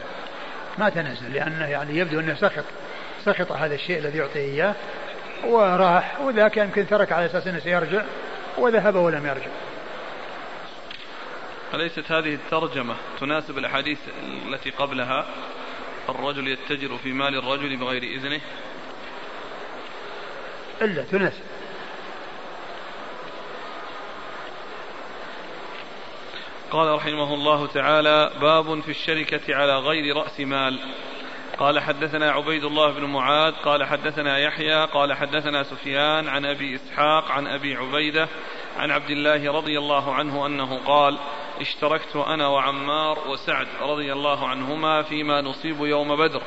ما 0.78 0.90
تنازل 0.90 1.34
لأنه 1.34 1.68
يعني 1.68 1.98
يبدو 1.98 2.20
أنه 2.20 2.36
سخط 2.36 2.64
سخط 3.26 3.52
هذا 3.52 3.76
الشيء 3.76 4.00
الذي 4.00 4.18
يعطيه 4.18 4.40
إياه 4.40 4.76
وراح 5.48 6.22
وذاك 6.22 6.58
يمكن 6.58 6.88
ترك 6.88 7.12
على 7.12 7.26
أساس 7.26 7.48
أنه 7.48 7.60
سيرجع 7.60 8.02
وذهب 8.58 8.96
ولم 8.96 9.26
يرجع 9.26 9.48
أليست 11.74 12.12
هذه 12.12 12.34
الترجمة 12.36 12.96
تناسب 13.20 13.58
الأحاديث 13.58 14.00
التي 14.48 14.70
قبلها 14.70 15.26
الرجل 16.10 16.48
يتجر 16.48 16.98
في 16.98 17.12
مال 17.14 17.36
الرجل 17.36 17.78
بغير 17.78 18.04
إذنه 18.04 18.42
إلا 20.82 21.04
تناسب 21.04 21.44
قال 26.72 26.96
رحمه 26.96 27.34
الله 27.34 27.68
تعالى 27.68 28.32
باب 28.42 28.80
في 28.82 28.92
الشركة 28.92 29.56
على 29.56 29.80
غير 29.80 30.18
رأس 30.18 30.40
مال 30.40 30.80
قال 31.58 31.80
حدثنا 31.80 32.32
عبيد 32.32 32.64
الله 32.64 32.92
بن 32.92 33.04
معاذ 33.06 33.54
قال 33.54 33.84
حدثنا 33.84 34.38
يحيى 34.40 34.86
قال 34.86 35.14
حدثنا 35.14 35.64
سفيان 35.64 36.28
عن 36.28 36.46
أبي 36.46 36.76
إسحاق 36.76 37.32
عن 37.32 37.48
أبي 37.48 37.76
عبيدة 37.76 38.28
عن 38.80 38.92
عبد 38.92 39.10
الله 39.10 39.52
رضي 39.54 39.80
الله 39.80 40.14
عنه 40.14 40.46
انه 40.48 40.78
قال 40.86 41.18
اشتركت 41.62 42.16
انا 42.16 42.48
وعمار 42.48 43.18
وسعد 43.30 43.68
رضي 43.82 44.14
الله 44.14 44.48
عنهما 44.48 45.02
فيما 45.04 45.42
نصيب 45.42 45.80
يوم 45.80 46.16
بدر 46.16 46.42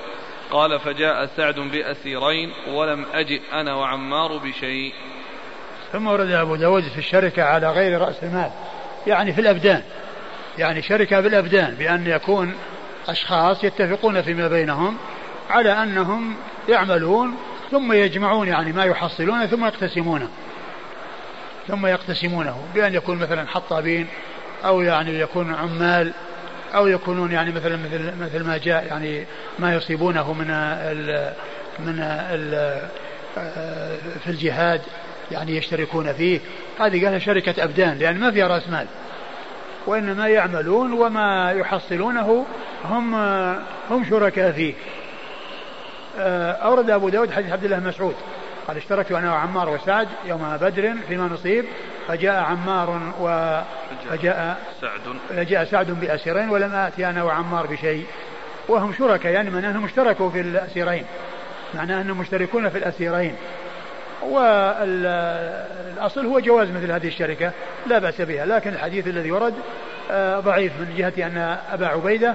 قال 0.51 0.81
فجاء 0.81 1.27
سعد 1.36 1.55
باسيرين 1.61 2.53
ولم 2.74 3.07
اجئ 3.15 3.40
انا 3.53 3.74
وعمار 3.74 4.36
بشيء 4.36 4.93
ثم 5.93 6.07
ورد 6.07 6.31
ابو 6.31 6.57
داود 6.57 6.82
في 6.82 6.98
الشركه 6.98 7.43
على 7.43 7.70
غير 7.73 8.01
راس 8.01 8.24
المال 8.24 8.51
يعني 9.07 9.32
في 9.32 9.40
الابدان 9.40 9.82
يعني 10.59 10.82
شركه 10.82 11.20
بالابدان 11.20 11.74
بان 11.74 12.07
يكون 12.07 12.55
اشخاص 13.09 13.65
يتفقون 13.65 14.23
فيما 14.23 14.48
بينهم 14.48 14.97
على 15.51 15.73
انهم 15.82 16.36
يعملون 16.69 17.36
ثم 17.70 17.93
يجمعون 17.93 18.48
يعني 18.48 18.73
ما 18.73 18.85
يحصلونه 18.85 19.47
ثم 19.47 19.65
يقتسمونه 19.65 20.28
ثم 21.68 21.86
يقتسمونه 21.86 22.64
بأن 22.74 22.94
يكون 22.94 23.18
مثلا 23.18 23.47
حطابين 23.48 24.06
أو 24.64 24.80
يعني 24.80 25.18
يكون 25.20 25.55
عمال 25.55 26.12
أو 26.74 26.86
يكونون 26.86 27.32
يعني 27.32 27.52
مثلا 27.52 27.76
مثل 27.76 28.12
مثل 28.20 28.44
ما 28.44 28.56
جاء 28.59 28.86
يعني 28.86 29.24
ما 29.59 29.74
يصيبونه 29.74 30.32
من 30.32 30.51
الـ 30.51 31.32
من 31.78 31.98
الـ 32.30 32.78
في 34.24 34.30
الجهاد 34.30 34.80
يعني 35.30 35.56
يشتركون 35.56 36.12
فيه 36.12 36.40
هذه 36.80 37.05
قالها 37.05 37.18
شركة 37.18 37.64
أبدان 37.64 37.98
لأن 37.98 38.20
ما 38.20 38.30
فيها 38.30 38.48
رأس 38.48 38.68
مال 38.68 38.86
وإنما 39.86 40.28
يعملون 40.28 40.93
وما 40.93 41.52
يحصلونه 41.52 42.47
هم 42.84 43.14
هم 43.90 44.05
شركاء 44.10 44.52
فيه 44.52 44.74
أورد 46.52 46.90
أبو 46.90 47.09
داود 47.09 47.32
حديث 47.32 47.52
عبد 47.52 47.64
الله 47.64 47.80
مسعود 47.80 48.14
قال 48.68 48.76
اشتركت 48.76 49.12
انا 49.12 49.32
وعمار 49.32 49.68
وسعد 49.68 50.09
يوم 50.24 50.56
بدر 50.60 50.93
فيما 51.09 51.26
نصيب 51.28 51.64
فجاء 52.09 52.36
عمار 52.43 53.01
و 53.20 53.26
فجاء 54.10 54.59
سعد 54.80 55.01
فجاء 55.28 55.64
سعد 55.64 55.86
باسيرين 56.01 56.51
ولم 56.51 56.74
اتي 56.74 57.06
انا 57.10 57.22
وعمار 57.22 57.66
بشيء 57.66 58.06
وهم 58.68 58.93
شركاء 58.98 59.32
يعني 59.32 59.51
معناه 59.51 59.70
انهم 59.70 59.84
اشتركوا 59.84 60.30
في 60.30 60.40
الاسيرين 60.40 61.05
معناه 61.74 62.01
انهم 62.02 62.18
مشتركون 62.18 62.68
في 62.68 62.78
الاسيرين 62.78 63.34
والاصل 64.22 66.26
هو 66.26 66.40
جواز 66.40 66.70
مثل 66.70 66.93
هذه 66.93 67.06
الشركه 67.06 67.51
لا 67.86 67.98
باس 67.98 68.20
بها 68.20 68.47
لكن 68.47 68.70
الحديث 68.72 69.06
الذي 69.06 69.32
ورد 69.32 69.55
آه، 70.10 70.40
ضعيف 70.40 70.72
من 70.80 70.94
جهه 70.97 71.12
ان 71.26 71.56
ابا 71.72 71.86
عبيده 71.86 72.34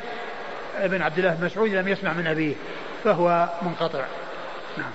بن 0.83 1.01
عبد 1.01 1.19
الله 1.19 1.33
بن 1.33 1.45
مسعود 1.45 1.69
لم 1.73 1.87
يسمع 1.87 2.13
من 2.13 2.27
ابيه 2.27 2.53
فهو 3.03 3.49
منقطع 3.61 4.01
نعم 4.77 4.89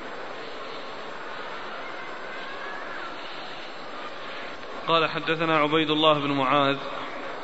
قال 4.88 5.10
حدثنا 5.10 5.58
عبيد 5.58 5.90
الله 5.90 6.14
بن 6.20 6.30
معاذ 6.32 6.76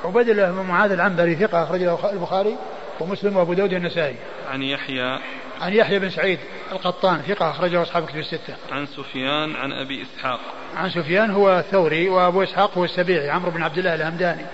عبيد 0.05 0.28
الله 0.28 0.51
بن 0.51 0.60
معاذ 0.69 0.93
العنبري 0.93 1.35
ثقة 1.36 1.64
أخرج 1.64 1.81
له 1.82 2.10
البخاري 2.12 2.56
ومسلم 3.01 3.36
وأبو 3.36 3.52
داود 3.55 3.73
النسائي 3.73 4.16
عن 4.51 4.62
يحيى 4.62 5.19
عن 5.60 5.73
يحيى 5.73 5.98
بن 5.98 6.10
سعيد 6.10 6.39
القطان 6.73 7.23
ثقة 7.28 7.51
أخرجه 7.51 7.82
أصحاب 7.82 8.06
كتب 8.06 8.19
الستة 8.19 8.56
عن 8.73 8.86
سفيان 8.86 9.56
عن 9.56 9.73
أبي 9.73 10.02
إسحاق 10.02 10.40
عن 10.77 10.90
سفيان 10.90 11.31
هو 11.31 11.59
الثوري 11.59 12.09
وأبو 12.09 12.43
إسحاق 12.43 12.78
هو 12.78 12.85
السبيعي 12.85 13.31
عمرو 13.31 13.51
بن 13.51 13.62
عبد 13.62 13.78
الله 13.78 13.94
الهمداني 13.94 14.44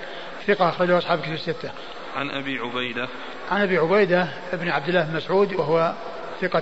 ثقة 0.47 0.69
أخرجه 0.69 0.98
أصحاب 0.98 1.20
كتب 1.20 1.32
الستة 1.32 1.70
عن 2.16 2.31
أبي 2.31 2.59
عبيدة 2.59 3.09
عن 3.52 3.62
أبي 3.62 3.78
عبيدة 3.78 4.28
بن 4.52 4.69
عبد 4.69 4.89
الله 4.89 5.02
بن 5.02 5.16
مسعود 5.16 5.52
وهو 5.55 5.93
ثقة 6.40 6.59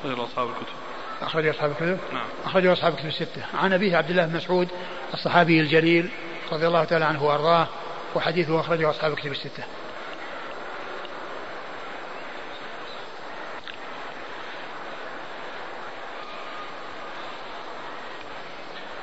أخرج 0.00 0.18
أصحاب 0.20 0.48
الكتب 0.48 0.74
أخرجه 1.22 1.50
أصحاب 1.50 1.70
الكتب 1.70 1.98
نعم 2.12 2.26
أخرجه 2.44 2.72
أصحاب 2.72 2.92
الكتب 2.92 3.06
الستة 3.08 3.44
عن 3.62 3.72
أبيه 3.72 3.96
عبد 3.96 4.10
الله 4.10 4.26
بن 4.26 4.36
مسعود 4.36 4.68
الصحابي 5.14 5.60
الجليل 5.60 6.10
رضي 6.52 6.66
الله 6.66 6.84
تعالى 6.84 7.04
عنه 7.04 7.24
وأرضاه 7.24 7.66
وحديثه 8.14 8.60
أخرجه 8.60 8.90
أصحاب 8.90 9.12
الكتب 9.12 9.32
الستة 9.32 9.62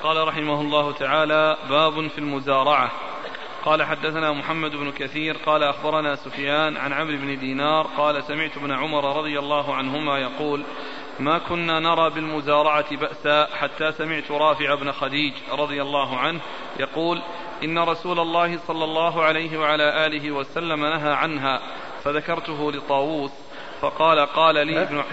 قال 0.03 0.27
رحمه 0.27 0.61
الله 0.61 0.91
تعالى 0.91 1.57
باب 1.69 2.07
في 2.07 2.17
المزارعة 2.17 2.91
قال 3.65 3.83
حدثنا 3.83 4.31
محمد 4.31 4.71
بن 4.71 4.91
كثير 4.91 5.37
قال 5.45 5.63
أخبرنا 5.63 6.15
سفيان 6.15 6.77
عن 6.77 6.93
عمرو 6.93 7.17
بن 7.17 7.39
دينار 7.39 7.87
قال 7.97 8.23
سمعت 8.23 8.57
ابن 8.57 8.71
عمر 8.71 9.17
رضي 9.19 9.39
الله 9.39 9.75
عنهما 9.75 10.19
يقول 10.19 10.63
ما 11.19 11.37
كنا 11.37 11.79
نرى 11.79 12.09
بالمزارعة 12.09 12.95
بأسا 12.95 13.47
حتى 13.55 13.91
سمعت 13.91 14.31
رافع 14.31 14.75
بن 14.75 14.91
خديج 14.91 15.33
رضي 15.51 15.81
الله 15.81 16.17
عنه 16.17 16.39
يقول 16.79 17.21
إن 17.63 17.79
رسول 17.79 18.19
الله 18.19 18.59
صلى 18.67 18.83
الله 18.83 19.23
عليه 19.23 19.57
وعلى 19.59 20.05
آله 20.05 20.31
وسلم 20.31 20.79
نهى 20.85 21.13
عنها 21.13 21.61
فذكرته 22.03 22.71
لطاووس 22.71 23.31
فقال 23.81 24.19
قال 24.25 24.67
لي 24.67 24.81
ابن 24.81 25.03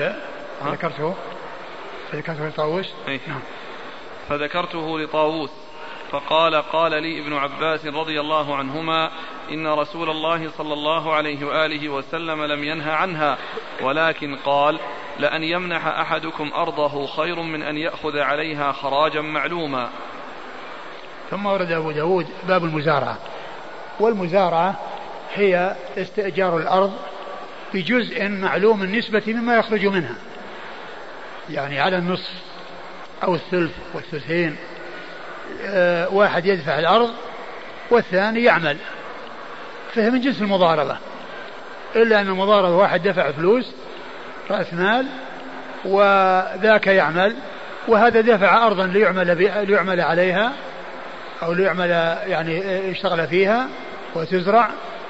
ذكرته 0.66 1.14
فذكرته 2.12 2.48
لطاووس 2.48 2.92
إيه. 3.08 3.20
نعم. 3.26 3.40
فذكرته 4.28 4.98
لطاووس 4.98 5.50
فقال 6.10 6.54
قال 6.54 7.02
لي 7.02 7.20
ابن 7.22 7.32
عباس 7.36 7.86
رضي 7.86 8.20
الله 8.20 8.56
عنهما 8.56 9.10
إن 9.50 9.66
رسول 9.66 10.10
الله 10.10 10.50
صلى 10.58 10.72
الله 10.72 11.12
عليه 11.14 11.46
وآله 11.46 11.88
وسلم 11.88 12.44
لم 12.44 12.64
ينه 12.64 12.92
عنها 12.92 13.38
ولكن 13.82 14.36
قال 14.44 14.78
لأن 15.18 15.42
يمنح 15.44 15.86
أحدكم 15.86 16.50
أرضه 16.54 17.06
خير 17.06 17.42
من 17.42 17.62
أن 17.62 17.76
يأخذ 17.76 18.18
عليها 18.18 18.72
خراجا 18.72 19.20
معلوما 19.20 19.90
ثم 21.30 21.46
ورد 21.46 21.72
أبو 21.72 21.90
داود 21.90 22.26
باب 22.48 22.64
المزارعة 22.64 23.18
والمزارعة 24.00 24.74
هي 25.34 25.76
استئجار 25.96 26.56
الأرض 26.58 26.92
بجزء 27.74 28.28
معلوم 28.28 28.82
النسبة 28.82 29.22
مما 29.26 29.56
يخرج 29.56 29.86
منها 29.86 30.14
يعني 31.50 31.80
على 31.80 31.96
النصف 31.98 32.32
أو 33.24 33.34
الثلث 33.34 33.74
والثلثين 33.94 34.56
آه، 35.64 36.14
واحد 36.14 36.46
يدفع 36.46 36.78
الأرض 36.78 37.10
والثاني 37.90 38.44
يعمل 38.44 38.76
فهي 39.94 40.10
من 40.10 40.20
جنس 40.20 40.40
المضاربة 40.42 40.98
إلا 41.96 42.20
أن 42.20 42.28
المضاربة 42.28 42.76
واحد 42.76 43.02
دفع 43.02 43.30
فلوس 43.30 43.72
رأس 44.50 44.74
مال 44.74 45.06
وذاك 45.84 46.86
يعمل 46.86 47.34
وهذا 47.88 48.20
دفع 48.20 48.66
أرضا 48.66 48.86
ليعمل, 48.86 49.36
ليعمل 49.66 50.00
عليها 50.00 50.52
أو 51.42 51.52
ليعمل 51.52 51.90
يعني 52.26 52.58
يشتغل 52.90 53.26
فيها 53.28 53.68
وتزرع 54.14 54.68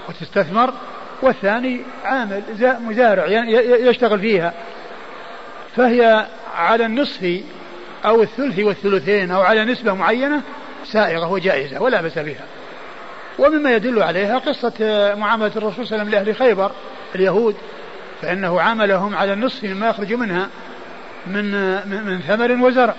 وتستثمر 0.09 0.73
والثاني 1.23 1.81
عامل 2.05 2.43
مزارع 2.89 3.25
يشتغل 3.91 4.21
فيها 4.21 4.53
فهي 5.77 6.27
على 6.57 6.87
النصف 6.87 7.41
أو 8.05 8.23
الثلث 8.23 8.59
والثلثين 8.59 9.31
أو 9.31 9.41
على 9.41 9.65
نسبة 9.65 9.95
معينة 9.95 10.41
سائغة 10.93 11.33
وجائزة 11.33 11.83
ولا 11.83 12.01
بأس 12.01 12.19
بها 12.19 12.45
ومما 13.39 13.73
يدل 13.73 14.03
عليها 14.03 14.39
قصة 14.39 14.73
معاملة 15.17 15.53
الرسول 15.57 15.87
صلى 15.87 16.03
الله 16.03 16.19
عليه 16.19 16.19
وسلم 16.19 16.27
لأهل 16.27 16.37
خيبر 16.37 16.71
اليهود 17.15 17.57
فإنه 18.23 18.61
عاملهم 18.61 19.15
على 19.15 19.33
النصف 19.33 19.65
مما 19.65 19.89
يخرج 19.89 20.13
منها 20.13 20.47
من 21.27 21.53
من 22.07 22.19
ثمر 22.21 22.53
وزرع 22.53 22.95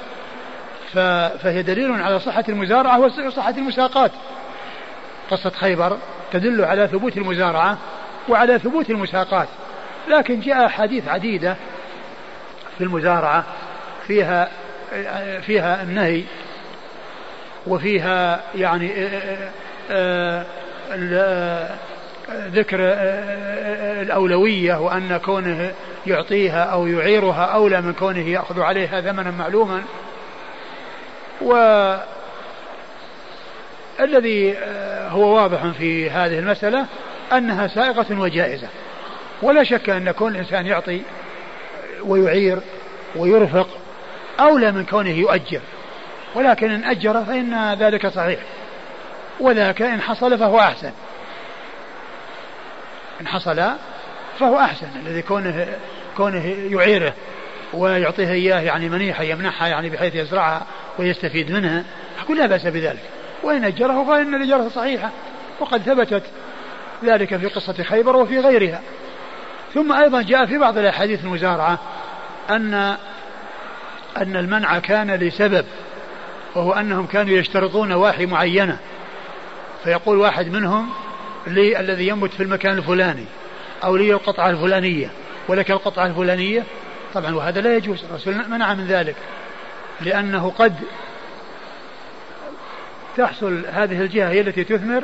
فهي 1.39 1.61
دليل 1.63 2.01
على 2.01 2.19
صحة 2.19 2.43
المزارعة 2.49 2.99
وصحة 2.99 3.53
المساقات 3.57 4.11
قصة 5.31 5.49
خيبر 5.49 5.97
تدل 6.33 6.65
على 6.65 6.87
ثبوت 6.87 7.17
المزارعة 7.17 7.77
وعلى 8.29 8.59
ثبوت 8.59 8.89
المساقات 8.89 9.47
لكن 10.09 10.39
جاء 10.39 10.65
أحاديث 10.65 11.07
عديدة 11.07 11.55
في 12.77 12.83
المزارعة 12.83 13.45
فيها 14.07 14.49
فيها 15.41 15.83
النهي 15.83 16.23
وفيها 17.67 18.41
يعني 18.55 19.07
آه، 19.11 19.15
آه، 19.91 20.45
آه، 21.01 21.75
ذكر 22.35 22.77
آه، 22.81 22.93
آه، 22.93 23.99
آه، 23.99 24.01
الأولوية 24.01 24.75
وأن 24.81 25.17
كونه 25.17 25.71
يعطيها 26.07 26.63
أو 26.63 26.87
يعيرها 26.87 27.45
أولى 27.45 27.81
من 27.81 27.93
كونه 27.93 28.29
يأخذ 28.29 28.61
عليها 28.61 29.01
ثمنا 29.01 29.31
معلوما 29.31 29.81
والذي 33.97 34.57
هو 35.09 35.27
واضح 35.35 35.65
في 35.77 36.09
هذه 36.09 36.39
المسألة 36.39 36.85
أنها 37.33 37.67
سائغة 37.67 38.19
وجائزة 38.19 38.67
ولا 39.41 39.63
شك 39.63 39.89
أن 39.89 40.11
كون 40.11 40.31
الإنسان 40.31 40.65
يعطي 40.65 41.01
ويعير 42.03 42.59
ويرفق 43.15 43.67
أولى 44.39 44.71
من 44.71 44.85
كونه 44.85 45.09
يؤجر 45.13 45.59
ولكن 46.35 46.71
إن 46.71 46.83
أجر 46.83 47.23
فإن 47.25 47.73
ذلك 47.73 48.07
صحيح 48.07 48.39
وذاك 49.39 49.81
إن 49.81 50.01
حصل 50.01 50.37
فهو 50.37 50.59
أحسن 50.59 50.91
إن 53.21 53.27
حصل 53.27 53.71
فهو 54.39 54.59
أحسن 54.59 54.87
الذي 54.95 55.21
كونه 55.21 55.67
كونه 56.17 56.45
يعيره 56.71 57.13
ويعطيه 57.73 58.29
إياه 58.31 58.59
يعني 58.61 58.89
منيحة 58.89 59.23
يمنحها 59.23 59.67
يعني 59.67 59.89
بحيث 59.89 60.15
يزرعها 60.15 60.61
ويستفيد 60.99 61.51
منها 61.51 61.83
أقول 62.23 62.37
لا 62.37 62.45
بأس 62.45 62.67
بذلك 62.67 63.03
وإن 63.43 63.63
أجره 63.63 64.05
فإن 64.07 64.35
الإجارة 64.35 64.69
صحيحة 64.69 65.09
وقد 65.59 65.81
ثبتت 65.81 66.23
ذلك 67.03 67.35
في 67.37 67.45
قصة 67.47 67.83
خيبر 67.83 68.15
وفي 68.15 68.39
غيرها 68.39 68.81
ثم 69.73 69.91
أيضا 69.93 70.21
جاء 70.21 70.45
في 70.45 70.57
بعض 70.57 70.77
الأحاديث 70.77 71.23
المزارعة 71.23 71.79
أن 72.49 72.73
أن 74.17 74.35
المنع 74.35 74.79
كان 74.79 75.11
لسبب 75.11 75.65
وهو 76.55 76.73
أنهم 76.73 77.05
كانوا 77.05 77.33
يشترطون 77.37 77.91
واحي 77.91 78.25
معينة 78.25 78.77
فيقول 79.83 80.17
واحد 80.17 80.47
منهم 80.47 80.89
لي 81.47 81.79
الذي 81.79 82.07
ينبت 82.07 82.29
في 82.33 82.43
المكان 82.43 82.77
الفلاني 82.77 83.25
أو 83.83 83.95
لي 83.95 84.11
القطعة 84.13 84.49
الفلانية 84.49 85.09
ولك 85.47 85.71
القطعة 85.71 86.05
الفلانية 86.05 86.63
طبعا 87.13 87.35
وهذا 87.35 87.61
لا 87.61 87.75
يجوز 87.75 88.03
الرسول 88.03 88.35
منع 88.49 88.73
من 88.73 88.85
ذلك 88.87 89.15
لأنه 90.01 90.53
قد 90.57 90.73
تحصل 93.17 93.63
هذه 93.73 94.01
الجهة 94.01 94.29
هي 94.29 94.41
التي 94.41 94.63
تثمر 94.63 95.03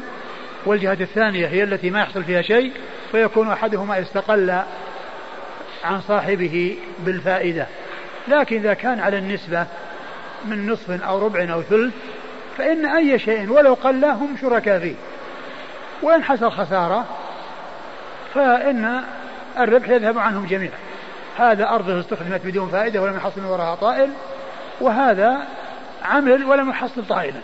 والجهة 0.65 0.97
الثانية 1.01 1.47
هي 1.47 1.63
التي 1.63 1.89
ما 1.89 1.99
يحصل 2.01 2.23
فيها 2.23 2.41
شيء 2.41 2.71
فيكون 3.11 3.51
أحدهما 3.51 4.01
استقل 4.01 4.49
عن 5.83 6.01
صاحبه 6.01 6.77
بالفائدة 7.05 7.67
لكن 8.27 8.55
إذا 8.57 8.73
كان 8.73 8.99
على 8.99 9.17
النسبة 9.17 9.67
من 10.45 10.67
نصف 10.67 10.91
أو 10.91 11.25
ربع 11.25 11.53
أو 11.53 11.61
ثلث 11.61 11.93
فإن 12.57 12.85
أي 12.85 13.19
شيء 13.19 13.49
ولو 13.51 13.73
قل 13.73 14.05
هم 14.05 14.35
شركاء 14.41 14.79
فيه 14.79 14.95
وإن 16.01 16.23
حصل 16.23 16.51
خسارة 16.51 17.05
فإن 18.33 19.01
الربح 19.59 19.89
يذهب 19.89 20.17
عنهم 20.17 20.45
جميعا 20.45 20.77
هذا 21.37 21.69
أرضه 21.69 21.99
استخدمت 21.99 22.45
بدون 22.45 22.69
فائدة 22.69 23.01
ولم 23.01 23.15
يحصل 23.17 23.39
من 23.41 23.45
وراها 23.47 23.75
طائل 23.75 24.09
وهذا 24.81 25.37
عمل 26.05 26.43
ولم 26.45 26.69
يحصل 26.69 27.07
طائلا 27.09 27.39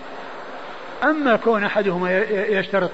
أما 1.03 1.35
كون 1.35 1.63
أحدهما 1.63 2.17
يشترط 2.29 2.91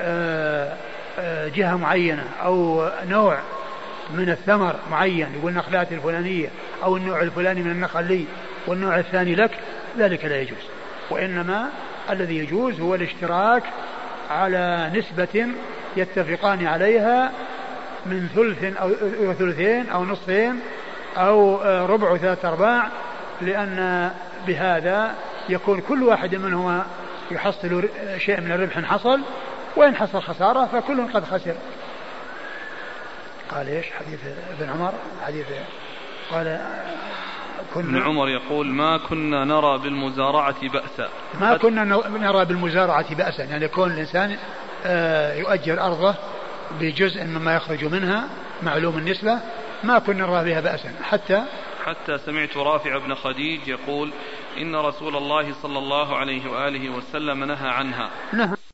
آه، 0.00 0.72
آه، 1.18 1.48
جهة 1.48 1.76
معينة 1.76 2.24
أو 2.44 2.86
نوع 3.08 3.38
من 4.14 4.30
الثمر 4.30 4.74
معين 4.90 5.26
يقول 5.40 5.52
نخلات 5.52 5.92
الفلانية 5.92 6.48
أو 6.84 6.96
النوع 6.96 7.20
الفلاني 7.22 7.62
من 7.62 7.70
النخل 7.70 8.04
لي 8.04 8.24
والنوع 8.66 8.98
الثاني 8.98 9.34
لك 9.34 9.50
ذلك 9.98 10.24
لا 10.24 10.40
يجوز 10.40 10.58
وإنما 11.10 11.68
الذي 12.10 12.38
يجوز 12.38 12.80
هو 12.80 12.94
الاشتراك 12.94 13.62
على 14.30 14.90
نسبة 14.94 15.48
يتفقان 15.96 16.66
عليها 16.66 17.32
من 18.06 18.28
ثلث 18.34 18.64
أو 19.24 19.32
ثلثين 19.32 19.88
أو 19.90 20.04
نصفين 20.04 20.60
أو 21.16 21.56
آه، 21.62 21.86
ربع 21.86 22.16
ثلاثة 22.16 22.48
أرباع 22.48 22.88
لأن 23.40 24.10
بهذا 24.46 25.14
يكون 25.48 25.80
كل 25.80 26.02
واحد 26.02 26.34
منهما 26.34 26.86
يحصل 27.30 27.88
شيء 28.18 28.40
من 28.40 28.52
الربح 28.52 28.80
حصل 28.84 29.20
وإن 29.76 29.96
حصل 29.96 30.22
خسارة 30.22 30.66
فكل 30.66 31.12
قد 31.12 31.24
خسر 31.24 31.54
قال 33.50 33.68
إيش 33.68 33.86
حديث 33.98 34.20
ابن 34.60 34.70
عمر 34.70 34.92
حديث 35.26 35.46
قال 36.30 36.58
كنا 37.74 37.88
ابن 37.98 38.02
عمر 38.08 38.28
يقول 38.28 38.66
ما 38.66 38.96
كنا 38.96 39.44
نرى 39.44 39.78
بالمزارعة 39.78 40.68
بأسا 40.68 41.08
ما 41.40 41.56
كنا 41.56 41.84
نرى 42.30 42.44
بالمزارعة 42.44 43.14
بأسا 43.14 43.44
يعني 43.44 43.64
يكون 43.64 43.90
الإنسان 43.90 44.36
آه، 44.86 45.34
يؤجر 45.34 45.80
أرضه 45.80 46.14
بجزء 46.80 47.24
مما 47.24 47.54
يخرج 47.56 47.84
منها 47.84 48.28
معلوم 48.62 48.98
النسبة 48.98 49.38
ما 49.84 49.98
كنا 49.98 50.26
نرى 50.26 50.44
بها 50.44 50.60
بأسا 50.60 50.92
حتى 51.02 51.42
حتى 51.84 52.18
سمعت 52.18 52.56
رافع 52.56 52.98
بن 52.98 53.14
خديج 53.14 53.68
يقول 53.68 54.10
إن 54.58 54.76
رسول 54.76 55.16
الله 55.16 55.52
صلى 55.62 55.78
الله 55.78 56.16
عليه 56.16 56.50
وآله 56.50 56.90
وسلم 56.90 57.44
نهى 57.44 57.68
عنها 57.68 58.10
نهى 58.32 58.58